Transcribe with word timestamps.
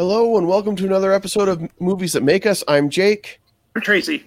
Hello 0.00 0.38
and 0.38 0.48
welcome 0.48 0.76
to 0.76 0.86
another 0.86 1.12
episode 1.12 1.46
of 1.46 1.68
Movies 1.78 2.14
That 2.14 2.22
Make 2.22 2.46
Us. 2.46 2.64
I'm 2.66 2.88
Jake, 2.88 3.38
I'm 3.76 3.82
Tracy. 3.82 4.24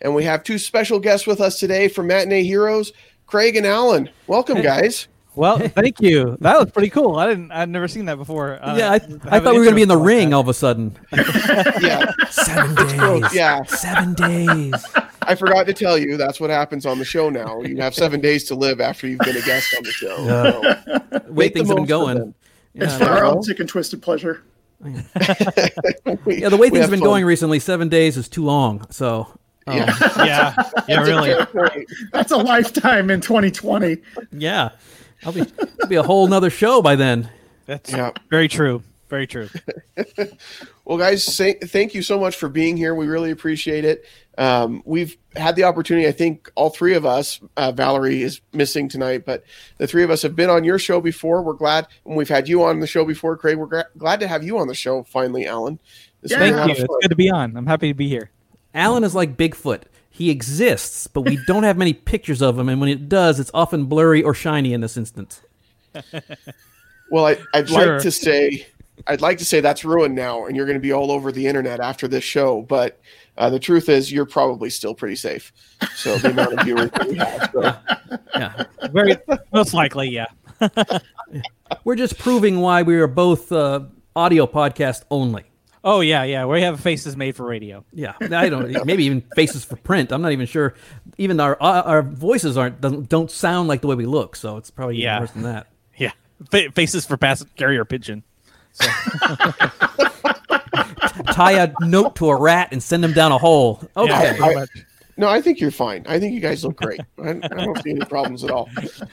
and 0.00 0.16
we 0.16 0.24
have 0.24 0.42
two 0.42 0.58
special 0.58 0.98
guests 0.98 1.28
with 1.28 1.40
us 1.40 1.60
today 1.60 1.86
from 1.86 2.08
Matinee 2.08 2.42
Heroes, 2.42 2.92
Craig 3.28 3.54
and 3.54 3.64
Alan. 3.64 4.10
Welcome, 4.26 4.60
guys. 4.62 5.06
Well, 5.36 5.58
thank 5.68 6.00
you. 6.00 6.36
That 6.40 6.58
was 6.58 6.72
pretty 6.72 6.90
cool. 6.90 7.14
I 7.14 7.28
didn't. 7.28 7.52
I'd 7.52 7.68
never 7.68 7.86
seen 7.86 8.06
that 8.06 8.16
before. 8.16 8.58
Uh, 8.60 8.76
yeah, 8.76 8.90
I, 8.90 8.94
I 8.96 9.38
thought 9.38 9.52
we 9.52 9.60
were 9.60 9.64
going 9.64 9.68
to 9.68 9.74
be 9.76 9.82
in 9.82 9.88
the 9.88 9.94
like 9.96 10.06
ring 10.08 10.30
that. 10.30 10.34
all 10.34 10.40
of 10.42 10.48
a 10.48 10.54
sudden. 10.54 10.98
Yeah, 11.80 12.10
Seven 12.28 12.74
days. 12.74 13.32
yeah. 13.32 13.62
Seven 13.66 14.14
days. 14.14 14.74
I 15.22 15.36
forgot 15.36 15.66
to 15.66 15.72
tell 15.72 15.98
you 15.98 16.16
that's 16.16 16.40
what 16.40 16.50
happens 16.50 16.84
on 16.84 16.98
the 16.98 17.04
show 17.04 17.30
now. 17.30 17.60
You 17.62 17.76
have 17.80 17.94
seven 17.94 18.20
days 18.20 18.42
to 18.48 18.56
live 18.56 18.80
after 18.80 19.06
you've 19.06 19.20
been 19.20 19.36
a 19.36 19.42
guest 19.42 19.72
on 19.78 19.84
the 19.84 19.92
show. 19.92 20.16
So 21.20 21.32
Way 21.32 21.48
things 21.48 21.68
have 21.68 21.76
been 21.76 21.86
going. 21.86 22.18
them. 22.18 22.34
It's 22.74 22.92
Yeah, 22.94 22.98
for 22.98 23.04
our 23.04 23.22
well. 23.22 23.36
own 23.36 23.42
sick 23.44 23.60
and 23.60 23.68
twisted 23.68 24.02
pleasure. 24.02 24.42
We- 24.80 24.92
yeah, 26.38 26.48
the 26.48 26.56
way 26.58 26.68
things 26.70 26.80
have 26.80 26.82
have 26.82 26.90
been 26.90 27.00
fun. 27.00 27.08
going 27.08 27.24
recently, 27.24 27.58
seven 27.58 27.88
days 27.88 28.16
is 28.16 28.28
too 28.28 28.44
long. 28.44 28.86
So, 28.90 29.26
um, 29.66 29.76
Yeah. 29.76 29.94
Yeah, 30.24 30.54
yeah, 30.88 31.00
really. 31.00 31.86
That's 32.12 32.32
a 32.32 32.36
lifetime 32.38 33.10
in 33.10 33.20
2020. 33.20 33.98
yeah, 34.32 34.70
I'll 35.24 35.32
be 35.32 35.40
it'll 35.42 35.88
be 35.88 35.96
a 35.96 36.02
whole 36.02 36.26
nother 36.28 36.50
show 36.50 36.80
by 36.82 36.96
then. 36.96 37.28
That's 37.66 37.92
Yeah. 37.92 38.12
very 38.30 38.48
true. 38.48 38.82
Very 39.08 39.26
true. 39.26 39.48
Well, 40.84 40.98
guys, 40.98 41.22
say, 41.22 41.54
thank 41.54 41.94
you 41.94 42.02
so 42.02 42.18
much 42.18 42.34
for 42.34 42.48
being 42.48 42.76
here. 42.76 42.96
We 42.96 43.06
really 43.06 43.30
appreciate 43.30 43.84
it. 43.84 44.04
Um, 44.40 44.82
we've 44.86 45.16
had 45.36 45.54
the 45.54 45.64
opportunity, 45.64 46.08
I 46.08 46.12
think 46.12 46.50
all 46.54 46.70
three 46.70 46.94
of 46.94 47.04
us, 47.04 47.40
uh, 47.58 47.72
Valerie 47.72 48.22
is 48.22 48.40
missing 48.54 48.88
tonight, 48.88 49.24
but 49.26 49.44
the 49.76 49.86
three 49.86 50.02
of 50.02 50.10
us 50.10 50.22
have 50.22 50.34
been 50.34 50.48
on 50.50 50.64
your 50.64 50.78
show 50.78 51.00
before. 51.00 51.42
We're 51.42 51.52
glad, 51.52 51.86
and 52.06 52.16
we've 52.16 52.28
had 52.28 52.48
you 52.48 52.64
on 52.64 52.80
the 52.80 52.86
show 52.86 53.04
before, 53.04 53.36
Craig. 53.36 53.58
We're 53.58 53.66
gra- 53.66 53.88
glad 53.98 54.18
to 54.20 54.26
have 54.26 54.42
you 54.42 54.58
on 54.58 54.66
the 54.66 54.74
show 54.74 55.02
finally, 55.02 55.46
Alan. 55.46 55.78
This 56.22 56.32
Yeah. 56.32 56.38
Thank 56.38 56.78
you. 56.78 56.84
It's 56.84 56.94
good 57.02 57.08
to 57.10 57.16
be 57.16 57.30
on. 57.30 57.56
I'm 57.56 57.66
happy 57.66 57.88
to 57.88 57.94
be 57.94 58.08
here. 58.08 58.30
Alan 58.74 59.04
is 59.04 59.14
like 59.14 59.36
Bigfoot. 59.36 59.82
He 60.08 60.30
exists, 60.30 61.06
but 61.06 61.20
we 61.22 61.38
don't 61.46 61.62
have 61.62 61.76
many 61.76 61.92
pictures 61.92 62.40
of 62.42 62.58
him, 62.58 62.68
and 62.68 62.80
when 62.80 62.88
it 62.90 63.08
does, 63.08 63.38
it's 63.40 63.50
often 63.52 63.84
blurry 63.84 64.22
or 64.22 64.32
shiny 64.34 64.72
in 64.72 64.80
this 64.80 64.96
instance. 64.96 65.42
Well, 67.10 67.26
I, 67.26 67.38
I'd 67.54 67.68
Sure. 67.68 67.94
like 67.94 68.02
to 68.02 68.10
say, 68.12 68.66
I'd 69.08 69.20
like 69.20 69.38
to 69.38 69.44
say 69.44 69.60
that's 69.60 69.84
ruined 69.84 70.14
now, 70.14 70.46
and 70.46 70.56
you're 70.56 70.66
going 70.66 70.78
to 70.78 70.80
be 70.80 70.92
all 70.92 71.10
over 71.10 71.32
the 71.32 71.46
internet 71.46 71.80
after 71.80 72.06
this 72.06 72.22
show. 72.24 72.62
But 72.62 73.00
uh, 73.40 73.50
the 73.50 73.58
truth 73.58 73.88
is, 73.88 74.12
you're 74.12 74.26
probably 74.26 74.70
still 74.70 74.94
pretty 74.94 75.16
safe. 75.16 75.52
So 75.96 76.16
the 76.18 76.30
amount 76.30 76.52
of 76.52 76.64
viewers 76.64 76.90
that 76.92 77.08
we 77.08 77.16
have. 77.16 77.50
So. 77.52 78.18
Yeah, 78.36 78.64
Very 78.90 79.16
most 79.52 79.74
likely, 79.74 80.08
yeah. 80.08 80.26
we're 81.84 81.94
just 81.96 82.18
proving 82.18 82.60
why 82.60 82.82
we 82.82 82.96
are 82.96 83.06
both 83.06 83.50
uh, 83.52 83.80
audio 84.16 84.46
podcast 84.46 85.04
only. 85.10 85.44
Oh 85.84 86.00
yeah, 86.00 86.24
yeah. 86.24 86.44
We 86.46 86.62
have 86.62 86.80
faces 86.80 87.16
made 87.16 87.36
for 87.36 87.44
radio. 87.46 87.84
Yeah, 87.92 88.14
I 88.20 88.48
don't. 88.48 88.84
Maybe 88.86 89.04
even 89.04 89.22
faces 89.34 89.64
for 89.64 89.76
print. 89.76 90.10
I'm 90.12 90.22
not 90.22 90.32
even 90.32 90.46
sure. 90.46 90.74
Even 91.18 91.38
our 91.40 91.60
our 91.62 92.02
voices 92.02 92.56
aren't 92.56 92.80
don't, 92.80 93.08
don't 93.08 93.30
sound 93.30 93.68
like 93.68 93.80
the 93.80 93.86
way 93.86 93.94
we 93.94 94.06
look. 94.06 94.36
So 94.36 94.56
it's 94.56 94.70
probably 94.70 94.96
even 94.96 95.04
Yeah. 95.04 95.20
worse 95.20 95.30
than 95.32 95.42
that. 95.42 95.66
Yeah, 95.96 96.12
Fa- 96.50 96.70
faces 96.72 97.06
for 97.06 97.16
pass 97.16 97.44
carrier 97.56 97.84
pigeon. 97.84 98.22
Tie 101.32 101.62
a 101.62 101.72
note 101.80 102.16
to 102.16 102.28
a 102.30 102.36
rat 102.40 102.68
and 102.72 102.82
send 102.82 103.04
him 103.04 103.12
down 103.12 103.32
a 103.32 103.38
hole. 103.38 103.82
Okay. 103.96 104.34
pretty 104.38 104.54
much. 104.54 104.68
No, 105.16 105.28
I 105.28 105.42
think 105.42 105.60
you're 105.60 105.70
fine. 105.70 106.04
I 106.08 106.18
think 106.18 106.32
you 106.32 106.40
guys 106.40 106.64
look 106.64 106.76
great. 106.76 107.00
I, 107.22 107.30
I 107.30 107.34
don't 107.34 107.82
see 107.82 107.90
any 107.90 108.00
problems 108.06 108.42
at 108.42 108.50
all. 108.50 108.70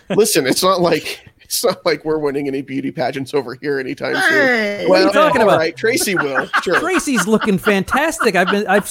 Listen, 0.09 0.47
it's 0.47 0.63
not 0.63 0.79
like 0.79 1.27
it's 1.41 1.65
not 1.65 1.85
like 1.85 2.05
we're 2.05 2.19
winning 2.19 2.47
any 2.47 2.61
beauty 2.61 2.91
pageants 2.91 3.33
over 3.33 3.55
here 3.55 3.77
anytime 3.77 4.13
soon. 4.15 4.23
Hey, 4.23 4.85
What 4.87 5.01
are 5.01 5.03
you 5.05 5.11
talking 5.11 5.41
about? 5.41 5.57
right, 5.57 5.75
Tracy 5.75 6.15
will. 6.15 6.45
Sure. 6.63 6.79
Tracy's 6.79 7.27
looking 7.27 7.57
fantastic. 7.57 8.35
I've 8.35 8.47
been 8.49 8.65
I've 8.67 8.87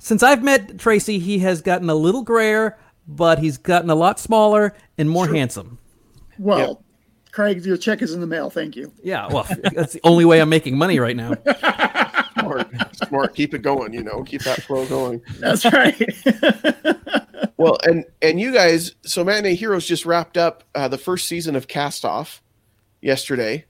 since 0.00 0.22
I've 0.22 0.42
met 0.42 0.78
Tracy, 0.78 1.18
he 1.18 1.38
has 1.38 1.62
gotten 1.62 1.88
a 1.88 1.94
little 1.94 2.22
grayer, 2.22 2.76
but 3.08 3.38
he's 3.38 3.56
gotten 3.56 3.88
a 3.88 3.94
lot 3.94 4.20
smaller 4.20 4.74
and 4.98 5.08
more 5.08 5.28
handsome. 5.28 5.78
well, 6.38 6.82
Craig, 7.32 7.64
your 7.64 7.76
check 7.78 8.02
is 8.02 8.12
in 8.12 8.20
the 8.20 8.26
mail. 8.26 8.50
Thank 8.50 8.76
you. 8.76 8.92
Yeah, 9.02 9.28
well, 9.28 9.46
that's 9.72 9.94
the 9.94 10.00
only 10.04 10.24
way 10.26 10.40
I'm 10.42 10.48
making 10.50 10.76
money 10.76 10.98
right 10.98 11.16
now. 11.16 11.34
Smart, 12.50 12.96
smart. 12.96 13.34
Keep 13.34 13.54
it 13.54 13.62
going. 13.62 13.92
You 13.94 14.02
know, 14.02 14.22
keep 14.24 14.42
that 14.42 14.62
flow 14.62 14.86
going. 14.86 15.22
That's 15.38 15.64
right. 15.64 16.00
Well, 17.56 17.76
and 17.84 18.06
and 18.22 18.40
you 18.40 18.54
guys, 18.54 18.94
so 19.02 19.22
Matinee 19.22 19.54
Heroes 19.54 19.86
just 19.86 20.06
wrapped 20.06 20.38
up 20.38 20.64
uh, 20.74 20.88
the 20.88 20.96
first 20.96 21.28
season 21.28 21.54
of 21.56 21.68
Cast 21.68 22.06
Off 22.06 22.42
yesterday, 23.02 23.66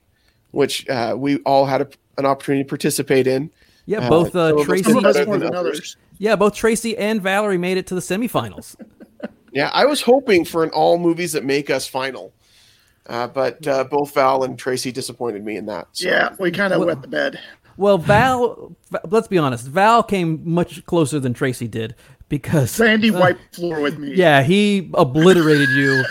which 0.52 0.88
uh, 0.88 1.14
we 1.18 1.38
all 1.38 1.66
had 1.66 1.80
a, 1.80 1.88
an 2.16 2.24
opportunity 2.24 2.62
to 2.62 2.68
participate 2.68 3.26
in. 3.26 3.50
Yeah, 3.86 4.06
Uh, 4.06 4.08
both 4.08 4.36
uh, 4.36 4.50
some 4.50 4.64
Tracy. 4.64 4.84
Some 4.84 4.98
of 4.98 5.04
us 5.06 5.26
more 5.26 5.38
than 5.38 5.48
than 5.48 5.56
others. 5.56 5.78
others. 5.78 5.96
Yeah, 6.18 6.36
both 6.36 6.54
Tracy 6.54 6.96
and 6.96 7.20
Valerie 7.20 7.58
made 7.58 7.78
it 7.78 7.88
to 7.88 7.96
the 7.96 8.00
semifinals. 8.00 8.76
Yeah, 9.52 9.70
I 9.72 9.86
was 9.86 10.00
hoping 10.02 10.44
for 10.44 10.62
an 10.62 10.70
all 10.70 10.96
movies 10.96 11.32
that 11.32 11.44
make 11.44 11.68
us 11.68 11.88
final, 11.88 12.32
uh, 13.08 13.26
but 13.26 13.66
uh, 13.66 13.82
both 13.84 14.14
Val 14.14 14.44
and 14.44 14.56
Tracy 14.56 14.92
disappointed 14.92 15.44
me 15.44 15.56
in 15.56 15.66
that. 15.66 15.88
So. 15.92 16.06
Yeah, 16.08 16.36
we 16.38 16.52
kind 16.52 16.72
of 16.72 16.78
Well- 16.78 16.86
wet 16.88 17.02
the 17.02 17.08
bed. 17.08 17.40
Well, 17.76 17.98
Val, 17.98 18.76
let's 19.08 19.28
be 19.28 19.38
honest, 19.38 19.66
Val 19.66 20.02
came 20.02 20.40
much 20.44 20.84
closer 20.86 21.18
than 21.20 21.32
Tracy 21.34 21.68
did 21.68 21.94
because 22.28 22.70
Sandy 22.70 23.10
wiped 23.12 23.40
the 23.52 23.56
floor 23.56 23.80
with 23.80 23.98
me. 23.98 24.14
yeah, 24.14 24.42
he 24.42 24.90
obliterated 24.94 25.70
you 25.70 26.04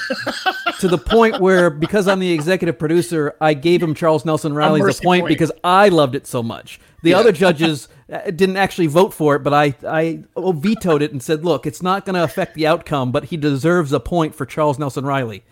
to 0.79 0.87
the 0.87 0.97
point 0.97 1.39
where 1.39 1.69
because 1.69 2.07
I'm 2.07 2.19
the 2.19 2.31
executive 2.31 2.77
producer, 2.79 3.35
I 3.39 3.53
gave 3.53 3.81
him 3.83 3.93
Charles 3.93 4.25
Nelson 4.25 4.53
Reilly's 4.53 4.99
a 4.99 5.01
point 5.01 5.21
point. 5.23 5.27
because 5.29 5.51
I 5.63 5.89
loved 5.89 6.15
it 6.15 6.25
so 6.27 6.41
much. 6.43 6.79
The 7.03 7.13
other 7.13 7.31
judges 7.31 7.87
uh, 8.11 8.31
didn't 8.31 8.57
actually 8.57 8.87
vote 8.87 9.13
for 9.13 9.35
it, 9.35 9.39
but 9.43 9.53
I 9.53 9.75
I 9.87 10.23
vetoed 10.37 11.01
it 11.01 11.11
and 11.13 11.21
said, 11.23 11.45
"Look, 11.45 11.65
it's 11.65 11.81
not 11.81 12.03
going 12.05 12.15
to 12.15 12.23
affect 12.23 12.55
the 12.55 12.67
outcome, 12.67 13.11
but 13.13 13.25
he 13.25 13.37
deserves 13.37 13.93
a 13.93 13.99
point 14.01 14.35
for 14.35 14.45
Charles 14.45 14.77
Nelson 14.79 15.05
Reilly." 15.05 15.43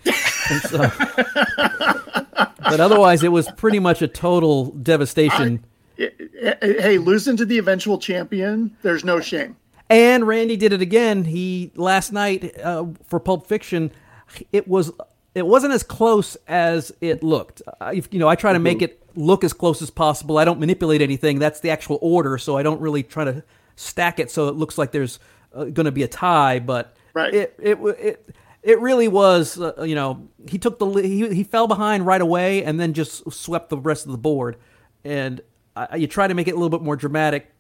So- 0.70 0.92
but 2.70 2.80
otherwise, 2.80 3.24
it 3.24 3.32
was 3.32 3.50
pretty 3.58 3.80
much 3.80 4.02
a 4.02 4.08
total 4.08 4.72
devastation. 4.72 5.64
Hey, 5.98 6.98
losing 6.98 7.38
to 7.38 7.46
the 7.46 7.58
eventual 7.58 7.98
champion, 7.98 8.76
there's 8.82 9.04
no 9.04 9.20
shame. 9.20 9.58
And 9.90 10.28
Randy 10.28 10.58
did 10.58 10.74
it 10.74 10.82
again. 10.82 11.24
He 11.24 11.72
last 11.76 12.12
night 12.12 12.58
uh, 12.60 12.86
for 13.06 13.20
Pulp 13.20 13.48
Fiction, 13.48 13.92
it 14.52 14.68
was 14.68 14.92
it 15.34 15.46
wasn't 15.46 15.74
as 15.74 15.84
close 15.84 16.36
as 16.48 16.92
it 17.00 17.24
looked. 17.24 17.62
I, 17.80 18.04
you 18.12 18.20
know, 18.20 18.28
I 18.28 18.36
try 18.36 18.54
to 18.54 18.60
make 18.60 18.82
it 18.82 19.02
look 19.16 19.44
as 19.44 19.54
close 19.54 19.82
as 19.82 19.90
possible. 19.90 20.38
I 20.38 20.46
don't 20.46 20.60
manipulate 20.60 21.02
anything. 21.02 21.40
That's 21.40 21.60
the 21.62 21.70
actual 21.70 22.00
order, 22.02 22.38
so 22.38 22.58
I 22.58 22.64
don't 22.64 22.82
really 22.82 23.04
try 23.04 23.24
to 23.24 23.44
stack 23.76 24.20
it 24.20 24.30
so 24.30 24.48
it 24.48 24.56
looks 24.56 24.78
like 24.78 24.92
there's 24.92 25.20
uh, 25.54 25.66
going 25.66 25.86
to 25.86 25.92
be 25.92 26.04
a 26.04 26.08
tie. 26.08 26.60
But 26.60 26.96
Right. 27.14 27.34
it 27.34 27.56
it 27.60 27.78
it. 27.80 28.36
It 28.64 28.82
really 28.82 29.08
was, 29.08 29.58
uh, 29.62 29.82
you 29.84 29.96
know, 29.96 30.28
he 30.50 30.58
took 30.58 30.78
the 30.78 30.88
he, 31.02 31.34
he 31.34 31.44
fell 31.46 31.68
behind 31.68 32.06
right 32.06 32.20
away 32.20 32.66
and 32.66 32.78
then 32.78 32.92
just 32.92 33.32
swept 33.32 33.70
the 33.70 33.78
rest 33.78 34.06
of 34.06 34.12
the 34.12 34.18
board. 34.18 34.58
And 35.06 35.40
I, 35.92 35.96
you 35.98 36.08
try 36.08 36.28
to 36.28 36.34
make 36.34 36.48
it 36.48 36.52
a 36.52 36.56
little 36.56 36.70
bit 36.70 36.82
more 36.82 36.96
dramatic, 36.96 37.52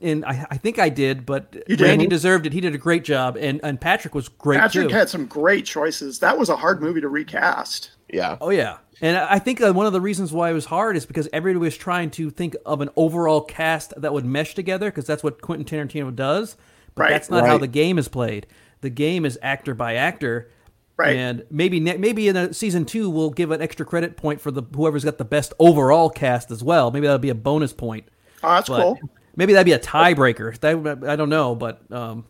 and 0.00 0.24
I, 0.24 0.46
I 0.50 0.56
think 0.56 0.78
I 0.78 0.88
did, 0.88 1.24
but 1.24 1.54
You 1.68 1.76
did. 1.76 1.86
Randy 1.86 2.06
deserved 2.06 2.46
it. 2.46 2.52
He 2.52 2.60
did 2.60 2.74
a 2.74 2.78
great 2.78 3.04
job, 3.04 3.36
and 3.36 3.60
and 3.62 3.80
Patrick 3.80 4.14
was 4.14 4.28
great 4.28 4.60
Patrick 4.60 4.88
too. 4.88 4.94
had 4.94 5.08
some 5.08 5.26
great 5.26 5.64
choices. 5.64 6.18
That 6.18 6.38
was 6.38 6.48
a 6.48 6.56
hard 6.56 6.80
movie 6.82 7.00
to 7.00 7.08
recast. 7.08 7.92
Yeah. 8.08 8.36
oh 8.40 8.50
yeah, 8.50 8.78
and 9.00 9.16
I 9.16 9.34
I 9.34 9.38
think 9.38 9.60
uh, 9.60 9.72
one 9.72 9.86
of 9.86 9.92
the 9.92 10.00
reasons 10.00 10.32
why 10.32 10.50
it 10.50 10.54
was 10.54 10.66
hard 10.66 10.96
is 10.96 11.06
because 11.06 11.28
everybody 11.32 11.64
was 11.64 11.76
trying 11.76 12.10
to 12.12 12.28
think 12.30 12.56
of 12.66 12.80
an 12.80 12.90
overall 12.96 13.40
cast 13.40 13.94
that 14.00 14.12
would 14.12 14.24
mesh 14.26 14.54
together, 14.54 14.90
because 14.90 15.06
that's 15.06 15.22
what 15.22 15.40
Quentin 15.40 15.64
Tarantino 15.64 16.14
does. 16.14 16.56
But 16.94 17.02
Right. 17.04 17.10
that's 17.10 17.30
not 17.30 17.46
how 17.46 17.56
the 17.56 17.66
game 17.68 17.96
is 17.98 18.08
played. 18.08 18.46
The 18.82 18.90
game 18.90 19.24
is 19.24 19.38
actor 19.40 19.74
by 19.74 19.94
actor. 19.94 20.50
Right. 20.96 21.16
And 21.16 21.44
maybe 21.50 21.80
ne- 21.80 21.96
maybe 21.96 22.28
in 22.28 22.36
a 22.36 22.52
season 22.52 22.84
two 22.84 23.08
we'll 23.08 23.30
give 23.30 23.50
an 23.50 23.62
extra 23.62 23.84
credit 23.86 24.16
point 24.16 24.40
for 24.40 24.50
the 24.50 24.62
whoever's 24.74 25.04
got 25.04 25.18
the 25.18 25.24
best 25.24 25.52
overall 25.58 26.10
cast 26.10 26.50
as 26.50 26.62
well. 26.62 26.90
Maybe 26.90 27.06
that'll 27.06 27.18
be 27.18 27.30
a 27.30 27.34
bonus 27.34 27.72
point. 27.72 28.06
Oh, 28.42 28.54
that's 28.54 28.68
But 28.68 28.82
cool. 28.82 29.00
maybe 29.36 29.52
that'd 29.52 29.64
be 29.64 29.72
a 29.72 29.78
tiebreaker. 29.78 30.58
That 30.60 31.08
I 31.08 31.16
don't 31.16 31.30
know, 31.30 31.54
but 31.54 31.90
um, 31.90 32.26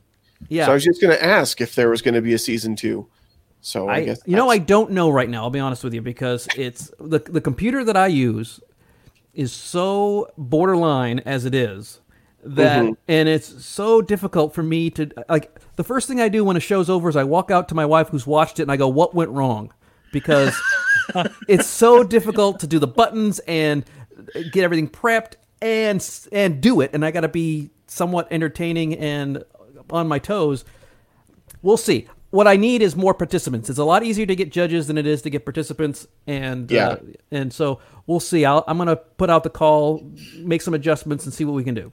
yeah. 0.48 0.66
So 0.66 0.72
I 0.72 0.74
was 0.74 0.84
just 0.84 1.00
going 1.00 1.14
to 1.14 1.24
ask 1.24 1.60
if 1.60 1.74
there 1.74 1.90
was 1.90 2.02
going 2.02 2.14
to 2.14 2.22
be 2.22 2.34
a 2.34 2.38
season 2.38 2.76
two. 2.76 3.06
So 3.60 3.88
I, 3.88 3.94
I, 3.94 4.04
guess 4.04 4.20
you 4.26 4.36
know, 4.36 4.50
I 4.50 4.58
don't 4.58 4.90
know 4.90 5.10
right 5.10 5.28
now. 5.28 5.42
I'll 5.42 5.50
be 5.50 5.60
honest 5.60 5.84
with 5.84 5.94
you 5.94 6.02
because 6.02 6.48
it's 6.56 6.90
the 6.98 7.20
the 7.20 7.40
computer 7.40 7.84
that 7.84 7.96
I 7.96 8.08
use 8.08 8.60
is 9.34 9.52
so 9.52 10.30
borderline 10.36 11.20
as 11.20 11.44
it 11.44 11.54
is 11.54 12.00
that, 12.44 12.82
Mm-hmm. 12.82 12.92
and 13.08 13.28
it's 13.28 13.64
so 13.64 14.02
difficult 14.02 14.54
for 14.54 14.62
me 14.62 14.90
to 14.90 15.10
like. 15.28 15.58
The 15.76 15.84
first 15.84 16.08
thing 16.08 16.20
I 16.20 16.28
do 16.28 16.44
when 16.44 16.56
a 16.56 16.60
show's 16.60 16.90
over 16.90 17.08
is 17.08 17.16
I 17.16 17.24
walk 17.24 17.50
out 17.50 17.68
to 17.70 17.74
my 17.74 17.86
wife 17.86 18.08
who's 18.08 18.26
watched 18.26 18.58
it 18.58 18.62
and 18.62 18.72
I 18.72 18.76
go, 18.76 18.88
"What 18.88 19.14
went 19.14 19.30
wrong?" 19.30 19.72
Because 20.12 20.60
it's 21.48 21.66
so 21.66 22.02
difficult 22.02 22.60
to 22.60 22.66
do 22.66 22.78
the 22.78 22.86
buttons 22.86 23.38
and 23.40 23.84
get 24.52 24.64
everything 24.64 24.88
prepped 24.88 25.34
and 25.60 26.06
and 26.32 26.60
do 26.60 26.80
it, 26.80 26.90
and 26.92 27.04
I 27.04 27.10
got 27.10 27.20
to 27.22 27.28
be 27.28 27.70
somewhat 27.86 28.28
entertaining 28.30 28.94
and 28.96 29.44
on 29.90 30.08
my 30.08 30.18
toes. 30.18 30.64
We'll 31.62 31.76
see. 31.76 32.08
what 32.30 32.48
I 32.48 32.56
need 32.56 32.80
is 32.82 32.96
more 32.96 33.12
participants. 33.14 33.68
It's 33.70 33.78
a 33.78 33.84
lot 33.84 34.02
easier 34.02 34.24
to 34.26 34.34
get 34.34 34.50
judges 34.50 34.86
than 34.86 34.96
it 34.98 35.06
is 35.06 35.22
to 35.22 35.30
get 35.30 35.44
participants, 35.44 36.06
and 36.26 36.70
Yeah. 36.70 36.88
uh, 36.88 36.96
and 37.30 37.52
so 37.52 37.78
we'll 38.06 38.20
see. 38.20 38.44
I'll, 38.44 38.64
I'm 38.66 38.78
going 38.78 38.88
to 38.88 38.96
put 38.96 39.28
out 39.30 39.44
the 39.44 39.50
call, 39.50 40.02
make 40.38 40.62
some 40.62 40.74
adjustments, 40.74 41.24
and 41.24 41.32
see 41.32 41.44
what 41.44 41.52
we 41.54 41.62
can 41.62 41.74
do. 41.74 41.92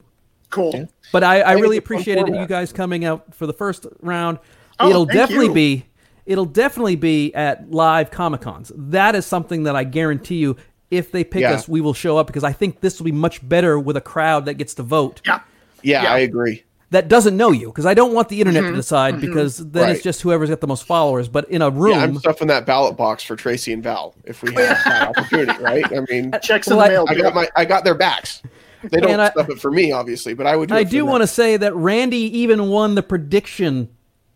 Cool. 0.50 0.88
But 1.12 1.24
I, 1.24 1.40
I 1.40 1.52
really 1.52 1.76
it's 1.78 1.86
a 1.86 1.88
fun 1.88 1.96
appreciated 1.96 2.28
you 2.34 2.46
guys 2.46 2.72
coming 2.72 3.04
out 3.04 3.34
for 3.34 3.46
the 3.46 3.52
first 3.52 3.86
round. 4.00 4.38
Oh, 4.78 4.90
it'll 4.90 5.06
thank 5.06 5.16
definitely 5.18 5.46
you. 5.46 5.54
be 5.54 5.86
it'll 6.26 6.44
definitely 6.44 6.96
be 6.96 7.34
at 7.34 7.70
live 7.70 8.10
comic 8.10 8.40
cons. 8.40 8.70
That 8.74 9.14
is 9.14 9.26
something 9.26 9.64
that 9.64 9.74
I 9.76 9.84
guarantee 9.84 10.36
you. 10.36 10.56
If 10.90 11.12
they 11.12 11.22
pick 11.22 11.42
Yeah. 11.42 11.52
us, 11.52 11.68
we 11.68 11.80
will 11.80 11.94
show 11.94 12.18
up 12.18 12.26
because 12.26 12.42
I 12.44 12.52
think 12.52 12.80
this 12.80 12.98
will 12.98 13.04
be 13.04 13.12
much 13.12 13.46
better 13.48 13.78
with 13.78 13.96
a 13.96 14.00
crowd 14.00 14.46
that 14.46 14.54
gets 14.54 14.74
to 14.74 14.82
vote 14.82 15.20
Yeah. 15.24 15.40
Yeah, 15.82 16.02
Yeah. 16.02 16.12
I 16.14 16.18
agree. 16.18 16.64
that 16.90 17.06
doesn't 17.06 17.36
know 17.36 17.52
you. 17.52 17.68
Because 17.68 17.86
I 17.86 17.94
don't 17.94 18.12
want 18.12 18.28
the 18.28 18.40
internet 18.40 18.62
to 18.62 18.68
mm-hmm. 18.70 18.76
decide 18.76 19.14
mm-hmm. 19.14 19.26
because 19.26 19.58
then 19.58 19.84
Right. 19.84 19.94
it's 19.94 20.02
just 20.02 20.20
whoever's 20.22 20.50
got 20.50 20.60
the 20.60 20.66
most 20.66 20.84
followers. 20.84 21.28
But 21.28 21.48
in 21.48 21.62
a 21.62 21.70
room, 21.70 21.92
Yeah, 21.92 22.02
I'm 22.02 22.18
stuffing 22.18 22.48
that 22.48 22.66
ballot 22.66 22.96
box 22.96 23.22
for 23.22 23.36
Tracy 23.36 23.72
and 23.72 23.82
Val 23.84 24.14
if 24.24 24.42
we 24.42 24.52
have 24.54 24.56
that 24.84 25.08
opportunity, 25.16 25.62
right? 25.62 25.84
I 25.96 26.00
mean, 26.10 26.32
Checks 26.42 26.66
in 26.66 26.72
I- 26.78 26.88
the 26.88 26.94
mail. 26.94 27.04
I 27.08 27.14
dude. 27.14 27.22
got 27.22 27.34
my 27.34 27.48
I 27.54 27.64
got 27.64 27.84
their 27.84 27.94
backs. 27.94 28.42
They 28.82 29.00
don't 29.00 29.10
And 29.12 29.20
I- 29.22 29.30
stuff 29.30 29.50
it 29.50 29.60
for 29.60 29.70
me, 29.70 29.92
obviously, 29.92 30.34
but 30.34 30.46
I 30.46 30.56
would. 30.56 30.68
Do 30.70 30.74
I 30.74 30.84
do 30.84 31.04
want 31.04 31.22
to 31.22 31.26
say 31.26 31.56
that 31.56 31.74
Randy 31.74 32.38
even 32.40 32.68
won 32.68 32.94
the 32.94 33.02
prediction 33.02 33.88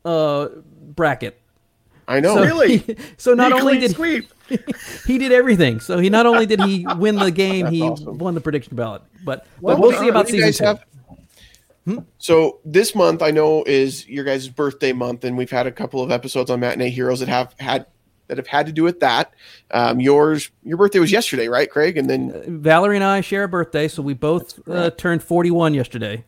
uh, 0.04 0.48
bracket. 0.94 1.40
I 2.06 2.20
know. 2.20 2.34
So 2.36 2.42
Really? 2.42 2.76
he- 2.78 2.96
so 3.16 3.32
not 3.34 3.52
He 3.52 3.60
only 3.60 3.78
did 3.78 3.92
sweep. 3.92 4.30
he 5.06 5.16
did 5.18 5.32
everything. 5.32 5.80
So 5.80 5.98
he 5.98 6.10
not 6.10 6.26
only 6.26 6.44
did 6.44 6.60
he 6.62 6.86
win 6.98 7.16
the 7.16 7.30
game, 7.30 7.66
he 7.66 7.80
awesome. 7.82 8.18
won 8.18 8.34
the 8.34 8.42
prediction 8.42 8.76
ballot. 8.76 9.00
But, 9.24 9.46
Well 9.62 9.76
but 9.76 9.82
we'll 9.82 9.90
done. 9.92 10.00
see 10.02 10.08
about 10.10 10.18
What 10.26 10.26
do 10.28 10.36
you 10.36 10.42
season 10.42 10.64
guys 10.66 10.78
two. 10.78 11.94
have? 11.96 12.04
So 12.18 12.60
this 12.64 12.94
month 12.94 13.22
I 13.22 13.30
know 13.30 13.62
is 13.64 14.06
your 14.08 14.24
guys' 14.24 14.48
birthday 14.48 14.92
month, 14.92 15.24
and 15.24 15.36
we've 15.36 15.50
had 15.50 15.66
a 15.66 15.72
couple 15.72 16.02
of 16.02 16.10
episodes 16.10 16.50
on 16.50 16.60
Matinee 16.60 16.90
Heroes 16.90 17.20
that 17.20 17.28
have 17.28 17.54
had 17.58 17.86
that 18.28 18.36
have 18.38 18.46
had 18.46 18.66
to 18.66 18.72
do 18.72 18.82
with 18.82 19.00
that. 19.00 19.34
Um, 19.70 20.00
yours, 20.00 20.50
your 20.64 20.76
birthday 20.76 20.98
was 20.98 21.12
yesterday, 21.12 21.48
right, 21.48 21.70
Craig? 21.70 21.96
And 21.98 22.08
then 22.08 22.60
Valerie 22.62 22.96
and 22.96 23.04
I 23.04 23.20
share 23.20 23.44
a 23.44 23.48
birthday, 23.48 23.88
so 23.88 24.02
we 24.02 24.14
both 24.14 24.66
uh, 24.68 24.90
turned 24.90 25.22
41 25.22 25.74
yesterday. 25.74 26.24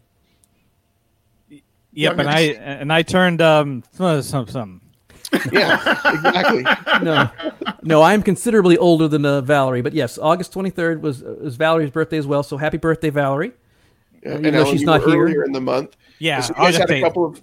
Yep, 1.93 2.19
and 2.19 2.29
I 2.29 2.41
and 2.41 2.93
I 2.93 3.01
turned 3.03 3.41
um 3.41 3.83
uh, 3.99 4.21
some 4.21 4.47
some. 4.49 4.83
yeah, 5.51 5.81
exactly. 6.13 6.65
No, 7.03 7.31
no, 7.83 8.01
I 8.03 8.15
am 8.15 8.23
considerably 8.23 8.77
older 8.79 9.07
than 9.09 9.25
uh, 9.27 9.41
Valerie. 9.41 9.83
But 9.83 9.93
yes, 9.93 10.19
August 10.19 10.53
23rd 10.55 11.01
was 11.01 11.23
uh, 11.23 11.37
was 11.41 11.57
Valerie's 11.57 11.91
birthday 11.91 12.19
as 12.19 12.27
well. 12.27 12.43
So 12.43 12.57
happy 12.59 12.77
birthday, 12.77 13.11
Valerie. 13.11 13.53
and 14.23 14.45
though 14.45 14.51
Ellen, 14.51 14.73
she's 14.73 14.81
you 14.83 14.87
not 14.87 15.01
were 15.05 15.11
here. 15.13 15.23
earlier 15.25 15.45
in 15.45 15.53
the 15.53 15.61
month. 15.61 15.97
Yeah, 16.19 16.41
So 16.41 16.51
you 16.51 16.55
guys 16.55 16.75
August 16.77 16.79
had 16.79 16.91
a 16.91 17.01
couple 17.01 17.25
of. 17.27 17.43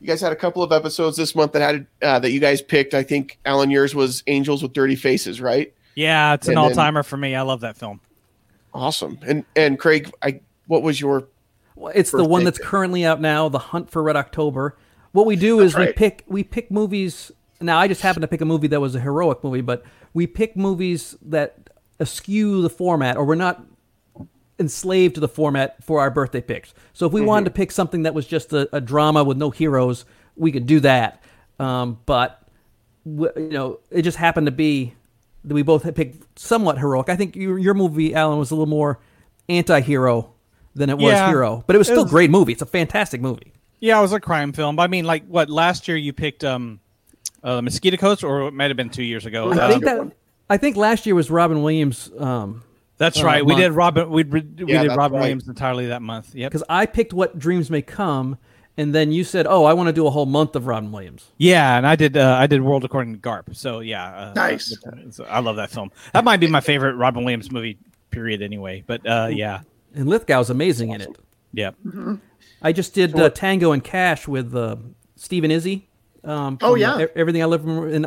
You 0.00 0.06
guys 0.06 0.20
had 0.20 0.32
a 0.32 0.36
couple 0.36 0.62
of 0.62 0.72
episodes 0.72 1.16
this 1.16 1.34
month 1.34 1.52
that 1.52 1.60
had 1.62 1.86
uh, 2.02 2.18
that 2.20 2.30
you 2.32 2.40
guys 2.40 2.62
picked. 2.62 2.94
I 2.94 3.02
think 3.02 3.38
Alan, 3.44 3.70
yours 3.70 3.94
was 3.94 4.22
Angels 4.26 4.62
with 4.62 4.72
Dirty 4.72 4.96
Faces, 4.96 5.40
right? 5.40 5.72
Yeah, 5.94 6.34
it's 6.34 6.46
an 6.48 6.52
And 6.52 6.56
then- 6.58 6.64
all 6.64 6.70
timer 6.70 7.02
for 7.02 7.16
me. 7.16 7.34
I 7.34 7.42
love 7.42 7.60
that 7.60 7.76
film. 7.76 8.00
Awesome. 8.72 9.18
And 9.26 9.44
and 9.56 9.78
Craig, 9.78 10.10
I 10.22 10.40
what 10.66 10.82
was 10.82 11.00
your 11.00 11.28
Well, 11.74 11.92
It's 11.94 12.10
the 12.12 12.24
one 12.24 12.44
that's 12.44 12.58
pick. 12.58 12.66
currently 12.66 13.04
out 13.04 13.20
now, 13.20 13.48
The 13.48 13.58
Hunt 13.58 13.90
for 13.90 14.02
Red 14.02 14.16
October. 14.16 14.76
What 15.12 15.26
we 15.26 15.34
do 15.36 15.60
is 15.60 15.76
we 15.76 15.92
pick 15.92 16.24
we 16.28 16.44
pick 16.44 16.70
movies. 16.70 17.32
Now 17.60 17.78
I 17.78 17.88
just 17.88 18.00
happen 18.00 18.22
to 18.22 18.28
pick 18.28 18.40
a 18.40 18.44
movie 18.44 18.68
that 18.68 18.80
was 18.80 18.94
a 18.94 19.00
heroic 19.00 19.42
movie, 19.44 19.60
but 19.60 19.84
we 20.14 20.26
pick 20.26 20.56
movies 20.56 21.16
that 21.22 21.68
eschew 22.00 22.62
the 22.62 22.70
format, 22.70 23.16
or 23.16 23.24
we're 23.24 23.34
not 23.34 23.62
enslaved 24.60 25.14
to 25.16 25.20
the 25.20 25.28
format 25.28 25.82
for 25.82 26.00
our 26.00 26.10
birthday 26.10 26.40
picks. 26.42 26.72
So 26.92 27.06
if 27.06 27.12
we 27.12 27.20
wanted 27.22 27.46
to 27.46 27.50
pick 27.50 27.72
something 27.72 28.02
that 28.04 28.14
was 28.14 28.26
just 28.26 28.52
a, 28.52 28.68
a 28.76 28.80
drama 28.80 29.24
with 29.24 29.36
no 29.38 29.50
heroes, 29.50 30.04
we 30.36 30.52
could 30.52 30.66
do 30.66 30.78
that. 30.80 31.22
Um, 31.58 31.98
but 32.06 32.46
w- 33.04 33.32
you 33.36 33.48
know, 33.48 33.80
it 33.90 34.02
just 34.02 34.18
happened 34.18 34.46
to 34.46 34.52
be 34.52 34.94
that 35.44 35.54
we 35.54 35.62
both 35.62 35.82
had 35.82 35.96
picked 35.96 36.38
somewhat 36.38 36.78
heroic. 36.78 37.08
I 37.08 37.16
think 37.16 37.34
your, 37.34 37.58
your 37.58 37.74
movie, 37.74 38.14
Alan, 38.14 38.38
was 38.38 38.50
a 38.50 38.54
little 38.54 38.66
more 38.66 38.98
anti-hero 39.48 40.32
than 40.74 40.90
it 40.90 40.98
was 40.98 41.12
Yeah. 41.12 41.28
hero, 41.28 41.64
but 41.66 41.74
it 41.74 41.78
was 41.78 41.88
It 41.88 41.92
still 41.92 42.02
a 42.02 42.04
was- 42.04 42.12
great 42.12 42.30
movie. 42.30 42.52
It's 42.52 42.62
a 42.62 42.66
fantastic 42.66 43.20
movie. 43.20 43.52
Yeah, 43.80 43.98
it 43.98 44.02
was 44.02 44.12
a 44.12 44.20
crime 44.20 44.52
film. 44.52 44.76
But 44.76 44.82
I 44.82 44.86
mean, 44.88 45.04
like 45.06 45.26
what 45.26 45.48
last 45.48 45.88
year 45.88 45.96
you 45.96 46.12
picked 46.12 46.44
um, 46.44 46.80
uh, 47.42 47.62
Mosquito 47.62 47.96
Coast, 47.96 48.22
or 48.22 48.48
it 48.48 48.52
might 48.52 48.68
have 48.68 48.76
been 48.76 48.90
two 48.90 49.02
years 49.02 49.24
ago. 49.24 49.50
I 49.52 49.56
Uh, 49.56 49.68
think 49.70 49.84
that 49.84 50.12
I 50.50 50.56
think 50.58 50.76
last 50.76 51.06
year 51.06 51.14
was 51.14 51.30
Robin 51.30 51.62
Williams. 51.62 52.10
Um, 52.18 52.62
that's 53.00 53.20
uh, 53.20 53.26
right. 53.26 53.44
We 53.44 53.54
month. 53.54 53.64
did 53.64 53.72
Robin. 53.72 54.08
We, 54.10 54.22
we 54.22 54.42
Yeah, 54.66 54.82
did 54.82 54.88
Robin 54.94 55.14
right. 55.16 55.22
Williams 55.22 55.48
entirely 55.48 55.88
that 55.88 56.02
month. 56.02 56.34
Yeah, 56.34 56.46
because 56.48 56.62
I 56.68 56.86
picked 56.86 57.12
what 57.12 57.36
dreams 57.38 57.68
may 57.70 57.82
come, 57.82 58.38
and 58.76 58.94
then 58.94 59.10
you 59.10 59.24
said, 59.24 59.46
"Oh, 59.48 59.64
I 59.64 59.72
want 59.72 59.88
to 59.88 59.92
do 59.92 60.06
a 60.06 60.10
whole 60.10 60.26
month 60.26 60.54
of 60.54 60.66
Robin 60.66 60.92
Williams." 60.92 61.30
Yeah, 61.38 61.76
and 61.76 61.86
I 61.86 61.96
did. 61.96 62.16
Uh, 62.16 62.36
I 62.38 62.46
did 62.46 62.62
World 62.62 62.84
According 62.84 63.14
to 63.14 63.18
Garp. 63.20 63.56
So 63.56 63.80
yeah, 63.80 64.06
uh, 64.06 64.32
Nice. 64.36 64.76
I 65.28 65.40
love 65.40 65.56
that 65.56 65.70
film. 65.70 65.90
That 66.12 66.22
might 66.24 66.38
be 66.38 66.46
my 66.46 66.60
favorite 66.60 66.94
Robin 66.94 67.24
Williams 67.24 67.50
movie. 67.50 67.78
Period. 68.10 68.42
Anyway, 68.42 68.84
but 68.86 69.06
uh, 69.06 69.28
yeah, 69.30 69.60
And 69.94 70.08
Lithgow's 70.08 70.50
amazing 70.50 70.90
in 70.90 71.00
it. 71.00 71.16
yep. 71.52 71.74
I 72.62 72.72
just 72.72 72.92
did 72.94 73.18
uh, 73.18 73.30
Tango 73.30 73.72
and 73.72 73.82
Cash 73.82 74.28
with 74.28 74.54
uh, 74.54 74.76
Stephen 75.16 75.50
Izzy. 75.50 75.88
Um, 76.24 76.58
Oh, 76.60 76.74
yeah. 76.74 76.94
uh, 76.96 77.06
everything 77.16 77.40
I 77.42 77.46
live 77.46 77.62
from, 77.62 77.88
and 77.88 78.06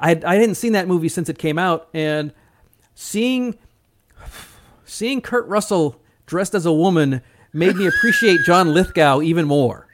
I 0.00 0.12
I 0.24 0.36
hadn't 0.36 0.54
seen 0.54 0.72
that 0.72 0.88
movie 0.88 1.08
since 1.10 1.28
it 1.28 1.36
came 1.38 1.58
out, 1.58 1.88
and 1.92 2.32
seeing 2.94 3.58
seeing 4.90 5.20
Kurt 5.20 5.46
Russell 5.46 6.00
dressed 6.26 6.54
as 6.54 6.66
a 6.66 6.72
woman 6.72 7.22
made 7.52 7.76
me 7.76 7.86
appreciate 7.86 8.40
John 8.44 8.72
Lithgow 8.74 9.20
even 9.22 9.46
more. 9.46 9.86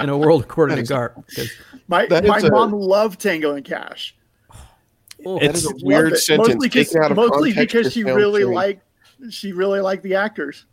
In 0.00 0.08
a 0.08 0.18
world 0.18 0.42
according 0.42 0.84
to 0.84 0.92
Garp, 0.92 1.14
'cause- 1.34 1.50
My 1.86 2.06
my 2.10 2.38
a- 2.38 2.50
mom 2.50 2.72
loved 2.72 3.20
Tango 3.20 3.54
and 3.54 3.64
Cash. 3.64 4.16
oh, 5.24 5.38
that 5.38 5.54
is 5.54 5.64
a 5.70 5.74
weird 5.84 6.14
it. 6.14 6.16
sentence 6.18 6.48
Mostly 6.54 6.68
because, 6.68 6.96
out 6.96 7.10
of 7.12 7.16
mostly 7.16 7.52
because 7.52 7.92
she 7.92 8.02
really 8.02 8.40
strange. 8.42 8.54
liked 8.54 8.82
she 9.30 9.52
really 9.52 9.78
liked 9.80 10.02
the 10.02 10.16
actors. 10.16 10.64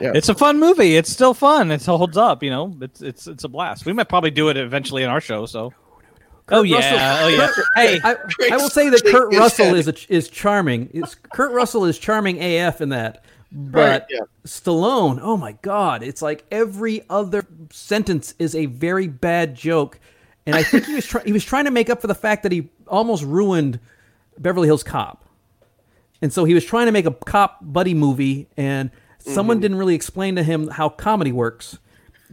Yeah. 0.00 0.10
It's 0.16 0.28
a 0.28 0.34
fun 0.34 0.58
movie. 0.58 0.96
It's 0.96 1.08
still 1.12 1.34
fun. 1.34 1.70
It 1.70 1.84
holds 1.84 2.16
up. 2.16 2.42
You 2.42 2.50
know, 2.50 2.76
it's 2.80 3.00
it's 3.02 3.28
it's 3.28 3.44
a 3.44 3.48
blast. 3.48 3.86
We 3.86 3.92
might 3.92 4.08
probably 4.08 4.32
do 4.32 4.48
it 4.48 4.56
eventually 4.56 5.04
in 5.04 5.08
our 5.10 5.20
show. 5.20 5.46
So. 5.46 5.72
Oh, 6.50 6.58
oh 6.58 6.62
yeah, 6.62 6.76
Russell- 6.76 7.24
oh 7.24 7.28
yeah. 7.28 7.48
Hey, 7.74 8.00
I, 8.04 8.16
I 8.52 8.56
will 8.58 8.68
say 8.68 8.90
that 8.90 9.02
Kurt 9.04 9.32
Russell 9.32 9.74
is 9.74 9.88
a, 9.88 9.94
is 10.12 10.28
charming. 10.28 10.90
It's, 10.92 11.14
Kurt 11.14 11.52
Russell 11.52 11.86
is 11.86 11.98
charming 11.98 12.42
AF 12.42 12.82
in 12.82 12.90
that, 12.90 13.24
but 13.50 13.78
Right, 13.78 14.02
yeah. 14.10 14.20
Stallone, 14.46 15.18
oh 15.22 15.38
my 15.38 15.52
god, 15.62 16.02
it's 16.02 16.20
like 16.20 16.44
every 16.50 17.02
other 17.08 17.46
sentence 17.70 18.34
is 18.38 18.54
a 18.54 18.66
very 18.66 19.06
bad 19.06 19.54
joke, 19.54 19.98
and 20.44 20.54
I 20.54 20.62
think 20.62 20.84
he 20.84 20.94
was 20.94 21.06
try, 21.06 21.22
he 21.24 21.32
was 21.32 21.44
trying 21.44 21.64
to 21.64 21.70
make 21.70 21.88
up 21.88 22.02
for 22.02 22.08
the 22.08 22.14
fact 22.14 22.42
that 22.42 22.52
he 22.52 22.68
almost 22.86 23.24
ruined 23.24 23.80
Beverly 24.38 24.68
Hills 24.68 24.82
Cop, 24.82 25.24
and 26.20 26.30
so 26.30 26.44
he 26.44 26.52
was 26.52 26.64
trying 26.64 26.86
to 26.86 26.92
make 26.92 27.06
a 27.06 27.12
cop 27.12 27.58
buddy 27.62 27.94
movie, 27.94 28.48
and 28.58 28.90
someone 29.18 29.56
mm-hmm. 29.56 29.62
didn't 29.62 29.78
really 29.78 29.94
explain 29.94 30.36
to 30.36 30.42
him 30.42 30.68
how 30.68 30.90
comedy 30.90 31.32
works. 31.32 31.78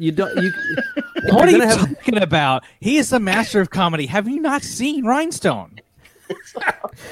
You 0.01 0.11
don't 0.11 0.35
you. 0.41 0.51
what 1.31 1.47
are 1.47 1.51
you're 1.51 1.59
you 1.61 1.65
gonna 1.65 1.77
have- 1.77 1.95
talking 1.95 2.17
about? 2.23 2.63
He 2.79 2.97
is 2.97 3.11
the 3.11 3.19
master 3.19 3.61
of 3.61 3.69
comedy. 3.69 4.07
Have 4.07 4.27
you 4.27 4.39
not 4.41 4.63
seen 4.63 5.05
Rhinestone? 5.05 5.79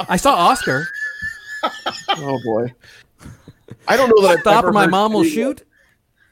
I 0.09 0.17
saw 0.17 0.33
Oscar. 0.33 0.87
Oh 2.09 2.39
boy. 2.43 2.73
I 3.87 3.95
don't 3.95 4.09
know 4.09 4.21
that 4.23 4.31
I've 4.37 4.39
Stop 4.39 4.57
ever 4.59 4.69
or 4.69 4.71
my 4.73 4.83
heard 4.85 4.91
mom 4.91 5.13
will 5.13 5.23
Shoot. 5.23 5.63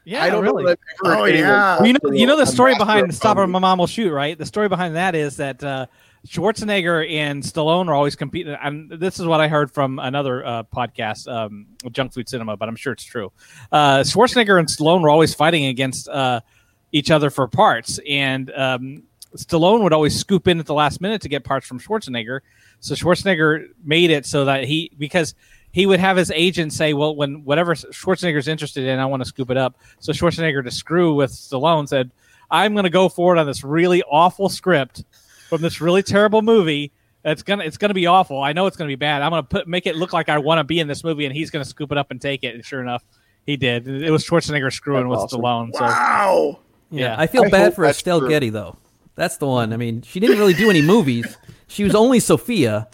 Yeah, 0.04 0.24
I 0.24 0.30
don't 0.30 0.42
really. 0.42 0.64
know 0.64 0.70
that 0.70 0.78
I've 1.04 1.06
ever 1.06 1.16
Oh, 1.16 1.24
heard 1.26 1.34
yeah. 1.34 1.76
talk 1.76 1.86
you 1.86 1.92
know, 1.92 2.12
you 2.12 2.26
know 2.26 2.36
the 2.36 2.46
story 2.46 2.74
behind 2.76 3.08
of 3.08 3.14
Stop 3.14 3.36
or. 3.36 3.46
My 3.46 3.58
Mom 3.60 3.78
Will 3.78 3.86
Shoot, 3.86 4.10
right? 4.10 4.36
The 4.38 4.46
story 4.46 4.68
behind 4.68 4.96
that 4.96 5.14
is 5.14 5.36
that 5.36 5.62
uh, 5.62 5.86
Schwarzenegger 6.26 7.08
and 7.10 7.42
Stallone 7.42 7.88
are 7.88 7.94
always 7.94 8.16
competing. 8.16 8.56
And 8.60 8.90
this 8.90 9.20
is 9.20 9.26
what 9.26 9.40
I 9.40 9.48
heard 9.48 9.70
from 9.70 9.98
another 9.98 10.44
uh, 10.44 10.62
podcast, 10.64 11.30
um, 11.32 11.66
Junk 11.92 12.12
Food 12.12 12.28
Cinema, 12.28 12.56
but 12.56 12.68
I'm 12.68 12.76
sure 12.76 12.92
it's 12.92 13.04
true. 13.04 13.32
Uh, 13.70 13.98
Schwarzenegger 14.00 14.58
and 14.58 14.68
Stallone 14.68 15.02
were 15.02 15.10
always 15.10 15.34
fighting 15.34 15.66
against 15.66 16.08
uh, 16.08 16.40
each 16.92 17.10
other 17.10 17.30
for 17.30 17.46
parts, 17.46 18.00
and 18.08 18.50
um, 18.52 19.02
Stallone 19.36 19.82
would 19.82 19.92
always 19.92 20.18
scoop 20.18 20.48
in 20.48 20.58
at 20.58 20.66
the 20.66 20.74
last 20.74 21.00
minute 21.00 21.22
to 21.22 21.28
get 21.28 21.44
parts 21.44 21.66
from 21.66 21.78
Schwarzenegger. 21.78 22.40
So 22.80 22.94
Schwarzenegger 22.94 23.68
made 23.84 24.10
it 24.10 24.26
so 24.26 24.46
that 24.46 24.64
he 24.64 24.90
because 24.98 25.34
he 25.70 25.86
would 25.86 26.00
have 26.00 26.16
his 26.16 26.30
agent 26.30 26.72
say, 26.72 26.94
"Well, 26.94 27.14
when 27.14 27.44
whatever 27.44 27.74
Schwarzenegger's 27.74 28.48
interested 28.48 28.84
in, 28.84 28.98
I 28.98 29.06
want 29.06 29.22
to 29.22 29.28
scoop 29.28 29.50
it 29.50 29.56
up." 29.56 29.76
So 30.00 30.12
Schwarzenegger, 30.12 30.64
to 30.64 30.70
screw 30.70 31.14
with 31.14 31.30
Stallone, 31.30 31.88
said, 31.88 32.10
"I'm 32.50 32.72
going 32.72 32.84
to 32.84 32.90
go 32.90 33.08
forward 33.08 33.38
on 33.38 33.46
this 33.46 33.62
really 33.62 34.02
awful 34.02 34.48
script 34.48 35.04
from 35.48 35.62
this 35.62 35.80
really 35.80 36.02
terrible 36.02 36.42
movie. 36.42 36.92
It's 37.24 37.42
gonna 37.42 37.64
it's 37.64 37.76
gonna 37.76 37.94
be 37.94 38.06
awful. 38.06 38.40
I 38.42 38.52
know 38.52 38.66
it's 38.66 38.76
gonna 38.76 38.88
be 38.88 38.94
bad. 38.94 39.22
I'm 39.22 39.30
gonna 39.30 39.42
put 39.42 39.66
make 39.66 39.86
it 39.86 39.96
look 39.96 40.12
like 40.12 40.28
I 40.28 40.38
want 40.38 40.58
to 40.58 40.64
be 40.64 40.78
in 40.80 40.86
this 40.88 41.02
movie, 41.04 41.26
and 41.26 41.34
he's 41.34 41.50
gonna 41.50 41.64
scoop 41.64 41.90
it 41.92 41.98
up 41.98 42.10
and 42.10 42.20
take 42.20 42.44
it." 42.44 42.54
And 42.54 42.64
sure 42.64 42.80
enough, 42.80 43.02
he 43.44 43.56
did. 43.56 43.86
It 43.88 44.10
was 44.10 44.24
Schwarzenegger 44.24 44.72
screwing 44.72 45.08
That's 45.08 45.32
with 45.32 45.42
awesome. 45.42 45.70
Stallone. 45.72 45.74
So 45.74 45.80
Wow. 45.84 46.58
yeah, 46.90 47.16
I 47.18 47.26
feel 47.26 47.44
I 47.44 47.48
bad 47.50 47.74
for 47.74 47.84
Estelle 47.84 48.20
true. 48.20 48.28
Getty 48.28 48.50
though. 48.50 48.76
That's 49.16 49.36
the 49.38 49.46
one. 49.48 49.72
I 49.72 49.76
mean, 49.76 50.02
she 50.02 50.20
didn't 50.20 50.38
really 50.38 50.54
do 50.54 50.70
any 50.70 50.80
movies. 50.82 51.36
She 51.66 51.82
was 51.84 51.94
only 51.94 52.20
Sophia. 52.20 52.88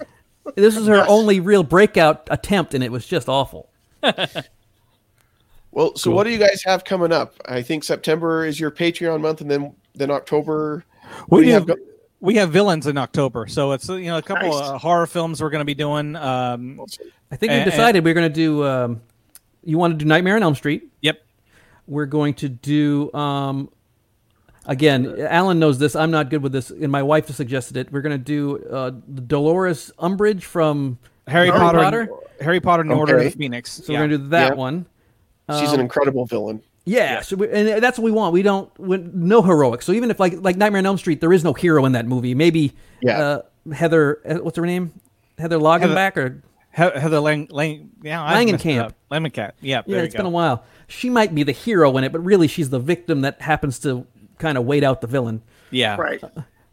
This 0.57 0.77
was 0.77 0.87
her 0.89 1.05
only 1.07 1.39
real 1.41 1.63
breakout 1.63 2.27
attempt, 2.31 2.75
and 2.75 2.83
it 2.83 2.91
was 2.91 3.07
just 3.07 3.29
awful. 3.29 3.69
Well, 5.71 5.97
so 5.97 6.05
Cool. 6.11 6.15
what 6.17 6.25
do 6.25 6.31
you 6.31 6.39
guys 6.39 6.63
have 6.65 6.85
coming 6.85 7.11
up? 7.13 7.35
I 7.47 7.63
think 7.63 7.83
September 7.85 8.45
is 8.45 8.61
your 8.61 8.71
Patreon 8.71 9.21
month, 9.21 9.41
and 9.41 9.51
then 9.51 9.75
then 9.95 10.11
October. 10.11 10.85
what 11.27 11.39
We 11.39 11.45
do 11.47 11.51
you 11.51 11.61
do. 11.65 11.77
Have 12.15 12.21
go- 12.21 12.27
we 12.27 12.35
have 12.37 12.51
villains 12.51 12.87
in 12.87 12.97
October, 12.99 13.47
so 13.47 13.73
it's 13.73 13.89
you 13.89 14.07
know 14.07 14.19
a 14.19 14.23
couple 14.23 14.51
Nice. 14.51 14.69
of 14.71 14.81
horror 14.81 15.07
films 15.07 15.43
we're 15.43 15.51
going 15.51 15.61
to 15.61 15.65
be 15.65 15.75
doing. 15.75 16.17
Um, 16.17 16.81
I 17.31 17.37
think 17.37 17.51
we 17.51 17.59
And- 17.59 17.71
decided 17.71 18.05
we're 18.05 18.15
going 18.15 18.29
to 18.29 18.35
do. 18.35 18.65
Um, 18.65 19.01
you 19.65 19.79
want 19.79 19.93
to 19.93 19.97
do 19.99 20.05
Nightmare 20.05 20.37
on 20.37 20.43
Elm 20.43 20.55
Street? 20.55 20.91
yep. 21.01 21.21
We're 21.87 22.07
going 22.07 22.35
to 22.35 22.49
do. 22.49 23.13
Um, 23.13 23.69
again, 24.67 25.21
Alan 25.21 25.59
knows 25.59 25.79
this. 25.79 25.95
I'm 25.95 26.11
not 26.11 26.31
good 26.31 26.43
with 26.43 26.53
this, 26.53 26.71
and 26.71 26.91
my 26.91 27.03
wife 27.03 27.29
suggested 27.29 27.77
it. 27.77 27.93
We're 27.93 28.01
going 28.01 28.19
to 28.19 28.25
do 28.25 28.59
uh, 28.71 28.91
Dolores 28.91 29.91
Umbridge 29.99 30.43
from 30.45 30.99
Harry, 31.29 31.49
Harry 31.49 31.59
Potter, 31.59 31.79
Potter? 31.79 32.09
Harry 32.41 32.61
Potter 32.61 32.81
and 32.83 32.91
the 32.91 32.95
Order 32.95 33.19
of 33.19 33.25
the 33.25 33.31
Phoenix. 33.31 33.71
So 33.85 33.93
yeah. 33.93 34.01
we're 34.01 34.09
going 34.09 34.19
to 34.21 34.25
do 34.25 34.29
that 34.31 34.53
Yeah. 34.53 34.55
one. 34.55 34.87
She's 35.51 35.69
Um, 35.69 35.75
an 35.75 35.81
incredible 35.81 36.25
villain. 36.25 36.63
Yeah, 36.87 37.23
so 37.23 37.37
we, 37.37 37.49
and 37.51 37.83
that's 37.83 37.99
what 37.99 38.05
we 38.05 38.11
want. 38.11 38.35
We 38.35 38.43
don't 38.43 38.71
we, 38.79 38.99
no 38.99 39.41
heroics. 39.41 39.87
So 39.87 39.93
even 39.93 40.11
if 40.11 40.21
like 40.21 40.35
like 40.41 40.57
Nightmare 40.57 40.81
on 40.81 40.87
Elm 40.87 40.99
Street, 40.99 41.21
there 41.21 41.33
is 41.33 41.43
no 41.43 41.55
hero 41.55 41.85
in 41.87 41.93
that 41.93 42.07
movie. 42.07 42.35
Maybe 42.35 42.73
Yeah. 43.01 43.19
uh, 43.19 43.73
Heather, 43.73 44.21
uh, 44.29 44.35
what's 44.43 44.57
her 44.59 44.67
name? 44.67 44.93
Heather 45.39 45.59
Logenbach 45.59 46.17
or 46.19 46.43
Heather 46.71 47.21
Lang, 47.21 47.49
Lang, 47.51 47.91
yeah, 48.03 48.23
I 48.23 48.45
messed 48.45 48.67
it 48.67 48.69
Langenkamp. 48.69 48.81
up. 48.85 48.95
Langenkamp. 49.11 49.53
Yeah, 49.63 49.83
yeah, 49.87 49.95
there 49.97 50.05
it's 50.05 50.13
you 50.15 50.19
been 50.19 50.27
a 50.27 50.31
while. 50.31 50.65
She 50.89 51.09
might 51.09 51.35
be 51.35 51.43
the 51.43 51.53
hero 51.53 51.97
in 51.97 52.05
it, 52.05 52.13
but 52.13 52.23
really 52.23 52.49
she's 52.49 52.69
the 52.69 52.79
victim 52.81 53.23
that 53.23 53.41
happens 53.41 53.79
to 53.81 54.07
kind 54.39 54.59
of 54.59 54.65
wait 54.67 54.85
out 54.85 55.01
the 55.01 55.07
villain. 55.07 55.41
Yeah, 55.71 55.97
Right. 55.97 56.23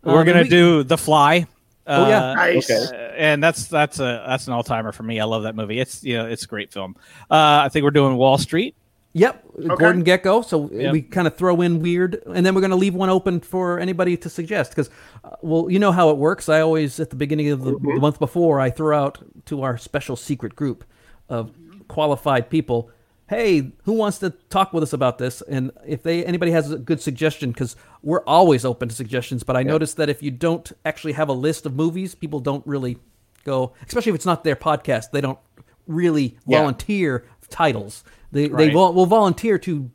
We're 0.04 0.20
Um, 0.20 0.26
gonna 0.26 0.42
we- 0.42 0.50
do 0.50 0.84
The 0.84 0.98
Fly. 0.98 1.46
Oh, 1.88 2.08
yeah. 2.08 2.32
Uh, 2.32 2.36
Nice. 2.36 2.70
Okay. 2.70 2.96
uh, 2.96 3.12
and 3.18 3.44
that's 3.44 3.66
that's 3.68 4.00
a 4.00 4.24
that's 4.28 4.48
an 4.48 4.54
all 4.54 4.64
timer 4.64 4.92
for 4.92 5.04
me. 5.04 5.20
I 5.20 5.24
love 5.26 5.44
that 5.44 5.56
movie. 5.56 5.80
It's 5.80 6.04
you 6.04 6.18
know 6.18 6.26
it's 6.28 6.44
a 6.44 6.48
great 6.48 6.72
film. 6.74 6.96
Uh, 7.30 7.62
I 7.66 7.70
think 7.70 7.84
we're 7.84 7.92
doing 7.92 8.18
Wall 8.18 8.38
Street. 8.38 8.76
Yep, 9.14 9.46
Gordon 9.78 10.04
Gekko. 10.06 10.44
So 10.46 10.70
Yep. 10.72 10.94
we 10.94 11.02
kind 11.02 11.28
of 11.28 11.36
throw 11.36 11.60
in 11.62 11.82
weird, 11.82 12.22
and 12.34 12.46
then 12.46 12.56
we're 12.56 12.62
going 12.62 12.72
to 12.72 12.78
leave 12.78 12.94
one 12.96 13.10
open 13.10 13.42
for 13.42 13.78
anybody 13.78 14.16
to 14.18 14.30
suggest 14.30 14.72
because, 14.72 14.90
uh, 15.24 15.32
well, 15.42 15.70
you 15.70 15.80
know 15.80 15.92
how 15.92 16.10
it 16.12 16.18
works. 16.18 16.48
I 16.48 16.62
always 16.62 17.00
at 17.00 17.10
the 17.10 17.18
beginning 17.18 17.50
of 17.50 17.64
the, 17.64 17.72
the 17.78 18.00
month 18.00 18.20
before 18.20 18.60
I 18.62 18.70
throw 18.70 18.98
out 18.98 19.20
to 19.48 19.64
our 19.64 19.78
special 19.78 20.16
secret 20.16 20.56
group 20.56 20.86
of 21.28 21.52
qualified 21.90 22.50
people. 22.50 22.90
Hey, 23.28 23.72
who 23.84 23.94
wants 23.94 24.20
to 24.20 24.30
talk 24.50 24.72
with 24.74 24.84
us 24.84 24.94
about 24.94 25.18
this? 25.18 25.42
And 25.42 25.72
if 25.86 26.04
they 26.04 26.26
anybody 26.26 26.52
has 26.52 26.72
a 26.72 26.78
good 26.78 27.02
suggestion, 27.02 27.52
because 27.52 27.76
we're 28.02 28.24
always 28.26 28.64
open 28.66 28.88
to 28.90 28.96
suggestions. 28.96 29.44
But 29.44 29.56
I 29.58 29.64
noticed 29.64 29.98
that 29.98 30.10
if 30.10 30.24
you 30.24 30.32
don't 30.32 30.72
actually 30.86 31.14
have 31.14 31.28
a 31.30 31.34
list 31.34 31.66
of 31.66 31.76
movies, 31.76 32.16
people 32.16 32.40
don't 32.40 32.66
really 32.68 32.98
go, 33.44 33.74
especially 33.88 34.12
if 34.12 34.16
it's 34.16 34.26
not 34.26 34.44
their 34.46 34.56
podcast. 34.56 35.12
They 35.12 35.22
don't 35.22 35.40
really 35.88 36.38
Yeah. 36.46 36.60
volunteer 36.60 37.26
titles. 37.50 38.04
They 38.32 38.48
they 38.48 38.54
Right. 38.54 38.74
vol- 38.74 38.94
will 38.94 39.06
volunteer 39.06 39.58
to 39.60 39.90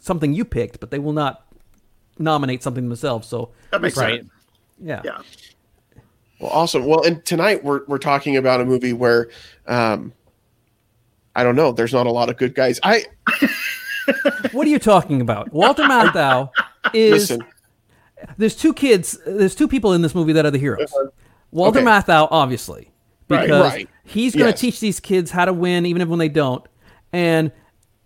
something 0.00 0.32
you 0.34 0.44
picked, 0.44 0.80
but 0.80 0.90
they 0.90 0.98
will 0.98 1.12
not 1.12 1.46
nominate 2.18 2.62
something 2.62 2.88
themselves. 2.88 3.26
So 3.28 3.50
That 3.70 3.80
makes 3.80 3.96
Right. 3.96 4.20
sense. 4.20 4.30
yeah, 4.82 5.00
Yeah. 5.04 5.18
Well, 6.38 6.50
awesome. 6.52 6.84
Well, 6.86 7.02
and 7.04 7.24
tonight 7.24 7.62
we're 7.64 7.80
we're 7.86 7.98
talking 7.98 8.36
about 8.36 8.60
a 8.60 8.64
movie 8.64 8.92
where, 8.92 9.28
um, 9.66 10.12
I 11.36 11.44
don't 11.44 11.56
know. 11.56 11.72
There's 11.72 11.92
not 11.92 12.06
a 12.06 12.10
lot 12.10 12.28
of 12.30 12.36
good 12.36 12.54
guys. 12.54 12.80
I 12.82 13.04
What 14.52 14.66
are 14.66 14.70
you 14.70 14.78
talking 14.78 15.20
about? 15.20 15.52
Walter 15.52 15.84
Matthau 15.84 16.50
is 16.94 17.30
listen. 17.30 17.44
there's 18.38 18.56
two 18.56 18.72
kids. 18.74 19.18
There's 19.24 19.54
two 19.54 19.68
people 19.68 19.92
in 19.92 20.02
this 20.02 20.14
movie 20.14 20.32
that 20.32 20.44
are 20.44 20.50
the 20.50 20.58
heroes. 20.58 20.92
Walter 21.52 21.78
Okay. 21.80 21.86
Matthau, 21.88 22.26
obviously, 22.30 22.90
Right. 23.28 23.42
because 23.42 23.72
Right. 23.72 23.88
he's 24.04 24.34
going 24.34 24.46
to 24.46 24.50
Yes. 24.52 24.60
teach 24.60 24.80
these 24.80 24.98
kids 25.00 25.30
how 25.30 25.44
to 25.44 25.52
win, 25.52 25.86
even 25.86 26.02
if 26.02 26.08
when 26.08 26.18
they 26.18 26.28
don't. 26.28 26.66
And 27.12 27.52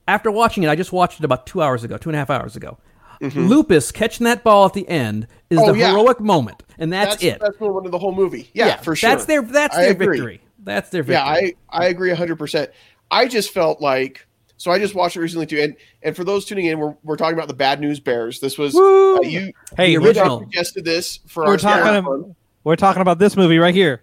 after 0.09 0.31
watching 0.31 0.63
it, 0.63 0.69
I 0.69 0.77
just 0.77 0.93
watched 0.93 1.19
it 1.21 1.25
about 1.25 1.47
two 1.47 1.63
hours 1.63 1.85
ago, 1.85 1.97
two 1.97 2.09
and 2.11 2.17
a 2.17 2.19
half 2.19 2.31
hours 2.31 2.57
ago. 2.57 2.79
Lupus 3.21 3.91
catching 3.91 4.25
that 4.25 4.43
ball 4.45 4.67
at 4.67 4.75
the 4.75 4.87
end 4.89 5.27
is 5.49 5.59
Mm-hmm. 5.59 5.69
Oh, 5.71 5.73
the 5.73 5.79
yeah. 5.79 5.91
heroic 5.93 6.21
moment, 6.21 6.63
and 6.79 6.93
that's, 6.93 7.13
That's 7.13 7.25
it. 7.25 7.41
That's 7.41 7.57
the 7.59 7.67
one 7.73 7.87
of 7.87 7.93
the 7.93 7.99
whole 7.99 8.15
movie. 8.15 8.51
Yeah, 8.53 8.77
for 8.77 8.95
sure. 8.97 9.09
That's 9.11 9.25
their 9.25 9.41
that's 9.41 9.77
I 9.77 9.83
their 9.83 9.91
agree. 9.93 10.07
victory. 10.09 10.41
That's 10.59 10.91
their 10.91 11.03
victory. 11.03 11.15
Yeah, 11.25 11.25
I 11.25 11.55
I 11.71 11.87
agree 11.87 12.13
hundred 12.13 12.37
percent. 12.39 12.71
I 13.11 13.27
just 13.29 13.53
felt 13.53 13.81
like 13.81 14.27
so 14.57 14.71
I 14.71 14.79
just 14.79 14.95
watched 14.95 15.17
it 15.17 15.21
recently 15.21 15.47
too, 15.47 15.61
and 15.61 15.77
and 16.03 16.15
for 16.17 16.25
those 16.25 16.45
tuning 16.45 16.67
in, 16.67 16.79
we're 16.79 16.97
we're 17.03 17.17
talking 17.17 17.35
about 17.35 17.49
the 17.49 17.55
Bad 17.55 17.81
News 17.81 17.99
Bears. 18.01 18.41
This 18.41 18.59
was 18.59 18.75
uh, 18.77 19.21
you. 19.23 19.53
Hey, 19.77 19.93
The 19.95 19.99
we're, 19.99 20.09
original. 20.09 20.41
suggested 20.41 20.85
this 20.85 21.21
for 21.27 21.45
we're 21.45 21.51
our 21.53 21.57
talking. 21.57 21.97
About, 21.97 22.35
we're 22.65 22.77
talking 22.77 23.01
about 23.03 23.19
this 23.19 23.37
movie 23.37 23.59
right 23.59 23.75
here. 23.75 24.03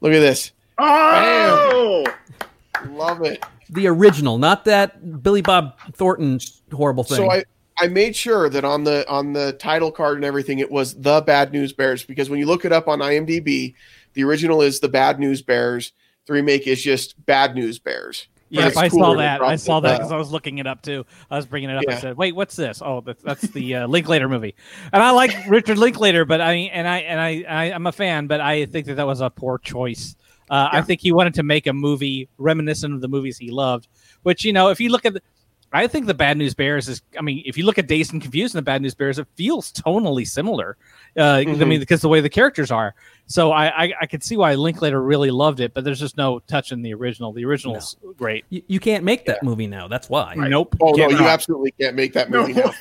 Look 0.00 0.12
at 0.12 0.20
this. 0.20 0.52
Oh, 0.76 2.04
Love 2.88 3.22
it. 3.22 3.42
The 3.70 3.86
original, 3.86 4.38
not 4.38 4.64
that 4.66 5.22
Billy 5.22 5.42
Bob 5.42 5.78
Thornton 5.92 6.40
horrible 6.72 7.04
thing. 7.04 7.16
So 7.18 7.30
I 7.30 7.44
I 7.78 7.88
made 7.88 8.14
sure 8.14 8.48
that 8.48 8.64
on 8.64 8.84
the 8.84 9.08
on 9.08 9.32
the 9.32 9.52
title 9.54 9.90
card 9.90 10.16
and 10.16 10.24
everything 10.24 10.58
it 10.58 10.70
was 10.70 10.94
the 10.94 11.20
Bad 11.22 11.52
News 11.52 11.72
Bears 11.72 12.04
because 12.04 12.30
when 12.30 12.38
you 12.38 12.46
look 12.46 12.64
it 12.64 12.72
up 12.72 12.88
on 12.88 13.00
IMDb, 13.00 13.74
the 14.14 14.24
original 14.24 14.62
is 14.62 14.80
the 14.80 14.88
Bad 14.88 15.18
News 15.18 15.42
Bears. 15.42 15.92
The 16.26 16.32
remake 16.32 16.66
is 16.66 16.82
just 16.82 17.24
Bad 17.26 17.54
News 17.54 17.78
Bears. 17.78 18.28
But 18.50 18.60
Yes, 18.60 18.68
it's 18.68 18.76
I 18.76 18.88
saw 18.88 19.14
that. 19.14 19.42
I 19.42 19.56
saw 19.56 19.80
that 19.80 19.98
because 19.98 20.12
I 20.12 20.16
was 20.16 20.30
looking 20.30 20.58
it 20.58 20.66
up 20.66 20.82
too. 20.82 21.04
I 21.30 21.36
was 21.36 21.46
bringing 21.46 21.70
it 21.70 21.76
up 21.76 21.84
Yeah. 21.86 21.94
and 21.94 22.00
said, 22.00 22.16
"Wait, 22.16 22.36
what's 22.36 22.54
this? 22.54 22.80
Oh, 22.84 23.00
that, 23.00 23.20
that's 23.20 23.42
the 23.48 23.74
uh, 23.74 23.86
Linklater 23.88 24.28
movie." 24.28 24.54
And 24.92 25.02
I 25.02 25.10
like 25.10 25.34
Richard 25.48 25.78
Linklater, 25.78 26.24
but 26.24 26.40
I 26.40 26.52
and 26.52 26.86
I 26.86 26.98
and 26.98 27.20
I, 27.20 27.44
I 27.48 27.72
I'm 27.72 27.86
a 27.86 27.92
fan, 27.92 28.28
but 28.28 28.40
I 28.40 28.66
think 28.66 28.86
that 28.86 28.94
that 28.94 29.06
was 29.06 29.20
a 29.20 29.30
poor 29.30 29.58
choice. 29.58 30.14
Uh, 30.50 30.68
I 30.72 30.82
think 30.82 31.00
he 31.00 31.12
wanted 31.12 31.34
to 31.34 31.42
make 31.42 31.66
a 31.66 31.72
movie 31.72 32.28
reminiscent 32.38 32.94
of 32.94 33.00
the 33.00 33.08
movies 33.08 33.38
he 33.38 33.50
loved. 33.50 33.88
Which 34.22 34.44
you 34.44 34.52
know, 34.52 34.68
if 34.68 34.80
you 34.80 34.88
look 34.90 35.04
at, 35.06 35.14
the, 35.14 35.22
I 35.72 35.86
think 35.86 36.06
the 36.06 36.14
Bad 36.14 36.36
News 36.38 36.54
Bears 36.54 36.88
is. 36.88 37.02
I 37.18 37.22
mean, 37.22 37.42
if 37.46 37.56
you 37.58 37.64
look 37.66 37.78
at 37.78 37.88
Dazed 37.88 38.12
and 38.12 38.22
Confused 38.22 38.54
and 38.54 38.58
the 38.58 38.62
Bad 38.64 38.80
News 38.82 38.94
Bears, 38.94 39.18
it 39.18 39.26
feels 39.36 39.72
tonally 39.72 40.26
similar. 40.26 40.76
Uh, 41.18 41.22
I 41.22 41.44
Mhm. 41.44 41.66
mean, 41.66 41.80
because 41.80 42.00
the 42.00 42.08
way 42.08 42.20
the 42.20 42.28
characters 42.28 42.70
are. 42.70 42.94
So 43.26 43.52
I, 43.52 43.84
I 43.86 43.92
I 44.02 44.06
could 44.06 44.22
see 44.22 44.36
why 44.36 44.54
Linklater 44.54 45.02
really 45.02 45.30
loved 45.30 45.60
it, 45.60 45.72
but 45.74 45.82
there's 45.82 45.98
just 46.00 46.16
no 46.16 46.38
touching 46.40 46.82
the 46.82 46.92
original. 46.94 47.32
The 47.32 47.44
original's 47.44 47.96
great. 48.16 48.44
you, 48.50 48.62
you 48.68 48.78
can't 48.80 49.02
make 49.02 49.24
that 49.26 49.42
movie 49.42 49.66
now. 49.66 49.88
That's 49.88 50.08
why. 50.10 50.34
Nope. 50.36 50.76
Oh 50.80 50.90
no, 50.90 50.96
Can't- 51.08 51.12
you 51.12 51.26
absolutely 51.26 51.72
can't 51.80 51.96
make 51.96 52.12
that 52.12 52.30
no. 52.30 52.46
movie 52.46 52.52
now. 52.54 52.72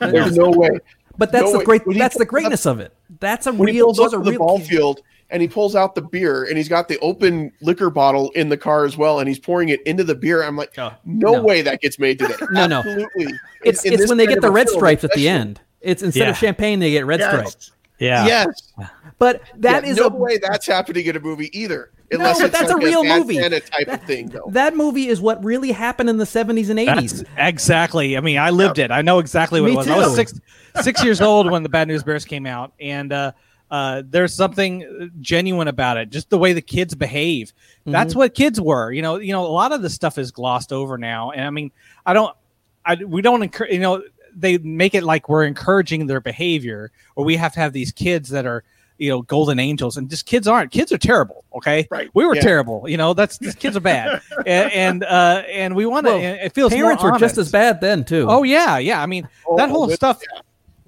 There's 0.10 0.36
no 0.36 0.50
way. 0.50 0.70
But 1.18 1.30
that's 1.30 1.44
No 1.44 1.52
the 1.52 1.58
way. 1.58 1.64
great. 1.66 1.86
When 1.86 1.98
That's 1.98 2.14
the 2.14 2.20
pulls 2.20 2.26
up- 2.26 2.28
greatness 2.30 2.66
of 2.66 2.80
it. 2.80 2.94
That's 3.20 3.46
a 3.46 3.52
When 3.52 3.68
he 3.68 3.74
real. 3.76 3.84
pulls 3.86 3.98
Those 3.98 4.14
up 4.14 4.20
are 4.20 4.24
to 4.24 4.24
the 4.24 4.30
real. 4.30 4.38
ball 4.38 4.58
field 4.60 5.02
and 5.32 5.42
he 5.42 5.48
pulls 5.48 5.74
out 5.74 5.94
the 5.96 6.02
beer 6.02 6.44
and 6.44 6.56
he's 6.56 6.68
got 6.68 6.86
the 6.86 6.98
open 7.00 7.50
liquor 7.60 7.90
bottle 7.90 8.30
in 8.36 8.48
the 8.50 8.56
car 8.56 8.84
as 8.84 8.96
well 8.96 9.18
and 9.18 9.26
he's 9.28 9.38
pouring 9.40 9.70
it 9.70 9.82
into 9.82 10.04
the 10.04 10.14
beer. 10.14 10.44
I'm 10.44 10.56
like, 10.56 10.78
Oh, 10.78 10.92
no, 11.04 11.32
no. 11.32 11.42
way 11.42 11.62
that 11.62 11.80
gets 11.80 11.98
made 11.98 12.18
today. 12.20 12.34
No, 12.50 12.66
no. 12.68 12.78
Absolutely. 12.80 13.34
It's 13.64 13.84
In 13.84 13.94
it's 13.94 14.02
this 14.02 14.08
when 14.08 14.18
they 14.18 14.26
get 14.26 14.40
the 14.42 14.52
red 14.52 14.68
stripes 14.68 15.02
at 15.02 15.12
the 15.14 15.28
end. 15.28 15.60
It's 15.80 16.02
instead 16.02 16.28
of 16.28 16.36
champagne 16.36 16.78
they 16.78 16.90
get 16.92 17.06
red 17.06 17.18
Yes. 17.20 17.30
stripes. 17.32 17.72
Yeah. 17.98 18.26
Yes. 18.26 18.72
But 19.18 19.42
that 19.58 19.84
Yeah, 19.84 19.90
is 19.90 19.96
no 19.96 20.06
a 20.06 20.08
way 20.10 20.38
that's 20.38 20.66
happening 20.66 21.06
in 21.06 21.16
a 21.16 21.20
movie 21.20 21.56
either. 21.58 21.90
No, 22.10 22.18
but 22.18 22.40
it's 22.42 22.58
that's 22.58 22.70
a 22.70 22.76
real 22.76 23.02
Bad 23.04 23.20
movie. 23.20 23.36
Santa 23.36 23.60
type 23.60 23.88
of 23.88 24.02
thing, 24.02 24.26
though. 24.28 24.44
that 24.50 24.76
movie 24.76 25.08
is 25.08 25.18
what 25.20 25.42
really 25.42 25.72
happened 25.72 26.10
in 26.10 26.18
the 26.18 26.24
70s 26.26 26.68
and 26.68 26.78
80s. 26.78 27.20
That's 27.20 27.24
exactly. 27.38 28.18
I 28.18 28.20
mean, 28.20 28.36
I 28.38 28.50
lived 28.50 28.78
it. 28.78 28.90
I 28.90 29.00
know 29.00 29.18
exactly 29.18 29.60
what 29.62 29.66
Me 29.68 29.72
it 29.72 29.76
was. 29.76 29.88
I 29.88 29.96
was 29.96 30.14
six 30.14 30.34
six 30.82 31.02
years 31.02 31.20
old 31.22 31.50
when 31.50 31.62
the 31.62 31.70
Bad 31.70 31.88
News 31.88 32.02
Bears 32.02 32.24
came 32.26 32.44
out, 32.44 32.74
and 32.80 33.12
uh, 33.14 33.32
uh, 33.72 34.02
there's 34.04 34.34
something 34.34 35.10
genuine 35.20 35.66
about 35.66 35.96
it. 35.96 36.10
Just 36.10 36.28
the 36.30 36.38
way 36.38 36.52
the 36.52 36.60
kids 36.62 36.94
behave. 36.94 37.52
That's 37.86 38.14
what 38.14 38.34
kids 38.34 38.60
were. 38.60 38.92
You 38.92 39.02
know. 39.02 39.16
You 39.16 39.32
know. 39.32 39.44
A 39.44 39.48
lot 39.48 39.72
of 39.72 39.82
the 39.82 39.90
stuff 39.90 40.18
is 40.18 40.30
glossed 40.30 40.72
over 40.72 40.96
now, 40.98 41.30
and 41.32 41.44
I 41.44 41.50
mean, 41.50 41.72
I 42.06 42.12
don't. 42.12 42.36
I 42.84 42.96
we 42.96 43.22
don't 43.22 43.42
encourage. 43.42 43.72
You 43.72 43.80
know, 43.80 44.02
they 44.36 44.58
make 44.58 44.94
it 44.94 45.02
like 45.02 45.28
we're 45.28 45.44
encouraging 45.44 46.06
their 46.06 46.20
behavior, 46.20 46.92
or 47.16 47.24
we 47.24 47.34
have 47.36 47.54
to 47.54 47.60
have 47.60 47.72
these 47.72 47.90
kids 47.90 48.28
that 48.28 48.46
are. 48.46 48.62
You 48.98 49.08
know, 49.08 49.22
golden 49.22 49.58
angels, 49.58 49.96
and 49.96 50.08
just 50.08 50.26
kids 50.26 50.46
aren't. 50.46 50.70
Kids 50.70 50.92
are 50.92 50.98
terrible. 50.98 51.44
Okay, 51.56 51.88
Right. 51.90 52.08
We 52.14 52.24
were 52.24 52.36
Yeah. 52.36 52.42
terrible. 52.42 52.88
You 52.88 52.98
know, 52.98 53.14
that's 53.14 53.36
these 53.38 53.56
kids 53.56 53.76
are 53.76 53.80
bad, 53.80 54.20
and 54.46 54.70
and, 54.72 55.02
uh, 55.04 55.42
and 55.50 55.74
we 55.74 55.86
want 55.86 56.06
to. 56.06 56.12
Well, 56.12 56.20
it 56.40 56.52
feels 56.54 56.70
more 56.72 56.82
Parents 56.82 57.02
were 57.02 57.18
just 57.18 57.36
as 57.36 57.50
bad 57.50 57.80
then 57.80 58.04
too. 58.04 58.26
Oh 58.28 58.44
yeah, 58.44 58.78
yeah. 58.78 59.02
I 59.02 59.06
mean, 59.06 59.26
Oh, 59.48 59.56
that 59.56 59.70
whole 59.70 59.86
but- 59.88 59.96
stuff, 59.96 60.20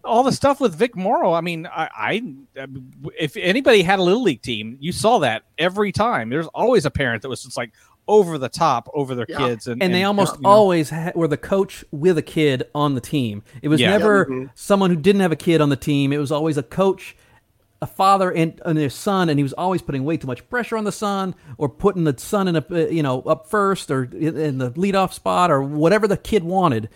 all 0.05 0.23
the 0.23 0.33
stuff 0.33 0.61
with 0.61 0.75
Vic 0.75 0.97
Morrow. 0.97 1.33
I 1.33 1.41
mean, 1.41 1.67
I, 1.67 1.89
I, 1.95 2.35
if 3.19 3.37
anybody 3.37 3.83
had 3.83 3.99
a 3.99 4.03
little 4.03 4.23
league 4.23 4.43
team, 4.43 4.77
you 4.81 4.93
saw 4.93 5.19
that 5.21 5.45
every 5.59 5.93
time. 5.93 6.31
There's 6.31 6.47
always 6.49 6.85
a 6.87 6.91
parent 6.91 7.23
that 7.23 7.29
was 7.29 7.43
just 7.43 7.57
like 7.57 7.73
over 8.07 8.37
the 8.37 8.49
top 8.51 8.91
over 8.93 9.15
their 9.15 9.27
Yeah. 9.29 9.39
kids, 9.39 9.67
and, 9.67 9.83
and 9.83 9.95
they 9.95 10.05
almost 10.05 10.37
you 10.37 10.43
know, 10.43 10.49
always 10.51 10.91
ha- 10.91 11.13
were 11.15 11.27
the 11.29 11.39
coach 11.39 11.85
with 11.91 12.19
a 12.19 12.23
kid 12.23 12.65
on 12.75 12.95
the 12.95 13.01
team. 13.01 13.43
It 13.63 13.69
was 13.69 13.81
Yeah. 13.81 13.91
never 13.91 14.27
Mhm. 14.27 14.51
someone 14.55 14.91
who 14.91 14.97
didn't 14.97 15.23
have 15.23 15.33
a 15.33 15.37
kid 15.37 15.61
on 15.63 15.71
the 15.71 15.77
team. 15.77 16.13
It 16.13 16.19
was 16.19 16.31
always 16.31 16.59
a 16.59 16.63
coach, 16.63 17.17
a 17.81 17.87
father, 17.87 18.31
and, 18.31 18.61
and 18.67 18.77
their 18.77 18.91
son, 18.91 19.31
and 19.31 19.39
he 19.39 19.43
was 19.43 19.55
always 19.55 19.81
putting 19.81 20.05
way 20.05 20.19
too 20.19 20.27
much 20.27 20.47
pressure 20.51 20.77
on 20.77 20.85
the 20.85 20.93
son, 20.93 21.35
or 21.57 21.69
putting 21.71 22.05
the 22.05 22.15
son 22.19 22.47
in 22.47 22.57
a 22.57 22.65
uh, 22.71 22.77
you 22.89 23.03
know 23.03 23.23
up 23.23 23.49
first, 23.49 23.91
or 23.91 24.05
in, 24.05 24.37
in 24.37 24.59
the 24.59 24.71
leadoff 24.73 25.15
spot, 25.15 25.51
or 25.51 25.63
whatever 25.63 26.07
the 26.07 26.19
kid 26.19 26.45
wanted, 26.45 26.91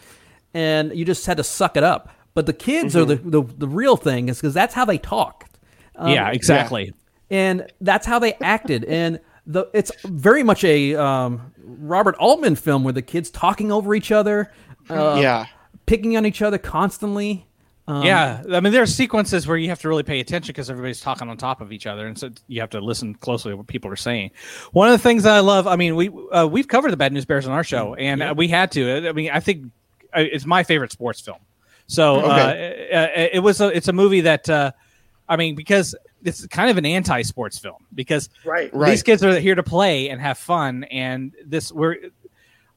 and 0.52 0.94
you 0.94 1.06
just 1.06 1.24
had 1.24 1.38
to 1.38 1.44
suck 1.44 1.76
it 1.78 1.82
up. 1.84 2.10
But 2.38 2.46
the 2.46 2.52
kids 2.52 2.94
are 2.94 3.04
the, 3.04 3.16
the 3.16 3.42
the 3.42 3.66
real 3.66 3.96
thing, 3.96 4.28
is 4.28 4.36
because 4.36 4.54
that's 4.54 4.72
how 4.72 4.84
they 4.84 4.96
talked. 4.96 5.58
Um, 5.96 6.12
yeah, 6.12 6.30
exactly. 6.30 6.94
and 7.30 7.66
that's 7.80 8.06
how 8.06 8.20
they 8.20 8.34
acted 8.34 8.84
and 8.84 9.18
the 9.44 9.68
it's 9.74 9.90
very 10.04 10.44
much 10.44 10.62
a 10.62 10.94
um, 10.94 11.52
Robert 11.64 12.14
Altman 12.20 12.54
film 12.54 12.84
where 12.84 12.92
the 12.92 13.02
kids 13.02 13.28
talking 13.28 13.72
over 13.72 13.92
each 13.92 14.12
other, 14.12 14.52
uh, 14.88 15.18
yeah. 15.20 15.46
picking 15.86 16.16
on 16.16 16.26
each 16.26 16.40
other 16.40 16.58
constantly. 16.58 17.44
Um, 17.88 18.04
yeah, 18.04 18.44
I 18.52 18.60
mean, 18.60 18.72
there 18.72 18.82
are 18.82 18.86
sequences 18.86 19.48
where 19.48 19.56
you 19.56 19.70
have 19.70 19.80
to 19.80 19.88
really 19.88 20.04
pay 20.04 20.20
attention 20.20 20.52
because 20.52 20.70
everybody's 20.70 21.00
talking 21.00 21.28
on 21.28 21.36
top 21.38 21.60
of 21.60 21.72
each 21.72 21.88
other, 21.88 22.06
and 22.06 22.16
so 22.16 22.30
you 22.46 22.60
have 22.60 22.70
to 22.70 22.80
listen 22.80 23.16
closely 23.16 23.50
to 23.50 23.56
what 23.56 23.66
people 23.66 23.90
are 23.90 23.96
saying. 23.96 24.30
One 24.70 24.86
of 24.86 24.92
the 24.92 25.02
things 25.02 25.24
that 25.24 25.32
I 25.32 25.40
love, 25.40 25.66
I 25.66 25.74
mean, 25.74 25.96
we 25.96 26.08
uh, 26.30 26.46
we've 26.46 26.68
covered 26.68 26.92
the 26.92 26.96
Bad 26.96 27.12
News 27.12 27.24
Bears 27.24 27.48
on 27.48 27.52
our 27.52 27.64
show, 27.64 27.96
and 27.96 28.22
uh, 28.22 28.32
we 28.36 28.46
had 28.46 28.70
to. 28.72 29.08
I 29.08 29.12
mean, 29.12 29.32
I 29.32 29.40
think 29.40 29.72
uh, 30.16 30.20
it's 30.20 30.46
my 30.46 30.62
favorite 30.62 30.92
sports 30.92 31.20
film. 31.20 31.38
So 31.88 32.20
uh, 32.20 32.32
Okay. 32.32 32.88
uh, 32.92 33.28
it 33.32 33.40
was 33.42 33.60
a, 33.60 33.68
it's 33.68 33.88
a 33.88 33.92
movie 33.92 34.20
that 34.22 34.48
uh, 34.48 34.70
I 35.28 35.36
mean 35.36 35.54
because 35.56 35.94
it's 36.24 36.46
kind 36.48 36.70
of 36.70 36.76
an 36.76 36.86
anti-sports 36.86 37.58
film 37.58 37.86
because 37.94 38.28
Right. 38.44 38.72
Right. 38.74 38.90
these 38.90 39.02
kids 39.02 39.22
are 39.24 39.38
here 39.40 39.54
to 39.54 39.62
play 39.62 40.08
and 40.10 40.20
have 40.20 40.38
fun, 40.38 40.84
and 40.84 41.32
this 41.44 41.72
we're. 41.72 41.96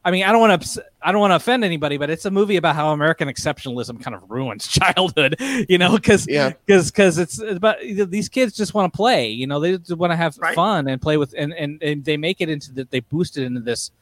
I 0.04 0.10
mean, 0.10 0.24
I 0.24 0.32
don't 0.32 0.40
want 0.40 0.60
to. 0.62 0.84
I 1.00 1.12
don't 1.12 1.20
want 1.20 1.30
to 1.30 1.36
offend 1.36 1.62
anybody, 1.62 1.96
but 1.96 2.10
it's 2.10 2.24
a 2.24 2.30
movie 2.30 2.56
about 2.56 2.74
how 2.74 2.90
American 2.90 3.28
exceptionalism 3.28 4.02
kind 4.02 4.16
of 4.16 4.28
ruins 4.28 4.66
childhood. 4.80 5.36
You 5.68 5.78
know, 5.78 5.94
because 5.94 6.26
Yeah. 6.28 6.54
because 6.66 6.90
because 6.90 7.18
it's 7.18 7.38
about 7.40 7.76
these 7.80 8.28
kids 8.28 8.52
just 8.56 8.74
want 8.74 8.92
to 8.92 8.96
play. 8.96 9.28
You 9.28 9.46
know, 9.46 9.60
they 9.60 9.78
just 9.78 9.92
want 9.96 10.10
to 10.10 10.16
have 10.16 10.36
Right. 10.38 10.56
fun 10.56 10.88
and 10.88 11.00
play 11.00 11.18
with, 11.18 11.34
and, 11.38 11.52
and 11.54 11.80
and 11.84 12.04
they 12.04 12.16
make 12.16 12.40
it 12.40 12.48
into 12.48 12.72
the, 12.72 12.84
they 12.90 12.98
boost 12.98 13.36
it 13.38 13.44
into 13.44 13.60
this 13.60 13.92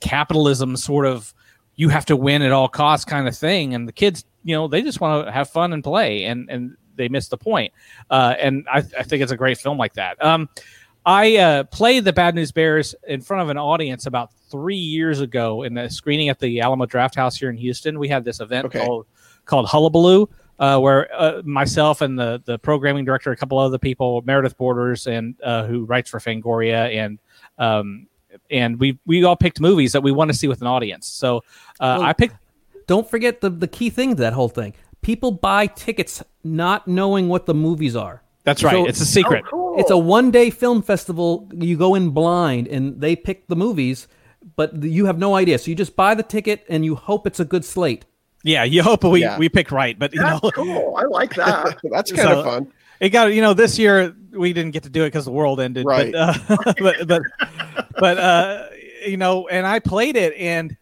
capitalism 0.00 0.76
sort 0.76 1.06
of 1.06 1.32
you 1.76 1.88
have 1.88 2.06
to 2.06 2.16
win 2.16 2.42
at 2.42 2.52
all 2.52 2.68
costs 2.68 3.04
kind 3.04 3.26
of 3.28 3.36
thing. 3.36 3.74
And 3.74 3.88
the 3.88 3.92
kids 3.92 4.24
you 4.42 4.54
know 4.54 4.68
they 4.68 4.82
just 4.82 5.00
want 5.00 5.26
to 5.26 5.32
have 5.32 5.50
fun 5.50 5.72
and 5.72 5.82
play 5.82 6.24
and 6.24 6.48
and 6.50 6.76
they 6.96 7.08
miss 7.08 7.28
the 7.28 7.36
point. 7.36 7.72
Uh, 8.10 8.34
and 8.38 8.64
I, 8.72 8.78
I 8.78 9.02
think 9.02 9.22
it's 9.22 9.32
a 9.32 9.36
great 9.36 9.58
film 9.58 9.78
like 9.78 9.94
that. 9.94 10.22
Um, 10.24 10.48
i 11.06 11.36
uh, 11.36 11.64
played 11.64 12.04
the 12.04 12.12
bad 12.12 12.34
news 12.34 12.50
bears 12.50 12.94
in 13.06 13.20
front 13.20 13.42
of 13.42 13.50
an 13.50 13.58
audience 13.58 14.06
about 14.06 14.30
three 14.50 14.76
years 14.76 15.20
ago 15.20 15.62
in 15.62 15.76
a 15.76 15.90
screening 15.90 16.30
at 16.30 16.38
the 16.38 16.60
Alamo 16.60 16.86
Drafthouse 16.86 17.38
here 17.38 17.50
in 17.50 17.56
houston. 17.56 17.98
We 17.98 18.08
had 18.08 18.24
this 18.24 18.40
event 18.40 18.66
Okay. 18.66 18.78
called 18.84 19.06
called 19.44 19.66
hullabaloo 19.66 20.28
uh, 20.58 20.78
where 20.78 21.12
uh, 21.14 21.42
myself 21.44 22.00
and 22.00 22.18
the 22.18 22.40
the 22.46 22.58
programming 22.58 23.04
director 23.04 23.32
a 23.32 23.36
couple 23.36 23.58
other 23.58 23.78
people 23.78 24.22
meredith 24.24 24.56
borders 24.56 25.06
and 25.06 25.34
uh, 25.42 25.66
who 25.66 25.84
writes 25.84 26.08
for 26.08 26.20
fangoria 26.20 26.94
and 26.94 27.18
um, 27.58 28.06
and 28.50 28.78
we 28.80 28.98
we 29.06 29.24
all 29.24 29.36
picked 29.36 29.60
movies 29.60 29.92
that 29.92 30.02
we 30.02 30.12
want 30.12 30.30
to 30.30 30.36
see 30.36 30.48
with 30.48 30.60
an 30.60 30.66
audience. 30.66 31.06
So 31.06 31.38
uh, 31.80 31.96
Well, 31.98 32.02
I 32.02 32.12
picked. 32.12 32.36
Don't 32.86 33.08
forget 33.08 33.40
the 33.40 33.50
the 33.50 33.68
key 33.68 33.90
thing 33.90 34.10
to 34.16 34.22
that 34.22 34.32
whole 34.32 34.48
thing. 34.48 34.74
People 35.02 35.32
buy 35.32 35.66
tickets 35.66 36.22
not 36.42 36.86
knowing 36.88 37.28
what 37.28 37.46
the 37.46 37.54
movies 37.54 37.94
are. 37.96 38.22
That's 38.44 38.62
right. 38.62 38.72
So- 38.72 38.86
it's 38.86 39.00
a 39.00 39.06
secret. 39.06 39.44
Oh, 39.46 39.50
cool. 39.50 39.80
It's 39.80 39.90
a 39.90 39.98
one 39.98 40.30
day 40.30 40.50
film 40.50 40.82
festival. 40.82 41.48
You 41.52 41.76
go 41.76 41.94
in 41.94 42.10
blind 42.10 42.68
and 42.68 43.00
they 43.00 43.16
pick 43.16 43.46
the 43.48 43.56
movies, 43.56 44.06
but 44.56 44.82
you 44.82 45.06
have 45.06 45.18
no 45.18 45.34
idea. 45.34 45.58
So 45.58 45.70
you 45.70 45.74
just 45.74 45.96
buy 45.96 46.14
the 46.14 46.22
ticket 46.22 46.64
and 46.68 46.84
you 46.84 46.94
hope 46.94 47.26
it's 47.26 47.40
a 47.40 47.44
good 47.44 47.64
slate. 47.64 48.04
Yeah, 48.42 48.64
you 48.64 48.82
hope 48.82 49.02
we 49.04 49.22
Yeah. 49.22 49.38
we 49.38 49.48
pick 49.48 49.72
right, 49.72 49.98
but 49.98 50.12
you 50.14 50.20
That's 50.20 50.42
know, 50.42 50.50
cool. 50.50 50.96
I 50.96 51.04
like 51.04 51.34
that. 51.36 51.78
That's 51.90 52.12
kind 52.12 52.28
So- 52.28 52.38
of 52.40 52.44
fun. 52.44 52.72
it 53.00 53.08
got 53.08 53.32
you 53.32 53.40
know 53.40 53.54
this 53.54 53.78
year 53.78 54.14
we 54.34 54.52
didn't 54.52 54.72
get 54.72 54.82
to 54.84 54.90
do 54.90 55.02
it 55.04 55.08
because 55.08 55.24
the 55.24 55.30
world 55.32 55.60
ended. 55.60 55.86
Right. 55.86 56.14
But 56.48 56.48
uh, 56.48 56.74
but 56.78 57.06
but, 57.08 57.22
but 57.98 58.18
uh, 58.18 58.66
you 59.06 59.16
know, 59.16 59.48
and 59.48 59.66
I 59.66 59.78
played 59.80 60.16
it 60.16 60.34
and. 60.36 60.76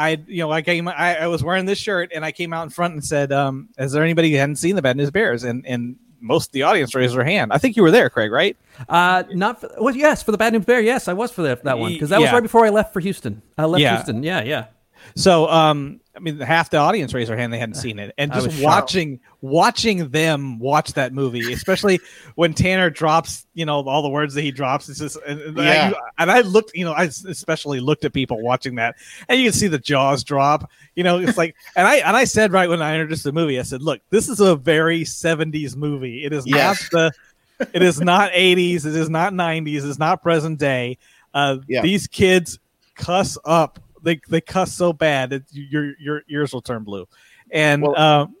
I, 0.00 0.22
you 0.28 0.38
know, 0.44 0.52
I 0.52 0.62
came. 0.62 0.86
I, 0.86 1.22
I 1.22 1.26
was 1.26 1.42
wearing 1.42 1.66
this 1.66 1.76
shirt, 1.80 2.12
and 2.14 2.24
I 2.24 2.30
came 2.30 2.52
out 2.52 2.62
in 2.62 2.70
front 2.70 2.94
and 2.94 3.04
said, 3.04 3.32
um, 3.32 3.68
"Is 3.78 3.90
there 3.90 4.04
anybody 4.04 4.30
who 4.30 4.36
hadn't 4.36 4.54
seen 4.54 4.76
the 4.76 4.82
Bad 4.82 4.96
News 4.96 5.10
Bears?" 5.10 5.42
And 5.42 5.66
and 5.66 5.96
most 6.20 6.50
of 6.50 6.52
the 6.52 6.62
audience 6.62 6.94
raised 6.94 7.16
their 7.16 7.24
hand. 7.24 7.52
I 7.52 7.58
think 7.58 7.74
you 7.74 7.82
were 7.82 7.90
there, 7.90 8.08
Craig, 8.08 8.30
right? 8.30 8.56
Uh, 8.88 9.24
not 9.32 9.60
for, 9.60 9.70
well, 9.80 9.96
yes, 9.96 10.22
for 10.22 10.30
the 10.30 10.38
Bad 10.38 10.52
News 10.52 10.64
Bear. 10.64 10.80
Yes, 10.80 11.08
I 11.08 11.14
was 11.14 11.32
for 11.32 11.42
that, 11.42 11.64
that 11.64 11.80
one 11.80 11.92
because 11.92 12.10
that 12.10 12.20
was 12.20 12.30
right 12.30 12.42
before 12.42 12.64
I 12.64 12.68
left 12.68 12.92
for 12.92 13.00
Houston. 13.00 13.42
I 13.56 13.64
left 13.64 13.82
Yeah. 13.82 13.96
Houston. 13.96 14.22
Yeah, 14.22 14.44
yeah. 14.44 14.66
So, 15.14 15.48
um, 15.48 16.00
I 16.16 16.20
mean, 16.20 16.38
half 16.40 16.70
the 16.70 16.76
audience 16.78 17.14
raised 17.14 17.30
their 17.30 17.36
hand; 17.36 17.52
they 17.52 17.58
hadn't 17.58 17.74
seen 17.86 17.98
it, 17.98 18.12
and 18.18 18.32
just 18.32 18.46
was 18.46 18.54
shocked. 18.56 18.64
watching 18.64 19.20
watching 19.40 20.08
them 20.10 20.58
watch 20.58 20.94
that 20.94 21.12
movie, 21.12 21.52
especially 21.52 22.00
when 22.34 22.54
Tanner 22.54 22.90
drops, 22.90 23.46
you 23.54 23.64
know, 23.64 23.82
all 23.88 24.02
the 24.02 24.08
words 24.08 24.34
that 24.34 24.42
he 24.42 24.50
drops. 24.50 24.88
It's 24.88 24.98
just, 24.98 25.16
and, 25.26 25.40
and 25.40 25.56
Yeah. 25.56 25.92
I, 26.18 26.22
and 26.22 26.30
I 26.30 26.40
looked, 26.40 26.72
you 26.74 26.84
know, 26.84 26.92
I 26.92 27.04
especially 27.04 27.80
looked 27.80 28.04
at 28.04 28.12
people 28.12 28.40
watching 28.42 28.74
that, 28.76 28.96
and 29.28 29.38
you 29.38 29.46
can 29.46 29.52
see 29.52 29.68
the 29.68 29.78
jaws 29.78 30.24
drop. 30.24 30.70
You 30.96 31.04
know, 31.04 31.18
it's 31.18 31.38
like, 31.38 31.54
and 31.76 31.86
I 31.86 31.96
and 31.96 32.16
I 32.16 32.24
said 32.24 32.52
right 32.52 32.68
when 32.68 32.82
I 32.82 32.94
introduced 32.94 33.24
the 33.24 33.32
movie, 33.32 33.58
I 33.58 33.62
said, 33.62 33.82
"Look, 33.82 34.00
this 34.10 34.28
is 34.28 34.40
a 34.40 34.56
very 34.56 35.02
'70s 35.02 35.76
movie. 35.76 36.24
It 36.24 36.32
is 36.32 36.46
Yes. 36.46 36.88
not 36.92 37.12
the, 37.58 37.68
it 37.74 37.82
is 37.82 38.00
not 38.00 38.32
'80s. 38.32 38.84
It 38.86 38.96
is 38.96 39.08
not 39.08 39.32
'90s. 39.32 39.88
It's 39.88 39.98
not 39.98 40.22
present 40.22 40.58
day. 40.58 40.98
Uh, 41.32 41.58
Yeah. 41.68 41.82
These 41.82 42.06
kids 42.08 42.58
cuss 42.96 43.38
up. 43.44 43.78
They 44.02 44.20
they 44.28 44.40
cuss 44.40 44.72
so 44.74 44.92
bad 44.92 45.30
that 45.30 45.42
your 45.52 45.92
your 45.98 46.22
ears 46.28 46.52
will 46.52 46.62
turn 46.62 46.84
blue. 46.84 47.06
And 47.50 47.82
Well- 47.82 47.98
um, 47.98 48.36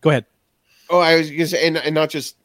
go 0.00 0.10
ahead. 0.10 0.26
Oh, 0.88 0.98
I 0.98 1.16
was 1.16 1.30
gonna 1.30 1.46
say, 1.46 1.66
and, 1.66 1.76
and 1.76 1.94
not 1.94 2.10
just, 2.10 2.36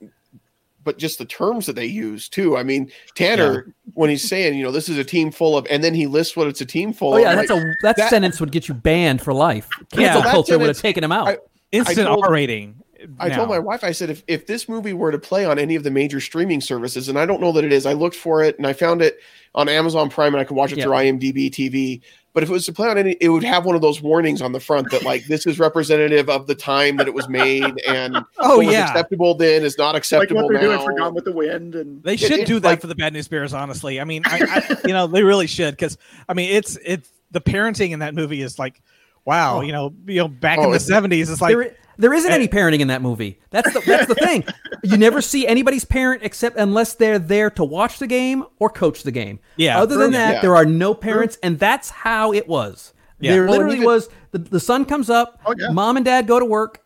but 0.84 1.00
just 1.00 1.18
the 1.18 1.26
terms 1.26 1.66
that 1.66 1.74
they 1.76 1.88
use 1.88 2.30
too. 2.30 2.56
I 2.58 2.62
mean, 2.62 2.92
Tanner, 3.16 3.74
when 3.96 4.12
he's 4.12 4.28
saying, 4.28 4.56
you 4.56 4.64
know, 4.64 4.72
this 4.72 4.88
is 4.88 5.00
a 5.00 5.04
team 5.04 5.32
full 5.32 5.58
of, 5.58 5.66
and 5.72 5.84
then 5.84 5.96
he 5.96 6.06
lists 6.06 6.38
what 6.38 6.48
it's 6.48 6.62
a 6.62 6.66
team 6.66 6.94
full 6.94 7.14
Oh 7.14 7.18
of. 7.18 7.22
yeah, 7.24 7.34
like, 7.34 7.48
that's 7.48 7.60
a 7.60 7.76
that, 7.82 7.98
that- 7.98 8.10
sentence 8.12 8.40
would 8.40 8.52
get 8.52 8.68
you 8.68 8.76
banned 8.76 9.22
for 9.22 9.34
life. 9.34 9.68
Cancel 9.92 10.22
that 10.22 10.32
culture 10.32 10.60
would 10.60 10.68
have 10.68 10.78
taken 10.80 11.04
him 11.04 11.12
out. 11.12 11.28
I- 11.28 11.38
Instant 11.72 12.08
told- 12.08 12.24
R 12.24 12.32
rating. 12.32 12.76
I 13.20 13.30
told 13.30 13.50
my 13.50 13.60
wife, 13.60 13.84
I 13.84 13.92
said, 13.92 14.10
if, 14.10 14.24
if 14.28 14.48
this 14.48 14.68
movie 14.70 14.94
were 14.94 15.12
to 15.12 15.20
play 15.20 15.46
on 15.46 15.58
any 15.60 15.76
of 15.76 15.84
the 15.84 15.92
major 15.92 16.20
streaming 16.20 16.62
services, 16.62 17.10
and 17.10 17.18
I 17.20 17.26
don't 17.26 17.42
know 17.42 17.52
that 17.54 17.64
it 17.64 17.72
is, 17.74 17.86
I 17.86 17.94
looked 17.94 18.16
for 18.16 18.44
it 18.44 18.58
and 18.58 18.66
I 18.68 18.74
found 18.74 19.02
it 19.02 19.20
on 19.54 19.70
Amazon 19.70 20.10
Prime 20.10 20.34
and 20.34 20.42
I 20.42 20.44
could 20.44 20.58
watch 20.58 20.72
it 20.72 20.78
Yeah. 20.78 20.86
through 20.86 20.94
IMDb 20.94 21.50
TV. 21.50 22.02
But 22.34 22.44
if 22.44 22.50
it 22.50 22.52
was 22.52 22.66
to 22.66 22.74
play 22.74 22.90
on 22.90 22.98
any, 22.98 23.12
it 23.22 23.30
would 23.30 23.46
have 23.46 23.66
one 23.66 23.76
of 23.76 23.82
those 23.82 24.02
warnings 24.02 24.42
on 24.42 24.52
the 24.52 24.60
front 24.60 24.92
that 24.92 25.04
like 25.04 25.24
this 25.28 25.48
is 25.48 25.58
representative 25.58 26.30
of 26.30 26.48
the 26.48 26.56
time 26.56 26.98
that 26.98 27.08
it 27.08 27.14
was 27.14 27.30
made, 27.30 27.64
and 27.88 28.18
Oh 28.40 28.58
what 28.58 28.66
was 28.66 28.74
yeah, 28.74 28.90
acceptable 28.90 29.36
then 29.36 29.64
is 29.64 29.78
not 29.78 29.96
acceptable 29.96 30.42
like 30.44 30.52
acceptable 30.52 30.54
what 30.54 30.60
they're 30.60 30.70
now. 30.70 30.84
doing 30.84 30.86
for 30.98 31.00
Gone 31.00 31.14
with 31.16 31.24
the 31.24 31.32
Wind 31.32 31.76
and 31.76 32.04
they 32.04 32.18
should 32.18 32.32
it- 32.34 32.46
do 32.48 32.60
that 32.60 32.68
like- 32.68 32.82
for 32.82 32.88
the 32.88 32.96
Bad 32.96 33.14
News 33.14 33.30
Bears. 33.30 33.54
Honestly, 33.54 34.02
I 34.02 34.04
mean, 34.04 34.24
I, 34.26 34.42
I, 34.70 34.78
you 34.88 34.94
know, 34.94 35.08
they 35.08 35.24
really 35.24 35.48
should 35.48 35.72
because 35.76 35.98
I 36.28 36.34
mean, 36.34 36.54
it's 36.54 36.78
it's 36.84 37.10
the 37.32 37.40
parenting 37.40 37.92
in 37.92 38.00
that 38.00 38.14
movie 38.14 38.42
is 38.42 38.60
like, 38.60 38.82
wow, 39.24 39.60
Oh. 39.60 39.62
you 39.62 39.72
know, 39.72 39.94
you 40.06 40.18
know, 40.20 40.28
back 40.28 40.60
Oh, 40.60 40.66
in 40.66 40.72
the 40.72 40.80
seventies, 40.82 41.30
it's 41.30 41.40
like. 41.40 41.56
there, 41.56 41.74
there 41.98 42.14
isn't 42.14 42.32
any 42.32 42.48
parenting 42.48 42.80
in 42.80 42.88
that 42.90 43.02
movie. 43.02 43.40
That's 43.50 43.72
the 43.74 43.80
that's 43.82 44.08
the 44.08 44.16
thing. 44.16 44.44
You 44.84 44.98
never 44.98 45.22
see 45.22 45.48
anybody's 45.48 45.86
parent 45.86 46.22
except 46.24 46.58
unless 46.58 46.96
they're 46.96 47.20
there 47.20 47.50
to 47.52 47.64
watch 47.64 48.00
the 48.00 48.08
game 48.08 48.44
or 48.60 48.70
coach 48.70 49.04
the 49.04 49.12
game. 49.12 49.40
Yeah. 49.58 49.80
Other 49.82 49.98
than 49.98 50.12
that, 50.12 50.36
Yeah. 50.36 50.42
there 50.42 50.56
are 50.56 50.66
no 50.66 50.94
parents, 50.94 51.38
and 51.42 51.58
that's 51.58 51.90
how 51.90 52.34
it 52.34 52.48
was. 52.48 52.94
Yeah. 53.20 53.32
There 53.32 53.44
Well, 53.46 53.52
literally 53.54 53.76
even- 53.78 53.86
was 53.86 54.10
the, 54.32 54.40
the 54.40 54.60
sun 54.60 54.86
comes 54.86 55.10
up, 55.10 55.40
Oh, 55.46 55.56
yeah. 55.58 55.70
mom 55.70 55.96
and 55.98 56.06
dad 56.06 56.28
go 56.28 56.40
to 56.40 56.46
work, 56.46 56.82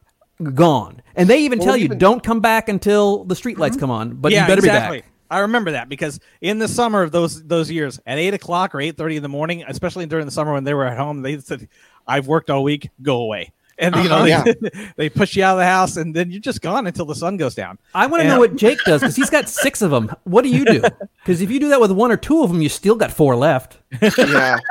gone, 0.53 1.01
and 1.15 1.27
they 1.29 1.39
even 1.39 1.59
Well, 1.59 1.67
tell 1.67 1.77
you 1.77 1.89
don't 1.89 2.23
come 2.23 2.39
back 2.39 2.69
until 2.69 3.25
the 3.25 3.35
street 3.35 3.57
lights 3.57 3.75
mm-hmm. 3.75 3.81
come 3.81 3.91
on. 3.91 4.15
But 4.15 4.31
yeah, 4.31 4.43
you 4.43 4.47
better 4.47 4.59
exactly. 4.59 4.61
be 4.61 4.69
back. 4.69 4.89
Exactly. 4.99 5.13
I 5.31 5.39
remember 5.39 5.71
that 5.71 5.89
because 5.89 6.19
in 6.41 6.57
the 6.57 6.67
summer 6.67 7.03
of 7.03 7.11
those 7.11 7.43
those 7.45 7.69
years, 7.69 7.99
at 8.07 8.17
eight 8.17 8.33
o'clock 8.33 8.73
or 8.73 8.81
eight 8.81 8.97
thirty 8.97 9.15
in 9.17 9.21
the 9.23 9.29
morning, 9.29 9.63
especially 9.67 10.05
during 10.07 10.25
the 10.25 10.31
summer 10.31 10.53
when 10.53 10.63
they 10.63 10.73
were 10.73 10.85
at 10.85 10.97
home, 10.97 11.21
they 11.21 11.37
said, 11.39 11.67
"I've 12.07 12.25
worked 12.27 12.49
all 12.49 12.63
week. 12.63 12.89
Go 13.01 13.17
away." 13.17 13.51
And 13.79 13.95
you 13.95 14.09
know, 14.09 14.25
Uh-huh, 14.25 14.53
they, 14.61 14.69
they 14.97 15.09
push 15.09 15.35
you 15.35 15.43
out 15.43 15.53
of 15.53 15.59
the 15.59 15.65
house, 15.65 15.95
and 15.97 16.15
then 16.15 16.31
you're 16.31 16.41
just 16.41 16.61
gone 16.61 16.85
until 16.85 17.05
the 17.05 17.15
sun 17.15 17.37
goes 17.37 17.55
down. 17.55 17.79
I 17.95 18.07
want 18.07 18.23
to 18.23 18.27
know 18.27 18.37
what 18.39 18.55
Jake 18.57 18.79
does 18.85 19.01
because 19.01 19.15
he's 19.15 19.29
got 19.29 19.47
six 19.63 19.81
of 19.81 19.89
them. 19.91 20.11
What 20.25 20.43
do 20.43 20.49
you 20.49 20.65
do? 20.65 20.81
Because 21.23 21.41
if 21.41 21.49
you 21.49 21.59
do 21.59 21.69
that 21.69 21.79
with 21.81 21.91
one 21.91 22.11
or 22.11 22.17
two 22.17 22.43
of 22.43 22.51
them, 22.51 22.61
you 22.61 22.69
still 22.69 22.95
got 22.95 23.11
four 23.11 23.35
left. 23.35 23.79
yeah. 24.17 24.57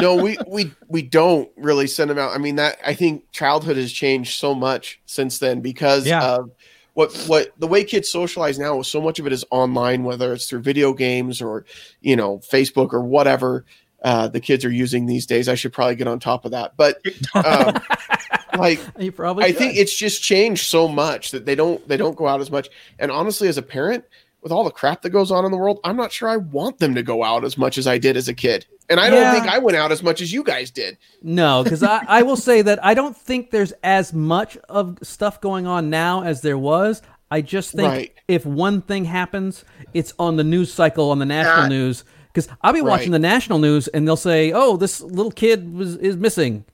No, 0.00 0.16
we 0.16 0.36
we 0.48 0.72
we 0.88 1.02
don't 1.02 1.48
really 1.56 1.86
send 1.86 2.10
them 2.10 2.18
out. 2.18 2.34
I 2.34 2.38
mean 2.38 2.56
that 2.56 2.78
I 2.84 2.94
think 2.94 3.30
childhood 3.30 3.76
has 3.76 3.92
changed 3.92 4.38
so 4.38 4.54
much 4.54 5.00
since 5.06 5.38
then 5.38 5.60
because 5.60 6.06
Yeah. 6.06 6.24
of 6.24 6.50
what 6.94 7.12
what 7.28 7.52
the 7.58 7.66
way 7.68 7.84
kids 7.84 8.08
socialize 8.08 8.58
now. 8.58 8.82
So 8.82 9.00
much 9.00 9.18
of 9.20 9.26
it 9.26 9.32
is 9.32 9.44
online, 9.50 10.02
whether 10.02 10.32
it's 10.32 10.46
through 10.48 10.62
video 10.62 10.92
games 10.92 11.40
or 11.42 11.66
you 12.00 12.16
know 12.16 12.38
Facebook 12.38 12.92
or 12.92 13.02
whatever 13.02 13.64
uh, 14.04 14.28
the 14.28 14.40
kids 14.40 14.64
are 14.64 14.70
using 14.70 15.06
these 15.06 15.26
days. 15.26 15.48
I 15.48 15.54
should 15.54 15.72
probably 15.72 15.94
get 15.96 16.08
on 16.08 16.18
top 16.18 16.44
of 16.44 16.50
that, 16.52 16.72
but 16.76 17.00
um, 17.34 17.80
like 18.58 18.80
You 18.98 19.12
probably. 19.12 19.44
I 19.44 19.48
should. 19.48 19.58
think 19.58 19.76
it's 19.76 19.96
just 19.96 20.22
changed 20.22 20.66
so 20.66 20.88
much 20.88 21.30
that 21.30 21.46
they 21.46 21.54
don't 21.54 21.86
they 21.88 21.96
don't 21.96 22.16
go 22.16 22.26
out 22.26 22.40
as 22.40 22.50
much. 22.50 22.68
And 22.98 23.10
honestly, 23.10 23.48
as 23.48 23.58
a 23.58 23.62
parent, 23.62 24.04
with 24.42 24.50
all 24.52 24.64
the 24.64 24.70
crap 24.70 25.02
that 25.02 25.10
goes 25.10 25.30
on 25.30 25.44
in 25.44 25.50
the 25.52 25.56
world, 25.56 25.78
I'm 25.84 25.96
not 25.96 26.10
sure 26.12 26.28
I 26.28 26.36
want 26.36 26.78
them 26.78 26.94
to 26.96 27.02
go 27.02 27.22
out 27.22 27.44
as 27.44 27.56
much 27.56 27.78
as 27.78 27.86
I 27.86 27.98
did 27.98 28.16
as 28.16 28.28
a 28.28 28.34
kid. 28.34 28.66
And 28.90 28.98
I 28.98 29.06
Yeah. 29.08 29.32
don't 29.32 29.40
think 29.40 29.52
I 29.54 29.58
went 29.58 29.76
out 29.76 29.92
as 29.92 30.02
much 30.02 30.20
as 30.20 30.32
you 30.32 30.42
guys 30.42 30.70
did. 30.72 30.98
No, 31.22 31.62
because 31.62 31.82
I, 31.84 32.04
I 32.08 32.22
will 32.22 32.36
say 32.36 32.60
that 32.62 32.84
I 32.84 32.94
don't 32.94 33.16
think 33.16 33.50
there's 33.52 33.72
as 33.84 34.12
much 34.12 34.56
of 34.68 34.98
stuff 35.02 35.40
going 35.40 35.66
on 35.66 35.88
now 35.90 36.24
as 36.24 36.40
there 36.40 36.58
was. 36.58 37.00
I 37.30 37.40
just 37.40 37.70
think 37.72 37.88
Right. 37.88 38.12
if 38.28 38.44
one 38.44 38.82
thing 38.82 39.04
happens, 39.06 39.64
it's 39.94 40.12
on 40.18 40.36
the 40.36 40.44
news 40.44 40.74
cycle 40.74 41.10
on 41.12 41.18
the 41.20 41.24
national 41.24 41.68
news. 41.68 42.04
Because 42.32 42.48
I'll 42.62 42.72
be 42.72 42.80
watching 42.80 43.10
the 43.12 43.18
national 43.18 43.58
news 43.58 43.88
and 43.88 44.06
they'll 44.08 44.16
say, 44.16 44.52
"Oh, 44.52 44.76
this 44.76 45.00
little 45.00 45.30
kid 45.32 45.74
was 45.74 45.96
is 45.96 46.16
missing." 46.16 46.64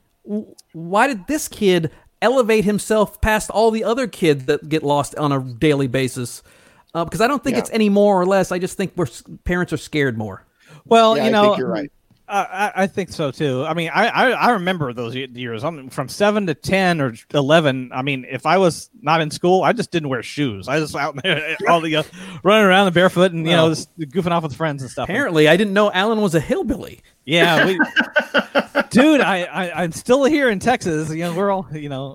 Why 0.72 1.06
did 1.06 1.26
this 1.26 1.48
kid 1.48 1.90
elevate 2.22 2.64
himself 2.64 3.20
past 3.20 3.50
all 3.50 3.70
the 3.70 3.82
other 3.84 4.06
kids 4.06 4.44
that 4.46 4.68
get 4.68 4.82
lost 4.82 5.14
on 5.16 5.32
a 5.32 5.40
daily 5.40 5.86
basis? 5.86 6.42
uh, 6.94 7.04
because 7.04 7.20
I 7.20 7.26
don't 7.26 7.44
think 7.44 7.54
Yeah. 7.56 7.60
it's 7.60 7.70
any 7.70 7.90
more 7.90 8.18
or 8.20 8.24
less. 8.24 8.50
I 8.50 8.58
just 8.58 8.76
think 8.78 8.92
we're 8.96 9.06
parents 9.44 9.72
are 9.74 9.76
scared 9.76 10.16
more. 10.16 10.46
Well, 10.86 11.16
Yeah, 11.16 11.24
you 11.24 11.28
I 11.28 11.32
know, 11.32 11.42
think 11.50 11.58
you're 11.58 11.68
right. 11.68 11.92
I, 12.28 12.42
I- 12.42 12.72
I 12.82 12.86
think 12.86 13.08
so 13.10 13.30
too. 13.30 13.64
I 13.64 13.74
mean, 13.74 13.90
I, 13.92 14.06
I, 14.08 14.30
I 14.30 14.50
remember 14.50 14.92
those 14.92 15.14
years. 15.14 15.64
I'm 15.64 15.88
from 15.88 16.08
seven 16.08 16.46
to 16.46 16.54
ten 16.54 17.00
or 17.00 17.14
eleven. 17.32 17.90
I 17.92 18.02
mean, 18.02 18.26
if 18.28 18.46
I 18.46 18.58
was 18.58 18.90
not 19.00 19.20
in 19.20 19.30
school, 19.30 19.62
I 19.62 19.72
just 19.72 19.90
didn't 19.90 20.08
wear 20.10 20.22
shoes. 20.22 20.68
I 20.68 20.78
just 20.78 20.94
out 20.96 21.20
there 21.22 21.56
all 21.68 21.80
the 21.80 21.96
uh, 21.96 22.02
running 22.42 22.66
around 22.66 22.84
the 22.86 22.92
barefoot 22.92 23.32
and 23.32 23.46
you 23.46 23.52
know 23.56 23.70
just 23.70 23.96
goofing 23.98 24.30
off 24.30 24.42
with 24.42 24.54
friends 24.54 24.82
and 24.82 24.90
stuff. 24.90 25.08
Apparently, 25.08 25.48
I 25.48 25.56
didn't 25.56 25.72
know 25.72 25.90
Alan 25.90 26.20
was 26.20 26.34
a 26.34 26.40
hillbilly. 26.40 27.00
Yeah, 27.24 27.66
we, 27.66 27.74
dude, 28.90 29.20
I, 29.20 29.42
I 29.44 29.82
I'm 29.82 29.92
still 29.92 30.24
here 30.24 30.48
in 30.50 30.58
Texas. 30.60 31.10
You 31.10 31.24
know, 31.24 31.34
we're 31.36 31.50
all 31.50 31.66
you 31.72 31.88
know. 31.88 32.12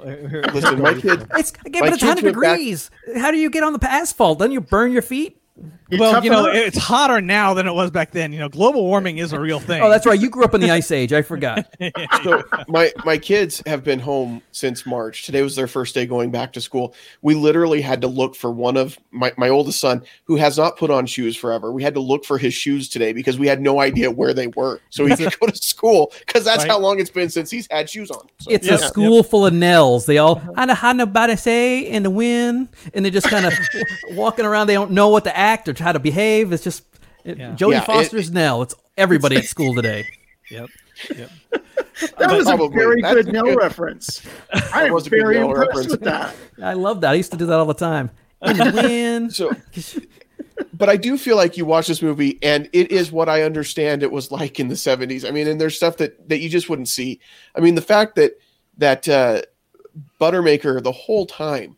Listen, 0.53 0.81
my 0.81 0.93
kid. 0.93 1.27
It's 1.35 1.53
yeah, 1.65 1.81
My 1.81 1.89
but 1.89 1.93
it's 1.93 2.03
100 2.03 2.23
went 2.23 2.41
back- 2.41 2.57
degrees. 2.57 2.89
How 3.17 3.31
do 3.31 3.37
you 3.37 3.49
get 3.49 3.63
on 3.63 3.73
the 3.73 3.79
asphalt? 3.89 4.39
Don't 4.39 4.51
you 4.51 4.61
burn 4.61 4.91
your 4.91 5.01
feet? 5.01 5.39
You 5.89 5.99
well, 5.99 6.23
you 6.23 6.31
know, 6.31 6.47
up. 6.47 6.55
it's 6.55 6.77
hotter 6.77 7.21
now 7.21 7.53
than 7.53 7.67
it 7.67 7.73
was 7.73 7.91
back 7.91 8.09
then. 8.09 8.33
You 8.33 8.39
know, 8.39 8.49
global 8.49 8.83
warming 8.85 9.19
is 9.19 9.33
a 9.33 9.39
real 9.39 9.59
thing. 9.59 9.83
Oh, 9.83 9.89
that's 9.89 10.07
right. 10.07 10.19
You 10.19 10.27
grew 10.27 10.43
up 10.43 10.55
in 10.55 10.61
the 10.61 10.71
ice 10.71 10.89
age. 10.89 11.13
I 11.13 11.21
forgot. 11.21 11.71
So 12.23 12.41
my 12.69 12.91
my 13.05 13.17
kids 13.17 13.61
have 13.67 13.83
been 13.83 13.99
home 13.99 14.41
since 14.51 14.85
March. 14.85 15.25
Today 15.25 15.41
was 15.43 15.55
their 15.55 15.67
first 15.67 15.93
day 15.93 16.05
going 16.07 16.31
back 16.31 16.53
to 16.53 16.61
school. 16.61 16.95
We 17.21 17.35
literally 17.35 17.81
had 17.81 18.01
to 18.01 18.07
look 18.07 18.35
for 18.35 18.49
one 18.49 18.77
of 18.77 18.97
my 19.11 19.31
my 19.37 19.49
oldest 19.49 19.79
son 19.79 20.01
who 20.23 20.37
has 20.37 20.57
not 20.57 20.77
put 20.77 20.89
on 20.89 21.05
shoes 21.05 21.35
forever. 21.35 21.71
We 21.71 21.83
had 21.83 21.93
to 21.95 21.99
look 21.99 22.23
for 22.25 22.37
his 22.37 22.53
shoes 22.53 22.87
today 22.89 23.13
because 23.13 23.37
we 23.37 23.47
had 23.47 23.61
no 23.61 23.79
idea 23.79 24.09
where 24.09 24.33
they 24.33 24.47
were. 24.47 24.79
So 24.89 25.05
he 25.05 25.15
could 25.15 25.37
go 25.39 25.47
to 25.47 25.55
school 25.55 26.11
because 26.25 26.43
that's 26.45 26.63
Right. 26.63 26.71
how 26.71 26.79
long 26.79 26.99
it's 26.99 27.09
been 27.11 27.29
since 27.29 27.51
he's 27.51 27.67
had 27.69 27.89
shoes 27.89 28.09
on. 28.09 28.25
So, 28.39 28.49
It's 28.51 28.65
Yep, 28.65 28.79
a 28.79 28.81
yep. 28.81 28.89
school 28.89 29.21
full 29.23 29.45
of 29.45 29.53
Nels. 29.53 30.05
They 30.07 30.17
all 30.17 30.41
I 30.55 30.65
know 30.65 30.73
how 30.75 30.93
nobody 30.93 31.35
say 31.35 31.79
in 31.81 32.03
the 32.03 32.09
wind, 32.09 32.69
and 32.93 33.03
they're 33.05 33.11
just 33.11 33.27
kind 33.27 33.45
of 33.45 33.53
walking 34.11 34.45
around. 34.45 34.67
They 34.67 34.73
don't 34.75 34.91
know 34.91 35.09
what 35.09 35.25
to 35.25 35.37
act 35.43 35.67
or 35.67 35.75
how 35.77 35.91
to 35.91 35.99
behave. 35.99 36.51
It's 36.53 36.63
just 36.63 36.83
it- 37.25 37.37
Yeah. 37.37 37.51
Jodie 37.53 37.71
Yeah, 37.73 37.81
it- 37.81 37.85
Foster's 37.85 38.31
Nell. 38.31 38.61
It's 38.61 38.75
everybody 38.97 39.35
at 39.37 39.45
school 39.45 39.73
today. 39.75 40.05
Yep. 40.51 40.69
Yep. 41.15 41.29
that 42.19 42.29
was 42.31 42.47
a 42.47 42.57
very 42.67 43.01
That's 43.01 43.15
good 43.15 43.27
a 43.29 43.31
Nell 43.31 43.43
good- 43.45 43.57
reference. 43.57 44.21
I 44.73 44.91
was 44.91 45.07
very 45.07 45.37
impressed 45.37 45.67
reference. 45.69 45.87
with 45.91 46.01
that. 46.01 46.35
I 46.61 46.73
love 46.73 47.01
that. 47.01 47.11
I 47.11 47.13
used 47.15 47.31
to 47.31 47.37
do 47.37 47.45
that 47.47 47.57
all 47.57 47.65
the 47.65 47.73
time. 47.73 48.11
In 48.41 48.57
the 48.57 48.71
wind. 48.75 49.33
So, 49.33 49.51
but 50.73 50.89
I 50.89 50.97
do 50.97 51.17
feel 51.17 51.37
like 51.37 51.55
you 51.57 51.65
watch 51.65 51.87
this 51.87 52.01
movie 52.01 52.37
and 52.43 52.69
it 52.73 52.91
is 52.91 53.09
what 53.11 53.29
I 53.29 53.43
understand 53.43 54.03
it 54.03 54.11
was 54.11 54.31
like 54.31 54.59
in 54.59 54.67
the 54.67 54.75
70s. 54.75 55.25
I 55.27 55.31
mean, 55.31 55.47
and 55.47 55.59
there's 55.61 55.77
stuff 55.77 55.95
that 55.97 56.27
that 56.29 56.39
you 56.39 56.49
just 56.49 56.69
wouldn't 56.69 56.89
see. 56.89 57.21
I 57.55 57.61
mean, 57.61 57.75
the 57.75 57.81
fact 57.81 58.15
that 58.15 58.33
that 58.77 59.07
uh 59.07 59.41
Buttermaker 60.19 60.83
the 60.83 60.91
whole 60.91 61.25
time 61.25 61.77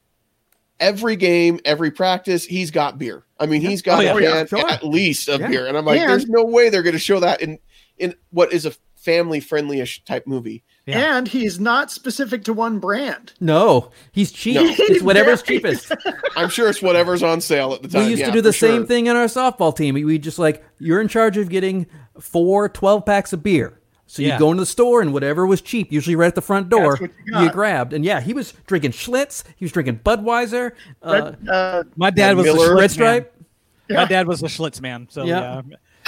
every 0.79 1.15
game, 1.15 1.59
every 1.65 1.91
practice, 1.91 2.45
he's 2.45 2.71
got 2.71 2.97
beer. 2.97 3.23
I 3.39 3.45
mean, 3.45 3.61
he's 3.61 3.81
oh, 3.83 3.85
got 3.85 4.05
Oh, 4.05 4.17
a 4.17 4.21
yeah. 4.21 4.45
can 4.45 4.57
oh, 4.57 4.59
sure. 4.61 4.69
at 4.69 4.83
least 4.85 5.27
of 5.29 5.41
Yeah. 5.41 5.47
beer. 5.47 5.67
And 5.67 5.77
I'm 5.77 5.85
like, 5.85 5.99
And- 5.99 6.09
there's 6.09 6.27
no 6.27 6.43
way 6.43 6.69
they're 6.69 6.83
going 6.83 6.93
to 6.93 6.99
show 6.99 7.19
that 7.19 7.41
in 7.41 7.59
in 7.97 8.13
what 8.31 8.51
is 8.51 8.65
a 8.65 8.73
family 8.97 9.39
friendly-ish 9.39 10.03
type 10.03 10.25
movie. 10.27 10.63
Yeah. 10.85 11.17
And 11.17 11.27
he's 11.27 11.59
not 11.59 11.91
specific 11.91 12.43
to 12.45 12.53
one 12.53 12.79
brand. 12.79 13.31
No, 13.39 13.91
he's 14.11 14.31
cheap. 14.31 14.55
No. 14.55 14.63
It's 14.67 15.01
whatever's 15.03 15.41
cheapest. 15.43 15.91
I'm 16.35 16.49
sure 16.49 16.67
it's 16.69 16.81
whatever's 16.81 17.23
on 17.23 17.39
sale 17.39 17.71
at 17.73 17.83
the 17.83 17.87
time. 17.87 18.03
we 18.03 18.09
used 18.09 18.19
Yeah, 18.19 18.25
to 18.27 18.31
do 18.33 18.41
the 18.41 18.51
for 18.51 18.57
sure. 18.57 18.69
same 18.69 18.85
thing 18.87 19.05
in 19.07 19.15
our 19.15 19.25
softball 19.27 19.73
team. 19.75 19.93
We, 19.95 20.03
we 20.03 20.17
just 20.17 20.39
like 20.39 20.65
you're 20.79 20.99
in 20.99 21.07
charge 21.07 21.37
of 21.37 21.47
getting 21.49 21.85
four 22.19 22.67
12 22.67 23.05
packs 23.05 23.31
of 23.31 23.41
beer. 23.43 23.79
So 24.07 24.21
you 24.21 24.27
Yeah. 24.29 24.37
go 24.39 24.51
into 24.51 24.61
the 24.61 24.65
store 24.67 25.01
and 25.01 25.13
whatever 25.13 25.45
was 25.47 25.61
cheap, 25.61 25.91
usually 25.91 26.15
right 26.15 26.27
at 26.27 26.35
the 26.35 26.41
front 26.41 26.69
door, 26.69 26.97
That's 26.99 27.13
what 27.31 27.43
you 27.43 27.49
grabbed. 27.51 27.91
And 27.93 28.05
yeah, 28.05 28.21
he 28.21 28.33
was 28.33 28.53
drinking 28.67 28.91
Schlitz. 28.91 29.43
He 29.55 29.65
was 29.65 29.71
drinking 29.71 29.99
Budweiser. 30.05 30.71
Uh, 31.01 31.31
Red, 31.41 31.49
uh, 31.49 31.83
My 31.95 32.09
dad 32.11 32.37
was 32.37 32.45
Miller. 32.45 32.73
a 32.73 32.75
Red 32.75 32.89
Schlitz 32.91 32.97
man. 32.99 33.23
Stripe. 33.25 33.43
My 33.89 34.05
dad 34.05 34.27
was 34.27 34.41
a 34.43 34.45
Schlitz 34.47 34.79
man. 34.81 35.07
So 35.09 35.23
Yeah. 35.25 35.61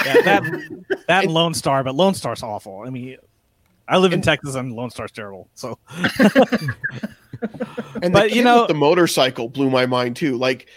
yeah, 0.04 0.14
yeah 0.14 0.22
that 0.22 0.42
that 1.08 1.24
and 1.24 1.32
Lone 1.32 1.54
Star, 1.54 1.82
but 1.82 1.94
Lone 1.96 2.14
Star's 2.14 2.42
awful. 2.42 2.84
I 2.86 2.90
mean, 2.90 3.16
I 3.88 3.98
live 3.98 4.12
in 4.12 4.22
Texas 4.22 4.54
and 4.54 4.72
Lone 4.74 4.90
Star's 4.90 5.10
terrible. 5.12 5.48
So 5.54 5.78
And 8.02 8.12
But, 8.12 8.22
the 8.22 8.28
you 8.28 8.34
kid 8.36 8.44
know- 8.44 8.60
with 8.60 8.68
the 8.68 8.74
motorcycle 8.74 9.48
blew 9.48 9.70
my 9.70 9.86
mind 9.86 10.16
too. 10.16 10.36
Like, 10.36 10.68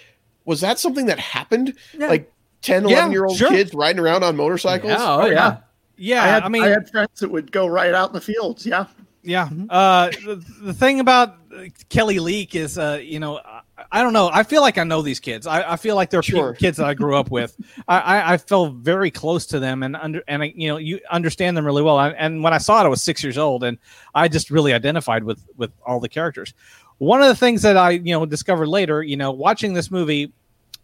was 0.46 0.62
that 0.62 0.80
something 0.80 1.06
that 1.08 1.20
happened? 1.20 1.74
Yeah. 1.98 2.08
Like 2.08 2.32
10, 2.62 2.88
Yeah, 2.88 2.96
11 2.98 3.12
year 3.12 3.26
old 3.26 3.38
sure. 3.38 3.50
kids 3.50 3.74
riding 3.74 4.00
around 4.00 4.24
on 4.24 4.36
motorcycles? 4.36 4.92
Yeah, 4.92 4.98
oh, 5.16 5.26
yeah. 5.28 5.58
Yeah, 6.02 6.24
I 6.24 6.28
had 6.28 6.44
I 6.44 6.50
mean, 6.50 6.64
I 6.64 6.70
had 6.70 6.90
friends 6.90 7.20
that 7.20 7.30
would 7.30 7.52
go 7.52 7.68
right 7.68 7.94
out 7.94 8.10
in 8.10 8.14
the 8.14 8.22
fields. 8.22 8.66
Yeah. 8.66 8.86
Yeah. 9.24 9.50
Uh, 9.70 10.10
the, 10.26 10.44
the 10.62 10.74
thing 10.74 11.00
about 11.00 11.36
uh, 11.56 11.66
Kelly 11.90 12.18
Leak 12.18 12.56
is, 12.56 12.80
uh, 12.80 13.00
you 13.02 13.20
know, 13.20 13.38
I, 13.38 13.62
I 13.92 14.02
don't 14.02 14.14
know. 14.14 14.30
I 14.34 14.42
feel 14.42 14.62
like 14.62 14.80
I 14.80 14.84
know 14.84 15.04
these 15.04 15.20
kids. 15.20 15.46
I, 15.46 15.74
I 15.74 15.76
feel 15.76 15.96
like 15.96 16.10
they're 16.10 16.24
Sure. 16.24 16.54
kids 16.54 16.78
that 16.78 16.88
I 16.88 16.96
grew 16.96 17.16
up 17.16 17.30
with. 17.30 17.56
I, 17.88 18.00
I, 18.00 18.34
I 18.34 18.38
feel 18.38 18.72
very 18.72 19.12
close 19.12 19.46
to 19.48 19.60
them 19.60 19.84
and 19.84 19.96
under 19.96 20.24
and 20.28 20.44
you 20.56 20.68
know 20.70 20.78
you 20.78 21.00
understand 21.12 21.56
them 21.56 21.66
really 21.66 21.84
well. 21.84 22.00
And, 22.00 22.16
and 22.18 22.44
when 22.44 22.54
I 22.54 22.58
saw 22.58 22.82
it, 22.82 22.86
I 22.86 22.88
was 22.88 23.02
six 23.04 23.24
years 23.24 23.38
old, 23.38 23.64
and 23.64 23.78
I 24.16 24.28
just 24.28 24.50
really 24.50 24.74
identified 24.74 25.24
with 25.24 25.44
with 25.56 25.72
all 25.86 26.00
the 26.00 26.10
characters. 26.10 26.54
One 26.98 27.22
of 27.22 27.28
the 27.28 27.36
things 27.36 27.62
that 27.62 27.78
I 27.78 27.92
you 27.92 28.14
know 28.14 28.26
discovered 28.26 28.68
later, 28.68 29.04
you 29.04 29.18
know, 29.18 29.32
watching 29.32 29.74
this 29.74 29.92
movie, 29.92 30.34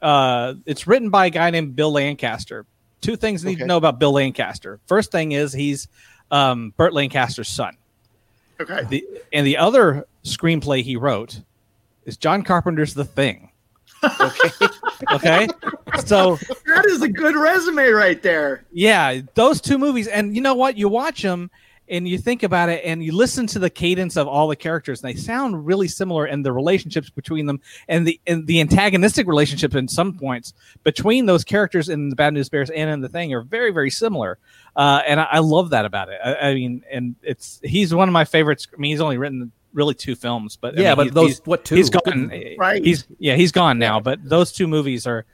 uh, 0.01 0.53
it's 0.67 0.85
written 0.85 1.09
by 1.09 1.25
a 1.27 1.29
guy 1.31 1.49
named 1.49 1.75
Bill 1.75 1.91
Lancaster. 1.91 2.65
Two 3.01 3.15
things 3.15 3.43
you 3.43 3.49
need 3.51 3.59
to 3.59 3.65
know 3.65 3.77
about 3.77 3.99
Bill 3.99 4.11
Lancaster. 4.13 4.79
First 4.87 5.11
thing 5.11 5.31
is 5.33 5.53
he's 5.53 5.87
um, 6.31 6.73
Burt 6.77 6.93
Lancaster's 6.93 7.47
son. 7.47 7.77
Okay. 8.59 8.83
The 8.89 9.05
and 9.31 9.45
the 9.45 9.57
other 9.57 10.07
screenplay 10.23 10.81
he 10.81 10.95
wrote 10.97 11.41
is 12.05 12.17
John 12.17 12.43
Carpenter's 12.43 12.93
The 12.93 13.05
Thing. 13.05 13.51
Okay. 14.03 14.49
Okay, 15.11 15.47
so 16.05 16.35
That 16.65 16.85
is 16.87 17.01
a 17.01 17.07
good 17.07 17.35
resume 17.35 17.87
right 17.89 18.21
there. 18.21 18.65
yeah, 18.71 19.21
those 19.35 19.61
two 19.61 19.77
movies, 19.77 20.07
and 20.07 20.35
you 20.35 20.41
know 20.41 20.53
what? 20.55 20.77
You 20.77 20.87
watch 20.89 21.21
them 21.21 21.49
and 21.89 22.07
you 22.07 22.17
think 22.17 22.43
about 22.43 22.69
it, 22.69 22.81
and 22.83 23.03
you 23.03 23.11
listen 23.15 23.47
to 23.47 23.59
the 23.59 23.69
cadence 23.69 24.17
of 24.17 24.27
all 24.27 24.47
the 24.47 24.55
characters, 24.55 25.01
and 25.03 25.09
they 25.13 25.19
sound 25.19 25.65
really 25.65 25.87
similar, 25.87 26.25
and 26.25 26.45
the 26.45 26.51
relationships 26.51 27.09
between 27.09 27.45
them, 27.45 27.59
and 27.87 28.05
the 28.07 28.19
and 28.27 28.45
the 28.47 28.59
antagonistic 28.61 29.27
relationship 29.27 29.75
in 29.75 29.87
some 29.87 30.13
points 30.17 30.53
between 30.83 31.25
those 31.25 31.43
characters 31.43 31.89
in 31.89 32.09
the 32.09 32.15
Bad 32.15 32.33
News 32.33 32.49
Bears 32.49 32.69
and 32.69 32.89
in 32.89 33.01
the 33.01 33.09
Thing 33.09 33.33
are 33.33 33.41
very 33.41 33.71
very 33.71 33.89
similar, 33.89 34.37
uh, 34.75 35.01
and 35.07 35.19
I, 35.19 35.27
I 35.33 35.39
love 35.39 35.69
that 35.71 35.85
about 35.85 36.09
it. 36.09 36.19
I, 36.23 36.35
I 36.49 36.53
mean, 36.53 36.83
and 36.91 37.15
it's 37.23 37.59
he's 37.63 37.93
one 37.93 38.09
of 38.09 38.13
my 38.13 38.25
favorites. 38.25 38.67
I 38.73 38.77
mean, 38.77 38.91
he's 38.91 39.01
only 39.01 39.17
written 39.17 39.51
really 39.73 39.93
two 39.93 40.15
films, 40.15 40.57
but 40.59 40.77
I 40.77 40.81
Yeah, 40.81 40.89
mean, 40.89 40.95
but 40.95 41.03
he's- 41.03 41.13
those 41.13 41.41
what 41.45 41.63
two? 41.65 41.75
He's 41.75 41.89
gone. 41.89 42.31
Right. 42.57 42.83
He's 42.83 43.05
yeah, 43.19 43.35
he's 43.35 43.51
gone 43.51 43.77
now. 43.79 43.99
But 43.99 44.19
those 44.27 44.51
two 44.51 44.67
movies 44.67 45.05
are 45.05 45.25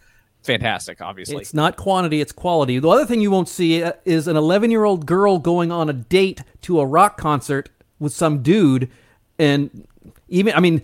fantastic. 0.43 1.01
Obviously, 1.01 1.37
It's 1.37 1.53
not 1.53 1.77
quantity, 1.77 2.21
it's 2.21 2.31
quality. 2.31 2.79
The 2.79 2.89
other 2.89 3.05
thing 3.05 3.21
you 3.21 3.31
won't 3.31 3.49
see 3.49 3.83
uh, 3.83 3.93
is 4.05 4.27
an 4.27 4.35
11 4.37 4.71
year 4.71 4.83
old 4.83 5.05
girl 5.05 5.39
going 5.39 5.71
on 5.71 5.89
a 5.89 5.93
date 5.93 6.41
to 6.63 6.79
a 6.79 6.85
rock 6.85 7.17
concert 7.17 7.69
with 7.99 8.13
some 8.13 8.43
dude. 8.43 8.89
And 9.39 9.87
even, 10.29 10.53
I 10.53 10.59
mean, 10.59 10.81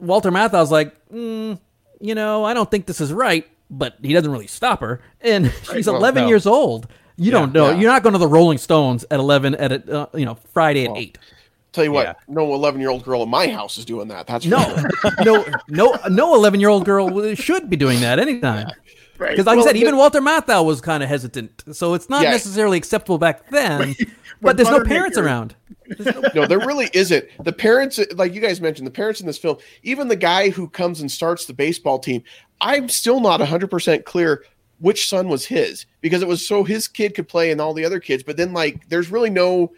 Walter 0.00 0.30
Matthau's 0.30 0.70
like, 0.70 0.94
mm, 1.10 1.58
you 2.00 2.14
know, 2.14 2.44
I 2.44 2.54
don't 2.54 2.70
think 2.70 2.86
this 2.86 3.00
is 3.00 3.12
right, 3.12 3.46
but 3.70 3.96
he 4.02 4.12
doesn't 4.12 4.30
really 4.30 4.46
stop 4.46 4.80
her. 4.80 5.00
And 5.20 5.52
she's 5.72 5.86
well, 5.86 5.96
11 5.96 6.22
no. 6.22 6.28
years 6.28 6.46
old. 6.46 6.86
You 7.16 7.32
don't 7.32 7.52
know. 7.52 7.70
yeah. 7.70 7.78
You're 7.80 7.90
not 7.90 8.04
going 8.04 8.12
to 8.12 8.18
the 8.18 8.28
Rolling 8.28 8.58
Stones 8.58 9.04
at 9.10 9.18
11 9.18 9.56
at 9.56 9.72
a, 9.72 10.00
uh, 10.02 10.06
you 10.14 10.24
know 10.24 10.36
Friday 10.52 10.84
at 10.84 10.92
Well, 10.92 11.00
8. 11.00 11.18
Tell 11.72 11.84
you 11.84 11.92
what, 11.92 12.06
Yeah. 12.06 12.14
no 12.28 12.54
11 12.54 12.80
year 12.80 12.90
old 12.90 13.04
girl 13.04 13.22
in 13.24 13.28
my 13.28 13.48
house 13.48 13.76
is 13.76 13.84
doing 13.84 14.08
that. 14.08 14.26
That's 14.28 14.46
No, 14.46 14.58
sure. 14.60 14.90
no, 15.24 15.44
no, 15.68 15.98
no 16.08 16.34
11 16.34 16.60
year 16.60 16.68
old 16.68 16.84
girl 16.84 17.34
should 17.34 17.68
be 17.68 17.76
doing 17.76 18.00
that 18.00 18.18
anytime. 18.20 18.70
Right. 19.18 19.30
Because, 19.32 19.46
like 19.46 19.56
Well, 19.56 19.64
I 19.64 19.68
said, 19.68 19.74
the- 19.76 19.80
even 19.80 19.96
Walter 19.96 20.20
Matthau 20.20 20.64
was 20.64 20.80
kind 20.80 21.02
of 21.02 21.08
hesitant. 21.08 21.64
So 21.72 21.94
it's 21.94 22.08
not 22.08 22.22
Yeah. 22.22 22.30
necessarily 22.30 22.78
acceptable 22.78 23.18
back 23.18 23.48
then. 23.50 23.96
but 24.40 24.56
there's 24.56 24.70
no 24.70 24.84
parents 24.84 25.18
around. 25.18 25.56
no, 26.34 26.46
there 26.46 26.58
really 26.60 26.88
isn't. 26.92 27.24
The 27.42 27.52
parents, 27.52 27.98
like 28.14 28.32
you 28.34 28.40
guys 28.40 28.60
mentioned, 28.60 28.86
the 28.86 28.90
parents 28.92 29.20
in 29.20 29.26
this 29.26 29.38
film, 29.38 29.56
even 29.82 30.08
the 30.08 30.16
guy 30.16 30.50
who 30.50 30.68
comes 30.68 31.00
and 31.00 31.10
starts 31.10 31.46
the 31.46 31.52
baseball 31.54 31.98
team, 31.98 32.22
I'm 32.60 32.88
still 32.88 33.20
not 33.20 33.40
100% 33.40 34.04
clear 34.04 34.44
which 34.80 35.08
son 35.08 35.28
was 35.28 35.44
his 35.46 35.86
because 36.02 36.22
it 36.22 36.28
was 36.28 36.46
so 36.46 36.62
his 36.62 36.86
kid 36.86 37.12
could 37.16 37.26
play 37.26 37.50
and 37.50 37.60
all 37.60 37.74
the 37.74 37.84
other 37.84 37.98
kids. 37.98 38.22
But 38.22 38.36
then, 38.36 38.52
like, 38.52 38.88
there's 38.88 39.10
really 39.10 39.30
no 39.30 39.72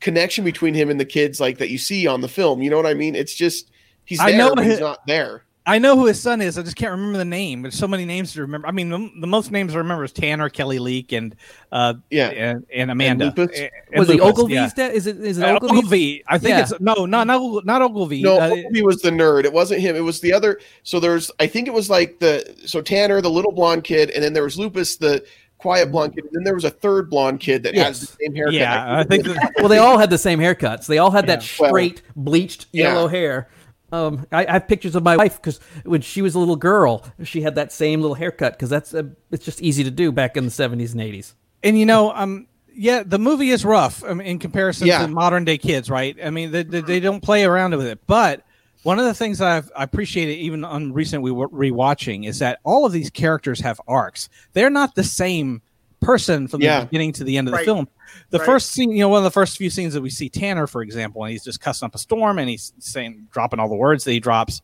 connection 0.00 0.44
between 0.44 0.74
him 0.74 0.90
and 0.90 1.00
the 1.00 1.04
kids, 1.06 1.40
like 1.40 1.56
that 1.58 1.70
you 1.70 1.78
see 1.78 2.06
on 2.06 2.20
the 2.20 2.28
film. 2.28 2.60
You 2.60 2.68
know 2.68 2.76
what 2.76 2.84
I 2.84 2.92
mean? 2.92 3.14
It's 3.14 3.32
just 3.34 3.70
he's 4.04 4.20
I 4.20 4.32
there, 4.32 4.38
know 4.38 4.54
but 4.54 4.66
he's 4.66 4.74
hi- 4.74 4.80
not 4.80 5.06
there. 5.06 5.43
I 5.66 5.78
know 5.78 5.96
who 5.96 6.04
his 6.04 6.20
son 6.20 6.42
is. 6.42 6.58
I 6.58 6.62
just 6.62 6.76
can't 6.76 6.90
remember 6.90 7.16
the 7.16 7.24
name. 7.24 7.62
There's 7.62 7.78
so 7.78 7.88
many 7.88 8.04
names 8.04 8.34
to 8.34 8.42
remember. 8.42 8.68
I 8.68 8.70
mean, 8.70 8.90
the, 8.90 9.10
the 9.20 9.26
most 9.26 9.50
names 9.50 9.74
I 9.74 9.78
remember 9.78 10.04
is 10.04 10.12
Tanner, 10.12 10.50
Kelly 10.50 10.78
Leak, 10.78 11.12
and 11.12 11.34
uh, 11.72 11.94
Yeah. 12.10 12.28
and, 12.28 12.66
and 12.74 12.90
Amanda. 12.90 13.26
Lupus? 13.34 13.58
And- 13.58 13.70
and 13.90 13.98
Was 14.00 14.08
he 14.08 14.14
Lupus, 14.14 14.30
Ogilvie's 14.32 14.54
yeah. 14.56 14.68
dad? 14.76 14.92
Is 14.94 15.06
it 15.06 15.16
is 15.18 15.38
it 15.38 15.44
Uh, 15.44 15.58
Ogilvie. 15.62 16.22
I 16.28 16.36
think 16.36 16.50
Yeah. 16.50 16.60
it's 16.60 16.72
no, 16.80 17.06
no, 17.06 17.24
not 17.24 17.64
not 17.64 17.80
Ogilvie. 17.82 18.22
No, 18.22 18.38
Uh, 18.38 18.56
he 18.72 18.82
was 18.82 19.00
the 19.00 19.10
nerd. 19.10 19.44
It 19.44 19.52
wasn't 19.54 19.80
him. 19.80 19.96
It 19.96 20.00
was 20.04 20.20
the 20.20 20.34
other. 20.34 20.60
So 20.82 21.00
there's, 21.00 21.30
I 21.40 21.46
think 21.46 21.66
it 21.66 21.72
was 21.72 21.88
like 21.88 22.18
the 22.18 22.54
so 22.66 22.82
Tanner, 22.82 23.22
the 23.22 23.30
little 23.30 23.52
blonde 23.52 23.84
kid, 23.84 24.10
and 24.10 24.22
then 24.22 24.34
there 24.34 24.42
was 24.44 24.58
Lupus, 24.58 24.96
the 24.96 25.24
quiet 25.56 25.90
blonde 25.90 26.14
kid, 26.14 26.24
and 26.24 26.32
then 26.34 26.44
there 26.44 26.54
was 26.54 26.64
a 26.64 26.70
third 26.70 27.08
blonde 27.08 27.40
kid 27.40 27.62
that 27.62 27.74
has 27.74 28.00
the 28.00 28.06
same 28.20 28.34
haircut. 28.34 28.52
yeah, 28.52 28.98
I 28.98 29.02
think 29.04 29.24
that, 29.28 29.54
Well, 29.60 29.68
they 29.68 29.78
all 29.78 29.96
had 29.96 30.10
the 30.10 30.18
same 30.18 30.40
haircuts. 30.40 30.86
They 30.86 30.98
all 30.98 31.10
had 31.10 31.26
that 31.28 31.38
Well, 31.58 31.70
straight, 31.70 32.02
bleached 32.16 32.66
yeah. 32.72 32.92
yellow 32.92 33.08
hair. 33.08 33.48
Um, 33.94 34.26
I, 34.32 34.46
I 34.46 34.52
have 34.54 34.66
pictures 34.68 34.94
of 34.96 35.02
my 35.02 35.16
wife 35.16 35.36
because 35.36 35.60
when 35.84 36.00
she 36.00 36.20
was 36.22 36.34
a 36.34 36.38
little 36.38 36.56
girl, 36.56 37.04
she 37.22 37.42
had 37.42 37.54
that 37.54 37.72
same 37.72 38.00
little 38.00 38.14
haircut 38.14 38.54
because 38.54 38.68
that's 38.70 38.92
uh 38.94 39.04
it's 39.30 39.44
just 39.44 39.62
easy 39.62 39.84
to 39.84 39.90
do 39.90 40.10
back 40.12 40.36
in 40.36 40.44
the 40.44 40.50
seventies 40.50 40.92
and 40.92 41.00
eighties. 41.00 41.34
and 41.62 41.78
you 41.78 41.86
know, 41.86 42.12
um, 42.12 42.46
yeah, 42.74 43.02
the 43.06 43.18
movie 43.18 43.50
is 43.50 43.64
rough 43.64 44.02
I 44.02 44.14
mean, 44.14 44.26
in 44.26 44.38
comparison 44.40 44.86
Yeah. 44.88 45.02
to 45.02 45.08
modern 45.08 45.44
day 45.44 45.58
kids, 45.58 45.88
right? 45.88 46.16
I 46.22 46.30
mean, 46.30 46.50
they, 46.50 46.64
they, 46.64 46.80
they 46.80 46.98
don't 47.00 47.20
play 47.22 47.44
around 47.44 47.76
with 47.76 47.86
it. 47.86 48.00
But 48.06 48.44
one 48.82 48.98
of 48.98 49.04
the 49.04 49.14
things 49.14 49.38
that 49.38 49.48
I've 49.48 49.70
I 49.76 49.84
appreciated 49.84 50.38
even 50.38 50.64
on 50.64 50.92
recent 50.92 51.22
we 51.22 51.30
were 51.30 51.48
rewatching 51.48 52.26
is 52.26 52.40
that 52.40 52.58
all 52.64 52.84
of 52.84 52.92
these 52.92 53.10
characters 53.10 53.60
have 53.60 53.80
arcs. 53.86 54.28
They're 54.54 54.70
not 54.70 54.94
the 54.96 55.04
same 55.04 55.62
person 56.04 56.46
from 56.48 56.60
Yeah. 56.60 56.80
the 56.80 56.86
beginning 56.86 57.12
to 57.14 57.24
the 57.24 57.36
end 57.38 57.48
of 57.48 57.52
the 57.52 57.56
Right. 57.58 57.64
film. 57.64 57.88
The 58.30 58.38
Right. 58.38 58.46
first 58.46 58.72
scene, 58.72 58.90
you 58.90 58.98
know, 59.00 59.08
one 59.08 59.18
of 59.18 59.24
the 59.24 59.30
first 59.30 59.56
few 59.56 59.70
scenes 59.70 59.94
that 59.94 60.02
we 60.02 60.10
see 60.10 60.28
Tanner, 60.28 60.66
for 60.66 60.82
example, 60.82 61.24
and 61.24 61.32
he's 61.32 61.44
just 61.44 61.60
cussing 61.60 61.86
up 61.86 61.94
a 61.94 61.98
storm 61.98 62.38
and 62.38 62.48
he's 62.48 62.72
saying, 62.78 63.26
dropping 63.32 63.58
all 63.60 63.68
the 63.68 63.74
words 63.74 64.04
that 64.04 64.12
he 64.12 64.20
drops. 64.20 64.62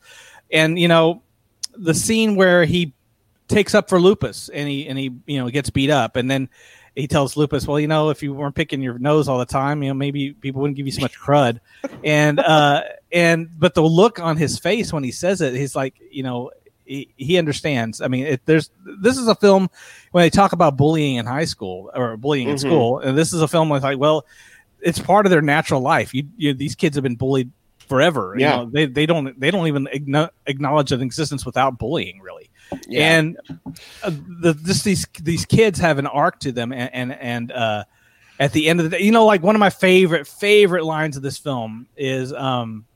And, 0.52 0.78
you 0.78 0.88
know, 0.88 1.22
the 1.76 1.94
scene 1.94 2.36
where 2.36 2.64
he 2.64 2.92
takes 3.48 3.74
up 3.74 3.88
for 3.88 4.00
Lupus 4.00 4.48
and 4.50 4.68
he, 4.68 4.86
and 4.86 4.98
he, 4.98 5.10
you 5.26 5.38
know, 5.38 5.48
gets 5.50 5.70
beat 5.70 5.90
up. 5.90 6.16
And 6.16 6.30
then 6.30 6.48
he 6.96 7.06
tells 7.06 7.36
Lupus, 7.36 7.66
well, 7.66 7.80
you 7.80 7.88
know, 7.88 8.10
if 8.10 8.22
you 8.22 8.34
weren't 8.34 8.54
picking 8.54 8.82
your 8.82 8.98
nose 8.98 9.28
all 9.28 9.38
the 9.38 9.46
time, 9.46 9.82
you 9.82 9.88
know, 9.90 9.94
maybe 9.94 10.32
people 10.32 10.60
wouldn't 10.60 10.76
give 10.76 10.86
you 10.86 10.92
so 10.92 11.00
much 11.02 11.18
crud. 11.18 11.60
And, 12.04 12.38
uh, 12.40 12.82
and, 13.12 13.48
but 13.58 13.74
the 13.74 13.82
look 13.82 14.20
on 14.20 14.36
his 14.36 14.58
face 14.58 14.92
when 14.92 15.02
he 15.04 15.12
says 15.12 15.40
it, 15.40 15.54
he's 15.54 15.74
like, 15.74 15.94
you 16.10 16.22
know, 16.22 16.50
he, 16.90 17.08
he 17.16 17.38
understands. 17.38 18.00
I 18.00 18.08
mean, 18.08 18.26
it, 18.26 18.40
there's, 18.46 18.70
this 19.00 19.16
is 19.16 19.28
a 19.28 19.34
film 19.34 19.68
when 20.12 20.22
they 20.22 20.30
talk 20.30 20.52
about 20.52 20.76
bullying 20.76 21.16
in 21.16 21.26
high 21.26 21.44
school 21.44 21.90
or 21.94 22.16
bullying 22.16 22.48
in 22.48 22.56
Mhm. 22.56 22.60
school, 22.60 22.98
and 22.98 23.16
this 23.16 23.32
is 23.32 23.40
a 23.42 23.48
film 23.48 23.68
with 23.68 23.82
like, 23.82 23.98
well, 23.98 24.26
it's 24.80 24.98
part 24.98 25.26
of 25.26 25.30
their 25.30 25.42
natural 25.42 25.80
life. 25.80 26.12
You, 26.12 26.24
you 26.36 26.54
these 26.54 26.74
kids 26.74 26.96
have 26.96 27.02
been 27.04 27.16
bullied 27.16 27.50
forever. 27.86 28.34
You 28.36 28.42
Yeah. 28.42 28.56
know, 28.56 28.70
they 28.72 28.86
they 28.86 29.06
don't 29.06 29.38
they 29.38 29.50
don't 29.50 29.66
even 29.68 29.86
igno- 29.94 30.30
acknowledge 30.46 30.90
an 30.92 31.00
existence 31.02 31.46
without 31.46 31.78
bullying, 31.78 32.20
really. 32.20 32.50
Yeah. 32.88 33.18
And 33.18 33.36
uh, 34.02 34.10
the 34.42 34.54
just 34.64 34.84
these 34.84 35.06
these 35.22 35.44
kids 35.44 35.78
have 35.78 35.98
an 35.98 36.06
arc 36.06 36.40
to 36.40 36.52
them, 36.52 36.72
and 36.72 36.90
and, 36.94 37.12
and 37.12 37.52
uh, 37.52 37.84
at 38.38 38.52
the 38.52 38.68
end 38.68 38.80
of 38.80 38.90
the 38.90 38.96
day, 38.96 39.04
you 39.04 39.12
know, 39.12 39.26
like 39.26 39.42
one 39.42 39.54
of 39.54 39.60
my 39.60 39.70
favorite 39.70 40.26
favorite 40.26 40.84
lines 40.84 41.16
of 41.16 41.22
this 41.22 41.36
film 41.38 41.86
is 41.96 42.32
um, 42.32 42.86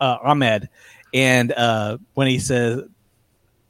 uh, 0.00 0.18
Ahmed, 0.22 0.68
and 1.14 1.52
uh, 1.52 1.98
when 2.14 2.26
he 2.28 2.38
says. 2.38 2.82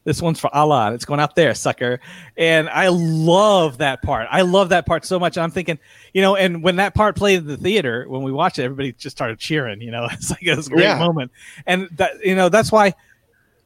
This 0.04 0.22
one's 0.22 0.40
for 0.40 0.54
Allah. 0.54 0.86
and 0.86 0.94
It's 0.94 1.04
going 1.04 1.20
out 1.20 1.34
there, 1.36 1.54
sucker. 1.54 2.00
And 2.36 2.68
I 2.70 2.88
love 2.88 3.78
that 3.78 4.00
part. 4.02 4.28
I 4.30 4.40
love 4.42 4.70
that 4.70 4.86
part 4.86 5.04
so 5.04 5.18
much. 5.18 5.36
I'm 5.36 5.50
thinking, 5.50 5.78
you 6.14 6.22
know, 6.22 6.36
and 6.36 6.62
when 6.62 6.76
that 6.76 6.94
part 6.94 7.16
played 7.16 7.40
in 7.40 7.46
the 7.46 7.56
theater, 7.58 8.06
when 8.08 8.22
we 8.22 8.32
watched 8.32 8.58
it, 8.58 8.64
everybody 8.64 8.92
just 8.92 9.14
started 9.16 9.38
cheering. 9.38 9.80
You 9.82 9.90
know, 9.90 10.04
it's 10.10 10.30
like 10.30 10.42
it 10.42 10.56
was 10.56 10.68
a 10.68 10.70
great 10.70 10.84
Yeah. 10.84 10.98
moment. 10.98 11.32
And 11.66 11.88
that, 11.96 12.24
you 12.24 12.34
know, 12.34 12.48
that's 12.48 12.72
why 12.72 12.94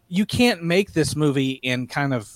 you 0.08 0.26
can't 0.26 0.62
make 0.62 0.92
this 0.92 1.14
movie 1.14 1.52
in 1.52 1.86
kind 1.86 2.12
of, 2.12 2.28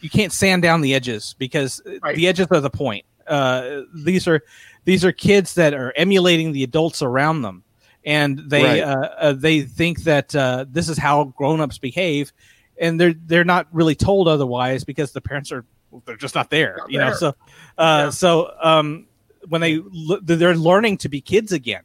you 0.00 0.10
can't 0.10 0.32
sand 0.32 0.62
down 0.62 0.80
the 0.80 0.94
edges 0.94 1.36
because 1.38 1.80
Right. 2.02 2.16
the 2.16 2.26
edges 2.26 2.48
are 2.50 2.60
the 2.60 2.70
point. 2.70 3.04
Uh, 3.28 3.82
these 3.94 4.26
are 4.26 4.42
these 4.84 5.04
are 5.04 5.12
kids 5.12 5.54
that 5.54 5.74
are 5.74 5.92
emulating 5.94 6.50
the 6.50 6.64
adults 6.64 7.02
around 7.02 7.42
them, 7.42 7.62
and 8.04 8.36
they 8.50 8.64
Right. 8.64 8.80
uh, 8.80 9.08
uh, 9.16 9.32
they 9.32 9.60
think 9.60 10.02
that 10.02 10.34
uh, 10.34 10.64
this 10.68 10.88
is 10.88 10.98
how 10.98 11.26
grown-ups 11.36 11.78
behave, 11.78 12.32
and 12.80 13.00
they're 13.00 13.14
they're 13.26 13.44
not 13.44 13.68
really 13.72 13.94
told 13.94 14.28
otherwise 14.28 14.84
because 14.84 15.12
the 15.12 15.20
parents 15.20 15.52
are 15.52 15.64
they're 16.06 16.16
just 16.16 16.34
not 16.34 16.50
there. 16.50 16.76
Not 16.78 16.90
you 16.90 16.98
know, 16.98 17.12
so 17.12 17.28
uh, 17.28 17.32
Yeah. 17.78 18.10
so 18.10 18.52
um, 18.62 19.06
when 19.48 19.60
they 19.60 19.80
they're 20.22 20.54
learning 20.56 20.98
to 20.98 21.08
be 21.08 21.20
kids 21.20 21.52
again. 21.52 21.82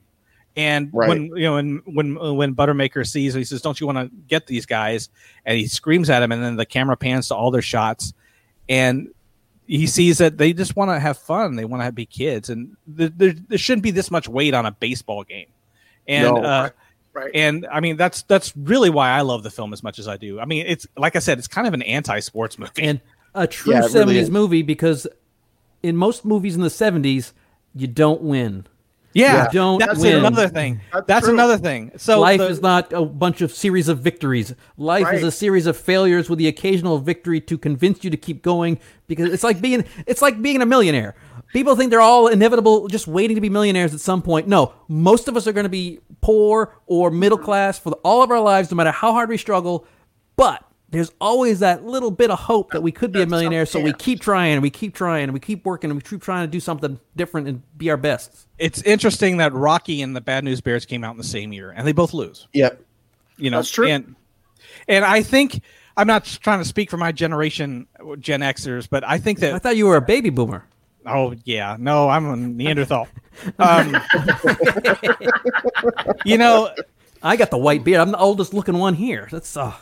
And 0.56 0.90
Right. 0.92 1.08
when 1.10 1.26
you 1.36 1.44
know 1.44 1.54
when 1.56 1.82
when 1.86 2.16
when 2.36 2.56
Buttermaker 2.56 3.06
sees, 3.06 3.36
he 3.36 3.44
says, 3.44 3.62
"Don't 3.62 3.80
you 3.80 3.86
want 3.86 4.00
to 4.00 4.10
get 4.28 4.48
these 4.48 4.66
guys?" 4.66 5.10
And 5.46 5.56
he 5.58 5.68
screams 5.68 6.10
at 6.10 6.24
him, 6.24 6.32
and 6.32 6.42
then 6.44 6.56
the 6.56 6.66
camera 6.66 6.98
pans 6.98 7.28
to 7.28 7.36
all 7.36 7.52
their 7.52 7.62
shots, 7.62 8.14
and 8.68 9.10
he 9.68 9.86
sees 9.86 10.18
that 10.18 10.38
they 10.40 10.54
just 10.54 10.76
want 10.76 10.90
to 10.90 11.00
have 11.00 11.18
fun. 11.20 11.58
They 11.58 11.66
want 11.66 11.84
to 11.84 11.92
be 11.92 12.08
kids, 12.08 12.50
and 12.50 12.76
there, 12.88 13.10
there, 13.10 13.34
there 13.50 13.58
shouldn't 13.60 13.84
be 13.84 13.92
this 13.92 14.10
much 14.10 14.28
weight 14.28 14.56
on 14.56 14.66
a 14.66 14.72
baseball 14.72 15.24
game. 15.24 15.48
And 16.08 16.24
No. 16.24 16.42
uh, 16.44 16.70
Right. 17.18 17.32
and 17.34 17.66
I 17.72 17.80
mean 17.80 17.98
that's 17.98 18.22
that's 18.24 18.56
really 18.56 18.90
why 18.90 19.10
I 19.10 19.22
love 19.22 19.42
the 19.44 19.50
film 19.52 19.74
as 19.74 19.82
much 19.84 19.98
as 20.00 20.08
I 20.08 20.18
do. 20.18 20.40
I 20.40 20.46
mean, 20.46 20.66
it's 20.68 20.86
like 20.96 21.16
I 21.16 21.20
said, 21.20 21.40
it's 21.40 21.48
kind 21.48 21.68
of 21.68 21.74
an 21.74 21.82
anti-sports 21.82 22.60
movie. 22.60 22.84
and 22.84 23.02
a 23.34 23.48
true 23.48 23.74
Yeah, 23.74 23.86
it 23.86 23.94
really 23.94 24.16
70s 24.16 24.30
movie 24.30 24.62
because 24.62 25.08
in 25.84 25.96
most 25.96 26.26
movies 26.26 26.56
in 26.56 26.62
the 26.62 26.70
70s 26.70 27.34
you 27.76 27.88
don't 27.88 28.22
win 28.22 28.68
yeah, 29.14 29.46
You 29.46 29.52
don't 29.52 29.80
that's 29.80 30.00
win. 30.00 30.18
another 30.18 30.48
thing. 30.48 30.80
That's 30.94 31.08
That's, 31.08 31.28
another 31.28 31.58
thing. 31.58 31.92
So 31.98 32.20
life 32.20 32.40
the- 32.40 32.50
is 32.50 32.62
not 32.62 32.94
a 32.94 33.04
bunch 33.04 33.42
of 33.42 33.52
series 33.52 33.88
of 33.88 34.00
victories 34.00 34.54
life 34.78 35.12
is 35.12 35.24
a 35.24 35.32
series 35.32 35.66
of 35.66 35.76
failures 35.76 36.30
with 36.30 36.38
the 36.38 36.48
occasional 36.48 37.00
victory 37.00 37.42
to 37.42 37.58
convince 37.58 38.04
you 38.04 38.12
to 38.12 38.18
keep 38.18 38.44
going 38.44 38.78
because 39.08 39.34
it's 39.34 39.44
like 39.44 39.60
being 39.60 39.86
it's 40.06 40.22
like 40.22 40.40
being 40.42 40.62
a 40.62 40.66
millionaire 40.68 41.16
people 41.54 41.76
think 41.76 41.90
they're 41.90 42.02
all 42.02 42.28
inevitable 42.28 42.88
just 42.90 43.08
waiting 43.08 43.34
to 43.36 43.42
be 43.42 43.50
millionaires 43.50 43.94
at 43.94 44.02
some 44.02 44.22
point 44.22 44.48
no 44.48 44.74
most 44.88 45.28
of 45.28 45.36
us 45.38 45.48
are 45.48 45.54
going 45.54 45.64
to 45.64 45.70
be 45.70 46.00
poor 46.28 46.76
or 46.86 47.10
middle 47.10 47.38
class 47.38 47.80
for 47.80 47.94
all 48.04 48.22
of 48.22 48.32
our 48.32 48.42
lives 48.42 48.70
no 48.72 48.76
matter 48.76 48.92
how 48.92 49.12
hard 49.12 49.30
we 49.30 49.38
struggle 49.38 49.86
but 50.36 50.64
there's 50.90 51.12
always 51.20 51.60
that 51.60 51.86
little 51.86 52.12
bit 52.12 52.32
of 52.32 52.40
hope 52.40 52.72
that 52.72 52.82
we 52.82 52.92
could 52.92 53.12
be 53.12 53.22
a 53.22 53.26
millionaire 53.26 53.66
so 53.66 53.80
we 53.80 53.94
keep 53.94 54.20
trying 54.20 54.54
and 54.54 54.62
we 54.62 54.70
keep 54.70 54.94
trying 54.94 55.24
and 55.24 55.34
we 55.34 55.40
keep 55.40 55.66
working 55.66 55.90
and 55.90 55.98
we 55.98 56.02
keep 56.02 56.22
trying 56.22 56.46
to 56.46 56.52
do 56.52 56.60
something 56.60 57.00
different 57.16 57.48
and 57.48 57.62
be 57.78 57.90
our 57.90 57.98
best 57.98 58.48
it's 58.60 58.82
interesting 58.84 59.38
that 59.38 59.54
Rocky 59.54 60.02
and 60.02 60.16
the 60.16 60.22
Bad 60.22 60.44
News 60.44 60.62
Bears 60.62 60.86
came 60.86 61.04
out 61.04 61.12
in 61.12 61.18
the 61.18 61.24
same 61.24 61.54
year, 61.54 61.74
and 61.76 61.86
they 61.86 61.92
both 61.92 62.14
lose. 62.14 62.48
Yep. 62.54 62.82
You 63.38 63.52
know, 63.52 63.58
That's 63.58 63.70
true. 63.70 63.88
And 63.88 64.16
and 64.88 65.06
I 65.06 65.22
think 65.22 65.62
I'm 65.96 66.08
not 66.08 66.26
trying 66.26 66.60
to 66.60 66.66
speak 66.66 66.90
for 66.90 66.98
my 66.98 67.12
generation, 67.12 67.88
Gen 68.20 68.42
Xers, 68.42 68.88
but 68.90 69.04
I 69.04 69.18
think 69.18 69.40
that 69.40 69.54
i 69.54 69.60
thought 69.60 69.78
you 69.78 69.86
were 69.86 69.96
a 69.96 70.02
baby 70.02 70.30
boomer 70.30 70.66
Oh 71.08 71.34
yeah, 71.46 71.78
no, 71.80 72.10
I'm 72.10 72.26
a 72.28 72.36
Neanderthal. 72.36 73.08
Um, 73.60 73.96
you 76.26 76.38
know, 76.40 76.72
i 77.22 77.36
got 77.36 77.52
the 77.52 77.58
white 77.58 77.84
beard 77.84 78.00
i'm 78.00 78.12
the 78.12 78.18
oldest 78.18 78.52
looking 78.54 78.78
one 78.80 78.94
here 78.96 79.28
that's 79.32 79.56
uh 79.56 79.74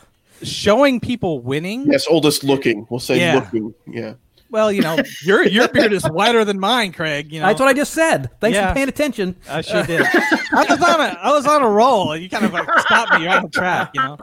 showing 0.42 1.00
people 1.00 1.40
winning. 1.40 1.90
Yes, 1.90 2.06
oldest 2.06 2.44
looking. 2.44 2.86
We'll 2.90 3.00
say 3.00 3.18
Yeah. 3.18 3.36
looking. 3.36 3.74
Yeah. 3.86 4.14
Well, 4.50 4.70
you 4.70 4.82
know, 4.82 4.98
your 5.22 5.42
your 5.44 5.68
beard 5.68 5.92
is 5.94 6.04
whiter 6.04 6.44
than 6.44 6.60
mine, 6.60 6.92
Craig. 6.92 7.32
You 7.32 7.40
know, 7.40 7.46
That's 7.46 7.58
what 7.58 7.68
I 7.68 7.72
just 7.72 7.94
said. 7.94 8.30
Thanks 8.40 8.56
Yeah. 8.56 8.68
for 8.68 8.74
paying 8.74 8.88
attention. 8.90 9.36
I 9.48 9.62
sure 9.62 9.82
did. 9.84 10.02
I 10.02 10.66
was 10.68 10.82
on 10.82 11.00
a 11.00 11.18
I 11.22 11.32
was 11.32 11.46
on 11.46 11.62
a 11.62 11.68
roll, 11.68 12.14
you 12.14 12.28
kind 12.28 12.44
of 12.44 12.52
like 12.52 12.68
stopped 12.80 13.14
me. 13.14 13.22
You're 13.24 13.32
on 13.32 13.44
the 13.44 13.48
track, 13.48 13.90
you 13.94 14.02
know. 14.02 14.18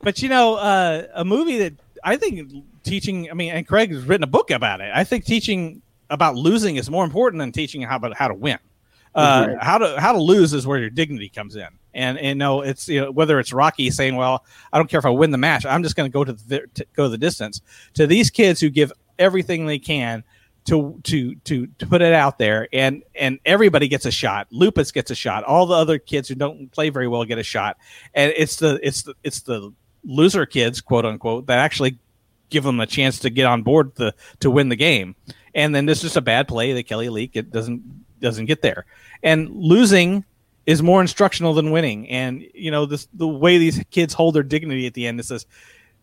But 0.00 0.22
you 0.22 0.30
know, 0.30 0.54
uh, 0.54 1.06
a 1.14 1.24
movie 1.26 1.58
that 1.58 1.74
I 2.02 2.16
think 2.16 2.50
teaching. 2.88 3.30
I 3.30 3.34
mean, 3.34 3.52
and 3.52 3.66
Craig 3.66 3.92
has 3.92 4.04
written 4.04 4.24
a 4.24 4.28
book 4.28 4.50
about 4.50 4.80
it. 4.80 4.90
I 4.94 5.04
think 5.04 5.24
teaching 5.24 5.82
about 6.10 6.36
losing 6.36 6.76
is 6.76 6.90
more 6.90 7.04
important 7.04 7.40
than 7.40 7.52
teaching 7.52 7.82
how 7.82 7.96
about 7.96 8.16
how 8.16 8.28
to 8.28 8.34
win. 8.34 8.58
Uh, 9.14 9.54
How 9.60 9.78
to 9.78 10.00
how 10.00 10.12
to 10.12 10.18
lose 10.20 10.52
is 10.52 10.66
where 10.66 10.78
your 10.78 10.90
dignity 10.90 11.28
comes 11.28 11.56
in, 11.56 11.66
and 11.94 12.18
and 12.18 12.38
no, 12.38 12.60
it's 12.60 12.88
you 12.88 13.00
know 13.00 13.10
whether 13.10 13.40
it's 13.40 13.52
Rocky 13.52 13.90
saying, 13.90 14.16
"Well, 14.16 14.44
I 14.72 14.78
don't 14.78 14.88
care 14.88 14.98
if 14.98 15.06
I 15.06 15.10
win 15.10 15.30
the 15.30 15.38
match, 15.38 15.64
I'm 15.66 15.82
just 15.82 15.96
going 15.96 16.08
to 16.08 16.12
go 16.12 16.24
to 16.24 16.32
the 16.34 16.66
to 16.74 16.86
go 16.94 17.08
the 17.08 17.18
distance." 17.18 17.60
To 17.94 18.06
these 18.06 18.30
kids 18.30 18.60
who 18.60 18.68
give 18.68 18.92
everything 19.18 19.66
they 19.66 19.78
can 19.78 20.22
to 20.66 21.00
to 21.04 21.34
to 21.36 21.66
to 21.66 21.86
put 21.86 22.02
it 22.02 22.12
out 22.12 22.38
there 22.38 22.68
and 22.72 23.02
and 23.14 23.38
everybody 23.46 23.88
gets 23.88 24.04
a 24.04 24.10
shot 24.10 24.46
lupus 24.50 24.92
gets 24.92 25.10
a 25.10 25.14
shot 25.14 25.42
all 25.44 25.64
the 25.64 25.74
other 25.74 25.98
kids 25.98 26.28
who 26.28 26.34
don't 26.34 26.70
play 26.72 26.90
very 26.90 27.08
well 27.08 27.24
get 27.24 27.38
a 27.38 27.42
shot 27.42 27.78
and 28.12 28.32
it's 28.36 28.56
the 28.56 28.78
it's 28.86 29.02
the 29.02 29.14
it's 29.24 29.40
the 29.40 29.72
loser 30.04 30.44
kids 30.44 30.82
quote 30.82 31.06
unquote 31.06 31.46
that 31.46 31.58
actually 31.58 31.98
give 32.50 32.64
them 32.64 32.80
a 32.80 32.86
chance 32.86 33.18
to 33.20 33.30
get 33.30 33.46
on 33.46 33.62
board 33.62 33.92
the 33.96 34.14
to 34.40 34.50
win 34.50 34.68
the 34.68 34.76
game. 34.76 35.14
And 35.54 35.74
then 35.74 35.86
there's 35.86 36.02
just 36.02 36.16
a 36.16 36.20
bad 36.20 36.48
play 36.48 36.72
that 36.74 36.84
kelly 36.86 37.08
leak 37.08 37.32
it 37.34 37.50
doesn't 37.50 37.82
doesn't 38.20 38.46
get 38.46 38.62
there. 38.62 38.84
And 39.22 39.48
losing 39.50 40.24
is 40.66 40.82
more 40.82 41.00
instructional 41.00 41.54
than 41.54 41.70
winning. 41.70 42.08
And 42.10 42.44
you 42.54 42.70
know 42.70 42.86
this 42.86 43.08
the 43.14 43.26
way 43.28 43.58
these 43.58 43.82
kids 43.90 44.14
hold 44.14 44.34
their 44.34 44.42
dignity 44.42 44.86
at 44.86 44.94
the 44.94 45.06
end 45.06 45.18
it 45.20 45.24
says 45.24 45.46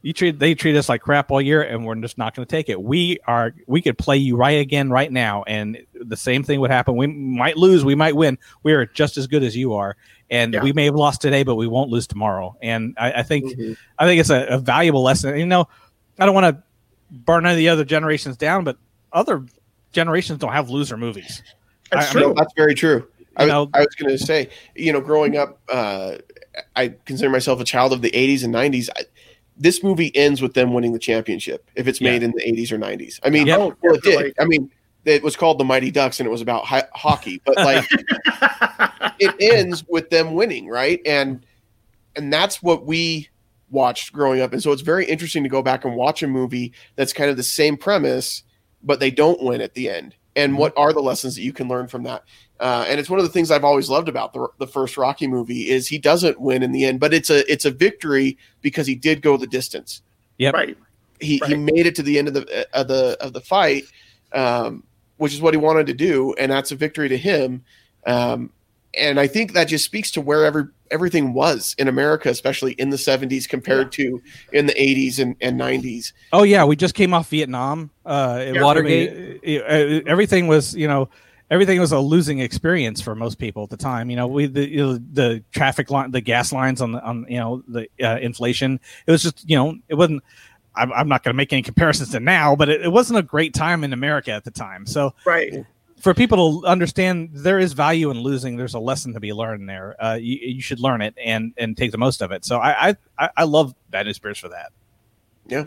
you 0.01 0.13
treat 0.13 0.37
they 0.37 0.53
treat 0.53 0.75
us 0.75 0.87
like 0.87 1.01
crap 1.01 1.31
all 1.31 1.41
year 1.41 1.63
and 1.63 1.83
we're 1.85 1.95
just 1.95 2.17
not 2.17 2.35
going 2.35 2.45
to 2.45 2.49
take 2.49 2.69
it. 2.69 2.79
We 2.81 3.17
are 3.27 3.53
we 3.67 3.81
could 3.81 3.97
play 3.97 4.17
you 4.17 4.35
right 4.35 4.59
again 4.59 4.89
right 4.91 5.11
now. 5.11 5.43
And 5.47 5.79
the 5.93 6.17
same 6.17 6.43
thing 6.43 6.59
would 6.59 6.69
happen. 6.71 6.95
We 6.95 7.07
might 7.07 7.57
lose 7.57 7.83
we 7.83 7.95
might 7.95 8.15
win. 8.15 8.37
We 8.61 8.73
are 8.73 8.85
just 8.85 9.17
as 9.17 9.25
good 9.27 9.41
as 9.43 9.55
you 9.57 9.73
are. 9.73 9.95
And 10.29 10.53
Yeah. 10.53 10.63
we 10.63 10.73
may 10.73 10.85
have 10.85 10.95
lost 10.95 11.21
today 11.21 11.41
but 11.43 11.55
we 11.55 11.65
won't 11.67 11.89
lose 11.89 12.05
tomorrow. 12.07 12.55
And 12.61 12.93
i, 12.99 13.13
I 13.13 13.23
think 13.23 13.45
Mhm. 13.57 13.77
i 13.97 14.05
think 14.05 14.19
it's 14.19 14.29
a, 14.29 14.45
a 14.45 14.57
valuable 14.59 15.01
lesson. 15.03 15.37
You 15.39 15.45
know 15.47 15.67
i 16.19 16.25
don't 16.25 16.35
want 16.35 16.55
to 16.55 16.63
burn 17.11 17.45
any 17.45 17.53
of 17.53 17.57
the 17.57 17.69
other 17.69 17.85
generations 17.85 18.35
down 18.37 18.63
but 18.63 18.77
other 19.13 19.45
generations 19.91 20.39
don't 20.39 20.51
have 20.53 20.69
loser 20.69 20.97
movies 20.97 21.41
That's 21.91 22.07
I- 22.07 22.09
I 22.09 22.11
true. 22.23 22.33
That's 22.35 22.53
very 22.57 22.73
true. 22.75 23.07
I, 23.37 23.45
know- 23.45 23.69
I 23.73 23.79
was 23.79 23.93
going 23.99 24.09
to 24.09 24.17
say, 24.17 24.49
you 24.75 24.91
know, 24.93 25.01
growing 25.01 25.35
up, 25.37 25.59
uh, 25.69 26.15
I 26.75 26.95
consider 27.05 27.29
myself 27.29 27.59
a 27.59 27.65
child 27.65 27.91
of 27.93 28.01
the 28.01 28.09
80s 28.11 28.43
and 28.45 28.53
90s. 28.53 28.87
I, 28.95 29.01
this 29.57 29.83
movie 29.83 30.09
ends 30.15 30.41
with 30.41 30.53
them 30.53 30.73
winning 30.73 30.93
the 30.93 30.99
championship 30.99 31.69
if 31.75 31.85
it's 31.87 31.99
made 32.01 32.23
in 32.23 32.31
the 32.31 32.41
80s 32.41 32.71
or 32.71 32.77
90s. 32.77 33.19
I 33.23 33.29
mean, 33.29 33.45
Yeah. 33.47 33.57
Oh, 33.57 33.75
well, 33.83 33.95
it 33.95 34.03
definitely. 34.03 34.23
did. 34.23 34.39
I 34.39 34.45
mean, 34.45 34.71
it 35.03 35.21
was 35.21 35.35
called 35.35 35.59
the 35.59 35.65
Mighty 35.65 35.91
Ducks 35.91 36.19
and 36.21 36.27
it 36.27 36.29
was 36.31 36.41
about 36.41 36.63
hi- 36.65 36.87
hockey, 36.93 37.41
but 37.45 37.55
like 37.57 37.85
it 39.19 39.35
ends 39.39 39.83
with 39.87 40.09
them 40.09 40.33
winning, 40.33 40.67
right? 40.67 40.99
And 41.05 41.45
and 42.15 42.31
that's 42.31 42.63
what 42.63 42.85
we 42.85 43.29
watched 43.69 44.13
growing 44.13 44.41
up. 44.41 44.53
And 44.53 44.61
so 44.61 44.71
it's 44.71 44.81
very 44.81 45.05
interesting 45.05 45.43
to 45.43 45.49
go 45.49 45.61
back 45.61 45.85
and 45.85 45.95
watch 45.95 46.23
a 46.23 46.27
movie 46.27 46.73
that's 46.95 47.13
kind 47.13 47.29
of 47.29 47.37
the 47.37 47.43
same 47.43 47.77
premise, 47.77 48.43
but 48.83 48.99
they 48.99 49.11
don't 49.11 49.41
win 49.43 49.61
at 49.61 49.73
the 49.73 49.89
end. 49.89 50.15
And 50.35 50.51
Mm-hmm. 50.51 50.59
what 50.59 50.73
are 50.77 50.91
the 50.93 51.01
lessons 51.01 51.35
that 51.35 51.43
you 51.43 51.53
can 51.53 51.67
learn 51.67 51.87
from 51.87 52.03
that? 52.03 52.23
Uh, 52.59 52.85
and 52.87 52.99
it's 52.99 53.09
one 53.09 53.19
of 53.19 53.25
the 53.25 53.31
things 53.31 53.51
I've 53.51 53.63
always 53.63 53.89
loved 53.89 54.07
about 54.09 54.33
the, 54.33 54.47
the 54.59 54.67
first 54.67 54.97
Rocky 54.97 55.27
movie 55.27 55.69
is 55.69 55.87
he 55.87 55.97
doesn't 55.97 56.39
win 56.39 56.63
in 56.63 56.71
the 56.71 56.85
end, 56.85 56.99
but 56.99 57.13
it's 57.13 57.29
a 57.29 57.49
it's 57.51 57.65
a 57.65 57.71
victory 57.71 58.37
because 58.61 58.87
he 58.87 58.95
did 58.95 59.21
go 59.21 59.37
the 59.37 59.47
distance. 59.47 60.01
Yeah, 60.37 60.51
Right. 60.51 60.77
He 61.19 61.41
he 61.47 61.55
made 61.55 61.85
it 61.85 61.95
to 61.95 62.03
the 62.03 62.17
end 62.19 62.27
of 62.27 62.33
the 62.33 62.67
of 62.73 62.87
the 62.87 63.17
of 63.21 63.33
the 63.33 63.41
fight, 63.41 63.85
um, 64.33 64.83
which 65.17 65.33
is 65.33 65.41
what 65.41 65.53
he 65.53 65.57
wanted 65.57 65.87
to 65.87 65.93
do, 65.93 66.33
and 66.37 66.51
that's 66.51 66.71
a 66.71 66.75
victory 66.75 67.07
to 67.09 67.17
him. 67.17 67.63
Um, 68.05 68.51
and 68.97 69.19
I 69.19 69.27
think 69.27 69.53
that 69.53 69.65
just 69.65 69.85
speaks 69.85 70.11
to 70.11 70.21
where 70.21 70.45
every 70.45 70.65
everything 70.91 71.33
was 71.33 71.75
in 71.77 71.87
America, 71.87 72.29
especially 72.29 72.73
in 72.73 72.89
the 72.89 72.97
'70s 72.97 73.47
compared 73.47 73.91
to 73.93 74.21
in 74.51 74.65
the 74.65 74.73
'80s 74.73 75.19
and, 75.19 75.35
and 75.41 75.59
'90s. 75.59 76.13
Oh 76.31 76.43
yeah, 76.43 76.63
we 76.63 76.75
just 76.75 76.95
came 76.95 77.13
off 77.13 77.29
Vietnam. 77.29 77.91
Uh, 78.05 78.43
Yeah. 78.53 78.63
Watergate. 78.63 79.09
I 79.11 79.47
mean, 79.47 79.61
uh, 79.61 79.63
uh, 79.63 80.01
everything 80.07 80.47
was, 80.47 80.75
you 80.75 80.87
know, 80.87 81.09
everything 81.49 81.79
was 81.79 81.91
a 81.91 81.99
losing 81.99 82.39
experience 82.39 83.01
for 83.01 83.15
most 83.15 83.37
people 83.37 83.63
at 83.63 83.69
the 83.69 83.77
time. 83.77 84.09
You 84.09 84.15
know, 84.15 84.27
we 84.27 84.47
the 84.47 84.69
you 84.69 84.77
know, 84.77 84.97
the 84.97 85.43
traffic 85.51 85.89
line, 85.89 86.11
the 86.11 86.21
gas 86.21 86.51
lines 86.51 86.81
on 86.81 86.93
the 86.93 87.03
on 87.03 87.25
you 87.29 87.37
know 87.37 87.63
the 87.67 87.87
uh, 88.01 88.17
inflation. 88.19 88.79
It 89.07 89.11
was 89.11 89.23
just 89.23 89.47
you 89.49 89.55
know 89.55 89.75
it 89.87 89.95
wasn't. 89.95 90.23
I'm, 90.77 90.91
I'm 90.91 91.07
not 91.07 91.23
going 91.23 91.33
to 91.33 91.37
make 91.37 91.53
any 91.53 91.61
comparisons 91.61 92.11
to 92.11 92.19
now, 92.19 92.53
but 92.57 92.67
it, 92.67 92.81
it 92.81 92.91
wasn't 92.91 93.17
a 93.17 93.23
great 93.23 93.53
time 93.53 93.85
in 93.85 93.93
America 93.93 94.31
at 94.31 94.43
the 94.43 94.51
time. 94.51 94.85
So 94.85 95.13
Right. 95.25 95.65
For 96.05 96.13
people 96.13 96.61
to 96.61 96.67
understand 96.67 97.29
there 97.33 97.57
is 97.57 97.73
value 97.73 98.11
in 98.11 98.19
losing 98.19 98.57
there's 98.57 98.75
a 98.75 98.79
lesson 98.79 99.13
to 99.13 99.19
be 99.19 99.33
learned 99.33 99.67
there 99.67 99.95
uh, 99.99 100.13
you, 100.13 100.37
you 100.55 100.61
should 100.61 100.79
learn 100.79 101.01
it 101.01 101.15
and 101.17 101.51
and 101.57 101.75
take 101.75 101.91
the 101.91 101.97
most 101.97 102.21
of 102.21 102.31
it 102.31 102.45
so 102.45 102.59
i 102.59 102.95
i, 103.17 103.29
I- 103.35 103.43
love 103.43 103.73
bad 103.89 104.05
news 104.05 104.19
bears 104.19 104.37
for 104.37 104.49
that 104.49 104.71
yeah 105.47 105.65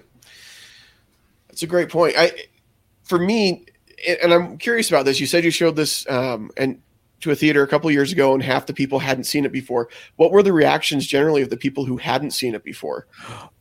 That's 1.49 1.63
a 1.65 1.67
great 1.67 1.89
point. 1.89 2.15
I, 2.17 2.31
for 3.03 3.19
me, 3.19 3.67
and 4.23 4.33
I'm 4.33 4.59
curious 4.59 4.89
about 4.91 5.05
this. 5.07 5.19
You 5.19 5.27
said 5.27 5.43
you 5.45 5.51
showed 5.51 5.75
this 5.75 6.09
um, 6.09 6.51
and 6.57 6.81
to 7.23 7.33
a 7.33 7.35
theater 7.35 7.65
a 7.65 7.67
couple 7.67 7.91
years 7.91 8.13
ago, 8.13 8.33
and 8.33 8.41
half 8.41 8.67
the 8.67 8.75
people 8.75 9.01
hadn't 9.01 9.25
seen 9.25 9.45
it 9.45 9.51
before. 9.51 9.89
What 10.17 10.31
were 10.31 10.43
the 10.45 10.53
reactions 10.53 11.05
generally 11.05 11.43
of 11.43 11.51
the 11.51 11.57
people 11.57 11.85
who 11.85 11.97
hadn't 11.97 12.31
seen 12.31 12.55
it 12.55 12.63
before? 12.63 13.09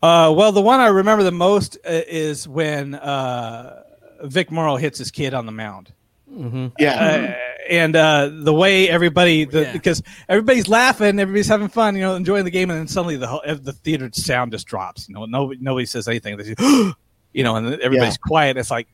uh, 0.03 0.31
well 0.37 0.51
the 0.51 0.61
one 0.61 0.79
i 0.79 0.87
remember 0.87 1.23
the 1.23 1.31
most 1.31 1.77
uh, 1.85 2.01
is 2.07 2.47
when 2.47 2.93
uh, 2.93 3.81
vic 4.25 4.51
morrow 4.51 4.75
hits 4.75 4.99
his 4.99 5.09
kid 5.09 5.33
on 5.33 5.45
the 5.47 5.51
mound 5.51 5.91
Yeah, 6.29 6.71
uh, 6.79 7.69
and 7.69 7.95
uh, 7.95 8.29
the 8.31 8.53
way 8.53 8.89
everybody, 8.89 9.45
the, 9.45 9.61
Yeah. 9.63 9.71
because 9.73 10.03
everybody's 10.29 10.67
laughing, 10.67 11.19
everybody's 11.19 11.47
having 11.47 11.69
fun, 11.69 11.95
you 11.95 12.01
know, 12.01 12.15
enjoying 12.15 12.45
the 12.45 12.51
game, 12.51 12.69
and 12.69 12.79
then 12.79 12.87
suddenly 12.87 13.15
the 13.17 13.27
whole, 13.27 13.41
the 13.45 13.73
theater 13.73 14.09
sound 14.13 14.51
just 14.51 14.67
drops. 14.67 15.07
You 15.07 15.15
know, 15.15 15.25
nobody 15.25 15.59
nobody 15.61 15.85
says 15.85 16.07
anything. 16.07 16.37
They 16.37 16.53
say, 16.53 16.55
you 17.33 17.43
know, 17.43 17.55
and 17.55 17.65
then 17.67 17.79
everybody's 17.81 18.17
quiet. 18.17 18.57
It's 18.57 18.71
like, 18.71 18.87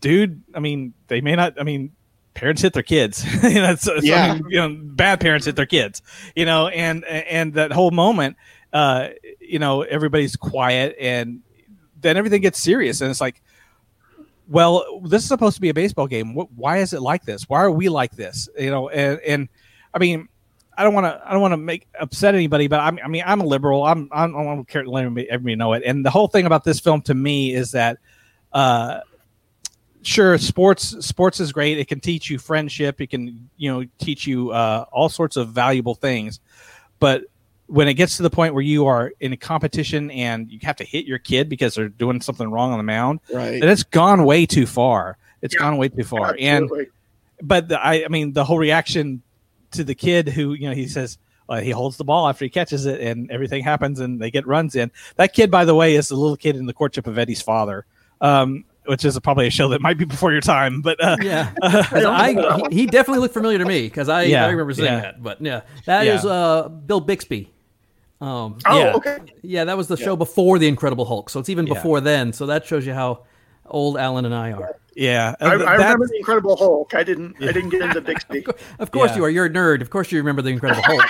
dude, 0.00 0.42
I 0.54 0.60
mean, 0.60 0.94
they 1.08 1.20
may 1.20 1.34
not. 1.36 1.60
I 1.60 1.64
mean, 1.64 1.92
parents 2.34 2.62
hit 2.62 2.72
their 2.74 2.82
kids. 2.82 3.24
you 3.42 3.54
know, 3.54 3.70
it's, 3.72 3.86
it's- 3.86 4.04
I 4.04 4.06
Yeah. 4.06 4.34
mean, 4.34 4.44
you 4.48 4.56
know, 4.58 4.76
bad 4.82 5.20
parents 5.20 5.46
hit 5.46 5.56
their 5.56 5.66
kids. 5.66 6.00
You 6.36 6.44
know, 6.46 6.68
and 6.68 7.04
and 7.04 7.54
that 7.54 7.72
whole 7.72 7.90
moment, 7.90 8.36
uh, 8.72 9.08
you 9.40 9.58
know, 9.58 9.82
everybody's 9.82 10.36
quiet, 10.36 10.96
and 11.00 11.40
then 12.00 12.16
everything 12.16 12.40
gets 12.40 12.60
serious, 12.62 13.00
and 13.00 13.10
it's 13.10 13.20
like 13.20 13.42
well, 14.48 15.00
this 15.04 15.22
is 15.22 15.28
supposed 15.28 15.54
to 15.56 15.60
be 15.60 15.68
a 15.68 15.74
baseball 15.74 16.06
game. 16.06 16.34
Wh- 16.34 16.58
Why 16.58 16.78
is 16.78 16.92
it 16.92 17.00
like 17.00 17.24
this? 17.24 17.48
Why 17.48 17.60
are 17.60 17.70
we 17.70 17.88
like 17.88 18.12
this? 18.16 18.48
You 18.58 18.70
know, 18.70 18.88
and, 18.88 19.20
and 19.20 19.48
I 19.94 19.98
mean, 19.98 20.28
I 20.76 20.84
don't 20.84 20.94
want 20.94 21.04
to, 21.04 21.22
I 21.24 21.32
don't 21.32 21.42
want 21.42 21.52
to 21.52 21.58
make 21.58 21.86
upset 22.00 22.34
anybody, 22.34 22.66
but 22.66 22.80
I'm, 22.80 22.98
I 23.04 23.08
mean, 23.08 23.22
I'm 23.26 23.40
a 23.40 23.46
liberal. 23.46 23.84
I'm, 23.84 24.08
I 24.10 24.26
don't 24.26 24.66
care 24.66 24.82
to 24.82 24.90
let 24.90 25.04
everybody 25.04 25.54
know 25.54 25.74
it. 25.74 25.82
And 25.84 26.04
the 26.04 26.10
whole 26.10 26.28
thing 26.28 26.46
about 26.46 26.64
this 26.64 26.80
film 26.80 27.02
to 27.02 27.14
me 27.14 27.54
is 27.54 27.72
that, 27.72 27.98
uh, 28.52 29.00
sure, 30.00 30.38
sports, 30.38 31.06
sports 31.06 31.40
is 31.40 31.52
great. 31.52 31.78
It 31.78 31.88
can 31.88 32.00
teach 32.00 32.30
you 32.30 32.38
friendship. 32.38 33.00
It 33.00 33.08
can, 33.08 33.50
you 33.56 33.70
know, 33.70 33.84
teach 33.98 34.26
you 34.26 34.50
uh, 34.50 34.86
all 34.90 35.08
sorts 35.08 35.36
of 35.36 35.50
valuable 35.50 35.94
things. 35.94 36.40
But 36.98 37.24
when 37.66 37.88
it 37.88 37.94
gets 37.94 38.16
to 38.18 38.22
the 38.22 38.30
point 38.30 38.54
where 38.54 38.62
you 38.62 38.86
are 38.86 39.12
in 39.20 39.32
a 39.32 39.36
competition 39.36 40.10
and 40.10 40.50
you 40.50 40.58
have 40.62 40.76
to 40.76 40.84
hit 40.84 41.06
your 41.06 41.18
kid 41.18 41.48
because 41.48 41.74
they're 41.74 41.88
doing 41.88 42.20
something 42.20 42.50
wrong 42.50 42.72
on 42.72 42.78
the 42.78 42.84
mound, 42.84 43.20
right. 43.32 43.54
and 43.54 43.64
it's 43.64 43.84
gone 43.84 44.24
way 44.24 44.46
too 44.46 44.66
far. 44.66 45.16
It's 45.40 45.54
Yeah. 45.54 45.60
gone 45.60 45.76
way 45.76 45.88
too 45.88 46.04
far. 46.04 46.36
And 46.38 46.70
but 47.42 47.68
the, 47.68 47.84
I, 47.84 48.04
I 48.04 48.08
mean, 48.08 48.32
the 48.32 48.44
whole 48.44 48.58
reaction 48.58 49.22
to 49.72 49.84
the 49.84 49.94
kid 49.94 50.28
who 50.28 50.52
you 50.52 50.68
know 50.68 50.74
he 50.74 50.86
says 50.86 51.18
uh, 51.48 51.60
he 51.60 51.70
holds 51.70 51.96
the 51.96 52.04
ball 52.04 52.28
after 52.28 52.44
he 52.44 52.50
catches 52.50 52.86
it, 52.86 53.00
and 53.00 53.30
everything 53.30 53.64
happens, 53.64 54.00
and 54.00 54.20
they 54.20 54.30
get 54.30 54.46
runs 54.46 54.76
in. 54.76 54.90
That 55.16 55.32
kid, 55.34 55.50
by 55.50 55.64
the 55.64 55.74
way, 55.74 55.96
is 55.96 56.08
the 56.08 56.16
little 56.16 56.36
kid 56.36 56.56
in 56.56 56.66
the 56.66 56.72
courtship 56.72 57.06
of 57.06 57.18
Eddie's 57.18 57.42
father, 57.42 57.84
um, 58.20 58.64
which 58.86 59.04
is 59.04 59.18
probably 59.20 59.46
a 59.46 59.50
show 59.50 59.68
that 59.68 59.80
might 59.80 59.96
be 59.98 60.04
before 60.04 60.32
your 60.32 60.40
time. 60.40 60.80
But 60.82 61.02
uh, 61.02 61.16
Yeah, 61.22 61.52
'Cause 61.62 62.04
I, 62.04 62.32
he, 62.70 62.76
he 62.80 62.86
definitely 62.86 63.20
looked 63.20 63.34
familiar 63.34 63.58
to 63.58 63.64
me 63.64 63.82
because 63.82 64.08
I, 64.08 64.24
Yeah, 64.24 64.44
I 64.46 64.50
remember 64.50 64.72
seeing 64.74 64.92
yeah. 64.92 65.00
that. 65.00 65.22
But 65.22 65.40
yeah, 65.40 65.60
that 65.86 66.04
Yeah. 66.06 66.14
is 66.16 66.24
uh, 66.26 66.68
Bill 66.68 67.00
Bixby. 67.00 67.50
Um, 68.20 68.58
Oh, 68.66 68.78
yeah. 68.78 68.92
okay. 68.94 69.18
yeah, 69.42 69.64
that 69.64 69.76
was 69.76 69.88
the 69.88 69.96
show 69.96 70.14
before 70.16 70.58
the 70.58 70.68
Incredible 70.68 71.04
Hulk, 71.04 71.28
so 71.30 71.40
it's 71.40 71.48
even 71.48 71.66
Yeah. 71.66 71.74
before 71.74 72.00
then. 72.00 72.32
So 72.32 72.46
that 72.46 72.64
shows 72.64 72.86
you 72.86 72.94
how 72.94 73.24
old 73.66 73.96
Alan 73.96 74.24
and 74.24 74.34
I 74.34 74.52
are. 74.52 74.76
yeah, 74.94 75.34
I, 75.40 75.44
uh, 75.46 75.58
I 75.64 75.72
remember 75.74 76.06
the 76.06 76.16
Incredible 76.18 76.56
Hulk. 76.56 76.94
I 76.94 77.02
didn't. 77.02 77.36
I 77.42 77.50
didn't 77.52 77.70
get 77.70 77.82
into 77.82 78.00
Bixby. 78.10 78.44
Of 78.78 78.90
course 78.92 79.10
Yeah. 79.12 79.16
you 79.18 79.24
are. 79.24 79.30
You're 79.30 79.46
a 79.46 79.50
nerd. 79.50 79.80
Of 79.80 79.90
course 79.90 80.12
you 80.12 80.18
remember 80.18 80.40
the 80.42 80.50
Incredible 80.50 80.82
Hulk. 80.84 81.02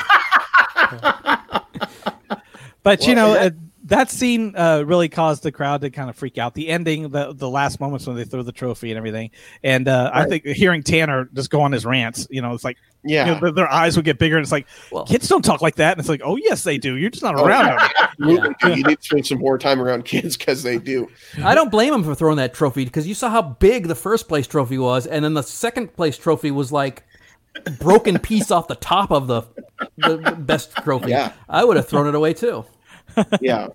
But 2.82 3.06
you 3.06 3.14
know, 3.14 3.35
and 3.37 3.54
uh, 3.54 3.58
that 3.92 4.11
scene 4.11 4.55
uh, 4.57 4.83
really 4.87 5.09
caused 5.09 5.42
the 5.42 5.52
crowd 5.52 5.83
to 5.83 5.90
kind 5.90 6.09
of 6.09 6.16
freak 6.16 6.38
out. 6.38 6.55
The 6.55 6.68
ending, 6.68 7.11
the 7.11 7.35
the 7.35 7.48
last 7.48 7.78
moments 7.78 8.07
when 8.07 8.16
they 8.16 8.24
throw 8.24 8.42
the 8.42 8.50
trophy 8.52 8.90
and 8.90 8.96
everything, 8.96 9.31
and 9.62 9.87
uh, 9.87 10.11
I 10.12 10.24
think 10.24 10.44
hearing 10.46 10.83
Tanner 10.83 11.28
just 11.35 11.50
go 11.50 11.61
on 11.61 11.72
his 11.72 11.85
rants, 11.85 12.26
you 12.31 12.40
know, 12.40 12.55
it's 12.55 12.64
like 12.64 12.78
Yeah. 13.05 13.26
you 13.26 13.35
know, 13.35 13.40
their, 13.40 13.52
their 13.52 13.70
eyes 13.70 13.94
would 13.96 14.05
get 14.07 14.18
bigger, 14.18 14.37
and 14.37 14.42
it's 14.42 14.50
like 14.52 14.66
Well- 14.90 15.05
kids 15.05 15.28
don't 15.28 15.44
talk 15.44 15.61
like 15.61 15.74
that, 15.76 15.92
and 15.92 16.00
it's 16.00 16.09
like, 16.09 16.22
oh 16.24 16.37
yes, 16.37 16.62
they 16.64 16.78
do. 16.78 16.96
You're 16.96 17.11
just 17.11 17.22
not 17.22 17.38
Oh, 17.38 17.44
around 17.44 17.66
them. 17.66 17.78
Absolutely. 17.98 18.55
You 18.76 18.85
need 18.85 18.98
to 19.00 19.05
spend 19.05 19.26
some 19.26 19.38
more 19.38 19.59
time 19.59 19.81
around 19.81 20.05
kids 20.07 20.37
because 20.37 20.62
they 20.62 20.78
do. 20.78 21.09
I 21.44 21.55
don't 21.55 21.70
blame 21.70 21.92
him 21.92 22.02
for 22.05 22.14
throwing 22.14 22.37
that 22.38 22.55
trophy 22.55 22.85
because 22.85 23.07
you 23.07 23.14
saw 23.14 23.28
how 23.31 23.42
big 23.42 23.88
the 23.88 23.94
first 23.94 24.26
place 24.28 24.46
trophy 24.46 24.78
was, 24.78 25.07
and 25.07 25.24
then 25.24 25.35
the 25.35 25.42
second 25.42 25.94
place 25.94 26.16
trophy 26.16 26.50
was 26.50 26.72
like 26.72 27.05
broken 27.78 28.18
piece 28.18 28.50
off 28.50 28.66
the 28.68 28.74
top 28.76 29.11
of 29.11 29.26
the 29.26 29.42
the 29.98 30.16
best 30.38 30.74
trophy. 30.76 31.11
Yeah. 31.11 31.33
I 31.48 31.64
would 31.64 31.76
have 31.76 31.87
thrown 31.88 32.07
it 32.07 32.14
away 32.14 32.33
too. 32.33 32.64
Yeah. 33.42 33.68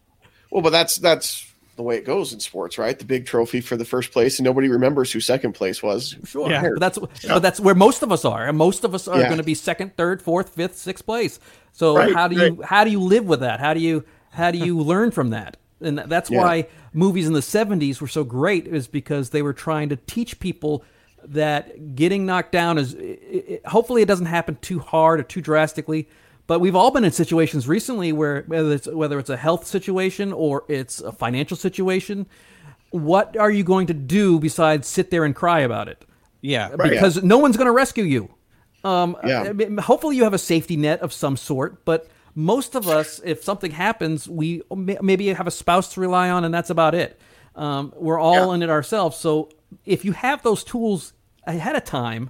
Well, 0.52 0.62
but 0.62 0.72
that's 0.72 0.98
that's 0.98 1.46
the 1.76 1.84
way 1.84 1.98
it 1.98 2.06
goes 2.06 2.34
in 2.34 2.40
sports, 2.40 2.78
right? 2.80 2.98
The 2.98 3.06
big 3.06 3.26
trophy 3.28 3.62
for 3.62 3.78
the 3.78 3.86
first 3.86 4.12
place, 4.12 4.40
and 4.40 4.44
nobody 4.46 4.68
remembers 4.68 5.12
who 5.12 5.20
second 5.20 5.54
place 5.54 5.84
was. 5.84 6.16
Sure, 6.26 6.50
Yeah. 6.50 6.70
but 6.74 6.80
that's 6.80 6.98
but 7.28 7.40
that's 7.42 7.60
where 7.60 7.76
most 7.76 8.02
of 8.02 8.12
us 8.12 8.26
are, 8.26 8.48
and 8.48 8.58
most 8.58 8.84
of 8.84 8.96
us 8.96 9.08
are 9.08 9.20
Yeah. 9.20 9.26
going 9.28 9.38
to 9.38 9.44
be 9.44 9.54
second, 9.54 9.96
third, 9.96 10.22
fourth, 10.22 10.50
fifth, 10.56 10.76
sixth 10.78 11.06
place. 11.06 11.40
So 11.74 11.96
Right, 11.98 12.14
how 12.14 12.28
do 12.28 12.36
you 12.36 12.62
how 12.64 12.84
do 12.84 12.90
you 12.90 13.00
live 13.00 13.26
with 13.26 13.42
that? 13.42 13.60
How 13.60 13.74
do 13.76 13.80
you 13.80 14.04
how 14.32 14.50
do 14.52 14.58
you 14.58 14.80
learn 14.94 15.12
from 15.12 15.30
that? 15.32 15.58
And 15.80 16.00
that's 16.00 16.32
Yeah. 16.32 16.40
why 16.42 16.68
movies 16.94 17.28
in 17.28 17.34
the 17.34 17.42
'70s 17.42 18.02
were 18.02 18.08
so 18.08 18.24
great, 18.24 18.66
is 18.66 18.88
because 18.88 19.30
they 19.30 19.44
were 19.44 19.54
trying 19.54 19.90
to 19.90 19.96
teach 19.96 20.40
people 20.40 20.84
that 21.24 21.96
getting 21.96 22.26
knocked 22.26 22.52
down 22.52 22.78
is. 22.80 22.94
It, 22.96 23.00
it, 23.02 23.66
hopefully, 23.68 24.02
it 24.02 24.08
doesn't 24.08 24.26
happen 24.28 24.58
too 24.62 24.80
hard 24.80 25.20
or 25.20 25.24
too 25.24 25.42
drastically. 25.42 26.08
But 26.48 26.60
we've 26.60 26.76
all 26.76 26.92
been 26.92 27.04
in 27.04 27.12
situations 27.12 27.68
recently 27.68 28.12
where 28.14 28.44
whether 28.48 28.72
it's 28.72 28.88
whether 28.88 29.20
it's 29.20 29.30
a 29.30 29.38
health 29.38 29.68
situation 29.68 30.32
or 30.32 30.64
it's 30.70 31.02
a 31.02 31.12
financial 31.12 31.58
situation, 31.58 32.26
what 32.92 33.36
are 33.38 33.52
you 33.52 33.64
going 33.66 33.88
to 33.88 33.94
do 33.94 34.40
besides 34.40 34.88
sit 34.88 35.12
there 35.12 35.26
and 35.26 35.36
cry 35.36 35.60
about 35.60 35.90
it? 35.90 36.06
Yeah, 36.42 36.76
because 36.76 37.22
no 37.24 37.38
one's 37.38 37.58
going 37.58 37.66
to 37.68 37.72
rescue 37.74 38.06
you. 38.06 38.30
Um, 38.84 39.18
Yeah. 39.26 39.42
I 39.44 39.54
mean, 39.54 39.78
hopefully, 39.78 40.16
you 40.16 40.24
have 40.24 40.34
a 40.34 40.38
safety 40.38 40.78
net 40.78 41.02
of 41.02 41.12
some 41.12 41.36
sort, 41.36 41.84
but 41.84 42.08
most 42.36 42.76
of 42.76 42.88
us, 42.88 43.20
if 43.26 43.44
something 43.44 43.72
happens, 43.72 44.30
we 44.30 44.62
may- 44.74 45.00
maybe 45.02 45.28
have 45.34 45.48
a 45.48 45.52
spouse 45.52 45.94
to 45.96 46.00
rely 46.00 46.30
on, 46.30 46.46
and 46.46 46.54
that's 46.54 46.70
about 46.70 46.96
it. 46.96 47.20
Um, 47.56 47.92
we're 47.98 48.20
all 48.20 48.50
Yeah. 48.50 48.54
in 48.54 48.62
it 48.64 48.70
ourselves. 48.70 49.18
So 49.18 49.50
if 49.86 50.06
you 50.06 50.12
have 50.14 50.44
those 50.44 50.64
tools 50.64 51.12
ahead 51.46 51.76
of 51.76 51.84
time, 51.84 52.30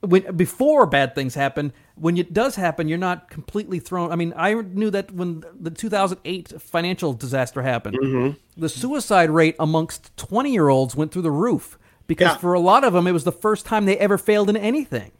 when 0.00 0.36
before 0.36 0.86
bad 0.86 1.14
things 1.14 1.34
happen, 1.34 1.72
when 1.96 2.16
it 2.18 2.32
does 2.32 2.56
happen, 2.56 2.88
you're 2.88 2.98
not 2.98 3.30
completely 3.30 3.78
thrown. 3.78 4.12
I 4.12 4.16
mean, 4.16 4.32
I 4.36 4.54
knew 4.54 4.90
that 4.90 5.10
when 5.12 5.44
the 5.58 5.70
2008 5.70 6.60
financial 6.60 7.12
disaster 7.14 7.62
happened, 7.62 7.98
mm-hmm. 7.98 8.38
the 8.60 8.68
suicide 8.68 9.30
rate 9.30 9.56
amongst 9.58 10.16
20 10.16 10.52
year 10.52 10.68
olds 10.68 10.94
went 10.94 11.10
through 11.12 11.22
the 11.22 11.30
roof 11.30 11.78
because 12.06 12.32
Yeah. 12.32 12.36
for 12.36 12.52
a 12.54 12.60
lot 12.60 12.84
of 12.84 12.92
them, 12.92 13.06
it 13.06 13.12
was 13.12 13.24
the 13.24 13.32
first 13.32 13.66
time 13.66 13.86
they 13.86 13.96
ever 13.98 14.18
failed 14.18 14.50
in 14.50 14.56
anything. 14.56 15.10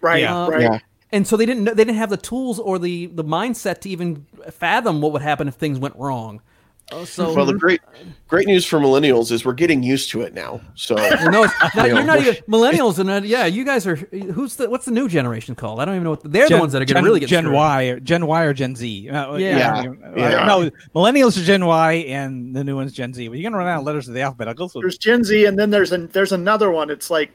Right. 0.00 0.20
Yeah. 0.22 0.48
Right. 0.48 0.60
Yeah. 0.62 0.78
And 1.10 1.26
so 1.26 1.36
they 1.36 1.46
didn't 1.46 1.64
know, 1.64 1.72
they 1.72 1.84
didn't 1.84 1.98
have 1.98 2.10
the 2.10 2.16
tools 2.16 2.58
or 2.58 2.78
the 2.78 3.06
the 3.06 3.24
mindset 3.24 3.80
to 3.80 3.88
even 3.88 4.26
fathom 4.50 5.00
what 5.00 5.12
would 5.12 5.22
happen 5.22 5.48
if 5.48 5.54
things 5.54 5.78
went 5.78 5.96
wrong. 5.96 6.42
Oh, 6.92 7.04
so 7.04 7.34
Well, 7.34 7.46
the 7.46 7.54
great 7.54 7.80
great 8.28 8.46
news 8.46 8.64
for 8.64 8.78
millennials 8.78 9.32
is 9.32 9.44
we're 9.44 9.54
getting 9.54 9.82
used 9.82 10.08
to 10.10 10.20
it 10.20 10.34
now. 10.34 10.60
So 10.76 10.94
Well, 10.94 11.30
no, 11.32 11.44
not, 11.44 11.74
You 11.74 11.80
know, 11.82 11.86
you're 11.86 12.04
not 12.04 12.20
even 12.20 12.34
millennials, 12.48 13.00
and 13.00 13.10
uh, 13.10 13.20
yeah, 13.24 13.46
you 13.46 13.64
guys 13.64 13.88
are. 13.88 13.96
Who's 13.96 14.54
the 14.54 14.70
what's 14.70 14.84
the 14.84 14.92
new 14.92 15.08
generation 15.08 15.56
called? 15.56 15.80
I 15.80 15.84
don't 15.84 15.94
even 15.94 16.04
know 16.04 16.10
what 16.10 16.22
they're 16.22 16.48
the 16.48 16.58
ones 16.58 16.72
that 16.74 16.82
are 16.82 16.84
going 16.84 16.94
Gen, 16.94 17.02
to 17.02 17.08
really 17.08 17.20
get 17.20 17.28
Gen 17.28 17.42
screwed. 17.44 17.54
Y, 17.56 17.82
or 17.84 18.00
Gen 18.00 18.26
Y 18.26 18.42
or 18.44 18.54
Gen 18.54 18.76
Z. 18.76 19.08
Uh, 19.10 19.34
Yeah. 19.34 19.82
Yeah. 20.16 20.46
No, 20.46 20.70
millennials 20.94 21.36
are 21.40 21.44
Gen 21.44 21.66
Y, 21.66 21.92
and 21.92 22.54
the 22.54 22.62
new 22.62 22.76
one's 22.76 22.92
Gen 22.92 23.12
Z. 23.12 23.26
But 23.26 23.38
you're 23.38 23.50
gonna 23.50 23.58
run 23.62 23.66
out 23.66 23.80
of 23.80 23.84
letters 23.86 24.06
of 24.06 24.14
the 24.14 24.20
alphabet. 24.20 24.46
I'll 24.46 24.54
go 24.54 24.68
through. 24.68 24.82
There's 24.82 24.98
Gen 24.98 25.24
Z, 25.24 25.44
and 25.44 25.58
then 25.58 25.70
there's 25.70 25.90
an 25.90 26.08
there's 26.12 26.30
another 26.32 26.70
one. 26.70 26.88
It's 26.90 27.10
like 27.10 27.32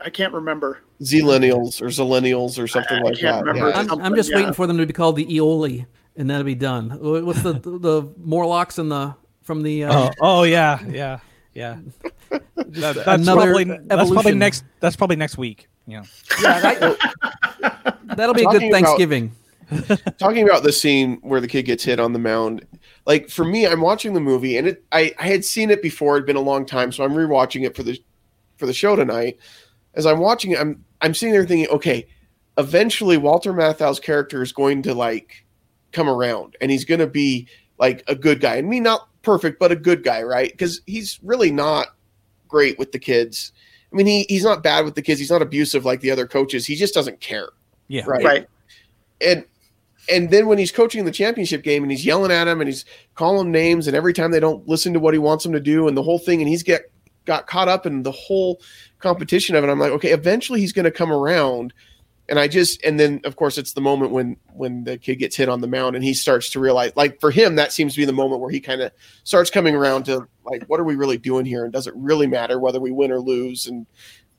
I 0.00 0.08
can't 0.08 0.32
remember. 0.32 0.80
Zillennials 1.02 1.82
or 1.82 1.88
Zillennials 1.88 2.58
or 2.58 2.66
something 2.66 2.96
I 2.98 3.02
like 3.02 3.18
can't 3.18 3.44
that. 3.44 3.52
remember. 3.52 3.68
Yeah. 3.68 3.86
I'm, 3.90 4.00
I'm 4.00 4.16
just 4.16 4.30
yeah. 4.30 4.36
waiting 4.36 4.54
for 4.54 4.66
them 4.66 4.78
to 4.78 4.86
be 4.86 4.94
called 4.94 5.16
the 5.16 5.36
Eloi, 5.36 5.84
and 6.16 6.30
that'll 6.30 6.44
be 6.44 6.54
done. 6.54 6.90
What's 7.00 7.42
the 7.42 7.54
the, 7.54 7.70
the 7.78 8.12
Morlocks 8.18 8.78
and 8.78 8.90
the 8.90 9.14
from 9.42 9.62
the 9.62 9.84
uh, 9.84 9.92
Oh, 9.92 10.10
oh 10.20 10.42
yeah, 10.44 10.80
yeah, 10.88 11.18
yeah. 11.54 11.78
That- 12.56 12.96
that's 12.96 13.06
another 13.06 13.52
probably 13.52 13.64
that's 13.86 14.10
probably 14.10 14.34
next. 14.34 14.64
That's 14.80 14.96
probably 14.96 15.16
next 15.16 15.38
week. 15.38 15.68
You 15.86 15.98
know. 15.98 16.02
yeah, 16.42 16.96
I- 17.62 17.92
that'll 18.16 18.34
be 18.34 18.42
a 18.42 18.44
good 18.46 18.52
Talking 18.54 18.68
about- 18.70 18.72
Thanksgiving. 18.86 19.32
talking 20.18 20.48
about 20.48 20.62
the 20.62 20.70
scene 20.72 21.18
where 21.22 21.40
the 21.40 21.48
kid 21.48 21.62
gets 21.64 21.82
hit 21.82 21.98
on 21.98 22.12
the 22.12 22.20
mound 22.20 22.64
like 23.04 23.28
for 23.28 23.44
me 23.44 23.66
i'm 23.66 23.80
watching 23.80 24.14
the 24.14 24.20
movie 24.20 24.56
and 24.58 24.68
it 24.68 24.84
I, 24.92 25.12
I 25.18 25.24
had 25.26 25.44
seen 25.44 25.70
it 25.70 25.82
before 25.82 26.14
it'd 26.16 26.24
been 26.24 26.36
a 26.36 26.40
long 26.40 26.64
time 26.64 26.92
so 26.92 27.02
i'm 27.02 27.14
rewatching 27.14 27.66
it 27.66 27.74
for 27.74 27.82
the 27.82 28.00
for 28.58 28.66
the 28.66 28.72
show 28.72 28.94
tonight 28.94 29.38
as 29.94 30.06
i'm 30.06 30.20
watching 30.20 30.52
it 30.52 30.60
i'm 30.60 30.84
i'm 31.02 31.14
sitting 31.14 31.32
there 31.32 31.44
thinking 31.44 31.68
okay 31.74 32.06
eventually 32.58 33.16
walter 33.16 33.52
matthau's 33.52 33.98
character 33.98 34.40
is 34.40 34.52
going 34.52 34.82
to 34.82 34.94
like 34.94 35.44
come 35.96 36.08
around 36.08 36.56
and 36.60 36.70
he's 36.70 36.84
going 36.84 37.00
to 37.00 37.06
be 37.06 37.48
like 37.78 38.04
a 38.06 38.14
good 38.14 38.40
guy. 38.40 38.56
And 38.56 38.68
me 38.68 38.78
not 38.78 39.08
perfect 39.22 39.58
but 39.58 39.72
a 39.72 39.76
good 39.76 40.04
guy 40.04 40.22
right? 40.22 40.52
Because 40.52 40.82
he's 40.86 41.18
really 41.22 41.50
not 41.50 41.88
great 42.46 42.78
with 42.78 42.92
the 42.92 42.98
kids. 42.98 43.52
I 43.92 43.96
mean 43.96 44.06
he, 44.06 44.26
he's 44.28 44.44
not 44.44 44.62
bad 44.62 44.84
with 44.84 44.94
the 44.94 45.02
kids. 45.02 45.18
He's 45.18 45.30
not 45.30 45.42
abusive 45.42 45.84
like 45.84 46.00
the 46.00 46.10
other 46.10 46.26
coaches. 46.26 46.66
He 46.66 46.76
just 46.76 46.94
doesn't 46.94 47.20
care. 47.20 47.48
Yeah. 47.88 48.04
right. 48.06 48.24
Right. 48.24 48.48
and 49.20 49.44
and 50.08 50.30
then 50.30 50.46
when 50.46 50.58
he's 50.58 50.70
coaching 50.70 51.04
the 51.04 51.10
championship 51.10 51.62
game 51.62 51.82
and 51.82 51.90
he's 51.90 52.04
yelling 52.04 52.30
at 52.30 52.46
him 52.46 52.60
and 52.60 52.68
he's 52.68 52.84
calling 53.14 53.38
them 53.38 53.52
names 53.52 53.86
and 53.86 53.96
every 53.96 54.12
time 54.12 54.30
they 54.30 54.40
don't 54.40 54.66
listen 54.68 54.92
to 54.92 55.00
what 55.00 55.14
he 55.14 55.18
wants 55.18 55.42
them 55.42 55.52
to 55.52 55.60
do 55.60 55.88
and 55.88 55.96
the 55.96 56.02
whole 56.02 56.18
thing 56.18 56.40
and 56.40 56.48
he's 56.48 56.62
get 56.62 56.90
got 57.24 57.46
caught 57.46 57.68
up 57.68 57.86
in 57.86 58.04
the 58.04 58.12
whole 58.12 58.60
competition 59.00 59.56
of 59.56 59.64
it 59.64 59.70
i'm 59.70 59.80
like 59.80 59.90
okay 59.90 60.12
eventually 60.12 60.60
he's 60.60 60.72
going 60.72 60.84
to 60.84 60.92
come 60.92 61.10
around 61.10 61.72
and 62.28 62.38
i 62.38 62.48
just 62.48 62.82
and 62.84 62.98
then 62.98 63.20
of 63.24 63.36
course 63.36 63.58
it's 63.58 63.72
the 63.72 63.80
moment 63.80 64.12
when 64.12 64.36
when 64.54 64.84
the 64.84 64.98
kid 64.98 65.16
gets 65.16 65.36
hit 65.36 65.48
on 65.48 65.60
the 65.60 65.66
mound 65.66 65.94
and 65.94 66.04
he 66.04 66.14
starts 66.14 66.50
to 66.50 66.60
realize 66.60 66.92
like 66.96 67.20
for 67.20 67.30
him 67.30 67.56
that 67.56 67.72
seems 67.72 67.94
to 67.94 68.00
be 68.00 68.04
the 68.04 68.12
moment 68.12 68.40
where 68.40 68.50
he 68.50 68.60
kind 68.60 68.80
of 68.80 68.90
starts 69.24 69.50
coming 69.50 69.74
around 69.74 70.04
to 70.04 70.26
like 70.44 70.64
what 70.66 70.80
are 70.80 70.84
we 70.84 70.96
really 70.96 71.18
doing 71.18 71.44
here 71.44 71.64
and 71.64 71.72
does 71.72 71.86
it 71.86 71.94
really 71.96 72.26
matter 72.26 72.58
whether 72.58 72.80
we 72.80 72.90
win 72.90 73.12
or 73.12 73.20
lose 73.20 73.66
and 73.66 73.86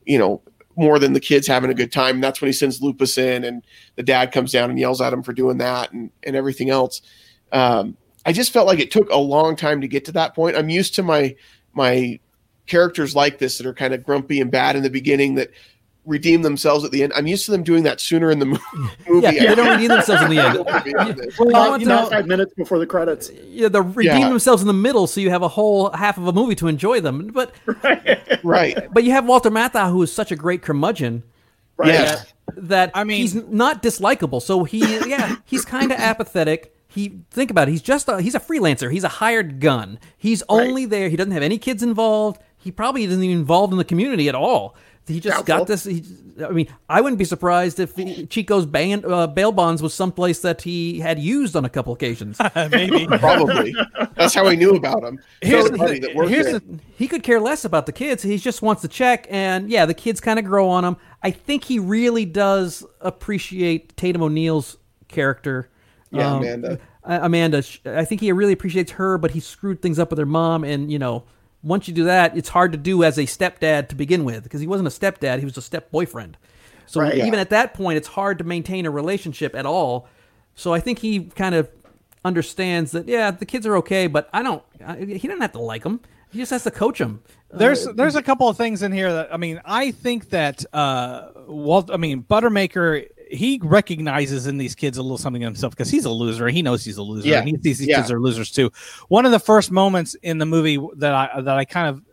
you 0.06 0.18
know 0.18 0.42
more 0.78 1.00
than 1.00 1.14
the 1.14 1.20
kids 1.20 1.48
having 1.48 1.72
a 1.72 1.74
good 1.74 1.92
time. 1.92 2.16
And 2.16 2.24
that's 2.24 2.40
when 2.40 2.48
he 2.48 2.54
sends 2.54 2.82
Lupus 2.82 3.18
in, 3.18 3.44
and 3.44 3.66
the 3.96 4.04
dad 4.04 4.32
comes 4.32 4.52
down 4.52 4.70
and 4.70 4.80
yells 4.80 5.02
at 5.02 5.12
him 5.12 5.24
for 5.24 5.34
doing 5.34 5.58
that 5.58 5.92
and, 5.92 6.12
and 6.24 6.36
everything 6.36 6.70
else. 6.70 7.02
Um, 7.52 7.98
I 8.26 8.32
just 8.32 8.54
felt 8.54 8.68
like 8.68 8.80
it 8.80 8.92
took 8.92 9.10
a 9.10 9.18
long 9.18 9.56
time 9.56 9.82
to 9.82 9.88
get 9.88 10.06
to 10.06 10.12
that 10.14 10.36
point. 10.36 10.56
I'm 10.56 10.70
used 10.70 10.96
to 10.96 11.04
my 11.04 11.36
my 11.74 12.20
characters 12.68 13.16
like 13.16 13.40
this 13.40 13.58
that 13.58 13.66
are 13.66 13.74
kind 13.74 13.94
of 13.94 14.04
grumpy 14.04 14.42
and 14.42 14.52
bad 14.52 14.76
in 14.76 14.84
the 14.84 14.90
beginning 14.90 15.36
that 15.36 15.50
redeem 16.08 16.41
themselves 16.41 16.84
at 16.84 16.91
the 16.91 17.03
end. 17.03 17.12
I'm 17.16 17.28
used 17.28 17.45
to 17.45 17.51
them 17.51 17.62
doing 17.64 17.84
that 17.84 17.99
sooner 18.01 18.32
in 18.32 18.39
the 18.39 18.45
movie. 19.08 19.26
Yeah, 19.26 19.32
they 19.32 19.55
don't 19.55 19.70
redeem 19.70 19.89
themselves 19.89 20.24
in 20.24 20.30
the 20.30 20.39
end. 20.39 20.58
Well, 21.38 21.51
Well, 21.51 21.74
you 21.74 21.82
you 21.82 21.86
know, 21.86 22.03
know- 22.03 22.10
five 22.10 22.26
minutes 22.26 22.53
before 22.55 22.80
the 22.80 22.88
credits. 22.88 23.30
Yeah, 23.45 23.68
they 23.68 23.82
redeem 23.82 24.18
Yeah. 24.22 24.30
themselves 24.30 24.62
in 24.64 24.68
the 24.68 24.74
middle, 24.74 25.05
so 25.05 25.20
you 25.22 25.30
have 25.30 25.43
a 25.43 25.47
whole 25.49 25.91
half 25.91 26.18
of 26.18 26.26
a 26.26 26.34
movie 26.34 26.55
to 26.55 26.68
enjoy 26.68 27.01
them. 27.01 27.28
But 27.28 27.51
right. 28.43 28.88
but 28.93 29.03
you 29.03 29.12
have 29.12 29.26
Walter 29.28 29.51
Matthau, 29.51 29.91
who 29.91 30.01
is 30.01 30.12
such 30.12 30.32
a 30.32 30.36
great 30.36 30.62
curmudgeon. 30.62 31.24
Right. 31.78 31.93
Yeah. 31.93 32.22
that 32.55 32.91
I 32.95 33.03
mean- 33.03 33.22
he's 33.22 33.36
not 33.36 33.84
dislikable. 33.84 34.41
So 34.41 34.64
he, 34.64 34.80
yeah, 35.10 35.36
he's 35.45 35.66
kind 35.66 35.91
of 35.91 35.99
apathetic. 35.99 36.74
He 36.88 37.20
think 37.32 37.51
about 37.51 37.68
it. 37.68 37.72
He's 37.72 37.82
just 37.82 38.08
a, 38.08 38.22
he's 38.22 38.34
a 38.34 38.39
freelancer. 38.39 38.91
He's 38.91 39.03
a 39.03 39.10
hired 39.10 39.60
gun. 39.60 39.99
He's 40.18 40.41
only 40.49 40.86
there. 40.86 41.10
He 41.10 41.16
doesn't 41.18 41.34
have 41.34 41.43
any 41.43 41.58
kids 41.60 41.84
involved. 41.84 42.41
He 42.58 42.72
probably 42.72 43.03
isn't 43.03 43.22
even 43.24 43.38
involved 43.38 43.72
in 43.74 43.78
the 43.78 43.86
community 43.86 44.28
at 44.30 44.36
all. 44.36 44.76
He 45.08 45.20
just 45.20 45.38
Doubtful. 45.45 45.58
got 45.60 45.68
this. 45.68 45.84
He, 45.86 46.03
I 46.43 46.49
mean, 46.49 46.68
I 46.89 47.01
wouldn't 47.01 47.18
be 47.18 47.24
surprised 47.26 47.80
if 47.80 47.95
he- 47.95 48.26
Chico's 48.28 48.66
band, 48.66 49.05
uh, 49.05 49.28
bail 49.28 49.51
bonds 49.51 49.82
was 49.82 49.93
someplace 49.93 50.39
that 50.41 50.62
he 50.64 50.99
had 50.99 51.18
used 51.18 51.55
on 51.55 51.64
a 51.66 51.70
couple 51.70 51.93
occasions. 51.93 52.38
Maybe. 52.55 53.08
Probably. 53.20 53.74
That's 54.16 54.34
how 54.36 54.45
I 54.47 54.55
knew 54.55 54.72
about 54.76 55.03
him. 55.03 55.20
Here's 55.41 55.70
the 55.72 55.78
thing- 55.78 56.01
that 56.01 56.12
here's 56.28 56.47
the- 56.47 56.80
he 56.97 57.08
could 57.08 57.24
care 57.24 57.39
less 57.39 57.64
about 57.66 57.86
the 57.86 57.91
kids. 57.93 58.22
He 58.24 58.38
just 58.38 58.62
wants 58.62 58.82
the 58.82 58.88
check, 58.88 59.26
and 59.30 59.70
yeah, 59.70 59.86
the 59.86 59.93
kids 59.93 60.20
kind 60.20 60.38
of 60.39 60.45
grow 60.45 60.68
on 60.68 60.84
him. 60.84 60.97
I 61.24 61.32
think 61.32 61.64
he 61.64 61.80
really 61.80 62.26
does 62.26 62.86
appreciate 63.01 63.95
Tatum 63.97 64.22
O'Neal's 64.24 64.78
character. 65.08 65.70
Yeah, 66.12 66.32
Um, 66.34 66.38
Amanda. 66.43 66.80
uh, 67.03 67.20
Amanda. 67.22 67.64
I 67.86 68.05
think 68.05 68.22
he 68.22 68.32
really 68.32 68.53
appreciates 68.53 68.91
her, 68.93 69.18
but 69.18 69.32
he 69.32 69.39
screwed 69.39 69.82
things 69.82 69.99
up 69.99 70.10
with 70.10 70.20
her 70.20 70.26
mom, 70.26 70.64
and 70.64 70.91
you 70.91 70.99
know, 70.99 71.24
once 71.68 71.88
you 71.88 71.93
do 71.93 72.05
that, 72.05 72.38
it's 72.38 72.49
hard 72.49 72.72
to 72.72 72.78
do 72.78 73.03
as 73.03 73.18
a 73.18 73.24
stepdad 73.24 73.89
to 73.89 73.95
begin 73.95 74.24
with 74.24 74.43
because 74.43 74.61
he 74.61 74.68
wasn't 74.68 74.88
a 74.88 74.91
stepdad; 74.91 75.39
he 75.39 75.45
was 75.45 75.57
a 75.57 75.61
step 75.61 75.91
boyfriend. 75.91 76.38
So 76.86 77.01
Right. 77.01 77.15
even 77.15 77.34
Yeah. 77.34 77.41
at 77.41 77.49
that 77.49 77.74
point, 77.74 77.97
it's 77.97 78.07
hard 78.07 78.38
to 78.38 78.43
maintain 78.43 78.86
a 78.86 78.91
relationship 78.91 79.55
at 79.55 79.65
all. 79.65 80.07
So 80.55 80.74
I 80.74 80.80
think 80.80 80.99
he 80.99 81.26
kind 81.26 81.53
of 81.53 81.70
understands 82.26 82.91
that. 82.93 83.07
Yeah, 83.07 83.32
the 83.32 83.45
kids 83.45 83.65
are 83.68 83.76
okay, 83.78 84.07
but 84.07 84.30
I 84.34 84.41
don't. 84.43 84.63
I, 84.86 84.97
he 84.97 85.28
doesn't 85.28 85.41
have 85.41 85.51
to 85.53 85.59
like 85.59 85.84
them. 85.84 85.99
He 86.32 86.39
just 86.39 86.51
has 86.51 86.63
to 86.63 86.72
coach 86.72 86.99
them. 86.99 87.22
There's 87.49 87.86
there's 87.86 88.15
a 88.15 88.22
couple 88.22 88.49
of 88.49 88.57
things 88.57 88.84
in 88.84 88.91
here 88.91 89.11
that 89.13 89.34
I 89.34 89.38
mean 89.38 89.61
I 89.63 89.91
think 89.91 90.30
that 90.32 90.65
uh 90.74 91.30
Walt 91.47 91.89
I 91.93 91.97
mean 91.97 92.24
Buttermaker 92.24 93.07
he 93.30 93.59
recognizes 93.63 94.47
in 94.47 94.57
these 94.57 94.75
kids 94.75 94.97
a 94.97 95.01
little 95.01 95.17
something 95.17 95.41
in 95.41 95.47
himself 95.47 95.73
because 95.73 95.89
he's 95.89 96.05
a 96.05 96.09
loser. 96.09 96.47
He 96.47 96.61
knows 96.61 96.84
he's 96.84 96.97
a 96.97 97.03
loser. 97.03 97.28
Yeah. 97.28 97.39
And 97.39 97.47
he 97.47 97.57
thinks 97.57 97.80
these 97.80 97.88
Yeah. 97.88 97.97
kids 97.97 98.11
are 98.11 98.19
losers 98.19 98.51
too. 98.51 98.71
One 99.09 99.25
of 99.25 99.32
the 99.32 99.39
first 99.39 99.71
moments 99.71 100.15
in 100.23 100.38
the 100.38 100.45
movie 100.45 100.78
that 100.97 101.13
I 101.13 101.41
that 101.41 101.57
I 101.57 101.65
kind 101.65 101.88
of 101.89 102.03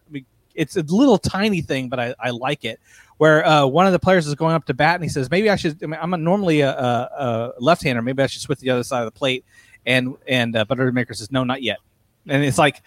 it's 0.55 0.77
a 0.77 0.83
little 0.83 1.19
tiny 1.19 1.61
thing, 1.61 1.89
but 1.89 1.99
I, 1.99 2.15
I 2.21 2.31
like 2.31 2.65
it. 2.65 2.81
Where 3.17 3.47
uh, 3.47 3.67
one 3.67 3.87
of 3.87 3.93
the 3.93 3.99
players 3.99 4.27
is 4.27 4.35
going 4.35 4.55
up 4.55 4.67
to 4.67 4.75
bat 4.75 4.97
and 4.97 5.05
he 5.05 5.09
says, 5.09 5.31
"Maybe 5.31 5.49
I 5.49 5.57
should. 5.57 5.83
I 5.83 5.87
mean, 5.87 5.99
I'm 6.01 6.15
a, 6.15 6.17
normally 6.17 6.61
a, 6.61 6.71
a, 6.71 7.53
a 7.59 7.61
left-hander. 7.61 8.03
Maybe 8.03 8.23
I 8.23 8.27
should 8.27 8.43
switch 8.43 8.59
the 8.59 8.71
other 8.71 8.83
side 8.83 9.01
of 9.01 9.07
the 9.07 9.17
plate." 9.19 9.45
And 9.87 10.17
and 10.27 10.57
uh, 10.57 10.65
Buttermaker 10.65 11.15
says, 11.15 11.31
"No, 11.31 11.45
not 11.45 11.63
yet." 11.63 11.79
And 12.27 12.43
it's 12.45 12.59
like 12.59 12.83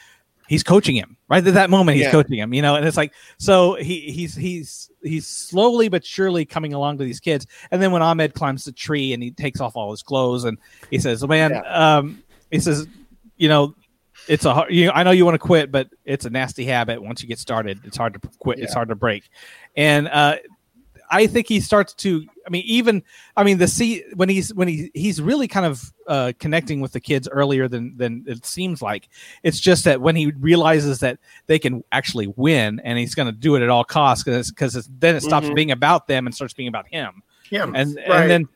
he's 0.48 0.64
coaching 0.64 0.96
him 0.96 1.18
right 1.30 1.46
at 1.46 1.54
that 1.54 1.70
moment. 1.70 1.98
He's 1.98 2.06
Yeah. 2.06 2.12
coaching 2.12 2.38
him, 2.38 2.54
you 2.54 2.62
know. 2.62 2.76
And 2.76 2.86
it's 2.86 2.98
like 2.98 3.14
so 3.38 3.76
he 3.76 4.12
he's 4.12 4.36
he's 4.36 4.90
he's 5.04 5.28
slowly 5.28 5.88
but 5.90 6.06
surely 6.06 6.46
coming 6.46 6.74
along 6.74 6.98
to 7.00 7.04
these 7.04 7.20
kids. 7.20 7.46
And 7.72 7.82
then 7.82 7.92
when 7.92 8.02
Ahmed 8.02 8.34
climbs 8.34 8.66
the 8.66 8.72
tree 8.72 9.14
and 9.14 9.22
he 9.22 9.32
takes 9.32 9.60
off 9.62 9.76
all 9.76 9.92
his 9.92 10.04
clothes 10.04 10.44
and 10.44 10.58
he 10.90 11.00
says, 11.00 11.26
"Man," 11.28 11.62
um, 11.68 12.24
he 12.52 12.60
says, 12.60 12.88
"You 13.38 13.50
know." 13.50 13.76
It's 14.28 14.44
a 14.44 14.54
hard, 14.54 14.74
you 14.74 14.88
know, 14.88 14.92
I 14.94 15.04
know 15.04 15.12
you 15.12 15.24
want 15.24 15.36
to 15.36 15.40
quit, 15.40 15.72
but 15.72 15.88
it's 16.04 16.26
a 16.26 16.30
nasty 16.30 16.66
habit. 16.66 17.02
Once 17.02 17.22
you 17.22 17.30
get 17.30 17.40
started, 17.40 17.80
it's 17.86 17.96
hard 17.96 18.14
to 18.14 18.20
quit. 18.40 18.60
It's 18.60 18.74
hard 18.74 18.90
to 18.90 18.96
break. 18.96 19.24
And 19.78 20.10
uh, 20.10 20.38
I 21.10 21.28
think 21.28 21.48
he 21.48 21.60
starts 21.60 21.94
to. 21.96 22.26
I 22.46 22.50
mean, 22.50 22.64
even 22.66 23.04
I 23.36 23.44
mean, 23.44 23.58
the 23.58 23.68
see 23.68 24.04
when 24.16 24.30
he's 24.30 24.54
when 24.54 24.68
he 24.68 24.92
he's 24.94 25.22
really 25.22 25.48
kind 25.48 25.66
of 25.66 25.94
uh, 26.08 26.34
connecting 26.40 26.80
with 26.82 26.92
the 26.92 27.00
kids 27.00 27.28
earlier 27.30 27.68
than 27.68 27.96
than 27.98 28.24
it 28.28 28.46
seems 28.46 28.82
like. 28.82 29.10
It's 29.44 29.60
just 29.60 29.84
that 29.86 30.02
when 30.02 30.16
he 30.16 30.32
realizes 30.32 31.00
that 31.00 31.20
they 31.48 31.60
can 31.60 31.84
actually 31.92 32.28
win, 32.36 32.82
and 32.84 32.98
he's 32.98 33.16
going 33.16 33.28
to 33.28 33.32
do 33.32 33.56
it 33.56 33.62
at 33.62 33.70
all 33.70 33.84
costs, 33.84 34.24
because 34.24 34.52
because 34.52 34.90
then 35.00 35.16
it 35.16 35.22
stops 35.24 35.48
Mhm. 35.48 35.56
being 35.56 35.72
about 35.72 36.08
them 36.08 36.26
and 36.26 36.36
starts 36.36 36.54
being 36.54 36.70
about 36.70 36.88
him. 36.88 37.24
Yeah. 37.50 37.64
And 37.64 37.96
right. 37.96 38.22
and 38.22 38.30
then 38.32 38.48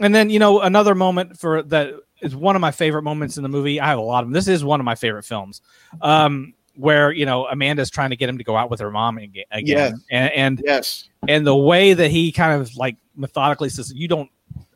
and 0.00 0.14
then 0.14 0.30
you 0.30 0.38
know 0.38 0.60
another 0.60 0.94
moment 0.94 1.38
for 1.38 1.62
that 1.64 1.94
is 2.20 2.36
one 2.36 2.54
of 2.56 2.60
my 2.60 2.70
favorite 2.70 3.02
moments 3.02 3.36
in 3.36 3.42
the 3.42 3.48
movie. 3.48 3.80
I 3.80 3.88
have 3.88 3.98
a 3.98 4.02
lot 4.02 4.22
of 4.22 4.26
them. 4.28 4.32
This 4.32 4.48
is 4.48 4.64
one 4.64 4.80
of 4.80 4.84
my 4.84 4.94
favorite 4.94 5.24
films. 5.24 5.62
Um, 6.02 6.54
where 6.76 7.12
you 7.12 7.26
know 7.26 7.46
Amanda's 7.46 7.90
trying 7.90 8.10
to 8.10 8.16
get 8.16 8.28
him 8.28 8.38
to 8.38 8.44
go 8.44 8.56
out 8.56 8.70
with 8.70 8.80
her 8.80 8.90
mom 8.90 9.18
aga- 9.18 9.44
again, 9.50 9.92
Yes. 9.92 10.00
and, 10.10 10.32
and 10.32 10.62
Yes. 10.64 11.08
and 11.28 11.46
the 11.46 11.56
way 11.56 11.92
that 11.94 12.10
he 12.10 12.32
kind 12.32 12.60
of 12.60 12.74
like 12.76 12.96
methodically 13.16 13.68
says, 13.68 13.92
"You 13.94 14.08
don't, 14.08 14.30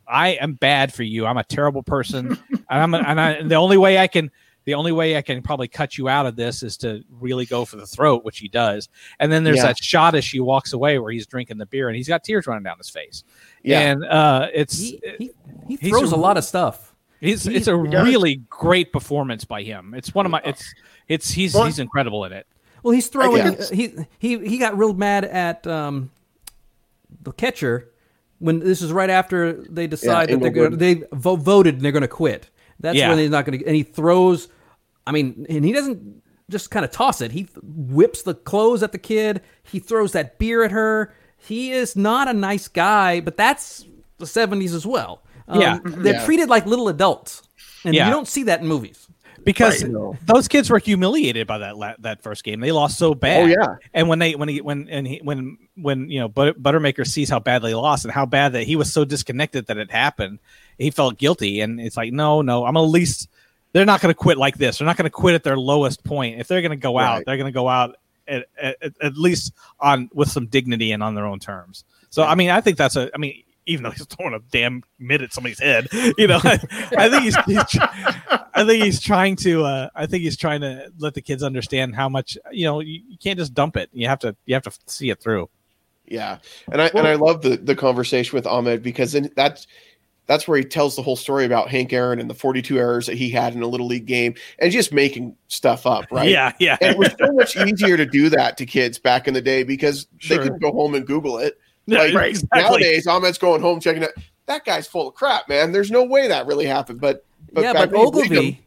I 0.07 0.31
am 0.31 0.55
bad 0.55 0.93
for 0.93 1.03
you. 1.03 1.25
I'm 1.27 1.39
a 1.39 1.45
terrible 1.45 1.83
person, 1.83 2.27
and 2.51 2.63
I'm, 2.69 2.93
a, 2.95 2.99
and, 2.99 3.21
I, 3.21 3.31
and 3.33 3.51
the 3.51 3.55
only 3.55 3.77
way 3.79 3.99
I 3.99 4.07
can, 4.07 4.31
the 4.65 4.75
only 4.75 4.93
way 4.93 5.17
I 5.17 5.23
can 5.23 5.41
probably 5.43 5.69
cut 5.69 5.97
you 5.97 6.09
out 6.09 6.27
of 6.27 6.37
this 6.37 6.63
is 6.63 6.77
to 6.79 7.03
really 7.21 7.47
go 7.47 7.65
for 7.65 7.77
the 7.77 7.87
throat, 7.87 8.25
which 8.25 8.39
he 8.39 8.49
does. 8.49 8.89
And 9.21 9.31
then 9.33 9.45
there's 9.45 9.59
Yeah. 9.59 9.67
that 9.69 9.79
shot 9.79 10.15
as 10.15 10.25
she 10.25 10.41
walks 10.41 10.73
away 10.73 10.99
where 10.99 11.11
he's 11.13 11.27
drinking 11.27 11.59
the 11.59 11.67
beer 11.67 11.89
and 11.89 11.97
he's 11.97 12.09
got 12.09 12.25
tears 12.25 12.47
running 12.47 12.65
down 12.65 12.79
his 12.79 12.89
face. 12.91 13.25
Yeah. 13.63 13.81
and 13.81 14.05
uh, 14.05 14.49
it's 14.55 14.79
He, 14.79 15.01
he, 15.19 15.31
he 15.69 15.91
throws 15.91 16.13
a- 16.13 16.17
a 16.17 16.19
lot 16.19 16.37
of 16.39 16.45
stuff. 16.45 16.94
It's 17.33 17.45
he- 17.45 17.55
it's 17.57 17.67
a 17.69 17.73
he 17.73 17.97
really 17.97 18.37
great 18.49 18.93
performance 18.93 19.45
by 19.45 19.63
him. 19.63 19.95
It's 19.95 20.15
one 20.15 20.27
of 20.27 20.33
my 20.33 20.41
it's 20.45 20.75
it's 21.09 21.31
he's 21.31 21.55
Well- 21.55 21.65
he's 21.65 21.79
incredible 21.79 22.25
in 22.25 22.33
it. 22.33 22.47
Well, 22.83 22.93
he's 22.93 23.07
throwing. 23.09 23.57
He 23.73 23.95
he 24.19 24.39
he 24.47 24.59
got 24.59 24.77
real 24.77 24.93
mad 24.93 25.25
at 25.25 25.67
um, 25.67 26.11
the 27.23 27.33
catcher 27.33 27.91
when 28.41 28.59
this 28.59 28.83
is 28.83 28.93
right 28.93 29.09
after 29.09 29.55
they 29.55 29.87
decide 29.87 30.29
that 30.29 30.41
they're 30.41 30.51
going. 30.51 30.73
Engelberg. 30.75 30.79
They 30.79 31.07
vo- 31.17 31.37
voted 31.37 31.77
and 31.77 31.83
they're 31.83 31.93
going 31.93 32.03
to 32.03 32.09
quit. 32.09 32.51
That's 32.81 32.97
Yeah. 32.99 33.09
when 33.09 33.19
he's 33.19 33.31
not 33.31 33.47
going 33.47 33.59
to. 33.59 33.65
And 33.67 33.75
he 33.75 33.85
throws 33.85 34.49
I 35.07 35.13
mean, 35.13 35.47
and 35.49 35.65
he 35.65 35.73
doesn't 35.73 36.23
just 36.51 36.71
kind 36.71 36.85
of 36.85 36.91
toss 36.91 37.23
it. 37.23 37.33
He 37.33 37.49
whips 37.63 38.23
the 38.23 38.35
clothes 38.35 38.83
at 38.83 38.93
the 38.93 38.99
kid. 38.99 39.41
He 39.63 39.79
throws 39.79 40.13
that 40.13 40.39
beer 40.39 40.63
at 40.63 40.71
her. 40.71 41.15
He 41.39 41.73
is 41.73 41.97
not 41.97 42.29
a 42.29 42.35
nice 42.35 42.69
guy, 42.69 43.21
but 43.21 43.37
that's 43.39 43.87
the 44.19 44.27
70s 44.27 44.75
as 44.75 44.85
well. 44.87 45.23
Um, 45.49 45.61
Yeah. 45.61 45.79
They're 45.85 46.15
Yeah. 46.15 46.25
treated 46.25 46.49
like 46.49 46.67
little 46.67 46.89
adults. 46.89 47.43
And 47.85 47.95
Yeah. 47.95 48.07
you 48.07 48.13
don't 48.13 48.29
see 48.29 48.45
that 48.45 48.61
in 48.61 48.67
movies. 48.67 49.07
because 49.45 49.85
Right. 49.85 50.15
those 50.27 50.49
kids 50.49 50.71
were 50.71 50.79
humiliated 50.79 51.47
by 51.47 51.59
that 51.59 51.77
la- 51.77 51.93
that 51.99 52.23
first 52.23 52.45
game. 52.45 52.61
They 52.61 52.73
lost 52.73 52.97
so 52.97 53.15
bad. 53.15 53.43
Oh, 53.45 53.47
yeah. 53.47 53.77
And 53.93 54.09
when 54.09 54.19
they 54.19 54.35
when 54.37 54.49
he 54.49 54.63
when 54.63 54.89
and 54.89 55.07
he, 55.07 55.21
when 55.23 55.59
when 55.77 56.09
you 56.09 56.19
know 56.21 56.29
But- 56.29 56.63
Buttermaker 56.63 57.07
sees 57.07 57.29
how 57.29 57.41
bad 57.41 57.61
they 57.61 57.75
lost 57.75 58.07
and 58.07 58.15
how 58.15 58.25
bad 58.25 58.53
that 58.55 58.63
he 58.63 58.75
was 58.75 58.91
so 58.91 59.05
disconnected 59.05 59.67
that 59.67 59.77
it 59.77 59.91
happened, 59.91 60.39
he 60.79 60.91
felt 60.91 61.19
guilty. 61.19 61.61
And 61.61 61.79
it's 61.79 61.95
like, 61.97 62.11
no, 62.11 62.41
no, 62.41 62.65
I'm 62.65 62.75
at 62.79 62.81
least 62.81 63.29
they're 63.75 63.85
not 63.85 64.01
going 64.01 64.15
to 64.15 64.19
quit 64.19 64.39
like 64.39 64.57
this. 64.57 64.79
They're 64.79 64.87
not 64.87 64.97
going 64.97 65.05
to 65.05 65.11
quit 65.11 65.35
at 65.35 65.43
their 65.45 65.59
lowest 65.59 66.05
point. 66.05 66.41
If 66.41 66.49
they're 66.49 66.63
going 66.63 66.71
to 66.71 66.77
go 66.77 66.99
out, 66.99 67.25
they're 67.27 67.37
going 67.37 67.53
to 67.53 67.53
go 67.53 67.69
out 67.69 67.97
at, 68.27 68.47
at, 68.59 68.77
at 69.03 69.17
least 69.19 69.53
on 69.79 70.09
with 70.15 70.31
some 70.31 70.47
dignity 70.47 70.91
and 70.93 71.03
on 71.03 71.15
their 71.15 71.27
own 71.27 71.39
terms. 71.39 71.85
So 72.09 72.23
I 72.23 72.35
mean, 72.35 72.49
I 72.49 72.63
think 72.63 72.79
that's 72.79 72.97
a. 72.97 73.11
I 73.15 73.19
mean, 73.19 73.43
even 73.67 73.83
though 73.85 73.91
he's 73.91 74.07
throwing 74.07 74.35
a 74.35 74.41
damn 74.51 74.83
mitt 74.99 75.23
at 75.23 75.33
somebody's 75.33 75.59
head, 75.61 75.89
you 76.19 76.27
know, 76.27 76.41
I, 76.43 76.59
I 76.97 77.09
think 77.09 77.23
he's, 77.25 77.37
he's 77.47 77.81
I 78.55 78.65
think 78.65 78.85
he's 78.85 79.01
trying 79.01 79.37
to. 79.37 79.65
Uh, 79.65 79.89
I 79.95 80.07
think 80.07 80.23
he's 80.23 80.37
trying 80.37 80.61
to 80.61 80.91
let 80.99 81.15
the 81.15 81.23
kids 81.23 81.43
understand 81.43 81.95
how 81.95 82.09
much 82.09 82.39
you 82.53 82.65
know. 82.65 82.81
You, 82.81 83.01
you 83.09 83.17
can't 83.23 83.39
just 83.39 83.55
dump 83.55 83.77
it. 83.77 83.91
You 83.93 84.09
have 84.09 84.21
to. 84.21 84.37
You 84.47 84.55
have 84.55 84.63
to 84.65 84.73
see 84.87 85.11
it 85.11 85.21
through. 85.21 85.49
Yeah, 86.07 86.39
and 86.71 86.81
I 86.83 86.87
and 86.95 87.07
I 87.07 87.15
love 87.15 87.43
the 87.43 87.57
the 87.57 87.75
conversation 87.75 88.37
with 88.37 88.47
Ahmed 88.47 88.83
because 88.83 89.13
then 89.13 89.31
that's 89.35 89.67
that's 90.27 90.49
where 90.49 90.59
he 90.59 90.65
tells 90.65 90.97
the 90.97 91.03
whole 91.03 91.17
story 91.17 91.45
about 91.45 91.69
Hank 91.69 91.93
Aaron 91.93 92.19
and 92.19 92.31
the 92.31 92.35
42 92.35 92.79
errors 92.79 93.07
that 93.07 93.17
he 93.17 93.29
had 93.29 93.55
in 93.55 93.63
a 93.63 93.67
little 93.67 93.87
league 93.87 94.07
game 94.07 94.35
and 94.59 94.73
just 94.73 94.93
making 94.93 95.37
stuff 95.49 95.87
up, 95.87 96.07
right? 96.11 96.31
Yeah, 96.31 96.53
yeah. 96.59 96.79
And 96.81 96.93
it 96.93 96.99
was 96.99 97.15
so 97.19 97.31
much 97.33 97.57
easier 97.57 97.97
to 97.99 98.07
do 98.07 98.31
that 98.31 98.57
to 98.57 98.65
kids 98.67 98.99
back 98.99 99.29
in 99.29 99.35
the 99.35 99.43
day 99.43 99.65
because 99.65 100.07
Sure. 100.19 100.39
they 100.39 100.43
could 100.49 100.61
go 100.63 100.73
home 100.73 100.95
and 100.95 101.07
Google 101.07 101.39
it. 101.39 101.59
Yeah, 101.87 101.99
Like 101.99 102.15
right, 102.15 102.31
exactly. 102.31 102.61
nowadays, 102.63 103.07
Ahmed's 103.07 103.39
going 103.39 103.61
home 103.61 103.79
checking 103.81 104.03
it. 104.03 104.13
That 104.47 104.65
guy's 104.65 104.87
full 104.87 105.09
of 105.09 105.15
crap, 105.15 105.49
man. 105.49 105.73
There's 105.73 105.91
no 105.91 106.05
way 106.05 106.29
that 106.29 106.47
really 106.47 106.67
happened. 106.67 107.01
But, 107.01 107.25
but 107.53 107.63
yeah, 107.63 107.73
but 107.75 107.91
when 107.93 108.01
you 108.01 108.11
believed 108.11 108.33
him- 108.33 108.39
Ogilvie, 108.39 108.61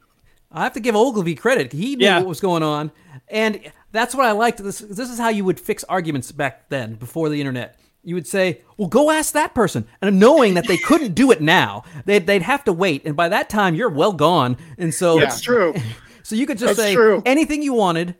I 0.51 0.63
have 0.63 0.73
to 0.73 0.79
give 0.79 0.95
Ogilvie 0.95 1.35
credit. 1.35 1.73
He 1.73 1.95
knew 1.95 2.05
Yeah. 2.05 2.19
what 2.19 2.27
was 2.27 2.39
going 2.39 2.63
on, 2.63 2.91
and 3.27 3.59
that's 3.91 4.13
what 4.15 4.25
I 4.25 4.31
liked. 4.31 4.63
This 4.63 4.79
this 4.79 5.09
is 5.09 5.17
how 5.19 5.29
you 5.29 5.43
would 5.45 5.59
fix 5.59 5.83
arguments 5.85 6.31
back 6.31 6.69
then, 6.69 6.93
before 6.95 7.27
the 7.29 7.39
internet. 7.39 7.77
You 8.03 8.15
would 8.15 8.27
say, 8.27 8.61
"Well, 8.77 8.87
go 8.87 9.11
ask 9.11 9.33
that 9.33 9.53
person," 9.53 9.85
and 10.01 10.19
knowing 10.19 10.53
that 10.53 10.67
they 10.67 10.77
couldn't 10.77 11.13
do 11.15 11.31
it 11.31 11.41
now, 11.41 11.83
they'd 12.05 12.25
they'd 12.25 12.43
have 12.43 12.63
to 12.65 12.71
wait, 12.73 13.03
and 13.05 13.15
by 13.15 13.27
that 13.29 13.49
time 13.49 13.75
you're 13.75 13.89
well 13.89 14.13
gone, 14.13 14.55
and 14.77 14.93
so 14.93 15.19
That's 15.19 15.41
true. 15.41 15.73
so 16.23 16.35
you 16.35 16.45
could 16.45 16.57
just 16.57 16.77
That's 16.77 16.89
say 16.89 16.95
true. 16.95 17.21
anything 17.25 17.61
you 17.61 17.73
wanted. 17.73 18.15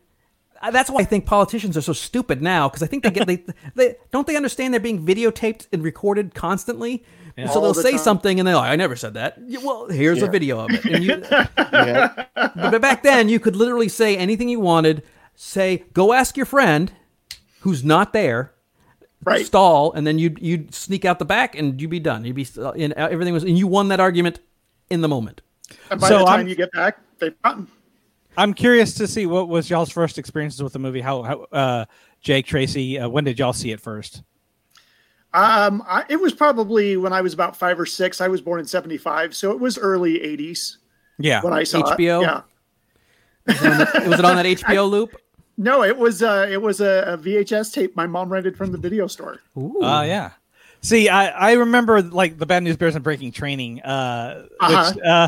Uh, 0.62 0.72
That's 0.72 0.90
why 0.90 1.02
I 1.02 1.04
think 1.04 1.26
politicians 1.26 1.78
are 1.78 1.82
so 1.82 1.94
stupid 1.94 2.42
now 2.42 2.68
because 2.70 2.82
I 2.84 2.88
think 2.88 3.04
they 3.04 3.12
get 3.12 3.28
they, 3.28 3.44
they 3.76 3.96
don't 4.12 4.26
they 4.28 4.36
understand 4.36 4.74
they're 4.74 4.82
being 4.82 5.06
videotaped 5.06 5.68
and 5.72 5.84
recorded 5.84 6.34
constantly. 6.34 7.04
And 7.40 7.50
so 7.50 7.58
All 7.58 7.62
they'll 7.62 7.74
the 7.74 7.82
say 7.84 7.92
time. 7.92 8.00
something 8.00 8.40
and 8.40 8.48
they're 8.48 8.56
like, 8.56 8.72
"I 8.72 8.76
never 8.76 8.96
said 8.96 9.14
that." 9.14 9.38
Well, 9.64 9.88
here's 9.90 10.24
a 10.24 10.28
video 10.28 10.60
of 10.60 10.72
it. 10.72 10.84
And 10.86 11.04
you, 11.04 11.24
yeah, 11.32 12.26
but 12.36 12.82
back 12.82 13.04
then, 13.04 13.30
you 13.30 13.40
could 13.40 13.56
literally 13.56 13.90
say 13.90 14.18
anything 14.18 14.50
you 14.50 14.60
wanted. 14.60 15.04
Say, 15.36 15.84
"Go 15.94 16.14
ask 16.14 16.36
your 16.36 16.48
friend 16.48 16.92
who's 17.60 17.84
not 17.84 18.12
there." 18.14 18.54
Right. 19.24 19.46
Stall, 19.46 19.92
and 19.94 20.08
then 20.08 20.18
you'd 20.18 20.40
you'd 20.42 20.74
sneak 20.74 21.06
out 21.06 21.20
the 21.20 21.26
back, 21.26 21.56
and 21.56 21.80
you'd 21.80 21.90
be 21.92 22.00
done. 22.00 22.26
You'd 22.26 22.36
be 22.36 22.48
and 22.80 22.94
everything 22.94 23.34
was, 23.36 23.44
and 23.44 23.56
you 23.58 23.68
won 23.68 23.90
that 23.90 24.00
argument 24.00 24.40
in 24.90 25.02
the 25.02 25.08
moment. 25.08 25.42
And 25.92 26.00
by 26.02 26.08
So 26.08 26.20
the 26.20 26.26
time 26.26 26.40
I'm- 26.40 26.48
you 26.48 26.56
get 26.56 26.72
back, 26.72 26.98
they've 27.20 27.40
gotten. 27.44 27.68
I'm 28.38 28.54
curious 28.54 28.94
to 28.96 29.08
see 29.08 29.26
what 29.26 29.50
was 29.50 29.70
y'all's 29.70 29.90
first 29.90 30.18
experiences 30.18 30.62
with 30.64 30.74
the 30.74 30.80
movie. 30.80 31.02
How, 31.02 31.24
how 31.24 31.42
uh, 31.52 31.86
Jake 32.22 32.46
Tracy, 32.46 33.00
uh, 33.00 33.10
when 33.10 33.24
did 33.24 33.40
y'all 33.40 33.52
see 33.54 33.72
it 33.72 33.82
first? 33.82 34.22
Um, 35.34 35.84
I, 35.86 36.06
it 36.10 36.20
was 36.22 36.34
probably 36.34 36.98
when 36.98 37.14
I 37.14 37.22
was 37.22 37.34
about 37.34 37.56
five 37.58 37.80
or 37.80 37.86
six. 37.86 38.22
I 38.22 38.28
was 38.28 38.40
born 38.42 38.60
in 38.60 38.66
'75, 38.66 39.36
so 39.36 39.52
it 39.52 39.60
was 39.60 39.78
early 39.78 40.20
'80s 40.20 40.78
Yeah, 41.20 41.42
when 41.42 41.54
I 41.54 41.64
saw 41.64 41.82
HBO? 41.96 42.22
it. 42.22 42.44
Yeah. 43.48 44.08
Was 44.08 44.20
it 44.20 44.26
on 44.26 44.36
that 44.36 44.46
HBO 44.46 44.90
loop? 44.90 45.16
No, 45.58 45.84
it 45.84 45.98
was 45.98 46.22
uh, 46.24 46.48
it 46.50 46.62
was 46.62 46.82
a, 46.82 47.04
a 47.08 47.18
VHS 47.18 47.74
tape 47.74 47.96
my 47.96 48.08
mom 48.08 48.32
rented 48.32 48.56
from 48.56 48.72
the 48.72 48.78
video 48.78 49.08
store. 49.08 49.40
Oh 49.56 49.84
Uh, 49.84 50.04
yeah. 50.04 50.32
See, 50.82 51.10
I, 51.10 51.28
I 51.28 51.54
remember 51.54 52.02
like 52.02 52.38
the 52.38 52.46
Bad 52.46 52.64
News 52.64 52.78
Bears 52.78 52.96
and 52.96 53.04
Breaking 53.04 53.32
Training, 53.32 53.82
uh, 53.82 54.48
Uh-huh. 54.60 54.92
which 54.94 55.04
uh, 55.06 55.28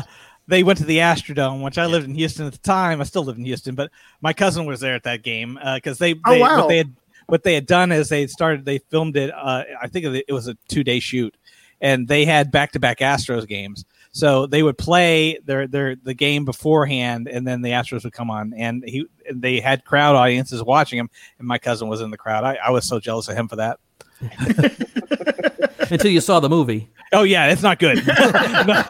they 0.50 0.62
went 0.62 0.78
to 0.80 0.84
the 0.84 0.98
Astrodome, 0.98 1.62
which 1.62 1.78
I 1.78 1.86
lived 1.86 2.06
in 2.06 2.14
Houston 2.14 2.46
at 2.46 2.52
the 2.52 2.58
time. 2.58 3.00
I 3.00 3.04
still 3.04 3.24
live 3.24 3.38
in 3.38 3.44
Houston, 3.44 3.74
but 3.74 3.90
my 4.20 4.32
cousin 4.32 4.66
was 4.66 4.80
there 4.80 4.94
at 4.94 5.04
that 5.04 5.22
game 5.22 5.58
because 5.76 5.98
they, 5.98 6.14
Oh, 6.26 6.38
wow. 6.38 6.58
what 6.58 6.68
they 6.68 6.76
had 6.78 6.94
what 7.26 7.44
they 7.44 7.54
had 7.54 7.66
done 7.66 7.92
is 7.92 8.08
they 8.08 8.26
started 8.26 8.64
they 8.64 8.78
filmed 8.78 9.16
it. 9.16 9.30
Uh, 9.34 9.62
I 9.80 9.86
think 9.86 10.04
it 10.06 10.32
was 10.32 10.48
a 10.48 10.56
two 10.68 10.82
day 10.84 10.98
shoot, 11.00 11.34
and 11.80 12.08
they 12.08 12.24
had 12.24 12.50
back 12.50 12.72
to 12.72 12.80
back 12.80 12.98
Astros 12.98 13.46
games. 13.46 13.84
So 14.12 14.46
they 14.46 14.64
would 14.64 14.76
play 14.76 15.38
their 15.44 15.68
their 15.68 15.94
the 15.94 16.14
game 16.14 16.44
beforehand, 16.44 17.28
and 17.28 17.46
then 17.46 17.62
the 17.62 17.70
Astros 17.70 18.02
would 18.02 18.12
come 18.12 18.28
on, 18.30 18.52
and 18.56 18.82
he 18.84 19.06
and 19.28 19.40
they 19.40 19.60
had 19.60 19.84
crowd 19.84 20.16
audiences 20.16 20.62
watching 20.64 20.98
him, 20.98 21.08
and 21.38 21.46
my 21.46 21.58
cousin 21.58 21.86
was 21.88 22.00
in 22.00 22.10
the 22.10 22.18
crowd. 22.18 22.42
I, 22.42 22.56
I 22.56 22.70
was 22.70 22.84
so 22.88 22.98
jealous 22.98 23.28
of 23.28 23.36
him 23.36 23.46
for 23.46 23.56
that. 23.56 23.78
Until 25.90 26.10
you 26.10 26.20
saw 26.20 26.40
the 26.40 26.48
movie. 26.48 26.88
Oh 27.12 27.22
yeah, 27.24 27.48
it's 27.50 27.62
not 27.62 27.78
good. 27.78 28.02
No. 28.06 28.84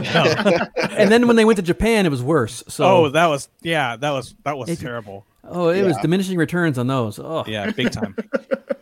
No. 0.00 0.66
And 0.90 1.10
then 1.10 1.26
when 1.26 1.36
they 1.36 1.44
went 1.44 1.56
to 1.56 1.62
Japan, 1.62 2.06
it 2.06 2.10
was 2.10 2.22
worse. 2.22 2.62
So 2.68 2.84
Oh, 2.84 3.08
that 3.10 3.26
was 3.26 3.48
yeah, 3.62 3.96
that 3.96 4.10
was 4.10 4.34
that 4.44 4.56
was 4.56 4.68
It- 4.68 4.78
terrible. 4.80 5.26
oh, 5.44 5.68
it 5.68 5.82
was 5.82 5.96
Yeah. 5.96 6.02
diminishing 6.02 6.36
returns 6.38 6.78
on 6.78 6.86
those. 6.86 7.18
Oh, 7.18 7.44
Yeah, 7.46 7.70
big 7.70 7.90
time. 7.90 8.14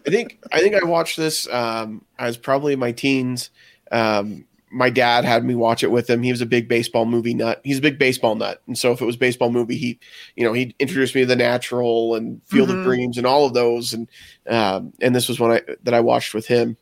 I 0.07 0.11
think 0.11 0.39
I 0.53 0.61
think 0.61 0.75
I 0.75 0.85
watched 0.85 1.17
this. 1.17 1.49
Um, 1.53 2.05
I 2.19 2.27
was 2.27 2.37
probably 2.37 2.73
in 2.75 2.79
my 2.79 2.93
teens. 2.93 3.51
Um, 3.91 4.45
my 4.75 4.89
dad 4.91 5.25
had 5.27 5.45
me 5.45 5.55
watch 5.55 5.83
it 5.83 5.91
with 5.91 6.09
him. 6.09 6.23
He 6.23 6.31
was 6.33 6.41
a 6.41 6.47
big 6.47 6.67
baseball 6.67 7.05
movie 7.05 7.35
nut. 7.35 7.61
He's 7.63 7.79
a 7.79 7.83
big 7.83 7.99
baseball 7.99 8.35
nut, 8.35 8.61
and 8.67 8.77
so 8.77 8.91
if 8.93 9.01
it 9.03 9.05
was 9.05 9.17
baseball 9.17 9.51
movie, 9.51 9.77
he, 9.77 9.99
you 10.35 10.45
know, 10.45 10.53
he 10.55 10.75
introduced 10.79 11.15
me 11.15 11.21
to 11.23 11.27
The 11.27 11.37
Natural 11.37 12.15
and 12.15 12.41
Field 12.47 12.71
Mhm. 12.71 12.79
of 12.79 12.85
Dreams 12.85 13.19
and 13.19 13.27
all 13.27 13.45
of 13.47 13.53
those. 13.55 13.93
And 13.93 14.09
um, 14.49 14.93
and 15.01 15.15
this 15.15 15.29
was 15.29 15.39
one 15.39 15.53
I 15.53 15.61
that 15.85 15.93
I 15.95 16.01
watched 16.01 16.33
with 16.35 16.47
him. 16.47 16.77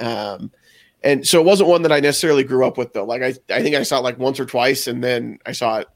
Um, 0.00 0.50
and 1.04 1.26
so 1.26 1.38
it 1.38 1.44
wasn't 1.44 1.68
one 1.68 1.82
that 1.82 1.92
I 1.92 2.00
necessarily 2.00 2.42
grew 2.42 2.66
up 2.66 2.78
with 2.78 2.92
though. 2.94 3.04
Like 3.04 3.22
I, 3.22 3.34
I 3.54 3.62
think 3.62 3.76
I 3.76 3.82
saw 3.82 3.98
it 3.98 4.02
like 4.02 4.18
once 4.18 4.40
or 4.40 4.46
twice, 4.46 4.86
and 4.86 5.04
then 5.04 5.38
I 5.46 5.52
saw 5.52 5.78
it, 5.78 5.88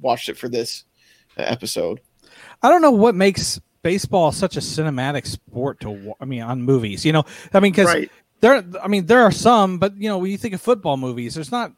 watched 0.00 0.28
it 0.28 0.36
for 0.36 0.48
this 0.48 0.84
uh, 1.38 1.42
episode. 1.42 2.00
I 2.62 2.68
don't 2.68 2.82
know 2.82 2.90
what 2.90 3.14
makes 3.14 3.60
baseball 3.82 4.32
such 4.32 4.56
a 4.56 4.60
cinematic 4.60 5.26
sport 5.26 5.80
to 5.80 6.14
I 6.20 6.24
mean 6.24 6.42
on 6.42 6.62
movies. 6.62 7.06
You 7.06 7.12
know, 7.12 7.24
I 7.54 7.60
mean 7.60 7.72
cuz 7.72 7.86
Right. 7.86 8.10
there 8.40 8.62
I 8.82 8.88
mean 8.88 9.06
there 9.06 9.22
are 9.22 9.32
some, 9.32 9.78
but 9.78 9.96
you 9.96 10.08
know, 10.08 10.18
when 10.18 10.30
you 10.32 10.36
think 10.36 10.52
of 10.52 10.60
football 10.60 10.96
movies, 10.96 11.34
there's 11.34 11.52
not 11.52 11.72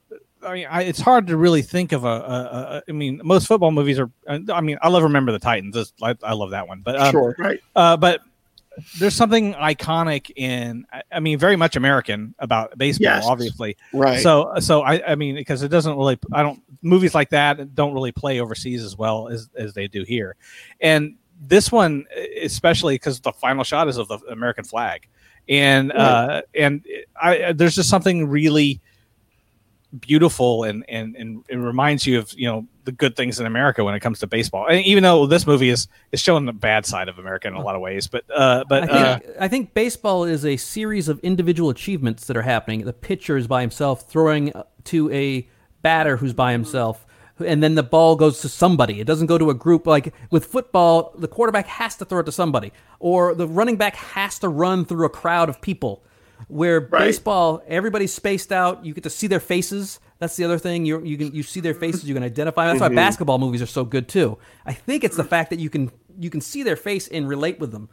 I 0.44 0.54
mean, 0.54 0.66
I, 0.68 0.82
it's 0.82 1.00
hard 1.00 1.28
to 1.28 1.36
really 1.36 1.62
think 1.62 1.92
of 1.92 2.04
a, 2.04 2.08
a, 2.08 2.10
a. 2.10 2.82
I 2.88 2.92
mean, 2.92 3.20
most 3.22 3.46
football 3.46 3.70
movies 3.70 4.00
are. 4.00 4.10
I 4.26 4.60
mean, 4.60 4.76
I 4.82 4.88
love 4.88 5.04
Remember 5.04 5.30
the 5.30 5.38
Titans. 5.38 5.92
I, 6.02 6.16
I 6.20 6.32
love 6.32 6.50
that 6.50 6.66
one. 6.66 6.80
But 6.80 6.98
um, 6.98 7.12
sure, 7.12 7.36
Right. 7.38 7.60
Uh, 7.76 7.96
but 7.96 8.22
there's 8.98 9.14
something 9.14 9.54
iconic 9.54 10.30
in, 10.36 10.86
I- 11.12 11.20
mean, 11.20 11.38
very 11.38 11.56
much 11.56 11.76
American 11.76 12.34
about 12.38 12.76
baseball, 12.78 13.04
Yes. 13.04 13.24
obviously. 13.26 13.76
right? 13.92 14.20
So, 14.20 14.52
so 14.60 14.82
I, 14.82 15.12
I 15.12 15.14
mean, 15.14 15.34
because 15.34 15.62
it 15.62 15.68
doesn't 15.68 15.96
really, 15.96 16.18
I 16.32 16.42
don't, 16.42 16.62
movies 16.82 17.14
like 17.14 17.30
that 17.30 17.74
don't 17.74 17.92
really 17.94 18.12
play 18.12 18.40
overseas 18.40 18.82
as 18.82 18.96
well 18.96 19.28
as, 19.28 19.48
as 19.56 19.74
they 19.74 19.88
do 19.88 20.04
here. 20.04 20.36
And 20.80 21.16
this 21.40 21.70
one, 21.72 22.06
especially 22.40 22.94
because 22.94 23.20
the 23.20 23.32
final 23.32 23.64
shot 23.64 23.88
is 23.88 23.98
of 23.98 24.08
the 24.08 24.18
American 24.30 24.64
flag. 24.64 25.08
And, 25.48 25.92
uh, 25.92 26.42
and 26.54 26.86
I, 27.20 27.52
there's 27.52 27.74
just 27.74 27.88
something 27.88 28.28
really 28.28 28.80
beautiful 30.00 30.64
and, 30.64 30.84
and, 30.88 31.14
and 31.16 31.44
it 31.48 31.56
reminds 31.56 32.06
you 32.06 32.18
of, 32.18 32.32
you 32.34 32.46
know, 32.46 32.66
the 32.84 32.92
good 32.92 33.14
things 33.14 33.38
in 33.38 33.46
America 33.46 33.84
when 33.84 33.94
it 33.94 34.00
comes 34.00 34.18
to 34.20 34.26
baseball. 34.26 34.66
And 34.66 34.84
even 34.84 35.02
though 35.02 35.26
this 35.26 35.46
movie 35.46 35.68
is, 35.68 35.86
is 36.10 36.20
showing 36.20 36.46
the 36.46 36.52
bad 36.52 36.86
side 36.86 37.08
of 37.08 37.18
America 37.18 37.46
in 37.46 37.54
a 37.54 37.60
lot 37.60 37.74
of 37.74 37.80
ways, 37.80 38.06
but, 38.06 38.24
uh, 38.34 38.64
but, 38.68 38.90
I 38.90 38.96
uh, 38.96 39.18
I 39.40 39.48
think 39.48 39.74
baseball 39.74 40.24
is 40.24 40.44
a 40.44 40.56
series 40.56 41.08
of 41.08 41.18
individual 41.20 41.70
achievements 41.70 42.26
that 42.26 42.36
are 42.36 42.42
happening. 42.42 42.84
The 42.84 42.92
pitcher 42.92 43.36
is 43.36 43.46
by 43.46 43.60
himself 43.60 44.08
throwing 44.08 44.52
to 44.84 45.10
a 45.12 45.48
batter 45.82 46.16
who's 46.16 46.32
by 46.32 46.52
himself, 46.52 47.06
and 47.44 47.62
then 47.62 47.74
the 47.74 47.82
ball 47.82 48.16
goes 48.16 48.40
to 48.40 48.48
somebody. 48.48 49.00
It 49.00 49.06
doesn't 49.06 49.26
go 49.26 49.38
to 49.38 49.50
a 49.50 49.54
group. 49.54 49.86
Like 49.86 50.14
with 50.30 50.46
football, 50.46 51.12
the 51.16 51.28
quarterback 51.28 51.66
has 51.66 51.96
to 51.96 52.04
throw 52.04 52.20
it 52.20 52.24
to 52.24 52.32
somebody, 52.32 52.72
or 52.98 53.34
the 53.34 53.46
running 53.46 53.76
back 53.76 53.96
has 53.96 54.38
to 54.40 54.48
run 54.48 54.84
through 54.84 55.06
a 55.06 55.10
crowd 55.10 55.48
of 55.48 55.60
people. 55.60 56.04
Where 56.48 56.80
Right. 56.80 57.06
baseball, 57.06 57.62
everybody's 57.66 58.12
spaced 58.12 58.52
out. 58.52 58.84
You 58.84 58.94
get 58.94 59.04
to 59.04 59.10
see 59.10 59.26
their 59.26 59.40
faces. 59.40 60.00
That's 60.18 60.36
the 60.36 60.44
other 60.44 60.58
thing. 60.58 60.84
You 60.84 61.02
you 61.04 61.16
can 61.16 61.34
you 61.34 61.42
see 61.42 61.60
their 61.60 61.74
faces. 61.74 62.04
You 62.04 62.14
can 62.14 62.22
identify. 62.22 62.66
That's 62.66 62.80
why 62.80 62.88
mm-hmm. 62.88 62.96
basketball 62.96 63.38
movies 63.38 63.62
are 63.62 63.66
so 63.66 63.84
good 63.84 64.08
too. 64.08 64.38
I 64.64 64.72
think 64.72 65.04
it's 65.04 65.16
the 65.16 65.24
fact 65.24 65.50
that 65.50 65.58
you 65.58 65.70
can 65.70 65.90
you 66.18 66.30
can 66.30 66.40
see 66.40 66.62
their 66.62 66.76
face 66.76 67.08
and 67.08 67.28
relate 67.28 67.58
with 67.58 67.72
them. 67.72 67.88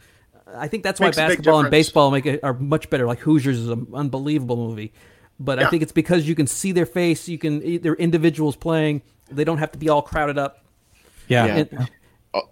I 0.56 0.68
think 0.68 0.84
that's 0.84 1.00
why 1.00 1.08
Makes 1.08 1.18
a 1.18 1.22
big 1.22 1.28
basketball 1.30 1.60
and 1.60 1.72
baseball 1.72 2.12
make 2.12 2.26
it, 2.26 2.40
are 2.44 2.54
much 2.54 2.90
better. 2.90 3.06
Like 3.06 3.20
Hoosiers 3.20 3.60
is 3.60 3.70
an 3.70 3.88
unbelievable 3.94 4.58
movie, 4.58 4.94
but 5.40 5.60
I 5.60 5.70
think 5.70 5.84
it's 5.84 5.92
because 5.92 6.28
you 6.28 6.36
can 6.36 6.48
see 6.48 6.72
their 6.72 6.86
face. 6.86 7.28
You 7.28 7.38
can 7.38 7.82
they're 7.82 7.96
individuals 7.96 8.56
playing, 8.56 9.02
they 9.30 9.44
don't 9.44 9.60
have 9.60 9.72
to 9.74 9.80
be 9.80 9.90
all 9.90 10.02
crowded 10.02 10.38
up. 10.38 10.66
Yeah. 11.28 11.46
Yeah. 11.46 11.56
And- 11.56 11.74
Al- 11.74 11.88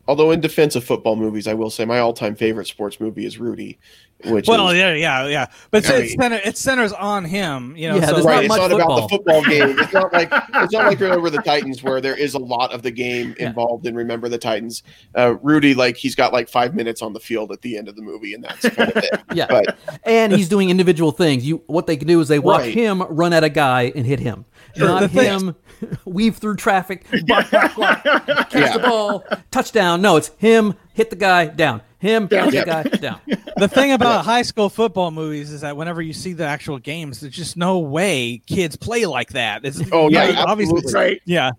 Although 0.07 0.31
in 0.31 0.41
defense 0.41 0.75
of 0.75 0.83
football 0.83 1.15
movies, 1.15 1.47
I 1.47 1.53
will 1.53 1.69
say 1.69 1.85
my 1.85 1.99
all-time 1.99 2.35
favorite 2.35 2.65
sports 2.65 2.99
movie 2.99 3.27
is 3.27 3.37
Rudy, 3.37 3.77
which 4.25 4.47
Well, 4.47 4.69
is 4.69 4.77
yeah, 4.77 4.95
yeah, 4.95 5.27
yeah. 5.27 5.45
But 5.69 5.79
it's, 5.85 5.89
it's, 5.89 6.13
center, 6.15 6.39
it 6.43 6.57
centers 6.57 6.93
on 6.93 7.23
him, 7.25 7.75
you 7.77 7.87
know. 7.89 7.97
Yeah, 7.97 8.07
so 8.07 8.23
right. 8.23 8.23
not 8.23 8.43
It's 8.45 8.49
much 8.49 8.57
not 8.59 8.71
about 8.71 8.87
the 9.01 9.07
football. 9.07 9.43
football 9.43 9.43
game. 9.43 9.77
It's 9.77 9.93
not 9.93 10.11
like 10.11 10.29
it's 10.55 10.73
not 10.73 10.87
like 10.87 10.99
Remember 10.99 11.29
the 11.29 11.43
Titans 11.43 11.83
where 11.83 12.01
there 12.01 12.15
is 12.17 12.33
a 12.33 12.39
lot 12.39 12.73
of 12.73 12.81
the 12.81 12.89
game 12.89 13.35
Yeah. 13.39 13.49
involved 13.49 13.85
in 13.85 13.93
Remember 13.93 14.27
the 14.29 14.39
Titans. 14.39 14.81
Uh, 15.15 15.35
Rudy, 15.43 15.75
like 15.75 15.95
he's 15.95 16.15
got 16.15 16.33
like 16.33 16.49
five 16.49 16.73
minutes 16.73 17.03
on 17.03 17.13
the 17.13 17.19
field 17.19 17.51
at 17.51 17.61
the 17.61 17.77
end 17.77 17.87
of 17.87 17.95
the 17.95 18.01
movie, 18.01 18.33
and 18.33 18.43
that's 18.43 18.67
kind 18.69 18.89
of 18.91 18.97
it. 18.97 19.21
Yeah. 19.35 19.45
But 19.47 19.77
and 20.05 20.33
he's 20.33 20.49
doing 20.49 20.71
individual 20.71 21.11
things. 21.11 21.45
You 21.45 21.61
what 21.67 21.85
they 21.85 21.97
can 21.97 22.07
do 22.07 22.19
is 22.19 22.27
they 22.29 22.39
watch 22.39 22.61
Right. 22.61 22.73
him 22.73 23.03
run 23.03 23.31
at 23.33 23.43
a 23.43 23.49
guy 23.49 23.91
and 23.95 24.07
hit 24.07 24.19
him, 24.19 24.45
not 24.75 25.01
The 25.01 25.07
thing- 25.09 25.39
him 25.39 25.55
weave 26.05 26.37
through 26.37 26.55
traffic, 26.55 27.05
block, 27.25 27.49
block, 27.51 27.75
block, 27.75 28.03
catch 28.03 28.53
Yeah. 28.53 28.73
the 28.77 28.79
ball, 28.87 29.23
touchdown. 29.51 30.01
No, 30.01 30.15
it's 30.17 30.29
him 30.37 30.73
hit 30.93 31.09
the 31.11 31.15
guy 31.15 31.45
down, 31.45 31.81
him 31.99 32.27
hit 32.29 32.51
the 32.51 32.63
guy 32.65 32.83
down. 32.83 33.19
the 33.57 33.67
thing 33.67 33.91
about 33.91 34.25
high 34.25 34.41
school 34.41 34.69
football 34.69 35.11
movies 35.11 35.51
is 35.51 35.61
that 35.61 35.77
whenever 35.77 36.01
you 36.01 36.13
see 36.13 36.33
the 36.33 36.45
actual 36.45 36.79
games, 36.79 37.19
there's 37.19 37.33
just 37.33 37.57
no 37.57 37.77
way 37.79 38.41
kids 38.47 38.75
play 38.75 39.05
like 39.05 39.33
that. 39.33 39.63
It's, 39.65 39.79
Oh, 39.91 40.09
yeah, 40.09 40.25
you 40.27 40.33
know, 40.33 40.45
obviously, 40.47 40.77
absolutely. 40.77 40.93
Right. 41.11 41.21
yeah. 41.25 41.51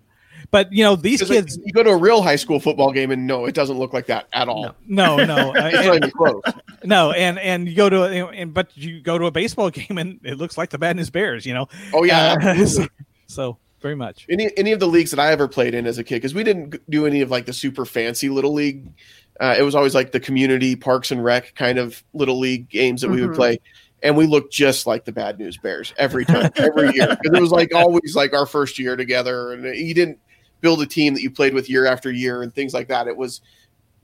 But 0.51 0.73
you 0.73 0.83
know 0.83 0.95
these 0.95 1.19
'cause, 1.21 1.29
like, 1.29 1.39
kids, 1.45 1.59
you 1.63 1.71
go 1.73 1.83
to 1.83 1.91
a 1.91 1.97
real 1.97 2.21
high 2.23 2.35
school 2.35 2.59
football 2.59 2.91
game, 2.91 3.11
and 3.11 3.27
no, 3.27 3.45
it 3.45 3.53
doesn't 3.53 3.77
look 3.77 3.93
like 3.93 4.07
that 4.07 4.27
at 4.33 4.47
all. 4.47 4.75
no, 4.87 5.17
no, 5.23 5.53
It's 5.55 5.85
not 5.85 5.95
and, 5.95 6.05
even 6.05 6.11
close. 6.11 6.41
no, 6.83 7.11
and 7.11 7.37
and 7.39 7.67
you 7.69 7.75
go 7.75 7.89
to 7.89 8.03
a, 8.03 8.27
and 8.29 8.53
but 8.53 8.75
you 8.75 8.99
go 9.01 9.17
to 9.19 9.25
a 9.27 9.31
baseball 9.31 9.69
game 9.71 9.97
and 9.99 10.19
it 10.23 10.37
looks 10.37 10.57
like 10.57 10.71
the 10.71 10.79
Bad 10.79 10.95
News 10.95 11.09
Bears, 11.11 11.45
you 11.45 11.53
know. 11.53 11.67
Oh 11.93 12.03
yeah, 12.03 12.35
Uh, 12.41 12.65
so, 12.65 12.87
so 13.27 13.57
very 13.81 13.95
much. 13.95 14.25
any 14.29 14.49
any 14.57 14.71
of 14.71 14.79
the 14.79 14.87
leagues 14.87 15.11
that 15.11 15.19
I 15.19 15.31
ever 15.31 15.47
played 15.47 15.75
in 15.75 15.85
as 15.85 15.99
a 15.99 16.03
kid, 16.03 16.15
because 16.15 16.33
we 16.33 16.43
didn't 16.43 16.77
do 16.89 17.05
any 17.05 17.21
of 17.21 17.29
like 17.29 17.45
the 17.45 17.53
super 17.53 17.85
fancy 17.85 18.29
little 18.29 18.53
league. 18.53 18.91
Uh, 19.39 19.55
it 19.57 19.61
was 19.61 19.75
always 19.75 19.93
like 19.93 20.11
the 20.11 20.19
community 20.19 20.75
parks 20.75 21.11
and 21.11 21.23
rec 21.23 21.53
kind 21.55 21.77
of 21.77 22.03
little 22.13 22.39
league 22.39 22.67
games 22.69 23.01
that 23.01 23.09
we 23.09 23.21
would 23.21 23.29
Mhm. 23.31 23.35
play, 23.35 23.59
and 24.01 24.17
we 24.17 24.25
looked 24.25 24.51
just 24.51 24.87
like 24.87 25.05
the 25.05 25.11
Bad 25.13 25.37
News 25.37 25.57
Bears 25.57 25.93
every 25.97 26.25
time, 26.25 26.49
every 26.55 26.91
year. 26.95 27.07
'Cause 27.07 27.31
it 27.35 27.39
was 27.39 27.51
like 27.51 27.73
always 27.73 28.15
like 28.15 28.33
our 28.33 28.45
first 28.47 28.79
year 28.79 28.95
together, 28.97 29.53
and 29.53 29.63
you 29.77 29.93
didn't 29.93 30.17
build 30.61 30.81
a 30.81 30.85
team 30.85 31.13
that 31.13 31.21
you 31.21 31.31
played 31.31 31.53
with 31.53 31.69
year 31.69 31.85
after 31.85 32.11
year 32.11 32.41
and 32.43 32.53
things 32.53 32.73
like 32.73 32.87
that. 32.89 33.07
It 33.07 33.15
was, 33.17 33.41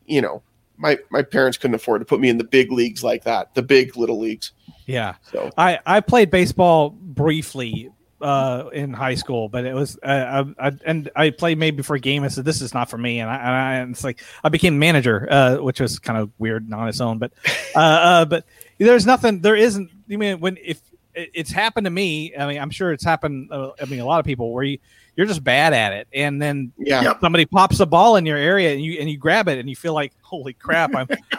you 0.06 0.22
know, 0.22 0.41
my 0.78 0.97
my 1.10 1.22
parents 1.22 1.58
couldn't 1.58 1.76
afford 1.76 2.01
to 2.01 2.06
put 2.06 2.20
me 2.20 2.30
in 2.30 2.38
the 2.38 2.43
big 2.43 2.72
leagues 2.72 3.03
like 3.03 3.24
that, 3.24 3.53
the 3.56 3.62
big 3.62 3.95
little 3.97 4.20
leagues. 4.20 4.51
Yeah. 4.86 5.16
So 5.32 5.49
I, 5.58 5.80
I 5.86 5.99
played 6.01 6.30
baseball 6.30 6.89
briefly 6.89 7.89
uh, 8.22 8.70
in 8.74 8.93
high 8.93 9.16
school, 9.16 9.49
but 9.49 9.66
it 9.66 9.74
was 9.74 9.97
uh, 10.03 10.43
I, 10.58 10.68
I, 10.68 10.72
and 10.86 11.10
I 11.16 11.30
played 11.32 11.58
maybe 11.58 11.82
for 11.84 11.95
a 11.95 11.99
game. 11.99 12.24
I 12.24 12.28
said 12.28 12.45
this 12.45 12.62
is 12.62 12.74
not 12.74 12.89
for 12.89 12.97
me, 12.97 13.20
and 13.20 13.30
I, 13.30 13.36
and, 13.36 13.49
I, 13.49 13.74
and 13.76 13.91
it's 13.91 14.03
like 14.03 14.22
I 14.43 14.49
became 14.49 14.78
manager, 14.80 15.28
uh, 15.30 15.58
which 15.58 15.80
was 15.80 15.99
kind 15.99 16.20
of 16.20 16.30
weird 16.39 16.64
and 16.66 16.74
on 16.74 16.88
its 16.88 17.01
own. 17.01 17.20
But 17.20 17.32
uh, 17.76 17.80
uh, 17.80 18.26
but 18.26 18.45
there's 18.78 19.06
nothing. 19.06 19.41
There 19.41 19.56
isn't. 19.56 19.89
I 20.12 20.16
mean, 20.18 20.39
when 20.39 20.58
if 20.62 20.82
it- 21.14 21.32
it's 21.34 21.51
happened 21.51 21.86
to 21.86 21.91
me, 21.91 22.36
I 22.36 22.45
mean, 22.47 22.60
I'm 22.60 22.70
sure 22.70 22.91
it's 22.91 23.03
happened. 23.03 23.51
Uh, 23.51 23.72
I 23.82 23.86
mean, 23.86 23.99
a 24.01 24.06
lot 24.06 24.20
of 24.20 24.26
people 24.26 24.51
where 24.53 24.64
you 24.64 24.80
you're 25.16 25.28
just 25.28 25.43
bad 25.43 25.74
at 25.74 25.93
it, 25.93 26.07
and 26.13 26.41
then 26.41 26.72
yeah, 26.78 27.01
Yep. 27.03 27.20
somebody 27.22 27.45
pops 27.45 27.80
a 27.80 27.86
ball 27.86 28.16
in 28.18 28.26
your 28.26 28.38
area, 28.38 28.72
and 28.74 28.82
you 28.84 28.99
and 28.99 29.09
you 29.09 29.18
grab 29.18 29.47
it, 29.47 29.59
and 29.59 29.70
you 29.70 29.76
feel 29.76 29.93
like 29.93 30.13
holy 30.22 30.53
crap, 30.53 30.93
I'm 30.95 31.07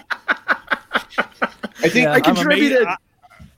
I 0.89 1.89
think 1.89 2.05
Yeah. 2.05 2.13
I 2.13 2.17
I'm 2.17 2.23
contributed. 2.23 2.87
I, 2.87 2.97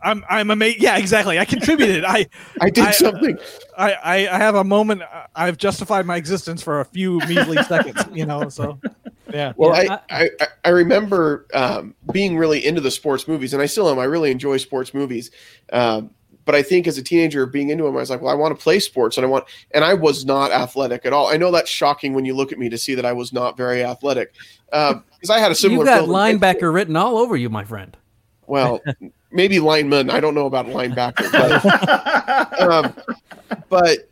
I'm 0.02 0.24
I'm 0.28 0.50
amazed. 0.50 0.80
Yeah, 0.82 0.96
exactly. 0.96 1.38
I 1.38 1.44
contributed. 1.44 2.04
I 2.04 2.26
I 2.60 2.70
did 2.70 2.84
I- 2.84 2.90
something. 2.92 3.38
I, 3.76 3.92
I, 3.92 4.14
I 4.28 4.38
have 4.38 4.54
a 4.56 4.64
moment. 4.64 5.02
I've 5.34 5.56
justified 5.56 6.04
my 6.06 6.16
existence 6.16 6.62
for 6.62 6.80
a 6.80 6.84
few 6.84 7.18
measly 7.20 7.62
seconds, 7.64 8.00
you 8.12 8.26
know. 8.26 8.48
So, 8.48 8.78
yeah. 9.32 9.52
Well, 9.56 9.80
Yeah, 9.84 9.98
I, 10.10 10.30
I, 10.40 10.46
I 10.64 10.68
remember 10.70 11.46
um, 11.54 11.94
being 12.12 12.36
really 12.36 12.64
into 12.64 12.80
the 12.80 12.90
sports 12.90 13.28
movies, 13.28 13.52
and 13.54 13.62
I 13.62 13.66
still 13.66 13.88
am. 13.88 13.98
I 13.98 14.04
really 14.04 14.30
enjoy 14.32 14.56
sports 14.56 14.92
movies. 14.94 15.30
Um, 15.72 16.10
but 16.48 16.54
I 16.54 16.62
think 16.62 16.86
as 16.86 16.96
a 16.96 17.02
teenager, 17.02 17.44
being 17.44 17.68
into 17.68 17.84
them, 17.84 17.94
I 17.94 18.00
was 18.00 18.08
like, 18.08 18.22
well, 18.22 18.32
I 18.32 18.34
want 18.34 18.56
to 18.56 18.62
play 18.62 18.80
sports, 18.80 19.18
and 19.18 19.26
I 19.26 19.28
want, 19.28 19.44
and 19.72 19.84
I 19.84 19.92
was 19.92 20.24
not 20.24 20.50
athletic 20.50 21.04
at 21.04 21.12
all. 21.12 21.26
I 21.26 21.36
know 21.36 21.50
that's 21.50 21.68
shocking 21.68 22.14
when 22.14 22.24
you 22.24 22.34
look 22.34 22.52
at 22.52 22.58
me 22.58 22.70
to 22.70 22.78
see 22.78 22.94
that 22.94 23.04
I 23.04 23.12
was 23.12 23.34
not 23.34 23.54
very 23.58 23.84
athletic, 23.84 24.32
because 24.64 25.28
I 25.28 25.40
had 25.40 25.52
a 25.52 25.54
similar. 25.54 25.84
You've 25.84 26.06
got 26.06 26.08
linebacker 26.08 26.72
written 26.72 26.96
all 26.96 27.18
over 27.18 27.36
you, 27.36 27.50
my 27.50 27.64
friend. 27.64 27.94
Well, 28.46 28.80
maybe 29.30 29.60
lineman. 29.60 30.08
I 30.08 30.20
don't 30.20 30.34
know 30.34 30.46
about 30.46 30.64
linebacker, 30.64 31.30
but 31.30 32.60
um, 32.62 32.94
but 33.68 34.08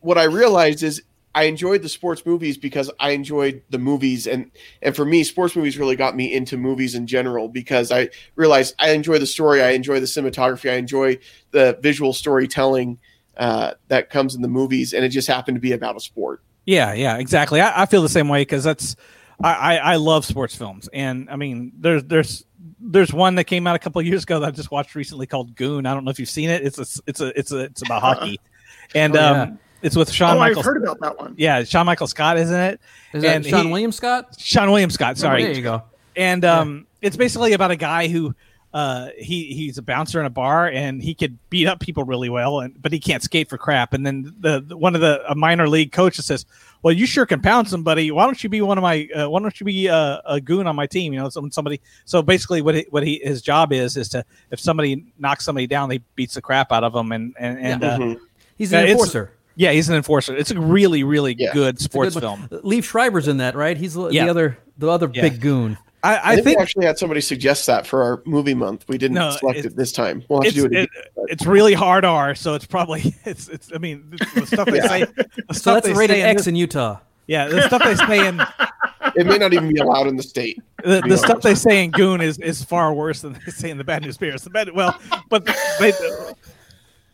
what 0.00 0.16
I 0.16 0.24
realized 0.24 0.82
is 0.82 1.02
I 1.34 1.44
enjoyed 1.44 1.82
the 1.82 1.88
sports 1.88 2.26
movies 2.26 2.58
because 2.58 2.90
I 2.98 3.10
enjoyed 3.10 3.62
the 3.70 3.78
movies, 3.78 4.26
and 4.26 4.50
and 4.82 4.96
for 4.96 5.04
me, 5.04 5.22
sports 5.24 5.54
movies 5.54 5.78
really 5.78 5.96
got 5.96 6.16
me 6.16 6.32
into 6.32 6.56
movies 6.56 6.94
in 6.94 7.06
general 7.06 7.48
because 7.48 7.92
I 7.92 8.10
realized 8.34 8.74
I 8.78 8.90
enjoy 8.90 9.18
the 9.18 9.26
story, 9.26 9.62
I 9.62 9.70
enjoy 9.70 10.00
the 10.00 10.06
cinematography, 10.06 10.70
I 10.70 10.74
enjoy 10.74 11.18
the 11.52 11.78
visual 11.82 12.12
storytelling 12.12 12.98
uh, 13.36 13.74
that 13.88 14.10
comes 14.10 14.34
in 14.34 14.42
the 14.42 14.48
movies, 14.48 14.92
and 14.92 15.04
it 15.04 15.10
just 15.10 15.28
happened 15.28 15.54
to 15.56 15.60
be 15.60 15.72
about 15.72 15.96
a 15.96 16.00
sport. 16.00 16.42
Yeah, 16.66 16.92
yeah, 16.94 17.16
exactly. 17.18 17.60
I, 17.60 17.82
I 17.82 17.86
feel 17.86 18.02
the 18.02 18.08
same 18.08 18.28
way 18.28 18.42
because 18.42 18.64
that's 18.64 18.96
I, 19.42 19.52
I, 19.52 19.76
I 19.76 19.96
love 19.96 20.24
sports 20.24 20.54
films, 20.56 20.88
and 20.92 21.30
I 21.30 21.36
mean, 21.36 21.72
there's 21.78 22.02
there's 22.04 22.44
there's 22.80 23.12
one 23.12 23.36
that 23.36 23.44
came 23.44 23.66
out 23.66 23.76
a 23.76 23.78
couple 23.78 24.00
of 24.00 24.06
years 24.06 24.24
ago 24.24 24.40
that 24.40 24.48
I 24.48 24.50
just 24.50 24.70
watched 24.70 24.94
recently 24.94 25.26
called 25.26 25.54
Goon. 25.54 25.86
I 25.86 25.94
don't 25.94 26.04
know 26.04 26.10
if 26.10 26.18
you've 26.18 26.28
seen 26.28 26.50
it. 26.50 26.62
It's 26.66 26.78
a 26.78 27.02
it's 27.06 27.20
a 27.20 27.38
it's 27.38 27.52
a 27.52 27.58
it's 27.60 27.82
about 27.82 28.02
hockey, 28.02 28.40
and 28.94 29.16
Oh, 29.16 29.20
yeah. 29.20 29.42
um, 29.42 29.58
it's 29.82 29.96
with 29.96 30.10
Sean 30.12 30.36
oh, 30.36 30.38
Michael. 30.40 30.58
I've 30.60 30.64
heard 30.64 30.82
about 30.82 31.00
that 31.00 31.18
one. 31.18 31.34
Yeah, 31.36 31.64
Sean 31.64 31.86
Michael 31.86 32.06
Scott, 32.06 32.36
isn't 32.38 32.60
it? 32.60 32.80
Is 33.12 33.22
that 33.22 33.36
And 33.36 33.46
Sean 33.46 33.66
he- 33.66 33.72
William 33.72 33.92
Scott? 33.92 34.36
Sean 34.38 34.70
William 34.70 34.90
Scott. 34.90 35.18
Sorry, 35.18 35.42
there 35.44 35.52
you 35.52 35.62
go. 35.62 35.82
and 36.16 36.44
um, 36.44 36.86
it's 37.02 37.16
basically 37.16 37.52
about 37.52 37.70
a 37.70 37.76
guy 37.76 38.08
who 38.08 38.34
uh, 38.72 39.08
he 39.18 39.52
he's 39.52 39.78
a 39.78 39.82
bouncer 39.82 40.20
in 40.20 40.26
a 40.26 40.30
bar 40.30 40.68
and 40.68 41.02
he 41.02 41.12
could 41.12 41.36
beat 41.50 41.66
up 41.66 41.80
people 41.80 42.04
really 42.04 42.28
well, 42.30 42.60
and 42.60 42.80
but 42.80 42.92
he 42.92 43.00
can't 43.00 43.20
skate 43.22 43.48
for 43.48 43.58
crap. 43.58 43.92
And 43.94 44.06
then 44.06 44.32
the, 44.38 44.60
the- 44.60 44.76
one 44.76 44.94
of 44.94 45.00
the 45.00 45.20
a 45.28 45.34
minor 45.34 45.68
league 45.68 45.90
coaches 45.90 46.26
says, 46.26 46.46
"Well, 46.82 46.92
you 46.94 47.04
sure 47.04 47.26
can 47.26 47.40
pound 47.40 47.68
somebody. 47.68 48.12
Why 48.12 48.26
don't 48.26 48.40
you 48.44 48.48
be 48.48 48.60
one 48.60 48.78
of 48.78 48.82
my? 48.82 49.08
Uh, 49.12 49.28
why 49.28 49.40
don't 49.40 49.58
you 49.58 49.64
be 49.66 49.88
a, 49.88 50.22
a 50.24 50.40
goon 50.40 50.68
on 50.68 50.76
my 50.76 50.86
team? 50.86 51.12
You 51.12 51.18
know, 51.18 51.28
some 51.30 51.50
somebody." 51.50 51.80
So 52.04 52.22
basically, 52.22 52.62
what 52.62 52.76
he, 52.76 52.86
what 52.90 53.02
he 53.02 53.20
his 53.24 53.42
job 53.42 53.72
is 53.72 53.96
is 53.96 54.08
to 54.10 54.24
if 54.52 54.60
somebody 54.60 55.04
knocks 55.18 55.44
somebody 55.44 55.66
down, 55.66 55.90
he 55.90 56.00
beats 56.14 56.34
the 56.34 56.42
crap 56.42 56.70
out 56.70 56.84
of 56.84 56.92
them, 56.92 57.10
and 57.10 57.34
and 57.40 57.58
and 57.58 57.82
uh, 57.82 57.98
Mhm. 57.98 58.20
He's 58.56 58.70
Yeah, 58.70 58.78
an 58.80 58.84
it's- 58.84 58.98
enforcer. 59.00 59.32
Yeah, 59.56 59.72
he's 59.72 59.88
an 59.88 59.96
enforcer. 59.96 60.34
It's 60.36 60.50
a 60.50 60.60
really 60.60 61.02
really 61.04 61.34
Yeah. 61.38 61.52
good 61.52 61.80
sports 61.80 62.14
good 62.14 62.20
film. 62.20 62.40
one. 62.48 62.60
Liev 62.62 62.84
Schreiber's 62.84 63.28
in 63.28 63.38
that, 63.38 63.54
right? 63.54 63.76
He's 63.76 63.94
the, 63.94 64.08
Yeah. 64.08 64.24
the 64.24 64.30
other 64.30 64.58
the 64.78 64.88
other 64.88 65.10
Yeah. 65.12 65.22
big 65.22 65.40
goon. 65.40 65.76
I, 66.02 66.14
I, 66.16 66.20
I 66.30 66.34
think, 66.36 66.44
think 66.46 66.56
we 66.58 66.62
actually 66.62 66.86
had 66.86 66.96
somebody 66.98 67.20
suggest 67.20 67.66
that 67.66 67.86
for 67.86 68.02
our 68.02 68.22
movie 68.24 68.54
month. 68.54 68.86
We 68.88 68.96
didn't 68.96 69.16
No, 69.16 69.32
select 69.32 69.58
it- 69.58 69.66
it 69.66 69.76
this 69.76 69.92
time. 69.92 70.24
We'll 70.30 70.40
have 70.40 70.46
it's 70.46 70.54
to 70.56 70.60
do 70.62 70.66
it 70.66 70.84
again. 70.84 70.88
it, 70.94 71.12
it's 71.28 71.44
really 71.44 71.74
hard 71.74 72.06
R, 72.06 72.34
so 72.34 72.54
it's 72.54 72.64
probably 72.64 73.14
it's 73.26 73.48
it's. 73.48 73.70
I 73.74 73.78
mean, 73.78 74.04
the, 74.10 74.40
the 74.40 74.46
stuff 74.46 74.66
they 74.66 74.76
Yeah. 74.78 74.86
say. 74.88 75.00
The 75.16 75.24
So 75.54 75.58
stuff 75.60 75.74
that's 75.74 75.86
they 75.88 75.92
rated 75.92 76.16
say 76.16 76.20
in 76.22 76.26
X 76.28 76.46
in 76.46 76.56
Utah. 76.56 76.96
yeah, 77.26 77.48
the 77.48 77.60
stuff 77.62 77.82
they 77.84 77.96
say 77.96 78.26
in 78.26 78.40
it 79.16 79.26
may 79.26 79.36
not 79.36 79.52
even 79.52 79.68
be 79.72 79.78
allowed 79.80 80.06
in 80.06 80.16
the 80.16 80.22
state. 80.22 80.62
the, 80.82 81.02
the 81.06 81.18
stuff 81.18 81.42
they 81.42 81.54
say 81.54 81.84
in 81.84 81.90
Goon 81.90 82.22
is, 82.22 82.38
is 82.38 82.64
far 82.64 82.94
worse 82.94 83.20
than 83.20 83.34
they 83.34 83.52
say 83.52 83.68
in 83.70 83.76
the 83.76 83.84
Bad 83.84 84.02
News 84.02 84.16
Bears. 84.16 84.42
The 84.42 84.50
bad, 84.50 84.70
well, 84.72 84.98
but 85.28 85.44
they, 85.78 85.92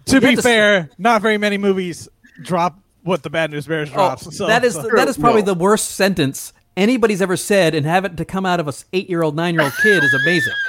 to 0.06 0.20
be 0.20 0.26
have 0.28 0.36
to- 0.36 0.42
fair, 0.42 0.90
not 0.98 1.22
very 1.22 1.38
many 1.38 1.58
movies 1.58 2.08
drop 2.42 2.78
what 3.02 3.22
the 3.22 3.30
Bad 3.30 3.50
News 3.52 3.66
Bears 3.66 3.88
oh, 3.90 3.94
drops. 3.94 4.36
so, 4.36 4.44
Oh, 4.44 4.48
that 4.48 4.64
is 4.64 4.74
so- 4.74 4.88
that 4.94 5.08
is 5.08 5.16
probably 5.16 5.42
No. 5.42 5.46
the 5.46 5.54
worst 5.54 5.90
sentence 5.92 6.52
anybody's 6.76 7.22
ever 7.22 7.36
said, 7.36 7.74
and 7.74 7.86
have 7.86 8.04
it 8.04 8.16
to 8.18 8.24
come 8.24 8.44
out 8.44 8.60
of 8.60 8.68
a 8.68 8.72
eight 8.92 9.08
year 9.08 9.22
old, 9.22 9.34
nine 9.36 9.54
year 9.54 9.62
old 9.62 9.72
kid 9.82 10.02
is 10.04 10.14
amazing. 10.14 10.52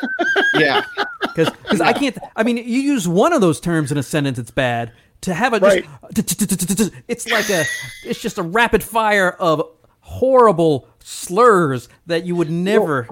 Yeah. 0.54 0.84
Because 1.22 1.50
because 1.62 1.82
I 1.82 1.94
can't. 1.94 2.18
I 2.36 2.42
mean, 2.44 2.58
you 2.58 2.64
use 2.82 3.08
one 3.08 3.32
of 3.32 3.42
those 3.42 3.60
terms 3.60 3.92
in 3.92 3.98
a 4.00 4.04
sentence, 4.04 4.40
it's 4.40 4.50
bad. 4.50 4.92
To 5.22 5.34
have 5.34 5.54
it, 5.54 5.62
Right. 5.62 5.86
just, 6.14 6.42
it's 7.08 7.30
like 7.30 7.48
a, 7.52 7.64
it's 8.04 8.20
just 8.20 8.40
a 8.40 8.44
rapid 8.44 8.84
fire 8.84 9.32
of 9.32 9.62
horrible 10.00 10.88
slurs 11.00 11.90
that 12.08 12.26
you 12.26 12.36
would 12.36 12.50
never, 12.50 13.08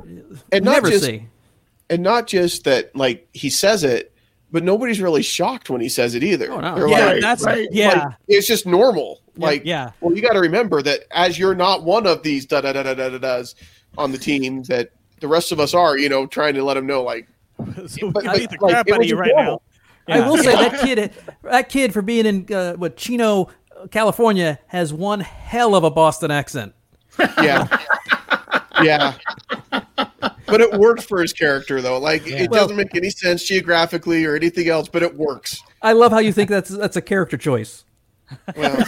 and 0.52 0.66
never 0.66 0.90
just- 0.90 1.04
see. 1.06 1.28
and 1.90 2.02
not 2.02 2.26
just 2.26 2.64
that 2.64 2.96
like 2.96 3.28
he 3.34 3.50
says 3.50 3.84
it 3.84 4.12
but 4.56 4.64
nobody's 4.64 5.02
really 5.02 5.22
shocked 5.22 5.70
when 5.70 5.82
he 5.82 5.90
says 5.90 6.16
it 6.16 6.24
either 6.24 6.50
Oh, 6.50 6.62
no. 6.62 6.86
Yeah, 6.88 7.06
like, 7.08 7.22
that's 7.22 7.44
right. 7.44 7.68
yeah. 7.72 8.06
like, 8.06 8.16
it's 8.30 8.48
just 8.48 8.66
normal 8.66 9.22
like 9.36 9.64
yeah. 9.66 9.92
well 10.00 10.16
you 10.16 10.22
got 10.22 10.32
to 10.32 10.40
remember 10.40 10.82
that 10.82 11.02
as 11.12 11.38
you're 11.38 11.54
not 11.56 11.84
one 11.84 12.08
of 12.08 12.24
these 12.24 12.46
da 12.46 12.62
da 12.62 12.72
da 12.72 12.84
da 12.84 12.94
da 12.94 13.10
da 13.10 13.18
da's 13.18 13.56
on 13.98 14.14
the 14.14 14.18
team 14.18 14.64
that 14.64 14.92
the 15.20 15.28
rest 15.28 15.52
of 15.52 15.60
us 15.60 15.74
are 15.74 15.98
you 15.98 16.08
know 16.08 16.26
trying 16.26 16.54
to 16.54 16.64
let 16.64 16.78
him 16.78 16.88
know 16.88 17.04
like 17.04 17.28
so 17.88 18.10
but- 18.12 18.24
we 18.24 18.28
but, 18.30 18.38
beat 18.38 18.50
the 18.50 18.58
like, 18.62 18.72
crap 18.72 18.88
it 18.88 18.92
out 18.94 18.96
of 18.96 18.98
was 19.00 19.10
you 19.10 19.18
right 19.18 19.32
normal. 19.36 19.62
now. 20.08 20.16
I 20.16 20.18
Yeah. 20.20 20.30
will 20.30 20.38
say 20.38 20.52
that 20.56 20.80
kid, 20.82 21.12
that 21.44 21.68
kid 21.70 21.92
for 21.92 22.02
being 22.04 22.26
in 22.28 22.54
uh, 22.54 22.74
what 22.76 22.96
Chino, 22.96 23.50
California, 23.92 24.60
has 24.68 24.94
one 24.94 25.20
hell 25.20 25.74
of 25.76 25.84
a 25.84 25.90
Boston 25.90 26.30
accent. 26.32 26.74
yeah 27.42 27.68
yeah 28.84 29.16
but 30.48 30.62
it 30.62 30.72
worked 30.80 31.04
for 31.04 31.22
his 31.22 31.34
character 31.34 31.82
though 31.82 31.98
like 32.00 32.26
it 32.28 32.50
Well- 32.50 32.62
doesn't 32.64 32.78
make 32.78 32.96
any 32.96 33.10
sense 33.10 33.44
geographically 33.44 34.26
or 34.26 34.36
anything 34.36 34.70
else 34.70 34.88
but 34.90 35.04
it 35.04 35.16
works 35.16 35.62
I 35.82 35.94
love 35.94 36.12
how 36.12 36.20
you 36.20 36.34
think 36.34 36.50
that's 36.50 36.70
that's 36.70 36.96
a 36.98 37.02
character 37.02 37.38
choice. 37.38 37.84
well 38.56 38.76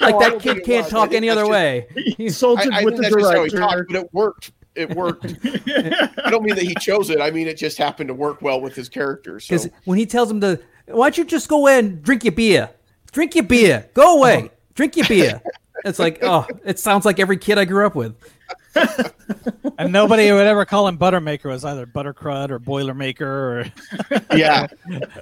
like 0.00 0.14
I 0.14 0.30
that 0.30 0.38
kid 0.40 0.64
can't 0.64 0.88
talk 0.88 1.12
any 1.12 1.28
other 1.30 1.42
just- 1.42 1.50
way. 1.50 1.86
He 1.94 2.02
He's- 2.02 2.16
consulted 2.16 2.72
I, 2.72 2.80
I 2.80 2.84
with 2.84 2.96
the 2.96 3.02
that's 3.02 3.14
how 3.14 3.44
he 3.44 3.50
director. 3.50 3.58
talked, 3.58 3.88
but 3.88 3.96
it 3.96 4.12
worked. 4.14 4.52
It 4.74 4.90
worked. 4.96 5.26
I 6.24 6.30
don't 6.30 6.42
mean 6.42 6.54
that 6.54 6.64
he 6.64 6.74
chose 6.80 7.10
it. 7.10 7.20
I 7.20 7.30
mean 7.30 7.46
it 7.46 7.56
just 7.58 7.76
happened 7.78 8.08
to 8.08 8.14
work 8.14 8.40
well 8.42 8.60
with 8.60 8.74
his 8.74 8.88
character. 8.88 9.38
So 9.38 9.54
Because 9.54 9.70
when 9.84 9.98
he 9.98 10.06
tells 10.06 10.30
him 10.30 10.40
to, 10.40 10.58
why 10.86 11.06
don't 11.06 11.18
you 11.18 11.24
just 11.24 11.48
go 11.48 11.58
away 11.58 11.78
and 11.78 12.02
drink 12.02 12.24
your 12.24 12.32
beer? 12.32 12.70
Drink 13.12 13.34
your 13.34 13.44
beer. 13.44 13.88
Go 13.94 14.16
away. 14.16 14.50
Drink 14.74 14.96
your 14.96 15.06
beer. 15.06 15.40
It's 15.84 15.98
like, 15.98 16.20
oh, 16.22 16.46
it 16.64 16.78
sounds 16.78 17.04
like 17.04 17.18
every 17.18 17.36
kid 17.36 17.58
I 17.58 17.64
grew 17.64 17.84
up 17.84 17.96
with. 17.96 18.14
and 19.78 19.92
nobody 19.92 20.30
would 20.32 20.46
ever 20.46 20.64
call 20.64 20.88
him 20.88 20.98
Buttermaker. 20.98 21.46
It 21.46 21.48
was 21.48 21.64
either 21.64 21.86
Buttercrud 21.86 22.50
or 22.50 22.58
Boilermaker 22.58 23.20
or 23.22 23.72
yeah, 24.36 24.66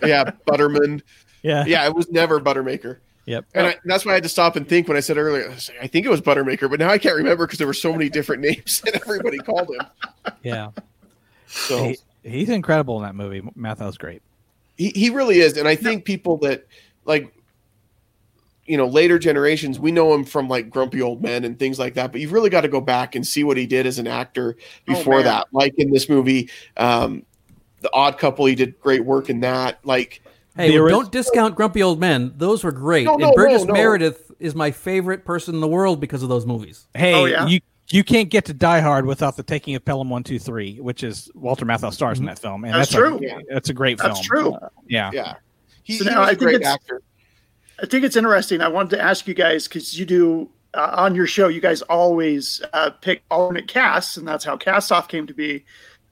yeah, 0.04 0.30
Butterman. 0.46 1.02
yeah, 1.42 1.64
Yeah, 1.66 1.86
it 1.86 1.94
was 1.94 2.10
never 2.10 2.40
Buttermaker. 2.40 2.98
yep. 3.26 3.44
And 3.54 3.66
I, 3.68 3.76
that's 3.84 4.04
why 4.04 4.12
I 4.12 4.14
had 4.14 4.22
to 4.24 4.28
stop 4.28 4.56
and 4.56 4.68
think 4.68 4.88
when 4.88 4.96
I 4.96 5.00
said 5.00 5.16
earlier. 5.16 5.46
I, 5.46 5.48
like, 5.54 5.70
I 5.82 5.86
think 5.86 6.06
it 6.06 6.10
was 6.10 6.20
Buttermaker, 6.20 6.70
but 6.70 6.78
now 6.80 6.88
I 6.90 6.98
can't 6.98 7.16
remember 7.16 7.46
because 7.46 7.58
there 7.58 7.66
were 7.66 7.74
so 7.74 7.92
many 7.92 8.08
different 8.08 8.42
names 8.48 8.80
that 8.82 8.94
everybody 8.96 9.38
called 9.38 9.68
him. 9.70 10.34
Yeah, 10.42 10.70
So 11.46 11.84
he, 11.88 11.98
he's 12.22 12.48
incredible 12.50 12.96
in 12.98 13.02
that 13.04 13.14
movie. 13.14 13.40
Matthau's 13.56 13.98
great. 13.98 14.22
he, 14.76 14.90
he 14.90 15.10
really 15.10 15.40
is, 15.40 15.56
and 15.56 15.66
I 15.66 15.74
think 15.76 16.04
people 16.04 16.36
that 16.38 16.66
like, 17.04 17.34
you 18.70 18.76
know, 18.76 18.86
later 18.86 19.18
generations, 19.18 19.78
we 19.80 19.90
know 19.90 20.14
him 20.14 20.24
from 20.24 20.48
like 20.48 20.70
Grumpy 20.70 21.02
Old 21.02 21.22
Men 21.22 21.44
and 21.44 21.58
things 21.58 21.78
like 21.78 21.94
that. 21.94 22.12
But 22.12 22.20
you've 22.20 22.32
really 22.32 22.50
got 22.50 22.60
to 22.60 22.68
go 22.68 22.80
back 22.80 23.14
and 23.16 23.26
see 23.26 23.42
what 23.44 23.56
he 23.56 23.66
did 23.66 23.84
as 23.86 23.98
an 23.98 24.06
actor 24.06 24.56
before 24.86 25.16
man. 25.16 25.24
that. 25.24 25.46
Like 25.52 25.74
in 25.78 25.90
this 25.90 26.08
movie, 26.08 26.48
um, 26.76 27.24
The 27.80 27.92
Odd 27.92 28.16
Couple, 28.18 28.46
he 28.46 28.54
did 28.54 28.78
great 28.80 29.04
work 29.04 29.28
in 29.28 29.40
that. 29.40 29.80
Like, 29.84 30.22
Hey, 30.56 30.70
The 30.70 30.78
ori- 30.78 30.90
don't 30.90 31.10
discount 31.12 31.54
Grumpy 31.56 31.82
Old 31.82 32.00
Men. 32.00 32.32
Those 32.36 32.64
were 32.64 32.72
great. 32.72 33.04
No, 33.06 33.14
and 33.14 33.34
Burgess 33.34 33.62
no, 33.62 33.68
no. 33.68 33.72
Meredith 33.74 34.30
is 34.40 34.54
my 34.54 34.70
favorite 34.70 35.24
person 35.24 35.54
in 35.54 35.60
the 35.60 35.68
world 35.68 36.00
because 36.00 36.22
of 36.22 36.28
those 36.28 36.44
movies. 36.46 36.86
Hey, 36.94 37.14
Oh, 37.14 37.24
yeah? 37.24 37.46
you 37.46 37.60
you 37.92 38.04
can't 38.04 38.28
get 38.30 38.44
to 38.44 38.54
Die 38.54 38.80
Hard 38.80 39.04
without 39.04 39.36
the 39.36 39.42
taking 39.42 39.74
of 39.74 39.84
Pelham 39.84 40.08
One 40.10 40.22
Two 40.22 40.38
Three, 40.38 40.78
which 40.80 41.02
is 41.02 41.28
Walter 41.34 41.64
Matthau 41.66 41.92
stars 41.92 42.20
in 42.20 42.24
that 42.26 42.38
film, 42.38 42.64
and 42.64 42.72
That's 42.74 42.90
that's, 42.90 42.94
true. 43.00 43.18
A, 43.18 43.20
Yeah. 43.20 43.38
that's 43.48 43.68
a 43.68 43.74
great 43.74 43.98
film. 44.00 44.12
That's 44.12 44.24
true. 44.24 44.52
Uh, 44.52 44.68
yeah. 44.86 45.10
yeah, 45.12 45.34
he, 45.82 45.94
So 45.98 46.04
he 46.04 46.10
now 46.10 46.20
was 46.20 46.28
think 46.30 46.40
great 46.40 46.54
it's- 46.56 46.72
actor. 46.72 47.02
I 47.82 47.86
think 47.86 48.04
it's 48.04 48.16
interesting. 48.16 48.60
I 48.60 48.68
wanted 48.68 48.90
to 48.96 49.02
ask 49.02 49.26
you 49.26 49.34
guys 49.34 49.66
because 49.66 49.98
you 49.98 50.04
do 50.04 50.48
uh, 50.74 50.94
on 50.94 51.14
your 51.14 51.26
show, 51.26 51.48
you 51.48 51.60
guys 51.60 51.82
always 51.82 52.62
uh, 52.72 52.90
pick 52.90 53.22
alternate 53.30 53.68
casts, 53.68 54.16
and 54.16 54.26
that's 54.26 54.44
how 54.44 54.56
Cast 54.56 54.92
Off 54.92 55.08
came 55.08 55.26
to 55.26 55.34
be. 55.34 55.64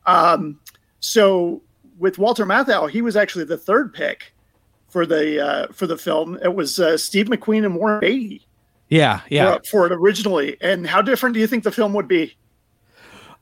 Um, 0.07 0.59
so 1.01 1.63
with 1.99 2.19
Walter 2.19 2.47
Matthau, 2.47 2.91
he 2.91 3.03
was 3.03 3.17
actually 3.17 3.45
the 3.45 3.59
third 3.59 3.93
pick 3.93 4.33
for 4.89 5.05
the 5.05 5.45
uh, 5.45 5.73
for 5.73 5.87
the 5.87 5.99
film. 5.99 6.39
It 6.43 6.55
was 6.55 6.81
uh, 6.81 6.97
Steve 6.97 7.27
McQueen 7.27 7.65
and 7.65 7.77
Warren 7.77 8.01
Beatty 8.01 8.47
yeah, 8.89 9.21
yeah. 9.29 9.59
for 9.71 9.87
it 9.87 9.93
originally. 9.93 10.57
And 10.61 10.87
how 10.87 11.03
different 11.03 11.35
do 11.35 11.41
you 11.41 11.47
think 11.47 11.65
the 11.65 11.73
film 11.73 11.93
would 11.93 12.09
be? 12.09 12.27
Do 12.27 12.33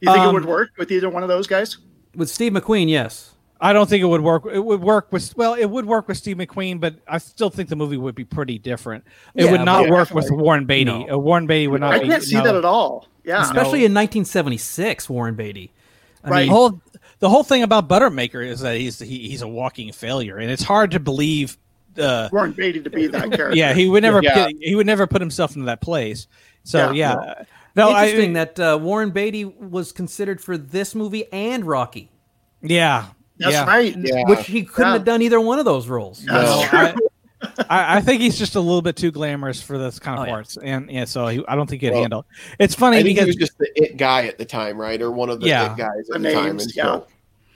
you 0.00 0.12
think 0.12 0.24
Um, 0.24 0.30
it 0.30 0.32
would 0.34 0.44
work 0.44 0.70
with 0.76 0.90
either 0.90 1.08
one 1.08 1.22
of 1.22 1.28
those 1.28 1.46
guys? 1.46 1.78
With 2.14 2.28
Steve 2.28 2.52
McQueen, 2.52 2.88
yes. 2.88 3.32
I 3.60 3.72
don't 3.72 3.88
think 3.88 4.02
it 4.02 4.06
would 4.06 4.20
work. 4.20 4.44
It 4.52 4.60
would 4.64 4.82
work 4.82 5.10
with 5.12 5.34
well, 5.36 5.54
it 5.54 5.64
would 5.66 5.86
work 5.86 6.08
with 6.08 6.16
Steve 6.18 6.36
McQueen, 6.36 6.78
but 6.80 6.96
I 7.08 7.18
still 7.18 7.48
think 7.50 7.68
the 7.70 7.76
movie 7.76 7.96
would 7.96 8.14
be 8.14 8.24
pretty 8.24 8.58
different. 8.58 9.04
It 9.34 9.44
Yeah, 9.46 9.52
would 9.52 9.62
not 9.64 9.84
but- 9.84 9.90
work 9.90 10.10
with 10.10 10.30
Warren 10.30 10.66
Beatty. 10.66 10.84
No. 10.84 11.10
Uh, 11.14 11.18
Warren 11.18 11.46
Beatty 11.46 11.68
would 11.68 11.80
not. 11.80 11.94
I 11.94 11.98
be, 12.00 12.08
can't 12.08 12.22
see 12.22 12.34
no. 12.36 12.44
that 12.44 12.54
at 12.54 12.64
all. 12.64 13.08
Yeah. 13.24 13.42
Especially 13.42 13.84
in 13.84 13.92
1976, 13.94 15.08
Warren 15.08 15.34
Beatty. 15.34 15.72
I 16.22 16.28
Right. 16.30 16.40
The 16.40 16.46
mean, 16.46 16.50
whole 16.52 16.80
the 17.18 17.28
whole 17.30 17.42
thing 17.44 17.62
about 17.62 17.88
Buttermaker 17.88 18.46
is 18.46 18.60
that 18.60 18.76
he's 18.76 18.98
he, 18.98 19.28
he's 19.28 19.42
a 19.42 19.48
walking 19.48 19.90
failure, 19.92 20.36
and 20.38 20.50
it's 20.50 20.62
hard 20.62 20.90
to 20.92 21.00
believe. 21.00 21.56
Uh, 21.98 22.28
Warren 22.30 22.52
Beatty 22.52 22.82
to 22.82 22.90
be 22.90 23.06
that 23.06 23.20
character. 23.32 23.56
yeah, 23.56 23.72
he 23.72 23.88
would 23.88 24.02
never 24.02 24.20
Yeah. 24.22 24.46
put- 24.46 24.56
he 24.60 24.74
would 24.74 24.86
never 24.86 25.06
put 25.06 25.22
himself 25.22 25.54
into 25.56 25.64
that 25.66 25.80
place. 25.80 26.26
So 26.62 26.90
Yeah. 26.90 27.16
yeah, 27.24 27.44
no, 27.74 27.88
I 27.90 28.04
interesting 28.04 28.34
that 28.34 28.60
uh, 28.60 28.78
Warren 28.82 29.10
Beatty 29.12 29.46
was 29.46 29.92
considered 29.92 30.42
for 30.42 30.58
this 30.58 30.94
movie 30.94 31.24
and 31.32 31.64
Rocky, 31.64 32.10
yeah, 32.60 33.06
That's 33.38 33.52
yeah. 33.52 33.66
right. 33.66 33.94
Yeah. 33.96 34.22
which 34.26 34.46
he 34.46 34.62
couldn't 34.64 34.88
Yeah. 34.88 34.92
have 34.94 35.04
done 35.04 35.22
either 35.22 35.40
one 35.40 35.58
of 35.58 35.64
those 35.64 35.88
roles. 35.88 36.24
No. 36.24 36.34
That's 36.34 36.72
No, 36.72 36.92
true. 36.92 37.08
I, 37.68 37.98
I 37.98 38.00
think 38.00 38.22
he's 38.22 38.38
just 38.38 38.54
a 38.54 38.60
little 38.60 38.80
bit 38.82 38.96
too 38.96 39.10
glamorous 39.10 39.60
for 39.60 39.76
this 39.78 39.98
kind 39.98 40.18
of 40.18 40.22
Oh, 40.22 40.26
yeah. 40.26 40.32
parts, 40.32 40.56
and 40.56 40.90
yeah, 40.90 41.04
so 41.04 41.26
he, 41.28 41.44
I 41.46 41.54
don't 41.54 41.68
think 41.68 41.82
he'd 41.82 41.90
Well, 41.92 42.00
handle. 42.00 42.26
It's 42.58 42.74
funny 42.74 42.96
I 42.98 43.02
think 43.02 43.18
he 43.18 43.24
was 43.24 43.36
just 43.36 43.58
the 43.58 43.68
it 43.74 43.96
guy 43.98 44.26
at 44.26 44.38
the 44.38 44.44
time, 44.44 44.78
right, 44.80 45.00
or 45.02 45.10
one 45.10 45.28
of 45.28 45.40
the 45.40 45.48
Yeah. 45.48 45.72
it 45.72 45.76
guys 45.76 46.08
at 46.14 46.20
The 46.22 46.28
the, 46.28 46.32
time. 46.34 46.44
names, 46.46 46.64
And 46.64 46.74
yeah. 46.76 46.82
so, 46.84 47.06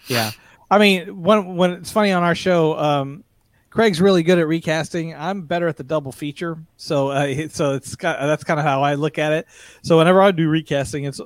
Yeah, 0.07 0.31
I 0.71 0.79
mean, 0.79 1.23
when 1.23 1.57
when 1.57 1.71
it's 1.73 1.91
funny 1.91 2.13
on 2.13 2.23
our 2.23 2.35
show, 2.35 2.79
um, 2.79 3.25
Craig's 3.71 4.01
really 4.01 4.23
good 4.23 4.39
at 4.39 4.47
recasting. 4.47 5.15
I'm 5.15 5.43
better 5.43 5.67
at 5.67 5.77
the 5.77 5.85
double 5.85 6.13
feature, 6.13 6.59
so 6.77 7.09
uh, 7.09 7.33
so 7.49 7.75
it's 7.75 7.97
that's 7.97 8.45
kind 8.45 8.61
of 8.61 8.67
how 8.67 8.83
I 8.83 8.95
look 8.95 9.19
at 9.19 9.33
it. 9.33 9.47
So 9.83 9.97
whenever 9.99 10.21
I 10.21 10.31
do 10.31 10.49
recasting, 10.49 11.05
it's 11.05 11.21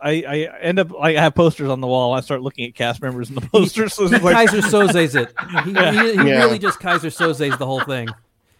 I, 0.00 0.10
I 0.22 0.58
end 0.60 0.78
up 0.78 0.90
like 0.92 1.16
I 1.16 1.20
have 1.20 1.34
posters 1.34 1.68
on 1.68 1.80
the 1.80 1.86
wall. 1.86 2.12
I 2.12 2.20
start 2.20 2.42
looking 2.42 2.66
at 2.68 2.74
cast 2.74 3.02
members 3.02 3.28
in 3.28 3.34
the 3.34 3.40
posters. 3.52 3.94
So 3.94 4.04
it's 4.04 4.22
like, 4.22 4.48
Keyser 4.48 4.60
Söze's 4.62 5.14
it. 5.14 5.32
He, 5.64 5.72
he, 5.72 6.22
he 6.22 6.28
Yeah. 6.28 6.38
really 6.44 6.58
just 6.58 6.78
Keyser 6.78 7.10
Söze's 7.10 7.58
the 7.58 7.66
whole 7.66 7.80
thing. 7.80 8.08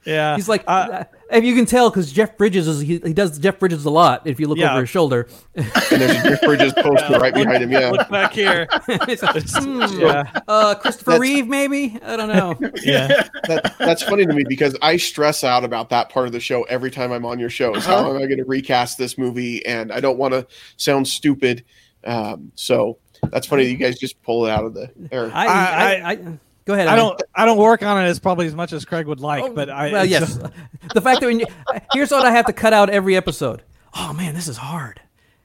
Yeah, 0.09 0.35
He's 0.37 0.49
like, 0.49 0.65
uh, 0.67 1.05
if 1.31 1.45
you 1.45 1.55
can 1.55 1.67
tell, 1.67 1.91
because 1.91 2.11
Jeff 2.11 2.37
Bridges 2.37 2.67
is 2.67 2.81
he, 2.81 2.99
he 3.05 3.13
does 3.13 3.39
Jeff 3.39 3.59
Bridges 3.59 3.85
a 3.85 3.91
lot. 3.91 4.27
If 4.27 4.41
you 4.41 4.49
look 4.49 4.59
Yeah. 4.59 4.73
over 4.73 4.81
his 4.81 4.89
shoulder, 4.91 5.29
and 5.55 5.67
there's 5.91 6.17
a 6.25 6.29
Jeff 6.31 6.41
Bridges 6.43 6.73
poster 6.77 7.19
right 7.19 7.35
behind 7.35 7.63
him. 7.63 7.71
Yeah, 7.71 7.91
look 7.91 8.09
back 8.09 8.33
here. 8.33 8.67
It's 8.89 9.23
like, 9.23 9.45
hmm, 9.49 9.83
yeah, 10.01 10.31
uh, 10.49 10.75
Christopher 10.75 11.13
That's- 11.13 11.21
Reeve, 11.21 11.47
maybe 11.47 11.99
I 12.03 12.17
don't 12.17 12.29
know. 12.29 12.57
yeah. 12.83 13.29
that, 13.47 13.75
that's 13.79 14.03
funny 14.03 14.25
to 14.27 14.33
me 14.33 14.45
because 14.49 14.77
I 14.83 14.97
stress 14.97 15.45
out 15.45 15.65
about 15.65 15.91
that 15.91 16.09
part 16.11 16.27
of 16.27 16.33
the 16.33 16.41
show 16.41 16.63
every 16.65 16.91
time 16.91 17.13
I'm 17.13 17.25
on 17.27 17.39
your 17.39 17.51
show. 17.51 17.75
Is 17.75 17.85
how 17.85 17.97
Uh-huh. 17.99 18.11
am 18.11 18.17
I 18.17 18.27
going 18.27 18.39
to 18.39 18.45
recast 18.45 18.97
this 18.99 19.19
movie? 19.19 19.65
And 19.67 19.93
I 19.93 20.01
don't 20.01 20.19
want 20.19 20.33
to 20.35 20.47
sound 20.77 21.07
stupid. 21.09 21.65
Um, 22.05 22.53
so 22.55 22.99
that's 23.31 23.47
funny. 23.47 23.65
that 23.65 23.71
You 23.71 23.77
guys 23.77 23.99
just 23.99 24.23
pull 24.23 24.47
it 24.47 24.51
out 24.51 24.65
of 24.65 24.73
the 24.75 24.91
air. 25.13 25.31
I, 25.35 25.47
I- 25.47 25.95
I, 25.95 26.11
I, 26.13 26.39
go 26.69 26.75
ahead. 26.75 26.87
I 26.87 26.93
Evan. 26.93 27.05
don't 27.07 27.23
I 27.35 27.47
don't 27.47 27.59
work 27.59 27.83
on 27.83 28.05
it 28.05 28.07
as 28.07 28.21
probably 28.21 28.47
as 28.47 28.55
much 28.55 28.73
as 28.73 28.85
Craig 28.85 29.07
would 29.07 29.21
like, 29.21 29.43
Oh, 29.43 29.53
but 29.53 29.71
I 29.71 29.91
well, 29.91 30.05
it's- 30.05 30.11
yes. 30.11 30.39
the 30.95 31.01
fact 31.01 31.21
that 31.21 31.27
when 31.27 31.41
you, 31.41 31.47
here's 31.93 32.11
what 32.11 32.25
I 32.25 32.31
have 32.31 32.47
to 32.47 32.53
cut 32.53 32.73
out 32.73 32.91
every 32.91 33.17
episode. 33.17 33.63
Oh 33.97 34.13
man, 34.13 34.35
this 34.35 34.47
is 34.47 34.59
hard. 34.59 35.01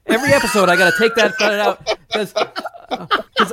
Every 0.06 0.34
episode, 0.34 0.68
I 0.68 0.76
got 0.76 0.92
to 0.92 0.98
take 0.98 1.14
that 1.14 1.34
cut 1.38 1.54
it 1.54 1.60
out 1.60 1.98
because 2.12 2.34
uh, 2.36 3.06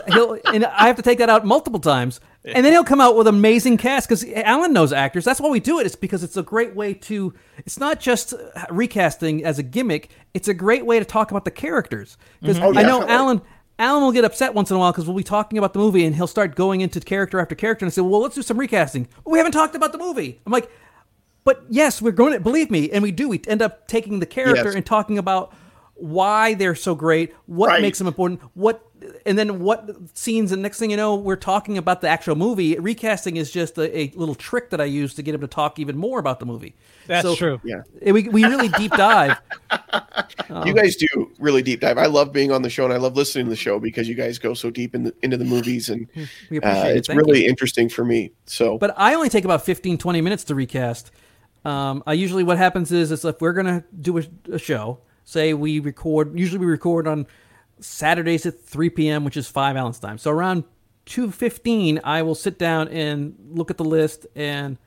he'll 0.08 0.38
and 0.54 0.66
I 0.66 0.88
have 0.88 0.98
to 0.98 1.02
take 1.02 1.20
that 1.20 1.30
out 1.30 1.46
multiple 1.46 1.80
times, 1.80 2.20
and 2.44 2.66
then 2.66 2.74
he'll 2.74 2.84
come 2.84 3.00
out 3.00 3.16
with 3.16 3.26
amazing 3.28 3.78
cast 3.78 4.10
because 4.10 4.26
Alan 4.26 4.74
knows 4.74 4.92
actors. 4.92 5.24
That's 5.24 5.40
why 5.40 5.48
we 5.48 5.62
do 5.62 5.80
it. 5.80 5.86
It's 5.86 5.96
because 5.96 6.26
it's 6.26 6.36
a 6.36 6.44
great 6.44 6.76
way 6.76 6.94
to. 6.94 7.34
It's 7.60 7.80
not 7.80 8.02
just 8.02 8.34
recasting 8.70 9.46
as 9.46 9.60
a 9.60 9.64
gimmick. 9.64 10.10
It's 10.34 10.50
a 10.50 10.54
great 10.54 10.86
way 10.86 11.00
to 11.00 11.06
talk 11.06 11.32
about 11.32 11.46
the 11.46 11.52
characters 11.52 12.18
because 12.42 12.58
mm-hmm. 12.58 12.78
Oh, 12.78 12.80
I 12.80 12.84
know. 12.84 13.08
Alan. 13.08 13.42
Alan 13.82 14.04
will 14.04 14.12
get 14.12 14.24
upset 14.24 14.54
once 14.54 14.70
in 14.70 14.76
a 14.76 14.80
while 14.80 14.92
because 14.92 15.06
we'll 15.08 15.18
be 15.18 15.24
talking 15.24 15.58
about 15.58 15.74
the 15.74 15.80
movie 15.80 16.06
and 16.06 16.16
he'll 16.16 16.28
start 16.28 16.56
going 16.56 16.82
into 16.82 17.00
character 17.00 17.40
after 17.40 17.56
character 17.56 17.84
and 17.84 17.92
say, 17.92 18.02
"Well, 18.02 18.22
let's 18.22 18.36
do 18.36 18.44
some 18.44 18.58
recasting." 18.58 19.08
we 19.26 19.40
haven't 19.40 19.54
talked 19.54 19.76
about 19.76 19.92
the 19.92 19.98
movie. 19.98 20.40
I'm 20.46 20.52
like, 20.54 20.70
but 21.44 21.64
yes, 21.68 22.00
we're 22.02 22.12
going 22.12 22.34
to 22.34 22.40
believe 22.40 22.70
me, 22.70 22.92
and 22.92 23.02
we 23.02 23.12
do. 23.12 23.28
We 23.28 23.42
end 23.48 23.64
up 23.64 23.88
taking 23.88 24.20
the 24.20 24.28
character 24.28 24.66
Yes. 24.66 24.76
and 24.76 24.86
talking 24.86 25.18
about 25.18 25.52
why 26.02 26.54
they're 26.56 26.76
so 26.76 26.96
great, 26.96 27.34
what 27.46 27.68
Right. 27.68 27.82
makes 27.82 27.98
them 27.98 28.08
important, 28.08 28.42
what, 28.54 28.86
and 29.26 29.38
then 29.38 29.60
what 29.60 29.90
scenes. 30.14 30.52
And 30.52 30.62
next 30.62 30.78
thing 30.80 30.92
you 30.92 30.98
know, 30.98 31.16
we're 31.16 31.36
talking 31.36 31.78
about 31.78 32.02
the 32.02 32.08
actual 32.10 32.36
movie. 32.36 32.78
Recasting 32.78 33.38
is 33.38 33.52
just 33.52 33.78
a, 33.78 33.98
a 33.98 34.12
little 34.16 34.36
trick 34.36 34.70
that 34.72 34.82
I 34.82 34.86
use 34.86 35.14
to 35.16 35.22
get 35.24 35.34
him 35.36 35.42
to 35.42 35.48
talk 35.48 35.80
even 35.80 35.98
more 35.98 36.20
about 36.20 36.40
the 36.40 36.46
movie. 36.46 36.76
that's 37.08 37.28
So, 37.28 37.36
true. 37.36 37.62
Yeah, 37.64 37.82
eh, 38.02 38.12
We 38.12 38.28
we 38.30 38.46
really 38.46 38.68
deep 38.70 38.92
dive. 38.92 39.38
you 40.66 40.74
guys 40.74 40.96
do 40.96 41.32
really 41.40 41.62
deep 41.62 41.80
dive. 41.82 41.98
I 41.98 42.06
love 42.08 42.32
being 42.32 42.52
on 42.52 42.62
the 42.62 42.70
show 42.70 42.84
and 42.86 42.94
I 42.94 42.98
love 42.98 43.16
listening 43.16 43.46
to 43.46 43.50
the 43.50 43.56
show 43.56 43.80
because 43.80 44.08
you 44.08 44.16
guys 44.16 44.38
go 44.40 44.54
so 44.54 44.70
deep 44.70 44.94
in 44.96 45.04
the, 45.04 45.14
into 45.22 45.38
the 45.38 45.46
movies 45.46 45.90
and 45.90 46.08
We 46.50 46.58
uh, 46.58 46.62
appreciate 46.62 46.92
it. 46.92 46.98
it's 46.98 47.08
Thank 47.08 47.20
really 47.22 47.44
you. 47.44 47.50
interesting 47.50 47.90
for 47.90 48.04
me. 48.06 48.32
So, 48.46 48.78
But 48.78 48.94
I 48.98 49.14
only 49.16 49.30
take 49.30 49.46
about 49.46 49.64
15, 49.66 49.98
20 49.98 50.22
minutes 50.22 50.44
to 50.46 50.56
recast. 50.56 51.12
Um, 51.64 52.04
I 52.08 52.14
usually 52.14 52.44
what 52.44 52.58
happens 52.58 52.92
is, 52.92 53.12
is 53.12 53.24
if 53.24 53.40
we're 53.40 53.54
gonna 53.54 53.84
do 54.00 54.18
a, 54.18 54.24
a 54.52 54.58
show, 54.58 55.00
say 55.24 55.54
we 55.54 55.80
record. 55.80 56.38
Usually 56.38 56.60
we 56.60 56.66
record 56.66 57.08
on 57.08 57.28
Saturdays 57.80 58.46
at 58.46 58.62
three 58.62 58.90
p.m., 58.90 59.24
which 59.24 59.38
is 59.38 59.48
five 59.48 59.76
Alan's 59.76 60.00
time. 60.00 60.18
So 60.18 60.32
around 60.32 60.64
two 61.06 61.32
fifteen, 61.32 62.00
I 62.04 62.22
will 62.22 62.36
sit 62.36 62.60
down 62.60 62.88
and 62.90 63.36
look 63.52 63.72
at 63.72 63.78
the 63.78 63.84
list 63.84 64.28
and 64.36 64.78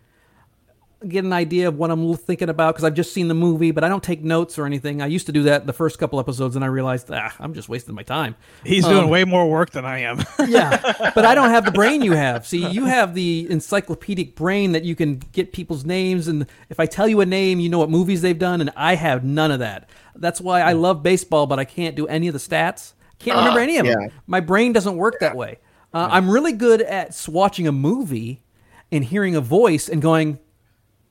get 1.09 1.25
an 1.25 1.33
idea 1.33 1.69
of 1.69 1.77
what 1.77 1.91
I'm 1.91 2.15
thinking 2.17 2.49
about 2.49 2.75
because 2.75 2.85
I've 2.85 2.95
just 2.95 3.13
seen 3.13 3.29
the 3.29 3.35
movie, 3.35 3.71
but 3.71 3.85
I 3.85 3.89
don't 3.89 4.03
take 4.03 4.23
notes 4.23 4.59
or 4.59 4.67
anything. 4.67 5.03
I 5.03 5.07
used 5.07 5.27
to 5.27 5.33
do 5.33 5.45
that 5.45 5.67
the 5.67 5.73
first 5.73 5.99
couple 5.99 6.21
episodes, 6.21 6.57
and 6.57 6.65
I 6.65 6.69
realized 6.69 7.11
ah, 7.11 7.35
I'm 7.39 7.55
just 7.55 7.69
wasting 7.69 7.95
my 7.95 8.03
time. 8.03 8.37
He's 8.65 8.85
doing 8.85 9.09
way 9.09 9.25
more 9.25 9.49
work 9.49 9.71
than 9.71 9.85
I 9.85 10.01
am. 10.01 10.23
Yeah, 10.47 11.11
but 11.15 11.25
I 11.25 11.35
don't 11.35 11.51
have 11.51 11.65
the 11.65 11.73
brain 11.73 12.03
you 12.03 12.13
have. 12.13 12.47
See, 12.47 12.69
you 12.69 12.85
have 12.85 13.15
the 13.15 13.47
encyclopedic 13.51 14.37
brain 14.37 14.73
that 14.73 14.85
you 14.85 14.95
can 14.95 15.17
get 15.33 15.53
people's 15.53 15.85
names, 15.85 16.29
and 16.29 16.47
if 16.69 16.79
I 16.79 16.87
tell 16.87 17.09
you 17.09 17.21
a 17.21 17.27
name, 17.27 17.61
you 17.61 17.69
know 17.71 17.79
what 17.79 17.89
movies 17.89 18.21
they've 18.21 18.39
done, 18.39 18.61
and 18.61 18.71
I 18.77 18.95
have 18.95 19.25
none 19.25 19.51
of 19.51 19.61
that. 19.61 19.89
That's 20.15 20.41
why 20.41 20.61
I 20.61 20.73
love 20.73 21.03
baseball, 21.03 21.47
but 21.47 21.59
I 21.59 21.65
can't 21.65 21.97
do 21.97 22.07
any 22.07 22.29
of 22.29 22.35
the 22.35 22.39
stats. 22.39 22.93
Can't 23.19 23.39
remember 23.39 23.61
any 23.61 23.79
of 23.79 23.87
yeah. 23.87 23.95
them. 23.95 24.11
My 24.27 24.41
brain 24.41 24.73
doesn't 24.73 24.97
work 24.97 25.19
that 25.21 25.35
way. 25.35 25.59
Uh, 25.95 26.09
I'm 26.11 26.29
really 26.29 26.53
good 26.53 26.83
at 26.83 27.09
s- 27.09 27.29
watching 27.29 27.67
a 27.67 27.73
movie 27.73 28.43
and 28.91 29.05
hearing 29.05 29.35
a 29.35 29.41
voice 29.41 29.89
and 29.89 30.03
going, 30.03 30.39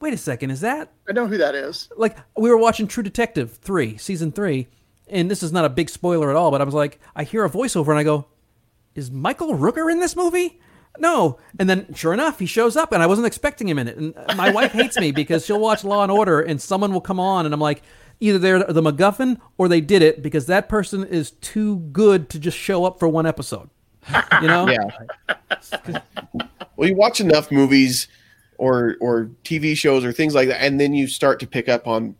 wait 0.04 0.14
a 0.14 0.18
second, 0.18 0.52
is 0.52 0.62
that 0.62 0.92
I 1.10 1.14
know 1.14 1.28
who 1.28 1.38
that 1.38 1.56
is. 1.56 1.90
like 1.98 2.18
we 2.38 2.50
were 2.50 2.58
watching 2.58 2.88
True 2.88 3.04
Detective 3.04 3.54
three, 3.58 3.98
season 3.98 4.32
three, 4.32 4.68
and 5.08 5.32
this 5.32 5.42
is 5.42 5.52
not 5.52 5.66
a 5.66 5.70
big 5.70 5.90
spoiler 5.90 6.30
at 6.30 6.36
all, 6.36 6.52
but 6.52 6.62
I 6.62 6.66
was 6.66 6.74
like, 6.74 7.00
I 7.16 7.24
hear 7.24 7.46
a 7.46 7.50
voiceover 7.50 7.90
and 7.90 7.98
I 7.98 8.04
go, 8.04 8.28
is 8.96 9.10
Michael 9.10 9.56
Rooker 9.56 9.92
in 9.92 10.00
this 10.00 10.16
movie? 10.16 10.60
No, 11.00 11.40
and 11.58 11.68
then 11.68 11.94
sure 11.96 12.14
enough, 12.14 12.38
he 12.38 12.46
shows 12.46 12.76
up, 12.76 12.92
and 12.92 13.02
I 13.02 13.08
wasn't 13.08 13.26
expecting 13.26 13.68
him 13.68 13.80
in 13.80 13.88
it. 13.88 13.98
And 13.98 14.14
my 14.38 14.52
wife 14.52 14.74
hates 14.74 15.00
me 15.00 15.12
because 15.12 15.44
she'll 15.44 15.60
watch 15.60 15.84
Law 15.84 16.04
and 16.04 16.12
Order, 16.12 16.42
and 16.42 16.62
someone 16.62 16.94
will 16.94 17.02
come 17.02 17.20
on, 17.20 17.46
and 17.46 17.54
I'm 17.54 17.60
like, 17.60 17.82
either 18.20 18.38
they're 18.38 18.64
the 18.64 18.82
MacGuffin 18.82 19.40
or 19.58 19.68
they 19.68 19.82
did 19.82 20.04
it 20.04 20.22
because 20.22 20.46
that 20.46 20.70
person 20.70 21.04
is 21.04 21.32
too 21.32 21.78
good 21.92 22.30
to 22.30 22.40
just 22.40 22.58
show 22.58 22.86
up 22.86 23.00
for 23.00 23.08
one 23.08 23.26
episode. 23.26 23.70
You 24.42 24.48
know? 24.48 24.68
Yeah. 25.88 26.02
well, 26.76 26.90
you 26.90 26.96
watch 26.96 27.20
enough 27.22 27.52
movies 27.52 28.08
or 28.64 28.96
or 29.02 29.30
TV 29.44 29.76
shows 29.76 30.06
or 30.06 30.14
things 30.14 30.34
like 30.34 30.48
that, 30.48 30.64
and 30.64 30.80
then 30.80 30.94
you 30.94 31.06
start 31.08 31.42
to 31.42 31.48
pick 31.48 31.68
up 31.68 31.86
on 31.86 32.16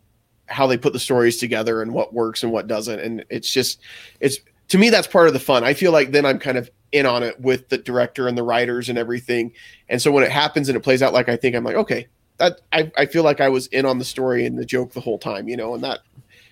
how 0.46 0.66
they 0.66 0.76
put 0.76 0.92
the 0.92 0.98
stories 0.98 1.38
together 1.38 1.80
and 1.80 1.94
what 1.94 2.12
works 2.12 2.42
and 2.42 2.52
what 2.52 2.66
doesn't. 2.66 3.00
And 3.00 3.24
it's 3.30 3.50
just 3.50 3.80
it's 4.20 4.38
to 4.68 4.76
me 4.76 4.90
that's 4.90 5.06
part 5.06 5.26
of 5.26 5.32
the 5.32 5.40
fun. 5.40 5.64
I 5.64 5.72
feel 5.72 5.90
like 5.90 6.10
then 6.10 6.26
I'm 6.26 6.38
kind 6.38 6.58
of 6.58 6.70
in 6.92 7.06
on 7.06 7.22
it 7.22 7.40
with 7.40 7.70
the 7.70 7.78
director 7.78 8.28
and 8.28 8.36
the 8.36 8.42
writers 8.42 8.90
and 8.90 8.98
everything. 8.98 9.52
And 9.88 10.02
so 10.02 10.12
when 10.12 10.22
it 10.22 10.30
happens 10.30 10.68
and 10.68 10.76
it 10.76 10.80
plays 10.80 11.02
out 11.02 11.14
like 11.14 11.30
I 11.30 11.36
think, 11.36 11.56
I'm 11.56 11.64
like, 11.64 11.76
okay, 11.76 12.08
that 12.36 12.60
I, 12.72 12.92
I 12.96 13.06
feel 13.06 13.24
like 13.24 13.40
I 13.40 13.48
was 13.48 13.66
in 13.68 13.86
on 13.86 13.98
the 13.98 14.04
story 14.04 14.44
and 14.44 14.58
the 14.58 14.66
joke 14.66 14.92
the 14.92 15.00
whole 15.00 15.18
time, 15.18 15.48
you 15.48 15.56
know, 15.56 15.74
and 15.74 15.82
that 15.82 16.00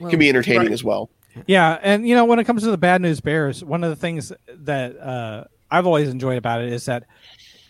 can 0.09 0.19
be 0.19 0.31
entertaining 0.31 0.63
right. 0.63 0.73
as 0.73 0.83
well. 0.83 1.11
Yeah, 1.47 1.79
and 1.83 2.09
you 2.09 2.15
know 2.15 2.25
when 2.25 2.39
it 2.39 2.45
comes 2.45 2.63
to 2.63 2.71
the 2.71 2.79
Bad 2.79 3.01
News 3.03 3.21
Bears, 3.21 3.65
one 3.65 3.85
of 3.85 3.91
the 3.91 3.97
things 3.97 4.33
that 4.49 4.99
uh, 4.99 5.45
I've 5.71 5.87
always 5.87 6.11
enjoyed 6.11 6.37
about 6.37 6.61
it 6.61 6.71
is 6.71 6.85
that 6.85 7.05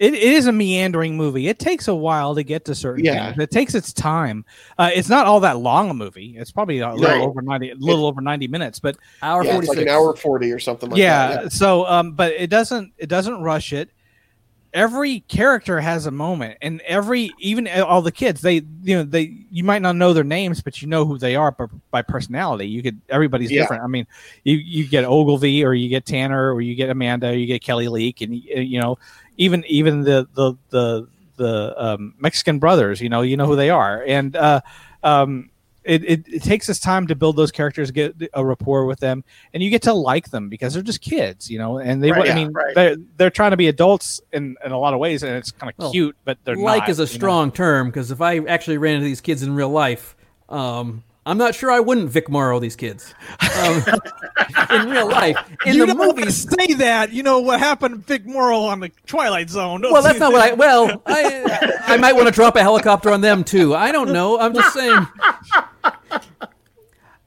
it, 0.02 0.14
it 0.14 0.22
is 0.22 0.46
a 0.48 0.52
meandering 0.52 1.16
movie. 1.16 1.46
It 1.46 1.58
takes 1.60 1.86
a 1.86 1.94
while 1.94 2.34
to 2.34 2.42
get 2.42 2.64
to 2.64 2.74
certain 2.74 3.04
Yeah. 3.04 3.28
things. 3.32 3.42
It 3.42 3.50
takes 3.52 3.74
its 3.74 3.92
time. 3.92 4.44
Uh, 4.76 4.90
it's 4.92 5.08
not 5.08 5.26
all 5.26 5.38
that 5.40 5.58
long 5.58 5.90
a 5.90 5.94
movie. 5.94 6.34
It's 6.36 6.50
probably 6.50 6.80
a 6.80 6.92
little 6.92 7.18
No. 7.18 7.24
over 7.24 7.40
ninety, 7.40 7.70
a 7.70 7.76
little 7.76 8.06
over 8.06 8.20
ninety 8.20 8.48
minutes. 8.48 8.80
But 8.80 8.96
Hour 9.22 9.44
Yeah, 9.44 9.52
forty 9.52 9.68
like 9.68 9.78
an 9.78 9.88
hour 9.88 10.14
40 10.16 10.50
or 10.50 10.58
something 10.58 10.90
like 10.90 10.98
yeah, 10.98 11.28
that. 11.28 11.42
Yeah, 11.44 11.48
So 11.50 11.86
um, 11.86 12.12
but 12.12 12.32
it 12.32 12.50
doesn't 12.50 12.92
it 12.98 13.08
doesn't 13.08 13.40
rush 13.42 13.72
it. 13.72 13.90
Every 14.74 15.20
character 15.20 15.80
has 15.80 16.06
a 16.06 16.10
moment, 16.10 16.56
and 16.62 16.80
every 16.82 17.34
even 17.38 17.68
all 17.68 18.00
the 18.00 18.10
kids 18.10 18.40
they 18.40 18.62
you 18.82 18.96
know 18.96 19.02
they 19.04 19.44
you 19.50 19.64
might 19.64 19.82
not 19.82 19.96
know 19.96 20.14
their 20.14 20.24
names, 20.24 20.62
but 20.62 20.80
you 20.80 20.88
know 20.88 21.04
who 21.04 21.18
they 21.18 21.36
are 21.36 21.52
by, 21.52 21.66
by 21.90 22.02
personality. 22.02 22.66
You 22.68 22.82
could 22.82 22.98
everybody's 23.10 23.50
Yeah. 23.50 23.60
different. 23.60 23.82
I 23.84 23.86
mean, 23.86 24.06
you 24.44 24.56
you 24.56 24.88
get 24.88 25.04
Ogilvie 25.04 25.62
or 25.62 25.74
you 25.74 25.90
get 25.90 26.06
Tanner 26.06 26.54
or 26.54 26.62
you 26.62 26.74
get 26.74 26.88
Amanda 26.88 27.28
or 27.28 27.34
you 27.34 27.46
get 27.46 27.62
Kelly 27.62 27.88
Leak, 27.88 28.22
and 28.22 28.34
you 28.34 28.60
you 28.60 28.80
know 28.80 28.98
even 29.36 29.62
even 29.68 30.02
the 30.02 30.26
the 30.34 30.54
the 30.70 31.06
the 31.36 31.74
um, 31.76 32.14
Mexican 32.18 32.58
brothers. 32.58 33.00
You 33.00 33.10
know 33.10 33.20
you 33.20 33.36
know 33.36 33.46
who 33.46 33.56
they 33.56 33.68
are, 33.70 34.02
and 34.06 34.34
uh, 34.36 34.62
um, 35.02 35.50
it, 35.84 36.04
it, 36.04 36.28
it 36.28 36.42
takes 36.42 36.68
us 36.68 36.78
time 36.78 37.06
to 37.08 37.14
build 37.14 37.36
those 37.36 37.50
characters, 37.50 37.90
get 37.90 38.14
a 38.34 38.44
rapport 38.44 38.86
with 38.86 39.00
them, 39.00 39.24
and 39.52 39.62
you 39.62 39.70
get 39.70 39.82
to 39.82 39.92
like 39.92 40.30
them 40.30 40.48
because 40.48 40.74
they're 40.74 40.82
just 40.82 41.00
kids, 41.00 41.50
you 41.50 41.58
know. 41.58 41.78
And 41.78 42.02
they, 42.02 42.10
Right, 42.12 42.22
I 42.22 42.26
yeah, 42.26 42.34
mean, 42.34 42.52
right. 42.52 42.74
they're 42.74 42.96
they're 43.16 43.30
trying 43.30 43.50
to 43.52 43.56
be 43.56 43.68
adults 43.68 44.20
in, 44.32 44.56
in 44.64 44.72
a 44.72 44.78
lot 44.78 44.94
of 44.94 45.00
ways, 45.00 45.22
and 45.22 45.34
it's 45.36 45.50
kind 45.50 45.72
of 45.72 45.78
Well, 45.78 45.92
cute, 45.92 46.16
but 46.24 46.38
they're 46.44 46.56
like 46.56 46.82
not, 46.82 46.88
is 46.90 46.98
a 46.98 47.02
you 47.02 47.06
know? 47.06 47.12
strong 47.14 47.52
term 47.52 47.88
because 47.88 48.10
if 48.10 48.20
I 48.20 48.38
actually 48.38 48.78
ran 48.78 48.94
into 48.96 49.06
these 49.06 49.20
kids 49.20 49.42
in 49.42 49.54
real 49.54 49.70
life, 49.70 50.16
um, 50.48 51.02
I'm 51.24 51.38
not 51.38 51.54
sure 51.54 51.70
I 51.70 51.78
wouldn't 51.78 52.10
Vic 52.10 52.28
Morrow 52.28 52.58
these 52.58 52.74
kids 52.74 53.14
um, 53.56 53.84
in 54.70 54.88
real 54.88 55.08
life. 55.08 55.36
In 55.64 55.74
you 55.74 55.86
the 55.86 55.94
don't 55.94 56.16
movies, 56.16 56.48
say 56.50 56.74
that. 56.74 57.12
You 57.12 57.22
know 57.22 57.38
what 57.38 57.60
happened 57.60 58.04
Vic 58.06 58.26
Morrow 58.26 58.62
on 58.62 58.80
the 58.80 58.90
Twilight 59.06 59.48
Zone. 59.48 59.82
Well, 59.82 60.02
that's 60.02 60.18
not 60.18 60.32
what. 60.32 60.52
I. 60.52 60.54
Well, 60.54 61.00
I 61.06 61.78
I 61.86 61.96
might 61.96 62.14
want 62.14 62.26
to 62.26 62.32
drop 62.32 62.56
a 62.56 62.60
helicopter 62.60 63.10
on 63.10 63.20
them 63.20 63.44
too. 63.44 63.74
I 63.74 63.92
don't 63.92 64.12
know. 64.12 64.38
I'm 64.38 64.52
just 64.52 64.74
saying. 64.74 65.06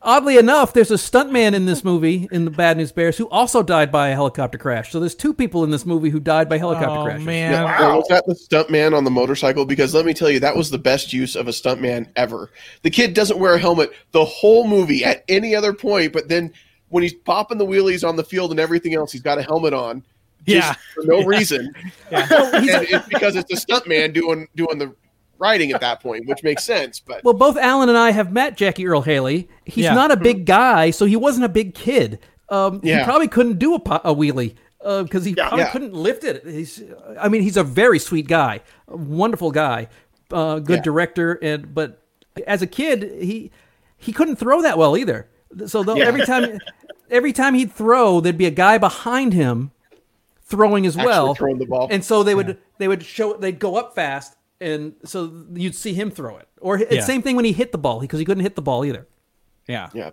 Oddly 0.06 0.38
enough, 0.38 0.72
there's 0.72 0.92
a 0.92 0.96
stuntman 0.96 1.56
in 1.56 1.66
this 1.66 1.84
movie 1.84 2.28
in 2.32 2.46
the 2.46 2.52
Bad 2.52 2.78
News 2.78 2.92
Bears 2.92 3.18
who 3.18 3.28
also 3.30 3.64
died 3.64 3.92
by 3.92 4.10
a 4.10 4.14
helicopter 4.14 4.60
crash. 4.60 4.92
So 4.92 5.00
there's 5.00 5.16
two 5.16 5.34
people 5.34 5.64
in 5.64 5.72
this 5.72 5.84
movie 5.84 6.12
who 6.12 6.20
died 6.20 6.48
by 6.48 6.60
helicopter 6.60 7.00
Oh 7.00 7.04
crashes. 7.06 7.26
man, 7.26 7.52
Yeah, 7.54 7.64
Wow. 7.64 7.80
well, 7.80 7.98
was 7.98 8.08
that 8.10 8.24
the 8.28 8.36
stuntman 8.36 8.96
on 8.96 9.04
the 9.04 9.10
motorcycle? 9.10 9.66
Because 9.66 9.96
let 9.96 10.06
me 10.06 10.14
tell 10.14 10.30
you, 10.30 10.40
that 10.42 10.56
was 10.56 10.70
the 10.70 10.78
best 10.78 11.12
use 11.12 11.36
of 11.36 11.48
a 11.48 11.52
stuntman 11.52 12.08
ever. 12.16 12.52
The 12.84 12.92
kid 12.92 13.16
doesn't 13.16 13.40
wear 13.40 13.56
a 13.56 13.60
helmet 13.60 13.94
the 14.12 14.24
whole 14.24 14.68
movie 14.68 15.04
at 15.04 15.24
any 15.28 15.56
other 15.56 15.74
point, 15.74 16.14
but 16.14 16.30
then 16.30 16.54
when 16.90 17.02
he's 17.02 17.14
popping 17.16 17.58
the 17.58 17.66
wheelies 17.66 18.08
on 18.08 18.16
the 18.16 18.24
field 18.24 18.52
and 18.52 18.60
everything 18.60 18.94
else, 18.94 19.12
he's 19.12 19.24
got 19.24 19.40
a 19.40 19.42
helmet 19.44 19.74
on. 19.74 20.04
just 20.48 20.68
Yeah. 20.68 20.76
for 20.94 21.04
no 21.06 21.24
reason. 21.26 21.74
Yeah. 22.12 22.28
and 22.54 22.68
it's 22.70 23.08
because 23.08 23.36
it's 23.36 23.50
the 23.50 23.56
stuntman 23.74 24.14
doing 24.14 24.48
doing 24.56 24.78
the 24.78 24.94
riding 25.38 25.72
at 25.72 25.82
that 25.82 26.02
point, 26.02 26.28
which 26.28 26.44
makes 26.44 26.64
sense. 26.64 27.00
But 27.00 27.24
Well, 27.24 27.34
both 27.34 27.58
Alan 27.58 27.90
and 27.90 27.98
I 27.98 28.12
have 28.12 28.32
met 28.32 28.56
Jackie 28.58 28.88
Earle 28.88 29.02
Haley. 29.02 29.50
He's 29.66 29.86
Yeah. 29.86 29.94
not 29.94 30.12
a 30.12 30.18
big 30.18 30.46
guy, 30.46 30.92
so 30.92 31.06
he 31.06 31.16
wasn't 31.16 31.46
a 31.46 31.50
big 31.50 31.74
kid. 31.76 32.20
Um, 32.50 32.82
He 32.82 32.96
probably 33.04 33.28
couldn't 33.28 33.60
do 33.60 33.74
a, 33.76 33.80
po- 33.80 34.02
a 34.04 34.14
wheelie 34.16 34.56
because 34.80 35.26
he 35.26 35.32
Yeah. 35.36 35.48
probably 35.48 35.66
Yeah. 35.66 35.72
couldn't 35.72 35.94
lift 35.94 36.24
it. 36.24 36.44
He's, 36.46 36.84
I 37.20 37.28
mean, 37.28 37.42
he's 37.42 37.58
a 37.58 37.64
very 37.64 38.00
sweet 38.00 38.28
guy, 38.28 38.62
a 38.88 38.96
wonderful 38.96 39.52
guy, 39.52 39.88
uh, 40.32 40.60
good 40.60 40.78
Yeah. 40.78 40.82
director, 40.84 41.40
and 41.42 41.74
but 41.74 42.02
as 42.48 42.62
a 42.62 42.68
kid, 42.68 43.12
he 43.22 43.52
he 43.98 44.12
couldn't 44.12 44.36
throw 44.36 44.62
that 44.62 44.78
well 44.78 44.96
either. 44.98 45.28
So 45.66 45.82
though, 45.84 45.96
Yeah. 45.96 46.06
every 46.06 46.26
time 46.26 46.60
every 47.10 47.34
time 47.34 47.54
he'd 47.56 47.72
throw, 47.74 48.20
there'd 48.20 48.38
be 48.38 48.46
a 48.46 48.52
guy 48.52 48.78
behind 48.78 49.34
him 49.34 49.72
throwing 50.44 50.86
as 50.86 50.96
actually 50.96 51.08
well, 51.08 51.34
throwing 51.36 51.58
the 51.58 51.66
ball. 51.66 51.88
and 51.90 52.04
so 52.04 52.22
they 52.24 52.36
would 52.36 52.58
they 52.78 52.88
would 52.88 53.04
show 53.04 53.34
they'd 53.34 53.58
go 53.60 53.76
up 53.78 53.96
fast, 53.96 54.36
and 54.62 54.94
so 55.04 55.46
you'd 55.54 55.76
see 55.76 55.94
him 55.94 56.12
throw 56.12 56.38
it. 56.38 56.48
Or 56.62 56.80
Yeah. 56.80 57.02
same 57.02 57.22
thing 57.22 57.36
when 57.36 57.46
he 57.46 57.52
hit 57.52 57.72
the 57.72 57.78
ball 57.78 58.00
because 58.00 58.20
he 58.20 58.26
couldn't 58.26 58.44
hit 58.44 58.56
the 58.56 58.62
ball 58.62 58.86
either. 58.86 59.08
yeah, 59.68 59.90
Yeah. 59.94 60.12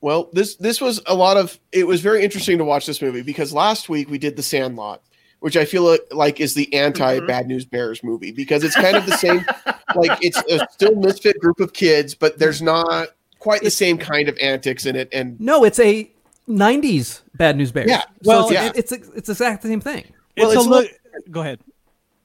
Well, 0.00 0.30
this 0.32 0.56
this 0.56 0.80
was 0.80 1.00
a 1.06 1.14
lot 1.14 1.36
of. 1.36 1.58
It 1.72 1.86
was 1.86 2.00
very 2.00 2.24
interesting 2.24 2.58
to 2.58 2.64
watch 2.64 2.86
this 2.86 3.02
movie 3.02 3.22
because 3.22 3.52
last 3.52 3.88
week 3.88 4.08
we 4.08 4.16
did 4.16 4.34
The 4.34 4.42
Sandlot, 4.42 5.02
which 5.40 5.56
I 5.58 5.66
feel 5.66 5.96
like 6.10 6.40
is 6.40 6.54
the 6.54 6.72
anti 6.72 7.18
mm-hmm. 7.18 7.26
Bad 7.26 7.46
News 7.46 7.66
Bears 7.66 8.02
movie 8.02 8.32
because 8.32 8.64
it's 8.64 8.74
kind 8.74 8.96
of 8.96 9.04
the 9.04 9.16
same. 9.16 9.44
like 9.94 10.18
it's 10.22 10.38
a 10.50 10.66
still 10.70 10.94
misfit 10.96 11.38
group 11.38 11.60
of 11.60 11.74
kids, 11.74 12.14
but 12.14 12.38
there's 12.38 12.62
not 12.62 13.08
quite 13.40 13.62
the 13.62 13.70
same 13.70 13.98
kind 13.98 14.28
of 14.28 14.38
antics 14.40 14.86
in 14.86 14.96
it. 14.96 15.10
And 15.12 15.38
No, 15.38 15.64
it's 15.64 15.78
a 15.78 16.10
'90s 16.48 17.20
Bad 17.34 17.58
News 17.58 17.70
Bears. 17.70 17.90
Yeah, 17.90 18.02
So 18.02 18.06
well, 18.24 18.44
it's, 18.44 18.52
yeah. 18.52 18.72
it's 18.74 18.92
it's 18.92 19.28
exactly 19.28 19.68
the 19.68 19.72
same 19.74 19.80
thing. 19.82 20.14
Well, 20.38 20.50
it's, 20.50 20.60
it's 20.60 20.66
a 20.66 20.68
a 20.68 20.70
look. 20.70 20.90
Go 21.30 21.40
ahead. 21.40 21.60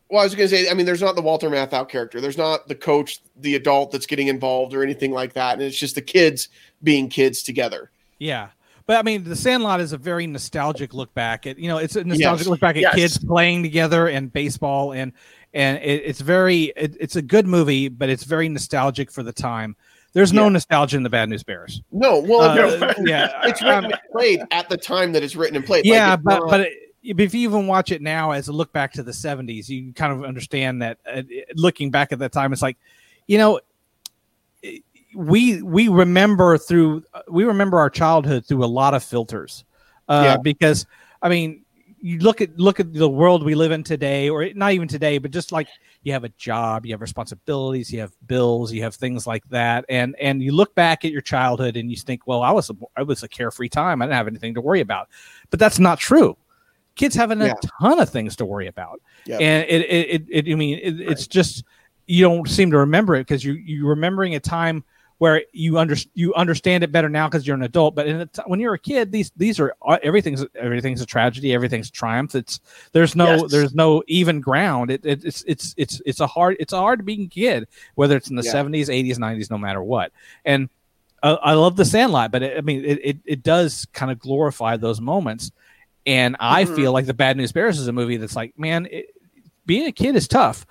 Well, 0.09 0.21
I 0.21 0.23
was 0.25 0.35
going 0.35 0.47
to 0.49 0.55
say, 0.55 0.69
I 0.69 0.73
mean, 0.73 0.85
there's 0.85 1.01
not 1.01 1.15
the 1.15 1.21
Walter 1.21 1.49
Matthau 1.49 1.87
character. 1.89 2.21
There's 2.21 2.37
not 2.37 2.67
the 2.67 2.75
coach, 2.75 3.19
the 3.37 3.55
adult 3.55 3.91
that's 3.91 4.05
getting 4.05 4.27
involved 4.27 4.73
or 4.73 4.83
anything 4.83 5.11
like 5.11 5.33
that. 5.33 5.53
And 5.53 5.61
it's 5.63 5.77
just 5.77 5.95
the 5.95 6.01
kids 6.01 6.49
being 6.83 7.09
kids 7.09 7.41
together. 7.43 7.91
Yeah. 8.19 8.49
But 8.87 8.97
I 8.97 9.01
mean, 9.01 9.23
The 9.23 9.35
Sandlot 9.35 9.79
is 9.81 9.93
a 9.93 9.97
very 9.97 10.27
nostalgic 10.27 10.93
look 10.93 11.11
back 11.15 11.47
at 11.47 11.57
you 11.57 11.67
know 11.67 11.77
it's 11.79 11.95
a 11.95 12.03
nostalgic 12.03 12.45
Yes. 12.45 12.47
look 12.49 12.59
back 12.59 12.75
at 12.75 12.83
Yes. 12.83 12.95
kids 12.95 13.17
playing 13.17 13.63
together 13.63 14.07
and 14.07 14.31
baseball 14.31 14.91
and 14.91 15.11
and 15.55 15.79
it, 15.79 16.03
it's 16.05 16.21
very 16.21 16.65
it, 16.75 16.95
it's 16.99 17.15
a 17.15 17.21
good 17.23 17.47
movie, 17.47 17.87
but 17.89 18.09
it's 18.09 18.25
very 18.25 18.47
nostalgic 18.47 19.11
for 19.11 19.23
the 19.23 19.33
time. 19.33 19.75
There's 20.13 20.31
no 20.31 20.47
nostalgia 20.49 20.97
in 20.97 21.03
the 21.03 21.09
Bad 21.09 21.29
News 21.29 21.41
Bears. 21.43 21.81
No, 21.91 22.19
well, 22.19 22.41
Uh, 22.41 22.55
no, 22.55 22.93
yeah, 23.05 23.31
it's 23.45 23.61
written 23.63 23.85
and 23.85 23.99
played 24.11 24.39
at 24.51 24.69
the 24.69 24.77
time 24.77 25.11
that 25.13 25.23
it's 25.23 25.35
written 25.35 25.55
and 25.55 25.65
played. 25.65 25.83
Yeah, 25.85 26.13
it's 26.13 26.23
but 26.23 26.39
not- 26.41 26.49
but 26.51 26.59
it, 26.61 26.73
if 27.05 27.33
you 27.33 27.41
even 27.41 27.67
watch 27.67 27.91
it 27.91 28.01
now 28.01 28.31
as 28.31 28.47
a 28.47 28.51
look 28.53 28.73
back 28.73 28.93
to 28.93 29.03
the 29.03 29.11
70s, 29.11 29.69
you 29.69 29.93
kind 29.93 30.11
of 30.11 30.23
understand 30.23 30.81
that 30.81 30.97
uh, 31.11 31.21
looking 31.55 31.91
back 31.91 32.11
at 32.11 32.19
that 32.19 32.31
time, 32.31 32.51
it's 32.51 32.61
like, 32.61 32.77
you 33.27 33.37
know, 33.37 33.59
we 35.15 35.61
we 35.61 35.87
remember 35.87 36.57
through 36.57 37.03
we 37.29 37.43
remember 37.43 37.79
our 37.79 37.89
childhood 37.89 38.45
through 38.45 38.63
a 38.63 38.67
lot 38.67 38.93
of 38.93 39.03
filters, 39.03 39.63
uh, 40.09 40.23
Yeah. 40.23 40.37
because 40.37 40.85
I 41.21 41.29
mean, 41.29 41.63
you 42.01 42.19
look 42.19 42.41
at 42.41 42.57
look 42.59 42.79
at 42.79 42.93
the 42.93 43.09
world 43.09 43.43
we 43.43 43.55
live 43.55 43.71
in 43.71 43.83
today, 43.83 44.29
or 44.29 44.47
not 44.53 44.73
even 44.73 44.87
today, 44.87 45.17
but 45.17 45.31
just 45.31 45.51
like 45.51 45.67
you 46.03 46.11
have 46.11 46.23
a 46.23 46.29
job, 46.29 46.85
you 46.85 46.93
have 46.93 47.01
responsibilities, 47.01 47.91
you 47.91 47.99
have 47.99 48.13
bills, 48.27 48.73
you 48.73 48.83
have 48.83 48.95
things 48.95 49.25
like 49.25 49.47
that, 49.49 49.85
and 49.89 50.15
and 50.19 50.43
you 50.43 50.51
look 50.51 50.75
back 50.75 51.05
at 51.05 51.11
your 51.11 51.21
childhood 51.21 51.77
and 51.77 51.89
you 51.89 51.97
think, 51.97 52.27
well, 52.27 52.41
I 52.41 52.51
was 52.51 52.69
a, 52.69 52.75
I 52.97 53.03
was 53.03 53.23
a 53.23 53.27
carefree 53.27 53.69
time, 53.69 54.01
I 54.01 54.05
didn't 54.05 54.17
have 54.17 54.27
anything 54.27 54.53
to 54.55 54.61
worry 54.61 54.81
about, 54.81 55.09
but 55.49 55.59
that's 55.59 55.79
not 55.79 55.99
true. 55.99 56.35
Kids 56.95 57.15
have 57.15 57.31
a 57.31 57.35
Yeah. 57.35 57.53
ton 57.81 57.99
of 57.99 58.09
things 58.09 58.35
to 58.37 58.45
worry 58.45 58.67
about, 58.67 59.01
Yep. 59.25 59.41
and 59.41 59.65
it, 59.69 59.81
it, 59.81 60.09
it, 60.29 60.47
it 60.47 60.51
I 60.51 60.55
mean, 60.55 60.79
it, 60.81 61.01
it's 61.01 61.27
just 61.27 61.63
you 62.07 62.23
don't 62.23 62.47
seem 62.49 62.71
to 62.71 62.77
remember 62.79 63.15
it 63.15 63.21
because 63.21 63.43
you 63.43 63.53
you're 63.53 63.89
remembering 63.89 64.35
a 64.35 64.39
time 64.39 64.83
where 65.17 65.43
you 65.53 65.77
under, 65.79 65.95
you 66.13 66.33
understand 66.35 66.83
it 66.83 66.91
better 66.91 67.07
now 67.07 67.25
because 67.27 67.47
you're 67.47 67.55
an 67.55 67.63
adult. 67.63 67.95
But 67.95 68.33
t- 68.33 68.41
when 68.47 68.59
you're 68.59 68.73
a 68.73 68.79
kid, 68.79 69.13
these 69.13 69.31
these 69.37 69.59
are 69.61 69.73
uh, 69.81 69.97
everything's 70.03 70.45
everything's 70.55 70.99
a 71.01 71.05
tragedy, 71.05 71.53
everything's 71.53 71.89
triumph. 71.89 72.35
It's 72.35 72.59
there's 72.91 73.15
no 73.15 73.35
Yes. 73.37 73.51
there's 73.51 73.73
no 73.73 74.03
even 74.07 74.41
ground. 74.41 74.91
It, 74.91 75.05
it, 75.05 75.23
it's 75.23 75.41
it's 75.47 75.73
it's 75.77 76.01
it's 76.05 76.19
a 76.19 76.27
hard 76.27 76.57
it's 76.59 76.73
a 76.73 76.77
hard 76.77 77.05
being 77.05 77.27
kid, 77.29 77.67
whether 77.95 78.15
it's 78.17 78.29
in 78.29 78.35
the. 78.35 78.41
70s, 78.43 78.87
80s, 78.89 79.17
90s, 79.17 79.49
no 79.49 79.57
matter 79.57 79.81
what. 79.81 80.11
And 80.43 80.69
uh, 81.23 81.37
I 81.41 81.53
love 81.53 81.75
the 81.77 81.85
Sandlot, 81.85 82.31
but 82.31 82.43
it, 82.43 82.57
I 82.57 82.61
mean 82.61 82.83
it, 82.85 82.99
it 83.03 83.17
it 83.25 83.43
does 83.43 83.87
kind 83.93 84.11
of 84.11 84.19
glorify 84.19 84.75
those 84.77 84.99
moments. 85.01 85.51
And 86.05 86.35
I 86.39 86.65
Mhm. 86.65 86.75
feel 86.75 86.91
like 86.91 87.05
the 87.07 87.13
Bad 87.13 87.35
News 87.37 87.51
Bears 87.51 87.79
is 87.79 87.87
a 87.87 87.91
movie 87.93 88.17
that's 88.17 88.35
like, 88.35 88.57
man, 88.59 88.87
it, 88.91 89.07
being 89.65 89.87
a 89.87 89.91
kid 89.91 90.15
is 90.15 90.27
tough 90.27 90.65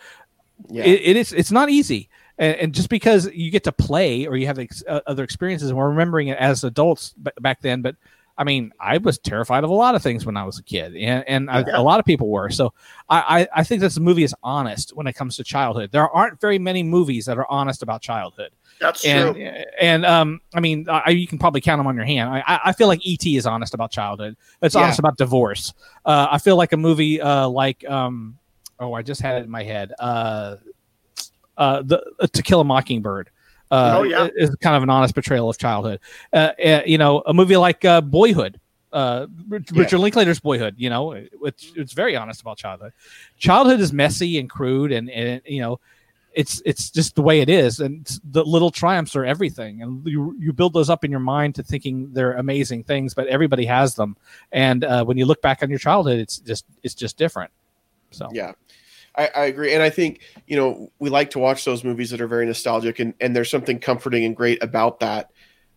Yeah. 0.70 0.84
it, 0.84 1.00
it 1.02 1.16
is 1.16 1.32
it's 1.32 1.50
not 1.50 1.68
easy 1.68 2.08
and, 2.38 2.56
and 2.56 2.74
just 2.74 2.88
because 2.88 3.28
you 3.32 3.50
get 3.50 3.64
to 3.64 3.72
play 3.72 4.26
or 4.26 4.36
you 4.36 4.46
have 4.46 4.58
ex- 4.60 4.84
uh, 4.88 5.00
other 5.06 5.24
experiences 5.24 5.68
and 5.68 5.76
we're 5.76 5.88
remembering 5.88 6.28
it 6.28 6.38
as 6.38 6.62
adults 6.62 7.12
b- 7.20 7.32
back 7.40 7.60
then 7.60 7.82
but 7.82 7.96
i 8.38 8.44
mean 8.44 8.70
i 8.78 8.96
was 8.98 9.18
terrified 9.18 9.64
of 9.64 9.70
a 9.70 9.74
lot 9.74 9.96
of 9.96 10.02
things 10.02 10.24
when 10.24 10.36
i 10.36 10.44
was 10.44 10.60
a 10.60 10.62
kid 10.62 10.94
and, 10.94 11.24
and 11.26 11.66
Yeah. 11.66 11.76
a 11.76 11.82
lot 11.82 11.98
of 11.98 12.06
people 12.06 12.28
were 12.28 12.50
so 12.50 12.72
I, 13.08 13.40
I 13.40 13.60
i 13.60 13.64
think 13.64 13.80
this 13.80 13.98
movie 13.98 14.22
is 14.22 14.34
honest 14.44 14.94
when 14.96 15.08
it 15.08 15.14
comes 15.14 15.36
to 15.38 15.44
childhood 15.44 15.90
there 15.90 16.08
aren't 16.08 16.40
very 16.40 16.60
many 16.60 16.84
movies 16.84 17.26
that 17.26 17.36
are 17.36 17.50
honest 17.50 17.82
about 17.82 18.00
childhood 18.00 18.50
That's 18.80 19.04
and 19.04 19.34
true. 19.34 19.44
and 19.80 20.04
um 20.04 20.40
i 20.54 20.60
mean 20.60 20.86
I, 20.88 21.10
you 21.10 21.26
can 21.26 21.38
probably 21.38 21.60
count 21.60 21.78
them 21.78 21.86
on 21.86 21.96
your 21.96 22.04
hand 22.04 22.28
i 22.30 22.60
I- 22.64 22.72
feel 22.72 22.86
like 22.86 23.00
et 23.06 23.24
is 23.26 23.46
honest 23.46 23.72
about 23.74 23.90
childhood 23.90 24.36
it's 24.62 24.74
Yeah. 24.74 24.82
honest 24.82 24.98
about 24.98 25.16
divorce 25.16 25.72
uh 26.04 26.28
i 26.30 26.38
feel 26.38 26.56
like 26.56 26.72
a 26.72 26.76
movie 26.76 27.20
uh 27.20 27.48
like 27.48 27.88
um 27.88 28.38
oh 28.80 28.92
i 28.92 29.02
just 29.02 29.20
had 29.20 29.36
it 29.40 29.44
in 29.44 29.50
my 29.50 29.62
head 29.62 29.92
uh 29.98 30.56
uh 31.56 31.82
the 31.82 32.02
uh, 32.20 32.26
to 32.26 32.42
kill 32.42 32.60
a 32.60 32.64
mockingbird 32.64 33.30
uh 33.70 33.94
Oh, 33.98 34.02
yeah. 34.02 34.28
is 34.36 34.54
kind 34.56 34.76
of 34.76 34.82
an 34.82 34.90
honest 34.90 35.14
portrayal 35.14 35.48
of 35.48 35.56
childhood 35.58 36.00
uh, 36.32 36.50
uh 36.64 36.82
you 36.84 36.98
know 36.98 37.22
a 37.26 37.32
movie 37.34 37.56
like 37.56 37.84
uh 37.84 38.00
boyhood 38.00 38.60
uh 38.92 39.26
Rich- 39.48 39.70
Yeah. 39.72 39.80
richard 39.82 39.98
linklater's 39.98 40.40
boyhood 40.40 40.74
you 40.78 40.90
know 40.90 41.12
it's, 41.12 41.72
it's 41.76 41.92
very 41.92 42.16
honest 42.16 42.40
about 42.40 42.58
childhood 42.58 42.92
childhood 43.38 43.80
is 43.80 43.92
messy 43.92 44.38
and 44.38 44.48
crude 44.50 44.92
and, 44.92 45.08
and 45.10 45.40
you 45.46 45.60
know 45.60 45.80
it's 46.34 46.60
it's 46.64 46.90
just 46.90 47.14
the 47.14 47.22
way 47.22 47.40
it 47.40 47.48
is 47.48 47.80
and 47.80 48.18
the 48.24 48.44
little 48.44 48.70
triumphs 48.70 49.14
are 49.14 49.24
everything 49.24 49.82
and 49.82 50.04
you 50.06 50.34
you 50.38 50.52
build 50.52 50.72
those 50.72 50.90
up 50.90 51.04
in 51.04 51.10
your 51.10 51.20
mind 51.20 51.54
to 51.54 51.62
thinking 51.62 52.12
they're 52.12 52.32
amazing 52.32 52.82
things 52.82 53.14
but 53.14 53.28
everybody 53.28 53.64
has 53.64 53.94
them 53.94 54.16
and 54.50 54.84
uh, 54.84 55.04
when 55.04 55.16
you 55.16 55.26
look 55.26 55.40
back 55.40 55.62
on 55.62 55.70
your 55.70 55.78
childhood 55.78 56.18
it's 56.18 56.38
just 56.38 56.64
it's 56.82 56.94
just 56.94 57.16
different 57.16 57.52
so 58.14 58.28
Yeah. 58.32 58.52
I, 59.16 59.30
I 59.34 59.44
agree. 59.44 59.72
And 59.72 59.82
I 59.82 59.90
think, 59.90 60.20
you 60.46 60.56
know, 60.56 60.90
we 60.98 61.08
like 61.08 61.30
to 61.30 61.38
watch 61.38 61.64
those 61.64 61.84
movies 61.84 62.10
that 62.10 62.20
are 62.20 62.26
very 62.26 62.46
nostalgic 62.46 62.98
and, 62.98 63.14
and 63.20 63.34
there's 63.34 63.50
something 63.50 63.78
comforting 63.78 64.24
and 64.24 64.34
great 64.34 64.62
about 64.62 65.00
that. 65.00 65.30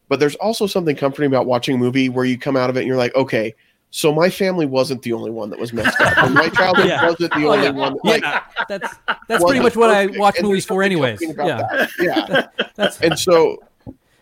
But 0.09 0.19
there's 0.19 0.35
also 0.35 0.67
something 0.67 0.95
comforting 0.95 1.27
about 1.27 1.45
watching 1.45 1.75
a 1.75 1.77
movie 1.77 2.09
where 2.09 2.25
you 2.25 2.37
come 2.37 2.55
out 2.55 2.69
of 2.69 2.77
it 2.77 2.79
and 2.79 2.87
you're 2.87 2.97
like, 2.97 3.13
okay, 3.15 3.53
so 3.89 4.13
my 4.13 4.29
family 4.29 4.65
wasn't 4.65 5.01
the 5.01 5.13
only 5.13 5.31
one 5.31 5.49
that 5.49 5.59
was 5.59 5.71
messed 5.73 5.99
up. 6.01 6.17
And 6.17 6.33
my 6.33 6.49
childhood 6.49 6.85
Yeah. 6.89 7.05
wasn't 7.07 7.33
the 7.33 7.45
Oh, 7.45 7.53
only 7.53 7.63
yeah. 7.65 7.71
one 7.71 7.93
that, 7.93 8.05
like, 8.05 8.21
yeah 8.21 8.41
That's 8.67 8.93
that's 9.27 9.43
pretty 9.43 9.61
much 9.61 9.75
what 9.75 9.89
I 9.89 10.07
watch 10.17 10.41
movies 10.41 10.65
for 10.65 10.83
something 10.83 10.85
anyway. 10.85 11.17
comforting 11.17 11.31
about 11.31 11.47
Yeah, 11.47 11.85
that. 11.99 12.49
Yeah. 12.59 12.65
that's 12.75 12.99
And 13.01 13.17
so 13.17 13.57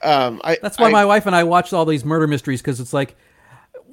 um 0.04 0.40
I 0.44 0.58
That's 0.62 0.78
why 0.78 0.88
I- 0.88 0.92
my 0.92 1.06
wife 1.06 1.26
and 1.26 1.36
I 1.36 1.44
watch 1.44 1.74
all 1.74 1.86
these 1.86 2.06
murder 2.06 2.28
mysteries 2.28 2.62
because 2.62 2.80
it's 2.80 2.94
like, 2.94 3.16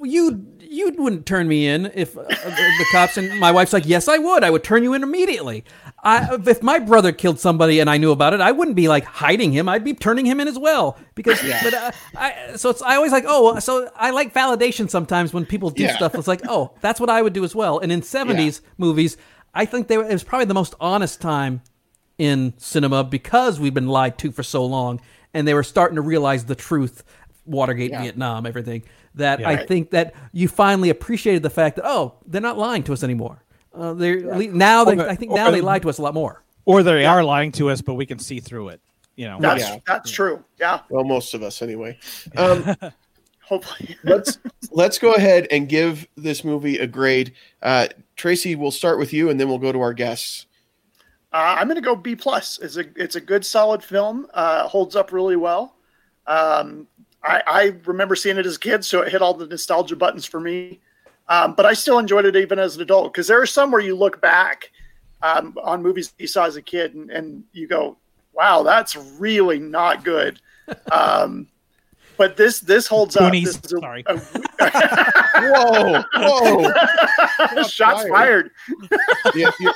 you 0.03 0.45
you 0.73 0.93
wouldn't 0.99 1.27
turn 1.27 1.47
me 1.47 1.67
in 1.67 1.87
if 1.95 2.17
uh, 2.17 2.23
the, 2.23 2.73
the 2.79 2.87
cops 2.93 3.17
and 3.17 3.39
my 3.39 3.53
wife's 3.53 3.73
like, 3.73 3.85
yes, 3.87 4.09
I 4.09 4.19
would. 4.19 4.43
I 4.43 4.51
would 4.51 4.65
turn 4.65 4.83
you 4.83 4.95
in 4.95 5.03
immediately. 5.03 5.65
I, 6.03 6.37
if 6.47 6.63
my 6.63 6.79
brother 6.79 7.13
killed 7.13 7.39
somebody 7.39 7.79
and 7.79 7.89
I 7.91 7.97
knew 7.99 8.11
about 8.11 8.33
it, 8.35 8.41
I 8.41 8.51
wouldn't 8.53 8.77
be 8.77 8.89
like 8.89 9.05
hiding 9.05 9.53
him. 9.53 9.69
I'd 9.69 9.85
be 9.85 9.95
turning 9.95 10.27
him 10.27 10.41
in 10.41 10.49
as 10.49 10.59
well 10.59 10.97
because. 11.15 11.41
But 11.63 11.75
uh, 11.75 11.91
I 12.17 12.57
so 12.57 12.71
it's 12.71 12.83
I 12.83 12.97
always 12.97 13.13
like 13.13 13.25
oh 13.27 13.59
so 13.61 13.91
I 13.95 14.11
like 14.11 14.35
validation 14.35 14.89
sometimes 14.91 15.33
when 15.33 15.47
people 15.47 15.71
do 15.71 15.83
Yeah. 15.85 15.97
stuff. 15.97 16.15
It's 16.15 16.27
like 16.29 16.43
oh 16.49 16.73
that's 16.81 16.99
what 16.99 17.11
I 17.11 17.23
would 17.23 17.33
do 17.35 17.45
as 17.45 17.55
well. 17.55 17.79
And 17.79 17.93
in 17.93 18.01
'70s 18.01 18.61
movies, 18.79 19.17
I 19.55 19.65
think 19.67 19.87
they 19.89 19.99
were, 19.99 20.05
it 20.05 20.13
was 20.13 20.25
probably 20.25 20.47
the 20.47 20.55
most 20.55 20.75
honest 20.81 21.21
time 21.21 21.61
in 22.19 22.55
cinema 22.57 23.05
because 23.05 23.61
we've 23.61 23.75
been 23.75 23.89
lied 23.89 24.19
to 24.19 24.33
for 24.33 24.43
so 24.43 24.65
long 24.65 25.01
and 25.35 25.47
they 25.49 25.55
were 25.55 25.63
starting 25.63 25.97
to 25.97 26.03
realize 26.03 26.45
the 26.45 26.55
truth 26.55 27.03
watergate 27.45 27.91
Yeah. 27.91 28.03
vietnam 28.03 28.47
everything 28.47 28.83
that 29.17 29.41
Yeah. 29.41 29.49
i 29.51 29.55
Right. 29.57 29.69
think 29.69 29.91
that 29.91 30.15
you 30.33 30.49
finally 30.49 30.91
appreciated 30.91 31.43
the 31.43 31.51
fact 31.51 31.77
that 31.77 31.85
oh 31.87 32.15
they're 32.27 32.41
not 32.41 32.57
lying 32.59 32.83
to 32.85 32.93
us 32.93 33.03
anymore 33.03 33.43
uh, 33.75 33.95
they're 33.95 34.21
now 34.53 34.85
they, 34.85 34.97
Or- 34.99 35.09
i 35.09 35.15
think 35.17 35.33
now 35.33 35.51
they 35.51 35.61
lie 35.61 35.79
to 35.81 35.89
us 35.89 35.99
a 35.99 36.03
lot 36.03 36.15
more 36.15 36.43
or 36.65 36.83
they 36.83 37.05
are 37.05 37.25
lying 37.25 37.51
to 37.53 37.71
us 37.71 37.81
but 37.83 37.95
we 37.95 38.07
can 38.07 38.19
see 38.19 38.39
through 38.41 38.69
it 38.69 38.81
you 39.17 39.27
know 39.27 39.39
That's 39.41 39.63
Yeah. 39.63 39.79
that's 39.87 40.11
true. 40.11 40.43
Yeah. 40.59 40.81
well 40.89 41.05
most 41.05 41.35
of 41.35 41.43
us 41.43 41.61
anyway. 41.63 41.99
Um 42.37 42.75
Hopefully. 43.45 43.97
let's 44.05 44.39
let's 44.71 44.99
go 44.99 45.13
ahead 45.15 45.47
and 45.51 45.69
give 45.69 46.07
this 46.17 46.45
movie 46.45 46.79
a 46.79 46.87
grade. 46.87 47.35
Uh 47.61 47.89
Tracy, 48.17 48.55
we'll 48.55 48.71
start 48.71 48.99
with 48.99 49.13
you 49.13 49.29
and 49.29 49.39
then 49.39 49.49
we'll 49.49 49.59
go 49.59 49.73
to 49.73 49.81
our 49.81 49.93
guests. 49.93 50.47
Uh, 51.33 51.57
I'm 51.59 51.67
going 51.67 51.77
to 51.77 51.81
go 51.83 51.97
B 51.97 52.15
plus. 52.15 52.59
It's 52.61 52.77
a 52.77 52.85
it's 52.97 53.17
a 53.17 53.21
good 53.21 53.45
solid 53.45 53.83
film. 53.83 54.27
Uh, 54.35 54.69
holds 54.69 54.95
up 54.97 55.13
really 55.13 55.37
well. 55.37 55.77
Um, 56.27 56.87
I, 57.25 57.43
I 57.47 57.63
remember 57.85 58.17
seeing 58.17 58.37
it 58.39 58.47
as 58.47 58.57
a 58.57 58.61
kid, 58.61 58.85
so 58.85 59.03
it 59.03 59.13
hit 59.13 59.23
all 59.23 59.35
the 59.35 59.47
nostalgia 59.47 59.97
buttons 59.97 60.27
for 60.27 60.41
me. 60.41 60.81
Um, 61.29 61.55
but 61.55 61.65
I 61.65 61.73
still 61.73 61.99
enjoyed 61.99 62.25
it 62.25 62.35
even 62.37 62.59
as 62.59 62.77
an 62.77 62.83
adult 62.83 63.13
because 63.13 63.27
there 63.29 63.41
are 63.41 63.47
some 63.47 63.71
where 63.71 63.81
you 63.81 63.95
look 63.97 64.21
back 64.21 64.71
um, 65.23 65.57
on 65.63 65.83
movies 65.83 66.13
you 66.19 66.27
saw 66.27 66.45
as 66.47 66.57
a 66.57 66.63
kid 66.63 66.95
and, 66.95 67.11
and 67.11 67.45
you 67.53 67.69
go, 67.69 67.97
"Wow, 68.33 68.63
that's 68.65 68.97
really 68.97 69.59
not 69.59 70.05
good." 70.05 70.41
Um, 70.93 71.49
but 72.17 72.37
this 72.37 72.61
this 72.61 72.87
holds 72.87 73.17
up. 73.17 73.33
Goonies. 73.33 73.61
This 73.61 73.73
is 73.73 73.79
a- 73.79 73.81
Sorry. 73.81 74.05
a- 74.07 74.17
Whoa, 75.43 76.03
whoa. 76.15 77.63
shots 77.69 78.07
fired. 78.09 78.09
fired. 78.11 78.51
Yeah, 79.35 79.49
if, 79.49 79.61
you, 79.61 79.73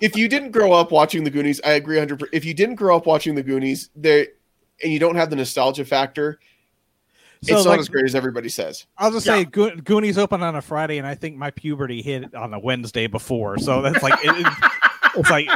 if 0.00 0.16
you 0.16 0.28
didn't 0.28 0.50
grow 0.50 0.72
up 0.72 0.90
watching 0.90 1.24
the 1.24 1.30
Goonies, 1.30 1.60
I 1.64 1.72
agree 1.72 1.98
100%. 1.98 2.24
If 2.32 2.44
you 2.44 2.54
didn't 2.54 2.76
grow 2.76 2.96
up 2.96 3.06
watching 3.06 3.34
the 3.34 3.42
Goonies, 3.42 3.90
there 3.94 4.28
and 4.82 4.92
you 4.92 4.98
don't 4.98 5.14
have 5.16 5.30
the 5.30 5.36
nostalgia 5.36 5.84
factor, 5.84 6.38
So, 7.44 7.56
it's 7.56 7.66
like- 7.66 7.76
not 7.76 7.80
as 7.80 7.88
great 7.88 8.04
as 8.04 8.14
everybody 8.14 8.48
says. 8.48 8.86
I'll 8.98 9.10
just 9.10 9.26
Yeah. 9.26 9.36
say 9.38 9.44
Go- 9.46 9.74
Goonies 9.76 10.18
open 10.18 10.42
on 10.42 10.54
a 10.56 10.62
Friday, 10.62 10.98
and 10.98 11.06
I 11.06 11.14
think 11.14 11.36
my 11.36 11.50
puberty 11.50 12.00
hit 12.02 12.34
on 12.34 12.54
a 12.54 12.58
Wednesday 12.58 13.06
before. 13.08 13.58
So 13.58 13.82
that's 13.82 14.02
like 14.02 14.14
it, 14.24 14.46
it- 14.46 14.52
it's 15.16 15.28
like 15.30 15.46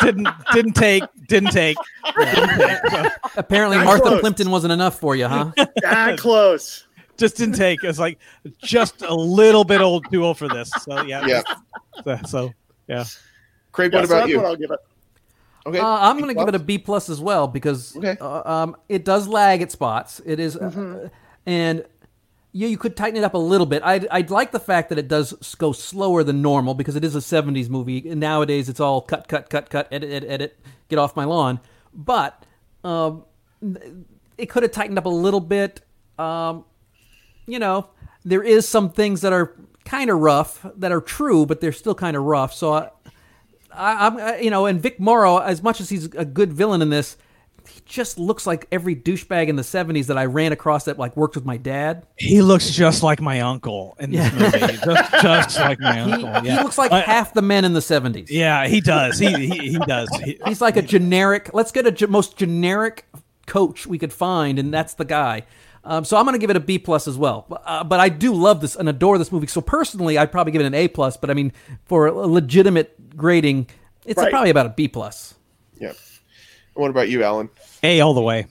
didn't 0.00 0.28
didn't 0.52 0.72
take 0.74 1.04
didn't 1.28 1.50
take. 1.52 1.76
didn't 2.16 2.58
take. 2.58 2.90
So 2.90 3.04
apparently 3.36 3.76
That's 3.78 3.86
martha 3.86 4.02
close. 4.02 4.20
plimpton 4.20 4.50
wasn't 4.50 4.72
enough 4.72 4.98
for 5.00 5.16
you 5.16 5.26
huh 5.28 5.52
That 5.82 6.18
close. 6.18 6.84
just 7.16 7.36
didn't 7.36 7.54
take. 7.54 7.82
It's 7.84 7.98
like 7.98 8.18
just 8.62 9.00
a 9.02 9.14
little 9.14 9.64
bit 9.64 9.80
old, 9.80 10.04
too 10.10 10.24
old 10.24 10.36
for 10.36 10.48
this. 10.48 10.70
So 10.82 11.02
yeah, 11.02 11.26
Yeah. 11.26 11.42
So, 12.04 12.18
so 12.26 12.52
yeah, 12.88 13.04
Craig, 13.72 13.92
Yeah, 13.92 14.00
what 14.00 14.08
so 14.08 14.14
about 14.14 14.20
that's 14.22 14.30
you? 14.30 14.36
what 14.38 14.46
I'll 14.46 14.56
give 14.56 14.70
it. 14.72 14.80
Okay. 15.66 15.78
Uh, 15.78 15.86
I'm 15.86 16.18
going 16.18 16.28
to 16.28 16.34
give 16.38 16.48
it 16.48 16.54
a 16.54 16.58
B 16.58 16.76
plus? 16.78 17.08
As 17.08 17.20
well 17.20 17.46
because 17.48 17.96
Okay. 17.96 18.16
uh, 18.20 18.42
um, 18.44 18.76
it 18.88 19.04
does 19.04 19.26
lag 19.26 19.62
at 19.62 19.70
spots. 19.72 20.20
It 20.26 20.38
is, 20.38 20.56
uh, 20.56 20.60
Mm-hmm. 20.70 21.06
and 21.46 21.84
yeah, 22.52 22.68
you 22.68 22.76
could 22.78 22.96
tighten 22.96 23.16
it 23.16 23.24
up 23.24 23.34
a 23.34 23.38
little 23.38 23.66
bit. 23.66 23.82
I'd, 23.82 24.06
I'd 24.08 24.30
like 24.30 24.52
the 24.52 24.60
fact 24.60 24.88
that 24.90 24.98
it 24.98 25.08
does 25.08 25.32
go 25.58 25.72
slower 25.72 26.22
than 26.22 26.40
normal 26.42 26.74
because 26.74 26.94
it 26.96 27.04
is 27.04 27.16
a 27.16 27.18
'70s 27.18 27.68
movie. 27.68 28.08
And 28.08 28.20
nowadays, 28.20 28.68
it's 28.68 28.78
all 28.78 29.00
cut, 29.00 29.26
cut, 29.26 29.50
cut, 29.50 29.70
cut, 29.70 29.88
edit, 29.90 30.10
edit, 30.12 30.30
edit, 30.30 30.60
get 30.88 30.98
off 31.00 31.16
my 31.16 31.24
lawn. 31.24 31.58
But 31.92 32.44
um, 32.84 33.24
it 34.38 34.46
could 34.46 34.62
have 34.62 34.72
tightened 34.72 34.98
up 34.98 35.06
a 35.06 35.08
little 35.08 35.40
bit. 35.40 35.80
Um, 36.18 36.64
you 37.46 37.58
know, 37.58 37.88
there 38.24 38.42
is 38.42 38.68
some 38.68 38.90
things 38.90 39.22
that 39.22 39.32
are 39.32 39.56
kind 39.84 40.08
of 40.10 40.18
rough 40.20 40.64
that 40.76 40.92
are 40.92 41.00
true, 41.00 41.46
but 41.46 41.60
they're 41.60 41.72
still 41.72 41.94
kind 41.94 42.16
of 42.16 42.22
rough. 42.22 42.54
So 42.54 42.72
I, 42.72 42.90
I, 43.76 44.06
I'm, 44.06 44.16
uh, 44.16 44.32
you 44.36 44.50
know, 44.50 44.66
and 44.66 44.80
Vic 44.80 44.98
Morrow, 45.00 45.38
as 45.38 45.62
much 45.62 45.80
as 45.80 45.88
he's 45.88 46.06
a 46.14 46.24
good 46.24 46.52
villain 46.52 46.82
in 46.82 46.90
this, 46.90 47.16
he 47.66 47.80
just 47.86 48.18
looks 48.18 48.46
like 48.46 48.66
every 48.70 48.94
douchebag 48.94 49.48
in 49.48 49.56
the 49.56 49.62
'70s 49.62 50.06
that 50.08 50.18
I 50.18 50.26
ran 50.26 50.52
across 50.52 50.84
that 50.84 50.98
like 50.98 51.16
worked 51.16 51.34
with 51.34 51.46
my 51.46 51.56
dad. 51.56 52.06
he 52.18 52.42
looks 52.42 52.68
just 52.70 53.02
like 53.02 53.22
my 53.22 53.40
uncle 53.40 53.96
in 53.98 54.10
this 54.10 54.30
movie. 54.34 54.58
Just 54.84 55.12
just 55.22 55.58
like 55.60 55.80
my 55.80 55.94
He, 56.04 56.12
uncle. 56.12 56.40
he 56.42 56.48
Yeah. 56.48 56.62
looks 56.62 56.76
like 56.76 56.92
I- 56.92 57.00
half 57.00 57.32
the 57.32 57.40
men 57.42 57.64
in 57.64 57.72
the 57.72 57.80
'70s. 57.80 58.26
yeah, 58.28 58.66
he 58.66 58.80
does. 58.82 59.18
He 59.18 59.28
he, 59.48 59.68
he 59.70 59.78
does. 59.78 60.08
He- 60.24 60.38
He's 60.46 60.60
like 60.60 60.76
a 60.76 60.82
generic. 60.82 61.50
Let's 61.54 61.72
get 61.72 61.86
a 61.86 61.90
ge- 61.92 62.06
most 62.08 62.36
generic 62.36 63.06
coach 63.46 63.86
we 63.86 63.98
could 63.98 64.12
find, 64.12 64.58
and 64.58 64.72
that's 64.72 64.94
the 64.94 65.04
guy. 65.06 65.44
Um, 65.84 66.04
so 66.04 66.16
I'm 66.16 66.24
going 66.24 66.32
to 66.34 66.38
give 66.38 66.50
it 66.50 66.56
a 66.56 66.60
B 66.60 66.78
plus 66.78 67.06
as 67.06 67.16
well. 67.18 67.46
Uh, 67.64 67.84
but 67.84 68.00
I 68.00 68.08
do 68.08 68.32
love 68.34 68.60
this 68.60 68.74
and 68.74 68.88
adore 68.88 69.18
this 69.18 69.30
movie. 69.30 69.46
So 69.46 69.60
personally, 69.60 70.16
I'd 70.18 70.32
probably 70.32 70.52
give 70.52 70.62
it 70.62 70.66
an 70.66 70.74
A 70.74 70.88
plus. 70.88 71.16
But 71.16 71.30
I 71.30 71.34
mean, 71.34 71.52
for 71.84 72.06
a 72.06 72.12
legitimate 72.12 73.16
grading, 73.16 73.68
it's 74.06 74.18
Right. 74.18 74.30
probably 74.30 74.50
about 74.50 74.66
a 74.66 74.70
B 74.70 74.88
plus. 74.88 75.34
yeah. 75.80 75.92
What 76.74 76.90
about 76.90 77.08
you, 77.08 77.22
Alan? 77.22 77.50
A 77.84 78.00
all 78.00 78.14
the 78.14 78.20
way. 78.22 78.46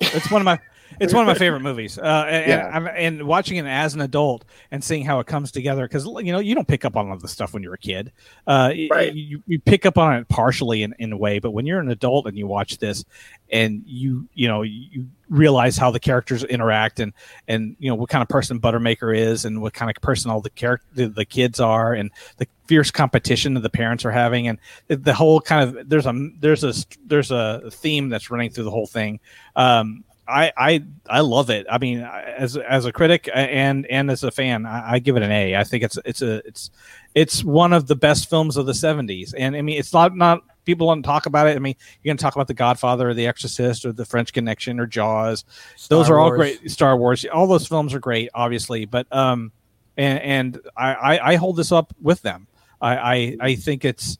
It's 0.00 0.30
one 0.30 0.42
of 0.42 0.44
my 0.44 0.58
it's 1.00 1.12
one 1.12 1.22
of 1.22 1.26
my 1.26 1.34
favorite 1.34 1.60
movies. 1.62 1.98
Uh, 1.98 2.26
and, 2.28 2.46
Yeah. 2.48 2.76
and, 2.76 2.88
and 2.88 3.22
watching 3.26 3.56
it 3.56 3.66
as 3.66 3.94
an 3.94 4.00
adult 4.00 4.44
and 4.70 4.82
seeing 4.82 5.04
how 5.04 5.20
it 5.20 5.26
comes 5.26 5.50
together 5.52 5.86
because 5.86 6.04
you 6.04 6.32
know 6.32 6.38
you 6.38 6.54
don't 6.54 6.68
pick 6.68 6.84
up 6.84 6.96
on 6.96 7.08
all 7.08 7.14
of 7.14 7.22
the 7.22 7.28
stuff 7.28 7.52
when 7.54 7.62
you're 7.62 7.74
a 7.74 7.78
kid. 7.78 8.12
Uh, 8.46 8.72
Right. 8.90 9.14
you, 9.14 9.42
you 9.46 9.58
pick 9.60 9.86
up 9.86 9.98
on 9.98 10.14
it 10.16 10.28
partially 10.28 10.82
in, 10.82 10.94
in 10.98 11.12
a 11.12 11.16
way, 11.16 11.38
but 11.38 11.50
when 11.52 11.66
you're 11.66 11.80
an 11.80 11.90
adult 11.90 12.26
and 12.26 12.36
you 12.38 12.46
watch 12.46 12.78
this 12.78 13.04
and 13.50 13.82
you 13.86 14.26
you 14.34 14.48
know 14.48 14.62
you 14.62 15.06
realize 15.28 15.76
how 15.76 15.90
the 15.90 16.00
characters 16.00 16.44
interact 16.44 16.98
and 17.00 17.12
and 17.48 17.76
you 17.78 17.88
know 17.88 17.94
what 17.94 18.08
kind 18.08 18.22
of 18.22 18.28
person 18.28 18.60
Buttermaker 18.60 19.16
is 19.16 19.44
and 19.44 19.60
what 19.62 19.72
kind 19.74 19.90
of 19.94 20.00
person 20.02 20.30
all 20.30 20.40
the 20.40 20.50
character 20.50 20.86
the, 20.94 21.08
the 21.08 21.24
kids 21.24 21.60
are 21.60 21.92
and 21.94 22.10
the 22.38 22.46
fierce 22.66 22.90
competition 22.90 23.54
that 23.54 23.60
the 23.60 23.70
parents 23.70 24.04
are 24.04 24.10
having 24.10 24.48
and 24.48 24.58
the, 24.88 24.96
the 24.96 25.14
whole 25.14 25.40
kind 25.40 25.76
of 25.76 25.88
there's 25.88 26.06
a 26.06 26.30
there's 26.40 26.64
a 26.64 26.72
there's 27.06 27.30
a 27.30 27.70
theme 27.70 28.08
that's 28.08 28.30
running 28.30 28.50
through 28.50 28.64
the 28.64 28.70
whole 28.70 28.86
thing 28.86 29.20
um 29.56 30.02
I, 30.26 30.52
I 30.56 30.84
I 31.08 31.20
love 31.20 31.50
it. 31.50 31.66
I 31.70 31.78
mean, 31.78 32.00
as 32.00 32.56
as 32.56 32.86
a 32.86 32.92
critic 32.92 33.28
and 33.32 33.86
and 33.86 34.10
as 34.10 34.24
a 34.24 34.30
fan, 34.30 34.66
I, 34.66 34.92
I, 34.92 34.98
give 34.98 35.16
it 35.16 35.22
an 35.22 35.30
A. 35.30 35.56
I 35.56 35.64
think 35.64 35.84
it's 35.84 35.98
it's 36.04 36.22
a 36.22 36.36
it's 36.46 36.70
it's 37.14 37.44
one 37.44 37.72
of 37.72 37.86
the 37.86 37.96
best 37.96 38.30
films 38.30 38.56
of 38.56 38.66
the 38.66 38.72
'70s. 38.72 39.34
And 39.36 39.54
I 39.54 39.62
mean, 39.62 39.78
it's 39.78 39.92
not 39.92 40.16
not 40.16 40.42
people 40.64 40.88
don't 40.88 41.02
talk 41.02 41.26
about 41.26 41.46
it. 41.46 41.56
I 41.56 41.58
mean, 41.58 41.74
you're 42.02 42.10
going 42.10 42.16
to 42.16 42.22
talk 42.22 42.34
about 42.34 42.48
The 42.48 42.54
Godfather 42.54 43.10
or 43.10 43.14
The 43.14 43.26
Exorcist 43.26 43.84
or 43.84 43.92
The 43.92 44.04
French 44.04 44.32
Connection 44.32 44.80
or 44.80 44.86
Jaws. 44.86 45.44
Star 45.76 45.98
those 45.98 46.10
are 46.10 46.18
Wars. 46.18 46.30
all 46.30 46.36
great. 46.36 46.70
Star 46.70 46.96
Wars, 46.96 47.24
all 47.26 47.46
those 47.46 47.66
films 47.66 47.92
are 47.92 48.00
great, 48.00 48.30
obviously. 48.34 48.86
But 48.86 49.06
um, 49.14 49.52
and 49.96 50.18
and 50.20 50.60
I 50.76 50.94
I, 50.94 51.32
I 51.32 51.36
hold 51.36 51.56
this 51.56 51.72
up 51.72 51.94
with 52.00 52.22
them. 52.22 52.46
I 52.80 52.96
I, 52.96 53.36
I 53.40 53.54
think 53.56 53.84
it's 53.84 54.18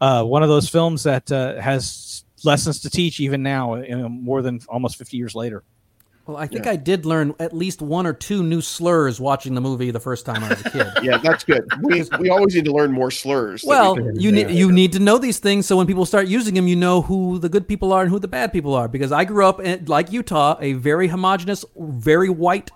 uh 0.00 0.22
one 0.22 0.42
of 0.42 0.48
those 0.48 0.68
films 0.68 1.04
that 1.04 1.32
uh, 1.32 1.60
has 1.60 1.90
lessons 2.46 2.80
to 2.80 2.90
teach 2.90 3.20
even 3.20 3.42
now, 3.42 3.74
you 3.74 3.96
know, 3.96 4.08
more 4.08 4.42
than 4.42 4.60
almost 4.68 4.96
50 4.96 5.16
years 5.16 5.34
later. 5.34 5.64
Well, 6.26 6.36
I 6.36 6.48
think 6.48 6.64
yeah. 6.64 6.72
I 6.72 6.76
did 6.76 7.06
learn 7.06 7.36
at 7.38 7.52
least 7.52 7.80
one 7.80 8.04
or 8.04 8.12
two 8.12 8.42
new 8.42 8.60
slurs 8.60 9.20
watching 9.20 9.54
the 9.54 9.60
movie 9.60 9.92
the 9.92 10.00
first 10.00 10.26
time 10.26 10.42
I 10.42 10.48
was 10.48 10.60
a 10.60 10.70
kid. 10.70 10.86
yeah, 11.02 11.18
that's 11.18 11.44
good. 11.44 11.64
We, 11.80 12.02
we 12.18 12.30
always 12.30 12.52
need 12.56 12.64
to 12.64 12.72
learn 12.72 12.90
more 12.90 13.12
slurs. 13.12 13.62
Well, 13.64 13.94
we 13.94 14.20
you 14.20 14.32
need 14.32 14.50
you 14.50 14.72
need 14.72 14.92
to 14.94 14.98
know 14.98 15.18
these 15.18 15.38
things 15.38 15.66
so 15.66 15.76
when 15.76 15.86
people 15.86 16.04
start 16.04 16.26
using 16.26 16.54
them, 16.54 16.66
you 16.66 16.74
know 16.74 17.02
who 17.02 17.38
the 17.38 17.48
good 17.48 17.68
people 17.68 17.92
are 17.92 18.02
and 18.02 18.10
who 18.10 18.18
the 18.18 18.26
bad 18.26 18.52
people 18.52 18.74
are. 18.74 18.88
Because 18.88 19.12
I 19.12 19.24
grew 19.24 19.46
up 19.46 19.60
in, 19.60 19.84
like 19.84 20.10
Utah, 20.10 20.56
a 20.60 20.72
very 20.72 21.06
homogenous, 21.06 21.64
very 21.76 22.28
white 22.28 22.72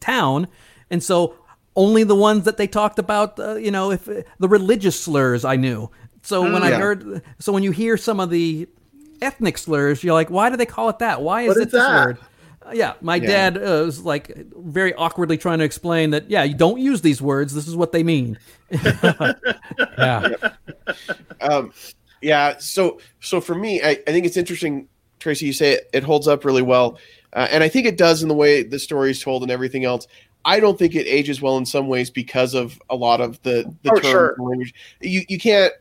town, 0.00 0.48
and 0.88 1.02
so 1.02 1.34
only 1.76 2.04
the 2.04 2.14
ones 2.14 2.44
that 2.44 2.56
they 2.56 2.66
talked 2.66 2.98
about, 2.98 3.38
uh, 3.38 3.56
you 3.56 3.70
know, 3.70 3.90
if 3.90 4.06
the 4.06 4.48
religious 4.48 4.98
slurs 4.98 5.44
I 5.44 5.56
knew. 5.56 5.90
So 6.22 6.42
when 6.42 6.62
mm, 6.62 6.68
yeah. 6.70 6.76
I 6.76 6.80
heard, 6.80 7.22
so 7.38 7.52
when 7.52 7.62
you 7.62 7.70
hear 7.70 7.96
some 7.98 8.18
of 8.18 8.30
the 8.30 8.66
ethnic 9.20 9.58
slurs, 9.58 10.02
you're 10.02 10.14
like, 10.14 10.30
why 10.30 10.50
do 10.50 10.56
they 10.56 10.66
call 10.66 10.88
it 10.88 10.98
that? 11.00 11.22
Why 11.22 11.42
is 11.42 11.48
what 11.48 11.56
it 11.58 11.66
is 11.66 11.72
this 11.72 11.82
that? 11.82 12.06
word? 12.06 12.18
Uh, 12.68 12.72
yeah, 12.74 12.94
my 13.00 13.16
yeah. 13.16 13.26
dad 13.26 13.56
uh, 13.56 13.84
was 13.84 14.04
like 14.04 14.36
very 14.56 14.94
awkwardly 14.94 15.38
trying 15.38 15.58
to 15.58 15.64
explain 15.64 16.10
that. 16.10 16.30
Yeah, 16.30 16.42
you 16.42 16.54
don't 16.54 16.80
use 16.80 17.00
these 17.00 17.22
words. 17.22 17.54
This 17.54 17.68
is 17.68 17.76
what 17.76 17.92
they 17.92 18.02
mean. 18.02 18.38
yeah. 18.70 20.30
Um, 21.40 21.72
yeah. 22.20 22.58
So, 22.58 23.00
so 23.20 23.40
for 23.40 23.54
me, 23.54 23.80
I, 23.80 23.90
I 23.90 24.10
think 24.10 24.26
it's 24.26 24.36
interesting, 24.36 24.88
Tracy. 25.20 25.46
You 25.46 25.52
say 25.52 25.74
it, 25.74 25.90
it 25.92 26.02
holds 26.02 26.26
up 26.26 26.44
really 26.44 26.62
well, 26.62 26.98
uh, 27.32 27.46
and 27.48 27.62
I 27.62 27.68
think 27.68 27.86
it 27.86 27.96
does 27.96 28.24
in 28.24 28.28
the 28.28 28.34
way 28.34 28.64
the 28.64 28.80
story 28.80 29.12
is 29.12 29.22
told 29.22 29.42
and 29.42 29.52
everything 29.52 29.84
else. 29.84 30.08
I 30.44 30.58
don't 30.58 30.76
think 30.76 30.96
it 30.96 31.06
ages 31.06 31.40
well 31.40 31.56
in 31.58 31.64
some 31.64 31.86
ways 31.86 32.10
because 32.10 32.54
of 32.54 32.80
a 32.90 32.96
lot 32.96 33.20
of 33.20 33.40
the 33.42 33.72
the 33.82 33.92
oh, 33.92 34.00
terms. 34.00 34.06
Sure. 34.06 34.36
You 35.00 35.22
you 35.28 35.38
can't 35.38 35.72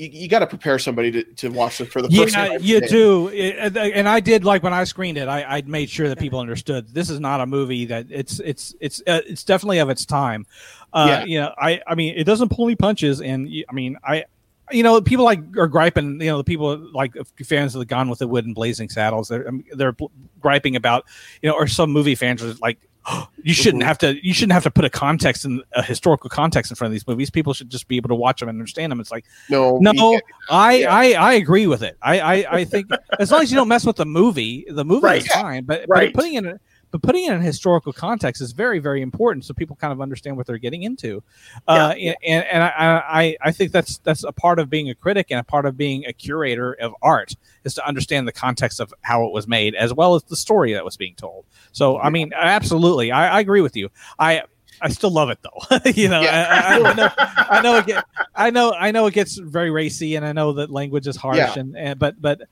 you, 0.00 0.08
you 0.10 0.28
got 0.28 0.38
to 0.38 0.46
prepare 0.46 0.78
somebody 0.78 1.10
to, 1.12 1.24
to 1.24 1.48
watch 1.50 1.78
this 1.78 1.88
for 1.88 2.00
the 2.00 2.08
first 2.08 2.34
yeah, 2.34 2.48
time. 2.48 2.58
you 2.62 2.80
do. 2.80 3.28
It, 3.28 3.76
and 3.76 4.08
I 4.08 4.20
did 4.20 4.44
like 4.44 4.62
when 4.62 4.72
I 4.72 4.84
screened 4.84 5.18
it, 5.18 5.28
I, 5.28 5.42
I 5.42 5.62
made 5.62 5.90
sure 5.90 6.08
that 6.08 6.18
people 6.18 6.40
understood 6.40 6.88
this 6.88 7.10
is 7.10 7.20
not 7.20 7.40
a 7.40 7.46
movie 7.46 7.84
that 7.86 8.06
it's 8.08 8.40
it's 8.40 8.74
it's 8.80 9.00
uh, 9.00 9.20
it's 9.26 9.44
definitely 9.44 9.78
of 9.78 9.90
its 9.90 10.06
time. 10.06 10.46
Uh, 10.92 11.06
yeah. 11.08 11.24
You 11.24 11.40
know, 11.40 11.54
I 11.58 11.82
I 11.86 11.94
mean, 11.94 12.14
it 12.16 12.24
doesn't 12.24 12.48
pull 12.48 12.66
any 12.66 12.76
punches, 12.76 13.20
and 13.20 13.48
I 13.68 13.72
mean, 13.72 13.98
I 14.02 14.24
you 14.72 14.82
know, 14.82 15.00
people 15.02 15.24
like 15.24 15.40
are 15.58 15.68
griping. 15.68 16.20
You 16.20 16.28
know, 16.28 16.38
the 16.38 16.44
people 16.44 16.78
like 16.94 17.14
fans 17.44 17.74
of 17.74 17.80
the 17.80 17.84
Gone 17.84 18.08
with 18.08 18.20
the 18.20 18.28
Wind 18.28 18.46
and 18.46 18.54
Blazing 18.54 18.88
Saddles. 18.88 19.28
They're 19.28 19.50
they're 19.72 19.94
griping 20.40 20.76
about, 20.76 21.04
you 21.42 21.50
know, 21.50 21.54
or 21.54 21.66
some 21.66 21.90
movie 21.90 22.14
fans 22.14 22.42
are 22.42 22.54
like, 22.62 22.78
you 23.42 23.54
shouldn't 23.54 23.82
have 23.82 23.98
to 23.98 24.24
you 24.26 24.34
shouldn't 24.34 24.52
have 24.52 24.62
to 24.62 24.70
put 24.70 24.84
a 24.84 24.90
context 24.90 25.44
in 25.44 25.62
a 25.72 25.82
historical 25.82 26.28
context 26.28 26.70
in 26.70 26.74
front 26.74 26.88
of 26.88 26.92
these 26.92 27.06
movies 27.06 27.30
people 27.30 27.52
should 27.52 27.70
just 27.70 27.88
be 27.88 27.96
able 27.96 28.08
to 28.08 28.14
watch 28.14 28.40
them 28.40 28.48
and 28.48 28.56
understand 28.56 28.90
them 28.92 29.00
it's 29.00 29.10
like 29.10 29.24
no 29.48 29.78
no 29.78 30.20
i 30.50 30.78
yeah. 30.78 30.94
I 30.94 31.12
i 31.12 31.32
agree 31.34 31.66
with 31.66 31.82
it 31.82 31.96
i 32.02 32.20
i, 32.20 32.56
I 32.58 32.64
think 32.64 32.90
as 33.18 33.30
long 33.30 33.42
as 33.42 33.50
you 33.50 33.56
don't 33.56 33.68
mess 33.68 33.86
with 33.86 33.96
the 33.96 34.06
movie 34.06 34.66
the 34.68 34.84
movie 34.84 35.06
right. 35.06 35.22
is 35.22 35.28
fine 35.28 35.64
but, 35.64 35.84
right. 35.88 36.12
but 36.12 36.20
putting 36.20 36.34
in 36.34 36.58
but 36.90 37.02
putting 37.02 37.24
it 37.24 37.32
in 37.32 37.40
historical 37.40 37.92
context 37.92 38.42
is 38.42 38.52
very 38.52 38.78
very 38.78 39.02
important 39.02 39.44
so 39.44 39.54
people 39.54 39.76
kind 39.76 39.92
of 39.92 40.00
understand 40.00 40.36
what 40.36 40.46
they're 40.46 40.58
getting 40.58 40.82
into 40.82 41.22
uh, 41.68 41.94
yeah. 41.96 42.14
and, 42.26 42.44
and 42.44 42.62
I, 42.62 43.02
I 43.08 43.36
i 43.42 43.52
think 43.52 43.72
that's 43.72 43.98
that's 43.98 44.24
a 44.24 44.32
part 44.32 44.58
of 44.58 44.70
being 44.70 44.90
a 44.90 44.94
critic 44.94 45.26
and 45.30 45.40
a 45.40 45.44
part 45.44 45.66
of 45.66 45.76
being 45.76 46.04
a 46.06 46.12
curator 46.12 46.74
of 46.74 46.94
art 47.02 47.36
is 47.64 47.74
to 47.74 47.86
understand 47.86 48.26
the 48.26 48.32
context 48.32 48.80
of 48.80 48.92
how 49.02 49.26
it 49.26 49.32
was 49.32 49.46
made 49.46 49.74
as 49.74 49.92
well 49.92 50.14
as 50.14 50.22
the 50.24 50.36
story 50.36 50.72
that 50.72 50.84
was 50.84 50.96
being 50.96 51.14
told 51.14 51.44
so 51.72 51.98
i 51.98 52.10
mean 52.10 52.32
absolutely 52.34 53.12
i, 53.12 53.36
I 53.36 53.40
agree 53.40 53.60
with 53.60 53.76
you 53.76 53.90
i 54.18 54.42
I 54.82 54.88
still 54.88 55.10
love 55.10 55.30
it 55.30 55.38
though. 55.42 55.90
you 55.90 56.08
know, 56.08 56.22
yeah. 56.22 56.46
I, 56.48 56.76
I, 56.76 56.94
know, 56.94 57.08
I 57.16 57.60
know 57.60 57.76
it 57.76 57.86
get, 57.86 58.04
I 58.34 58.50
know, 58.50 58.72
I 58.72 58.90
know 58.92 59.06
it 59.06 59.14
gets 59.14 59.36
very 59.36 59.70
racy, 59.70 60.16
and 60.16 60.24
I 60.24 60.32
know 60.32 60.54
that 60.54 60.70
language 60.70 61.06
is 61.06 61.16
harsh, 61.16 61.36
yeah. 61.36 61.58
and, 61.58 61.76
and 61.76 61.98
but 61.98 62.20
but 62.20 62.42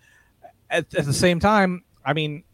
at, 0.70 0.92
at 0.94 1.06
the 1.06 1.14
same 1.14 1.40
time, 1.40 1.84
I 2.04 2.12
mean, 2.12 2.44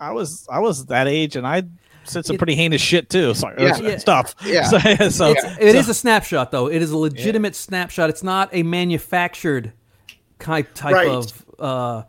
I 0.00 0.12
was 0.12 0.46
I 0.50 0.60
was 0.60 0.86
that 0.86 1.08
age, 1.08 1.36
and 1.36 1.46
I 1.46 1.64
said 2.04 2.26
some 2.26 2.36
pretty 2.36 2.54
heinous 2.54 2.80
shit 2.80 3.10
too. 3.10 3.34
Sorry, 3.34 3.62
yeah. 3.62 3.78
yeah. 3.78 3.98
stuff. 3.98 4.34
Yeah. 4.44 4.64
So, 4.64 4.78
so 4.78 5.30
it's, 5.32 5.44
it 5.44 5.72
so. 5.72 5.78
is 5.78 5.88
a 5.88 5.94
snapshot, 5.94 6.50
though. 6.50 6.68
It 6.68 6.82
is 6.82 6.90
a 6.90 6.98
legitimate 6.98 7.54
yeah. 7.54 7.58
snapshot. 7.58 8.10
It's 8.10 8.22
not 8.22 8.50
a 8.52 8.62
manufactured 8.62 9.72
type 10.38 10.74
type 10.74 10.94
right. 10.94 11.08
of 11.08 11.44
uh, 11.58 12.02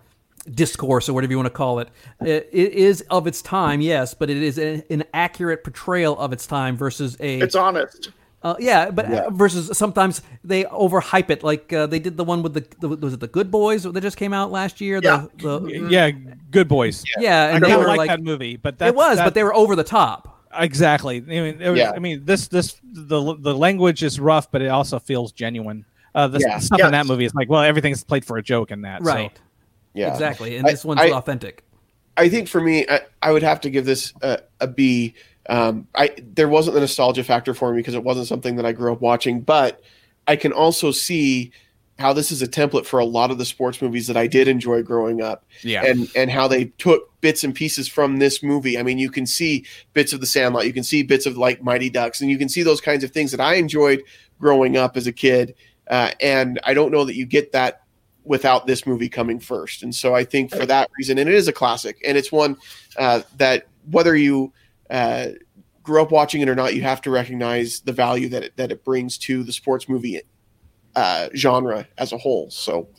discourse 0.50 1.10
or 1.10 1.14
whatever 1.14 1.32
you 1.32 1.38
want 1.38 1.48
to 1.48 1.52
call 1.52 1.80
it. 1.80 1.90
it. 2.22 2.50
It 2.52 2.74
is 2.74 3.02
of 3.10 3.28
its 3.28 3.42
time, 3.42 3.82
yes, 3.82 4.14
but 4.14 4.30
it 4.30 4.38
is 4.38 4.58
an, 4.58 4.84
an 4.90 5.04
accurate 5.14 5.64
portrayal 5.64 6.18
of 6.18 6.34
its 6.34 6.46
time 6.46 6.78
versus 6.78 7.18
a. 7.20 7.40
It's 7.40 7.56
honest. 7.56 8.12
Uh, 8.46 8.56
yeah, 8.60 8.92
but 8.92 9.10
yeah. 9.10 9.28
versus 9.32 9.76
sometimes 9.76 10.22
they 10.44 10.66
overhype 10.66 11.32
it, 11.32 11.44
like 11.44 11.74
uh, 11.74 11.88
they 11.88 11.98
did 11.98 12.16
the 12.16 12.24
one 12.24 12.44
with 12.44 12.54
the, 12.54 12.64
the, 12.80 12.90
was 12.90 13.12
it 13.12 13.20
the 13.20 13.28
Good 13.28 13.50
Boys 13.50 13.82
that 13.82 14.02
just 14.02 14.18
came 14.18 14.34
out 14.34 14.52
last 14.52 14.80
year? 14.80 15.00
Yeah, 15.02 15.26
the, 15.40 15.60
the, 15.62 15.88
yeah, 15.90 16.12
Good 16.52 16.68
Boys. 16.68 17.04
Yeah, 17.18 17.24
yeah 17.24 17.56
and 17.56 17.66
I 17.66 17.70
they 17.70 17.76
were 17.76 17.88
like, 17.88 17.98
like, 17.98 18.10
that 18.10 18.22
movie, 18.22 18.56
but 18.56 18.80
it 18.80 18.94
was, 18.94 19.18
that, 19.18 19.24
but 19.24 19.34
they 19.34 19.44
were 19.44 19.56
over 19.56 19.76
the 19.76 19.84
top. 19.84 20.48
Exactly. 20.54 21.18
I 21.18 21.22
mean, 21.22 21.58
was, 21.58 21.76
yeah. 21.76 21.94
I 21.96 21.98
mean, 21.98 22.24
this 22.24 22.48
this 22.48 22.80
the 22.84 23.36
the 23.36 23.56
language 23.56 24.04
is 24.04 24.20
rough, 24.20 24.52
but 24.52 24.62
it 24.62 24.68
also 24.68 25.00
feels 25.00 25.32
genuine. 25.32 25.84
Uh, 26.14 26.28
the 26.28 26.40
yeah. 26.40 26.60
stuff 26.60 26.82
in 26.82 26.92
that 26.92 27.08
movie 27.08 27.26
is 27.26 27.34
like, 27.34 27.50
well, 27.50 27.64
everything's 27.64 28.04
played 28.04 28.26
for 28.26 28.38
a 28.38 28.44
joke 28.44 28.70
in 28.70 28.82
that. 28.84 29.02
Right. 29.02 29.36
So. 29.36 29.42
Yeah. 29.96 30.12
Exactly, 30.14 30.56
and 30.58 30.68
this 30.68 30.86
one's 30.86 31.02
I, 31.02 31.10
authentic. 31.10 31.64
I 32.16 32.30
think 32.30 32.48
for 32.48 32.62
me, 32.62 32.86
I, 32.88 33.00
I 33.24 33.32
would 33.32 33.42
have 33.42 33.60
to 33.62 33.72
give 33.72 33.86
this 33.86 34.14
a, 34.22 34.42
a 34.60 34.68
B 34.68 35.16
um, 35.50 35.88
I 35.96 36.12
there 36.34 36.50
wasn't 36.50 36.76
the 36.76 36.82
nostalgia 36.82 37.24
factor 37.24 37.54
for 37.54 37.72
me 37.72 37.78
because 37.78 37.96
it 37.96 38.04
wasn't 38.04 38.28
something 38.28 38.56
that 38.56 38.66
I 38.66 38.72
grew 38.72 38.92
up 38.92 39.02
watching, 39.02 39.42
but 39.42 39.82
I 40.28 40.36
can 40.36 40.52
also 40.52 40.92
see 40.92 41.52
how 41.98 42.12
this 42.12 42.32
is 42.32 42.42
a 42.42 42.48
template 42.48 42.86
for 42.86 43.00
a 43.00 43.06
lot 43.06 43.32
of 43.32 43.38
the 43.38 43.46
sports 43.46 43.82
movies 43.82 44.08
that 44.08 44.18
I 44.18 44.28
did 44.28 44.48
enjoy 44.48 44.84
growing 44.84 45.22
up. 45.22 45.46
Yeah. 45.62 45.86
And 45.86 46.10
and 46.16 46.30
how 46.30 46.48
they 46.48 46.66
took 46.78 47.10
bits 47.22 47.44
and 47.44 47.56
pieces 47.56 47.88
from 47.88 48.18
this 48.18 48.44
movie. 48.44 48.78
I 48.78 48.84
mean, 48.84 49.00
you 49.00 49.10
can 49.10 49.26
see 49.26 49.66
bits 49.94 50.14
of 50.14 50.20
the 50.20 50.26
Sandlot, 50.26 50.66
you 50.66 50.74
can 50.74 50.84
see 50.84 51.04
bits 51.04 51.26
of 51.26 51.38
like 51.38 51.62
Mighty 51.64 51.90
Ducks, 51.90 52.22
and 52.22 52.30
you 52.30 52.38
can 52.38 52.50
see 52.50 52.64
those 52.64 52.82
kinds 52.82 53.04
of 53.04 53.12
things 53.12 53.32
that 53.32 53.40
I 53.40 53.56
enjoyed 53.56 54.04
growing 54.40 54.78
up 54.78 54.98
as 54.98 55.08
a 55.08 55.14
kid. 55.14 55.56
Uh, 55.88 56.12
and 56.20 56.60
I 56.64 56.74
don't 56.74 56.92
know 56.92 57.06
that 57.06 57.16
you 57.16 57.26
get 57.26 57.52
that 57.52 57.84
without 58.24 58.66
this 58.66 58.88
movie 58.88 59.08
coming 59.08 59.40
first. 59.40 59.84
And 59.84 59.94
so 59.94 60.16
I 60.16 60.24
think 60.24 60.50
for 60.50 60.66
that 60.66 60.90
reason, 60.98 61.20
and 61.20 61.30
it 61.30 61.36
is 61.36 61.48
a 61.48 61.54
classic, 61.54 62.02
and 62.06 62.18
it's 62.18 62.32
one 62.32 62.58
uh, 62.98 63.22
that 63.38 63.68
whether 63.92 64.16
you 64.16 64.52
uh, 64.90 65.28
grew 65.84 66.02
up 66.02 66.12
watching 66.12 66.42
it 66.42 66.50
or 66.50 66.56
not, 66.56 66.76
you 66.76 66.82
have 66.82 67.02
to 67.02 67.12
recognize 67.12 67.80
the 67.82 67.94
value 67.94 68.28
that 68.30 68.44
it, 68.44 68.58
that 68.58 68.72
it 68.72 68.84
brings 68.84 69.18
to 69.20 69.44
the 69.44 69.54
sports 69.54 69.88
movie 69.88 70.22
uh, 70.96 71.30
genre 71.36 71.88
as 71.98 72.12
a 72.12 72.18
whole. 72.18 72.50
So, 72.50 72.90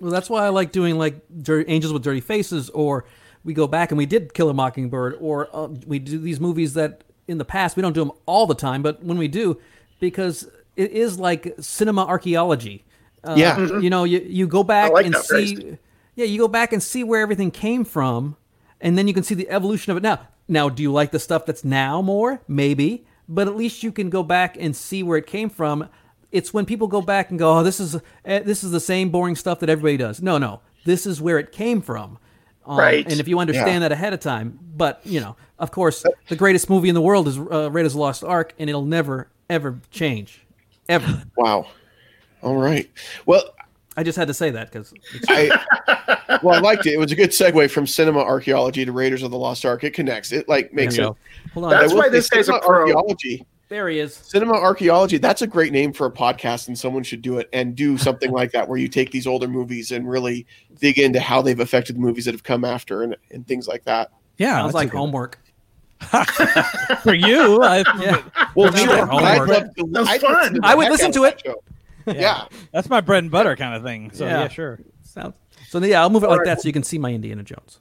well, 0.00 0.10
that's 0.10 0.30
why 0.30 0.44
I 0.44 0.50
like 0.50 0.72
doing 0.72 0.98
like 0.98 1.20
Dirty, 1.42 1.70
Angels 1.70 1.92
with 1.92 2.02
Dirty 2.02 2.20
Faces, 2.20 2.70
or 2.70 3.04
we 3.44 3.54
go 3.54 3.66
back 3.66 3.90
and 3.90 3.98
we 3.98 4.06
did 4.06 4.34
Kill 4.34 4.50
a 4.50 4.54
Mockingbird, 4.54 5.16
or 5.20 5.48
uh, 5.54 5.68
we 5.86 5.98
do 5.98 6.18
these 6.18 6.38
movies 6.38 6.74
that 6.74 7.02
in 7.26 7.38
the 7.38 7.44
past 7.44 7.76
we 7.76 7.82
don't 7.82 7.92
do 7.92 8.00
them 8.00 8.12
all 8.26 8.46
the 8.46 8.54
time, 8.54 8.82
but 8.82 9.02
when 9.02 9.18
we 9.18 9.28
do, 9.28 9.60
because 10.00 10.48
it 10.76 10.92
is 10.92 11.18
like 11.18 11.54
cinema 11.60 12.04
archaeology. 12.04 12.84
Uh, 13.24 13.34
yeah, 13.36 13.56
mm-hmm. 13.56 13.80
you 13.80 13.90
know, 13.90 14.04
you 14.04 14.20
you 14.20 14.46
go 14.46 14.62
back 14.62 14.92
like 14.92 15.06
and 15.06 15.16
see, 15.16 15.56
phrase. 15.56 15.76
yeah, 16.14 16.24
you 16.24 16.38
go 16.38 16.48
back 16.48 16.72
and 16.72 16.82
see 16.82 17.02
where 17.02 17.20
everything 17.20 17.50
came 17.50 17.84
from, 17.84 18.36
and 18.80 18.96
then 18.96 19.08
you 19.08 19.14
can 19.14 19.22
see 19.24 19.34
the 19.34 19.48
evolution 19.50 19.90
of 19.90 19.96
it. 19.96 20.02
Now, 20.02 20.20
now, 20.48 20.68
do 20.68 20.82
you 20.82 20.90
like 20.90 21.10
the 21.10 21.18
stuff 21.18 21.46
that's 21.46 21.64
now 21.64 22.00
more? 22.00 22.40
Maybe, 22.48 23.06
but 23.28 23.46
at 23.46 23.56
least 23.56 23.82
you 23.82 23.92
can 23.92 24.08
go 24.08 24.22
back 24.22 24.56
and 24.58 24.74
see 24.74 25.02
where 25.02 25.18
it 25.18 25.26
came 25.26 25.50
from. 25.50 25.88
It's 26.32 26.52
when 26.52 26.64
people 26.64 26.88
go 26.88 27.02
back 27.02 27.30
and 27.30 27.38
go, 27.38 27.58
"Oh, 27.58 27.62
this 27.62 27.80
is 27.80 27.96
eh, 28.24 28.40
this 28.40 28.64
is 28.64 28.70
the 28.70 28.80
same 28.80 29.10
boring 29.10 29.36
stuff 29.36 29.60
that 29.60 29.68
everybody 29.68 29.96
does." 29.96 30.22
No, 30.22 30.38
no, 30.38 30.60
this 30.84 31.06
is 31.06 31.20
where 31.20 31.38
it 31.38 31.52
came 31.52 31.80
from. 31.80 32.18
Um, 32.66 32.78
right. 32.78 33.10
And 33.10 33.20
if 33.20 33.28
you 33.28 33.38
understand 33.38 33.74
yeah. 33.74 33.78
that 33.80 33.92
ahead 33.92 34.12
of 34.12 34.20
time, 34.20 34.58
but 34.76 35.00
you 35.04 35.20
know, 35.20 35.36
of 35.58 35.70
course, 35.70 36.04
the 36.28 36.36
greatest 36.36 36.68
movie 36.68 36.88
in 36.88 36.94
the 36.94 37.00
world 37.00 37.28
is 37.28 37.38
uh, 37.38 37.70
Raiders 37.70 37.92
of 37.92 37.96
the 37.96 38.00
Lost 38.00 38.24
Ark, 38.24 38.54
and 38.58 38.68
it'll 38.68 38.84
never 38.84 39.28
ever 39.48 39.80
change, 39.90 40.46
ever. 40.88 41.24
Wow. 41.36 41.66
All 42.42 42.56
right. 42.56 42.90
Well, 43.26 43.42
I 43.98 44.04
just 44.04 44.16
had 44.16 44.28
to 44.28 44.34
say 44.34 44.50
that 44.52 44.70
because 44.70 44.94
I 45.28 46.38
well, 46.44 46.54
I 46.54 46.60
liked 46.60 46.86
it. 46.86 46.92
It 46.92 47.00
was 47.00 47.10
a 47.10 47.16
good 47.16 47.30
segue 47.30 47.68
from 47.68 47.84
cinema 47.84 48.20
archaeology 48.20 48.84
to 48.84 48.92
Raiders 48.92 49.24
of 49.24 49.32
the 49.32 49.36
Lost 49.36 49.64
Ark. 49.66 49.82
It 49.82 49.92
connects. 49.92 50.30
It 50.30 50.48
like 50.48 50.72
makes 50.72 50.96
it. 50.96 51.02
Hold 51.02 51.64
on. 51.64 51.70
That's 51.70 51.92
why 51.92 52.08
this 52.08 52.30
guy's 52.30 52.48
a 52.48 52.62
archaeology. 52.62 53.44
There 53.68 53.88
he 53.88 53.98
is. 53.98 54.14
Cinema 54.14 54.52
archaeology. 54.54 55.18
That's 55.18 55.42
a 55.42 55.48
great 55.48 55.72
name 55.72 55.92
for 55.92 56.06
a 56.06 56.12
podcast, 56.12 56.68
and 56.68 56.78
someone 56.78 57.02
should 57.02 57.22
do 57.22 57.38
it 57.38 57.48
and 57.52 57.74
do 57.74 57.98
something 57.98 58.30
like 58.30 58.52
that, 58.52 58.68
where 58.68 58.78
you 58.78 58.86
take 58.86 59.10
these 59.10 59.26
older 59.26 59.48
movies 59.48 59.90
and 59.90 60.08
really 60.08 60.46
dig 60.78 61.00
into 61.00 61.18
how 61.18 61.42
they've 61.42 61.58
affected 61.58 61.96
the 61.96 62.00
movies 62.00 62.24
that 62.26 62.34
have 62.34 62.44
come 62.44 62.64
after 62.64 63.02
and, 63.02 63.16
and 63.32 63.48
things 63.48 63.66
like 63.66 63.82
that. 63.84 64.12
Yeah, 64.36 64.58
Sounds 64.60 64.74
like 64.74 64.92
homework. 64.92 65.40
for 67.02 67.14
you. 67.14 67.60
I, 67.62 67.78
Yeah. 68.00 68.22
Well, 68.54 68.72
Sure. 68.72 68.86
sure. 68.86 69.06
Homework. 69.06 69.24
I'd 69.24 69.48
love 69.48 69.74
to- 69.74 70.10
I'd 70.10 70.20
fun. 70.20 70.34
listen 70.36 70.54
to 70.54 70.60
I 70.62 70.74
would 70.76 70.88
listen 70.88 71.10
to 71.12 71.24
it. 71.24 71.42
show. 71.44 71.56
Yeah. 72.16 72.44
That's 72.72 72.88
my 72.88 73.00
bread 73.00 73.24
and 73.24 73.30
butter 73.30 73.56
kind 73.56 73.74
of 73.74 73.82
thing. 73.82 74.10
So 74.12 74.24
Yeah. 74.26 74.42
yeah, 74.42 74.48
sure. 74.48 74.80
Sounds. 75.02 75.34
So 75.68 75.78
yeah, 75.80 76.00
I'll 76.00 76.10
move 76.10 76.22
it 76.22 76.26
like 76.28 76.40
Alright. 76.40 76.46
that 76.56 76.62
so 76.62 76.68
you 76.68 76.72
can 76.72 76.82
see 76.82 76.98
my 76.98 77.12
Indiana 77.12 77.42
Jones. 77.42 77.80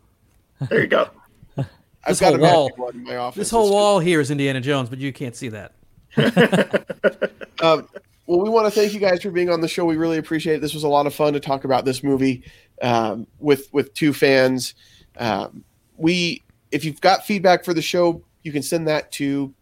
There 0.70 0.82
you 0.82 0.88
go. 0.88 1.10
I've 1.58 1.66
This 2.08 2.20
got 2.20 2.40
whole 2.40 2.70
a 2.76 2.76
wall- 2.80 2.90
in 2.90 3.04
my 3.04 3.16
office. 3.18 3.38
This 3.38 3.50
whole 3.52 3.66
It's 3.68 3.74
wall 3.74 4.00
here 4.00 4.20
is 4.22 4.32
Indiana 4.32 4.62
Jones, 4.62 4.90
but 4.90 5.00
you 5.00 5.12
can't 5.14 5.36
see 5.36 5.50
that. 5.50 5.74
Um, 7.60 7.88
well, 8.28 8.40
we 8.42 8.50
want 8.50 8.72
to 8.72 8.72
thank 8.80 8.94
you 8.94 9.00
guys 9.00 9.24
for 9.24 9.32
being 9.32 9.50
on 9.50 9.62
the 9.62 9.68
show. 9.68 9.84
We 9.86 9.96
really 9.98 10.20
appreciate 10.20 10.58
it. 10.58 10.62
This 10.62 10.76
was 10.76 10.84
a 10.84 10.88
lot 10.88 11.08
of 11.08 11.16
fun 11.16 11.34
to 11.34 11.40
talk 11.40 11.64
about 11.64 11.86
this 11.86 12.04
movie 12.04 12.44
um, 12.84 13.26
with 13.40 13.68
with 13.74 13.94
two 13.96 14.14
fans. 14.14 14.76
Um, 15.18 15.64
we, 15.96 16.44
if 16.72 16.86
you've 16.86 17.02
got 17.02 17.26
feedback 17.26 17.66
for 17.66 17.74
the 17.74 17.82
show, 17.82 18.22
you 18.44 18.52
can 18.52 18.62
send 18.62 18.88
that 18.88 19.12
to 19.14 19.54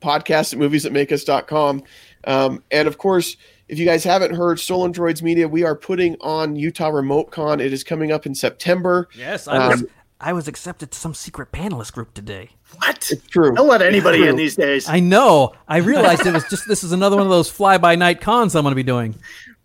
podcast 0.00 0.52
at 0.52 0.58
movies 0.60 0.84
that 0.84 0.92
make 0.92 1.10
us.com. 1.10 1.82
Um, 2.24 2.62
and 2.70 2.86
of 2.86 2.96
course, 2.98 3.36
if 3.68 3.78
you 3.78 3.84
guys 3.84 4.04
haven't 4.04 4.34
heard 4.34 4.58
Stolen 4.60 4.92
Droids 4.92 5.22
Media, 5.22 5.48
we 5.48 5.64
are 5.64 5.74
putting 5.74 6.16
on 6.20 6.56
Utah 6.56 6.88
Remote 6.88 7.30
Con. 7.30 7.60
It 7.60 7.72
is 7.72 7.82
coming 7.84 8.12
up 8.12 8.26
in 8.26 8.34
September. 8.34 9.08
Yes, 9.14 9.48
I 9.48 9.68
was- 9.68 9.84
I 10.18 10.32
was 10.32 10.48
accepted 10.48 10.92
to 10.92 10.98
some 10.98 11.12
secret 11.12 11.52
panelist 11.52 11.92
group 11.92 12.14
today. 12.14 12.48
What? 12.78 13.06
It's 13.12 13.26
true. 13.26 13.54
Don't 13.54 13.68
let 13.68 13.82
anybody 13.82 14.26
in 14.26 14.34
these 14.36 14.56
days. 14.56 14.88
I 14.88 14.98
know. 14.98 15.52
I 15.68 15.76
realized 15.78 16.24
it 16.26 16.32
was 16.32 16.44
just 16.48 16.66
this 16.66 16.82
is 16.82 16.92
another 16.92 17.16
one 17.16 17.26
of 17.26 17.30
those 17.30 17.50
fly 17.50 17.76
by 17.76 17.96
night 17.96 18.22
cons 18.22 18.54
I'm 18.56 18.62
going 18.62 18.72
to 18.72 18.76
be 18.76 18.82
doing. 18.82 19.14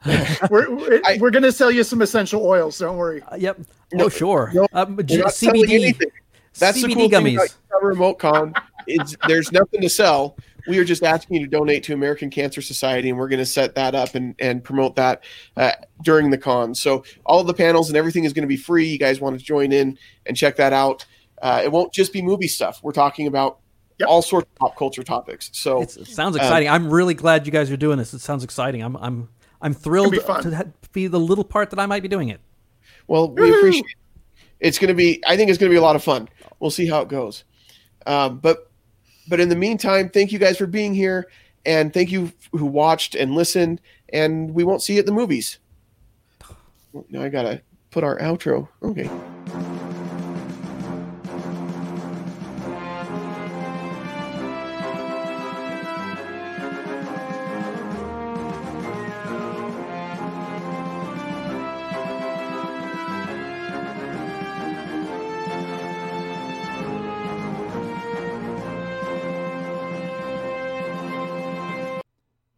We're, 0.50 0.70
we're, 0.76 1.02
I- 1.06 1.18
we're 1.22 1.30
going 1.32 1.44
to 1.44 1.52
sell 1.54 1.72
you 1.72 1.84
some 1.86 2.02
essential 2.02 2.46
oils. 2.46 2.80
Don't 2.80 2.98
worry. 2.98 3.22
Uh, 3.24 3.36
yep. 3.38 3.60
No, 3.94 4.06
oh 4.06 4.10
sure. 4.10 4.52
no, 4.54 4.68
um, 4.74 4.98
We're 4.98 5.04
G- 5.04 5.18
not 5.18 5.34
selling 5.34 5.64
CBD. 5.64 6.02
That's 6.60 6.82
the 6.82 6.88
CBD 6.90 6.94
cool 6.96 7.10
thing 7.10 7.12
gummies. 7.12 7.34
about 7.36 7.56
Utah 7.72 7.86
Remote 7.88 8.16
Con. 8.20 8.54
Is 8.88 9.16
there's 9.28 9.52
nothing 9.54 9.80
to 9.82 9.90
sell. 9.90 10.36
We 10.68 10.78
are 10.80 10.84
just 10.84 11.04
asking 11.04 11.38
you 11.38 11.46
to 11.46 11.50
donate 11.50 11.84
to 11.84 11.94
American 11.94 12.30
Cancer 12.30 12.62
Society, 12.62 13.10
and 13.10 13.18
we're 13.18 13.28
going 13.30 13.40
to 13.40 13.46
set 13.46 13.76
that 13.76 13.96
up 13.96 14.16
and, 14.16 14.36
and 14.40 14.64
promote 14.64 14.96
that 14.96 15.24
uh, 15.58 15.72
during 16.04 16.30
the 16.30 16.38
con. 16.38 16.76
So 16.76 17.04
all 17.26 17.40
of 17.40 17.48
the 17.48 17.54
panels 17.54 17.90
and 17.90 17.98
everything 17.98 18.24
is 18.24 18.34
going 18.34 18.44
to 18.44 18.48
be 18.48 18.58
free. 18.58 18.86
You 18.86 19.00
guys 19.00 19.22
want 19.22 19.40
to 19.40 19.46
join 19.46 19.72
in 19.72 19.98
and 20.26 20.38
check 20.38 20.56
that 20.58 20.74
out. 20.74 21.06
Uh, 21.42 21.62
it 21.64 21.72
won't 21.72 21.92
just 21.94 22.14
be 22.14 22.22
movie 22.22 22.48
stuff. 22.48 22.80
We're 22.84 22.92
talking 22.92 23.28
about 23.28 23.60
Yep. 24.00 24.10
all 24.10 24.22
sorts 24.24 24.50
of 24.50 24.56
pop 24.56 24.76
culture 24.78 25.04
topics. 25.04 25.52
So 25.54 25.84
It's, 25.84 25.96
it 25.96 26.08
sounds 26.08 26.36
exciting. 26.36 26.68
I'm 26.68 26.92
really 26.92 27.14
glad 27.14 27.46
you 27.46 27.52
guys 27.52 27.70
are 27.70 27.78
doing 27.78 28.00
this. 28.00 28.16
It 28.16 28.20
sounds 28.20 28.44
exciting. 28.44 28.82
I'm 28.82 28.98
I'm 28.98 29.30
I'm 29.62 29.74
thrilled 29.76 30.12
be 30.12 30.18
to 30.18 30.74
be 30.92 31.06
the 31.06 31.20
little 31.20 31.44
part 31.44 31.70
that 31.70 31.78
I 31.78 31.86
might 31.86 32.02
be 32.02 32.08
doing 32.08 32.30
it. 32.30 32.42
Well, 33.08 33.30
we 33.32 33.50
appreciate 33.56 33.86
it. 33.86 33.96
It's 34.60 34.80
going 34.80 34.88
to 34.88 34.94
be, 34.96 35.22
I 35.28 35.38
think 35.38 35.50
it's 35.50 35.60
going 35.60 35.70
to 35.70 35.74
be 35.74 35.78
a 35.78 35.82
lot 35.82 35.96
of 35.96 36.04
fun. 36.04 36.30
We'll 36.60 36.72
see 36.72 36.88
how 36.88 37.02
it 37.02 37.10
goes. 37.10 37.44
Um, 38.06 38.40
but, 38.40 38.71
but 39.28 39.40
in 39.40 39.50
the 39.50 39.56
meantime, 39.56 40.10
thank 40.10 40.32
you 40.32 40.40
guys 40.40 40.58
for 40.58 40.68
being 40.68 40.94
here. 40.94 41.28
And 41.66 41.94
thank 41.94 42.12
you 42.12 42.32
who 42.52 42.66
watched 42.66 43.16
and 43.16 43.36
listened. 43.36 43.82
And 44.10 44.54
we 44.54 44.64
won't 44.64 44.82
see 44.82 44.94
you 44.94 45.00
at 45.00 45.06
the 45.06 45.12
movies. 45.12 45.60
Now 47.10 47.22
I 47.22 47.30
got 47.30 47.44
to 47.44 47.62
put 47.92 48.04
our 48.04 48.18
outro. 48.20 48.68
Okay. 48.84 49.10